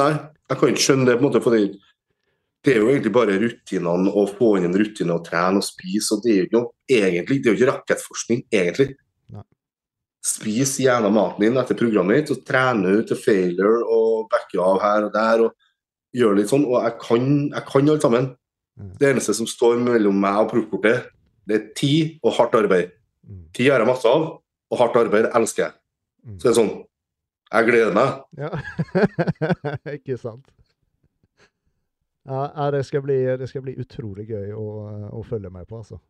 Nei, 0.01 0.09
jeg 0.49 0.59
kan 0.59 0.73
ikke 0.73 0.87
skjønne 0.87 1.07
det. 1.11 1.19
på 1.19 1.23
en 1.23 1.29
måte, 1.29 1.45
for 1.45 1.55
det, 1.55 1.77
det 2.65 2.73
er 2.73 2.81
jo 2.81 2.89
egentlig 2.91 3.13
bare 3.15 3.37
rutinene 3.39 4.17
å 4.17 4.25
få 4.33 4.55
inn 4.57 4.71
en 4.71 4.81
rutine 4.81 5.15
og 5.15 5.29
trene 5.29 5.61
og 5.61 5.69
spise. 5.69 6.17
og 6.17 6.25
Det 6.25 6.33
er 6.33 6.41
jo 6.41 6.49
ikke 6.49 6.59
noe 6.63 6.73
egentlig, 6.89 7.43
det 7.43 7.51
er 7.51 7.53
jo 7.53 7.61
ikke 7.61 7.73
rakettforskning, 7.75 8.43
egentlig. 8.49 8.97
Spis 10.27 10.75
gjerne 10.83 11.13
maten 11.15 11.45
din 11.45 11.61
etter 11.61 11.79
programmet 11.79 12.25
ditt, 12.25 12.33
og 12.35 12.43
trene 12.49 12.97
ut 12.99 13.07
til 13.11 13.21
failure 13.21 13.85
og 13.87 14.27
backe 14.33 14.59
av 14.63 14.81
her 14.83 15.07
og 15.07 15.15
der. 15.15 15.45
og 15.47 15.55
gjøre 16.17 16.41
litt 16.41 16.53
sånn, 16.53 16.67
og 16.69 16.81
jeg 16.81 16.97
kan, 17.03 17.29
jeg 17.53 17.65
kan 17.69 17.93
alt 17.93 18.07
sammen. 18.07 18.29
Mm. 18.77 18.91
Det 19.01 19.11
eneste 19.11 19.37
som 19.37 19.49
står 19.49 19.79
mellom 19.83 20.19
meg 20.21 20.43
og 20.43 20.51
proffkortet, 20.53 21.09
det 21.49 21.57
er 21.59 21.71
tid 21.79 22.19
og 22.23 22.35
hardt 22.39 22.57
arbeid. 22.59 22.93
Mm. 23.27 23.47
Tid 23.57 23.71
gjør 23.71 23.83
jeg 23.83 23.91
masse 23.91 24.11
av, 24.11 24.27
og 24.73 24.81
hardt 24.81 25.01
arbeid 25.01 25.31
elsker 25.31 25.67
jeg. 25.67 25.79
Mm. 26.27 26.37
Så 26.37 26.49
det 26.49 26.53
er 26.53 26.61
sånn 26.61 26.77
Jeg 27.47 27.67
gleder 27.69 27.93
meg. 27.95 28.23
Ja. 28.35 28.49
Ikke 29.97 30.17
sant. 30.19 30.49
Ja, 32.27 32.49
ja, 32.51 32.65
det 32.75 32.81
skal 32.89 33.05
bli, 33.05 33.21
det 33.39 33.47
skal 33.47 33.63
bli 33.63 33.77
utrolig 33.79 34.25
gøy 34.27 34.51
å, 34.51 34.65
å 35.15 35.21
følge 35.23 35.53
med 35.55 35.69
på, 35.71 35.79
altså. 35.79 36.01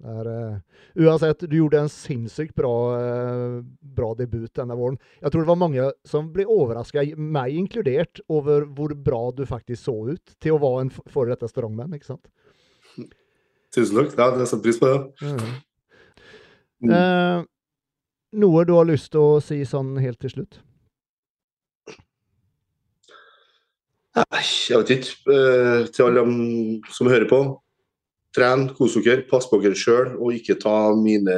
Er, 0.00 0.26
eh, 0.26 1.02
uansett, 1.04 1.42
du 1.44 1.56
gjorde 1.58 1.80
en 1.82 1.88
sinnssykt 1.92 2.54
bra, 2.56 2.70
eh, 2.96 3.60
bra 3.82 4.14
debut 4.16 4.48
denne 4.56 4.72
våren. 4.78 4.96
Jeg 5.20 5.30
tror 5.32 5.42
det 5.44 5.50
var 5.50 5.56
mange 5.60 5.90
som 6.08 6.30
ble 6.32 6.46
overraska, 6.48 7.02
meg 7.18 7.52
inkludert, 7.52 8.20
over 8.32 8.64
hvor 8.64 8.94
bra 8.96 9.30
du 9.36 9.44
faktisk 9.44 9.84
så 9.84 9.96
ut 10.14 10.34
til 10.40 10.52
å 10.56 10.60
være 10.62 10.80
en 10.86 10.90
f- 10.90 11.50
strongman, 11.52 11.92
ikke 11.92 12.06
sant? 12.14 12.26
Tusen 13.70 13.96
takk. 14.00 14.16
Ja, 14.16 14.30
det 14.38 14.48
setter 14.48 14.62
pris 14.64 14.78
på 14.80 14.88
det. 14.88 15.28
Mhm. 15.28 15.52
Mm. 16.82 16.90
Eh, 16.96 17.44
noe 18.40 18.64
du 18.64 18.72
har 18.72 18.86
lyst 18.88 19.10
til 19.12 19.20
å 19.20 19.42
si 19.42 19.60
sånn 19.68 19.98
helt 20.00 20.18
til 20.18 20.30
slutt? 20.30 20.60
Jeg 24.16 24.78
vet 24.80 24.90
ikke. 24.90 25.12
Eh, 25.30 25.86
til 25.94 26.06
alle 26.08 26.24
som 26.90 27.06
hører 27.10 27.28
på. 27.30 27.40
Tren, 28.36 28.68
kos 28.76 28.94
dere, 29.02 29.24
pass 29.26 29.48
på 29.50 29.58
dere 29.62 29.78
sjøl, 29.78 30.14
og 30.20 30.36
ikke 30.36 30.58
ta 30.60 30.92
mine 30.94 31.36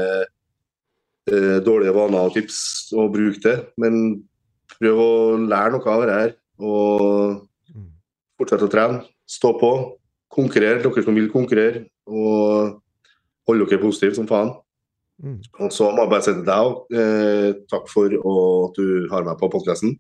eh, 1.31 1.59
dårlige 1.65 1.95
vaner 1.97 2.29
og 2.29 2.37
tips 2.37 2.59
og 2.93 3.15
bruk 3.15 3.41
det. 3.45 3.57
Men 3.81 4.21
prøv 4.77 5.01
å 5.01 5.13
lære 5.41 5.73
noe 5.77 5.95
av 5.95 6.05
dette 6.05 6.19
her. 6.21 6.37
Og 6.63 6.93
fortsett 8.37 8.61
fortsette 8.61 8.69
å 8.69 8.75
trene. 8.75 9.03
Stå 9.29 9.55
på. 9.61 9.73
Konkurrere, 10.33 10.83
dere 10.85 11.05
som 11.07 11.17
vil 11.17 11.33
konkurrere. 11.33 11.87
Og 12.09 12.79
holde 13.49 13.69
dere 13.71 13.83
positive 13.83 14.19
som 14.19 14.29
faen. 14.29 14.53
Mm. 15.23 15.39
Og 15.63 15.73
så 15.73 15.91
må 15.93 16.05
jeg 16.05 16.13
bare 16.13 16.25
si 16.27 16.33
til 16.35 16.47
deg 16.47 16.69
òg, 16.69 16.79
eh, 16.99 17.49
takk 17.71 17.85
for 17.91 18.13
at 18.13 18.79
du 18.79 19.09
har 19.13 19.27
meg 19.27 19.39
på 19.39 19.51
podkasten. 19.53 19.95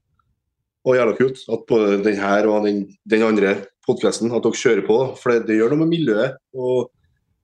Og 0.83 0.97
jævla 0.99 1.15
kult 1.17 1.45
at 1.55 1.67
både 1.69 2.01
den 2.03 2.19
her 2.19 2.49
og 2.51 2.67
den, 2.67 2.85
den 3.07 3.23
andre 3.23 3.53
podkasten 3.87 4.33
at 4.33 4.45
dere 4.45 4.59
kjører 4.59 4.85
på. 4.87 4.99
For 5.21 5.45
det, 5.47 5.57
gjør 5.59 5.75
noe 5.75 5.85
med 5.85 5.93
miljøet. 5.93 6.39
Og 6.57 6.91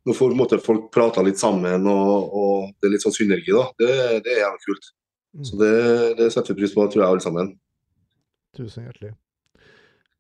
nå 0.08 0.16
får 0.16 0.36
måte, 0.38 0.60
folk 0.64 0.88
prata 0.94 1.24
litt 1.24 1.40
sammen, 1.40 1.86
og, 1.90 2.32
og 2.32 2.68
det 2.78 2.88
er 2.88 2.94
litt 2.94 3.04
sånn 3.04 3.16
synergi, 3.16 3.52
da. 3.52 3.66
Det, 3.76 3.94
det 4.24 4.34
er 4.34 4.44
jævlig 4.44 4.64
kult. 4.64 4.92
Mm. 5.36 5.44
Så 5.44 5.58
det, 5.60 5.72
det 6.20 6.28
setter 6.32 6.54
vi 6.54 6.62
pris 6.62 6.76
på, 6.76 6.86
tror 6.88 7.04
jeg, 7.04 7.08
alle 7.10 7.24
sammen. 7.24 7.50
Tusen 8.56 8.88
hjertelig. 8.88 9.12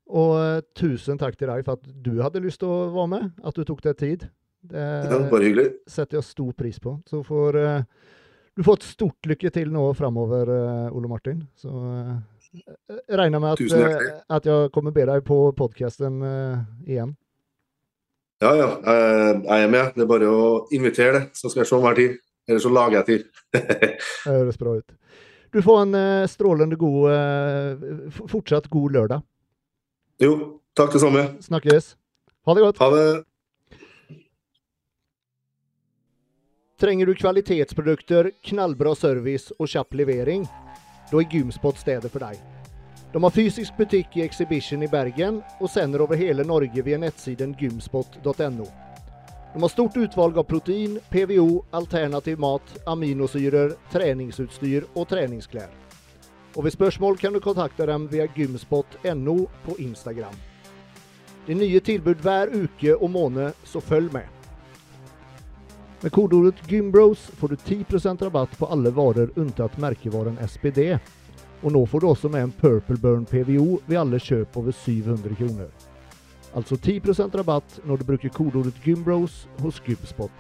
Og 0.08 0.34
eh, 0.40 0.60
tusen 0.76 1.20
takk 1.20 1.36
til 1.36 1.50
deg 1.50 1.64
for 1.64 1.78
at 1.78 1.88
du 2.04 2.18
hadde 2.20 2.44
lyst 2.44 2.60
til 2.62 2.72
å 2.72 2.90
være 2.92 3.12
med, 3.14 3.32
at 3.44 3.56
du 3.56 3.64
tok 3.68 3.80
deg 3.84 3.98
tid. 4.00 4.28
Det 4.68 4.84
Ja, 4.84 5.18
bare 5.30 5.46
hyggelig. 5.46 5.70
setter 5.88 6.18
jeg 6.18 6.28
stor 6.28 6.52
pris 6.58 6.80
på. 6.82 6.98
Så 7.08 7.22
får 7.24 7.60
eh, 7.62 7.82
du 8.58 8.64
får 8.66 8.80
et 8.80 8.88
stort 8.90 9.28
lykke 9.30 9.50
til 9.54 9.68
nå 9.70 9.84
framover, 9.94 10.48
uh, 10.50 10.96
Ole 10.98 11.06
Martin. 11.06 11.44
Så 11.54 11.70
eh, 11.70 12.16
regner 13.10 13.42
med 13.42 13.56
at, 13.56 13.62
eh, 13.78 14.20
at 14.36 14.46
jeg 14.48 14.70
kommer 14.74 14.94
be 14.94 15.06
deg 15.08 15.24
på 15.26 15.40
podkasten 15.58 16.20
igjen. 16.86 17.16
Ja, 18.42 18.52
ja. 18.54 18.68
Jeg, 18.86 19.42
jeg 19.44 19.64
er 19.66 19.70
med. 19.72 19.94
Det 19.96 20.04
er 20.04 20.10
bare 20.10 20.30
å 20.30 20.42
invitere, 20.74 21.12
det. 21.16 21.22
Så 21.38 21.50
skal 21.50 21.64
jeg 21.64 21.70
se 21.70 21.76
om 21.78 21.82
jeg 21.82 21.90
har 21.90 21.98
tid. 21.98 22.18
Eller 22.48 22.62
så 22.64 22.70
lager 22.72 23.00
jeg 23.00 23.06
tid. 23.08 23.24
Det 24.24 24.32
høres 24.32 24.60
bra 24.60 24.76
ut. 24.78 24.94
Du 25.52 25.62
får 25.64 25.80
en 25.82 25.94
eh, 25.96 26.28
strålende 26.28 26.76
god 26.76 27.10
eh, 27.12 28.12
Fortsatt 28.28 28.68
god 28.72 28.92
lørdag. 28.92 29.24
jo, 30.20 30.60
takk 30.76 30.92
det 30.92 31.00
samme. 31.00 31.24
Snakkes. 31.44 31.96
Ha 32.46 32.54
det 32.54 32.64
godt. 32.64 32.78
Ha 32.82 32.88
det. 32.94 33.08
Trenger 36.78 37.06
du 37.06 37.14
kvalitetsprodukter, 37.18 38.30
knallbra 38.46 38.94
service 38.94 39.50
og 39.58 39.66
kjapp 39.66 39.96
levering? 39.98 40.44
Da 41.10 41.20
er 41.20 41.30
Gymspot 41.30 41.78
stedet 41.80 42.10
for 42.12 42.20
deg. 42.20 42.40
De 43.12 43.22
har 43.22 43.32
fysisk 43.32 43.76
butikk 43.78 44.18
i 44.18 44.24
Exhibition 44.26 44.82
i 44.84 44.90
Bergen 44.92 45.40
og 45.60 45.70
sender 45.72 46.04
over 46.04 46.18
hele 46.20 46.44
Norge 46.44 46.84
via 46.84 46.98
nettsiden 47.00 47.54
gymspot.no. 47.56 48.66
De 49.54 49.62
har 49.62 49.72
stort 49.72 49.96
utvalg 49.96 50.36
av 50.38 50.44
protein, 50.44 50.98
PVO, 51.08 51.64
alternativ 51.72 52.38
mat, 52.38 52.74
aminosyrer, 52.86 53.72
treningsutstyr 53.92 54.84
og 54.94 55.08
treningsklær. 55.08 55.72
Og 56.56 56.66
ved 56.66 56.76
spørsmål 56.76 57.16
kan 57.16 57.32
du 57.32 57.40
kontakte 57.40 57.86
dem 57.88 58.04
via 58.12 58.28
gymspot.no 58.36 59.36
på 59.64 59.76
Instagram. 59.80 60.36
Det 61.46 61.56
er 61.56 61.62
nye 61.62 61.80
tilbud 61.80 62.20
hver 62.20 62.52
uke 62.52 62.96
og 62.96 63.10
måned, 63.10 63.56
så 63.64 63.80
følg 63.80 64.12
med. 64.12 64.37
Med 66.00 66.12
kodeordet 66.12 66.68
GYMBROS 66.68 67.18
får 67.18 67.48
du 67.48 67.56
10% 67.56 68.22
rabatt 68.22 68.58
på 68.58 68.66
alle 68.66 68.90
varer 68.90 69.30
unntatt 69.34 69.78
merkevaren 69.82 70.38
SPD. 70.46 70.94
Og 71.62 71.72
nå 71.74 71.80
får 71.90 72.00
du 72.00 72.06
også 72.06 72.30
med 72.30 72.44
en 72.44 72.52
Purple 72.60 73.00
Burn 73.02 73.24
PVO 73.26 73.80
ved 73.88 73.98
alle 73.98 74.20
kjøp 74.22 74.60
over 74.60 74.70
700 74.70 75.34
kroner. 75.40 75.72
Altså 76.54 76.78
10% 76.78 77.34
rabatt 77.40 77.80
når 77.82 77.98
du 77.98 78.06
bruker 78.12 78.30
kodeordet 78.30 78.78
GYMBROS 78.84 79.48
hos 79.58 79.82
Gymspot. 79.82 80.30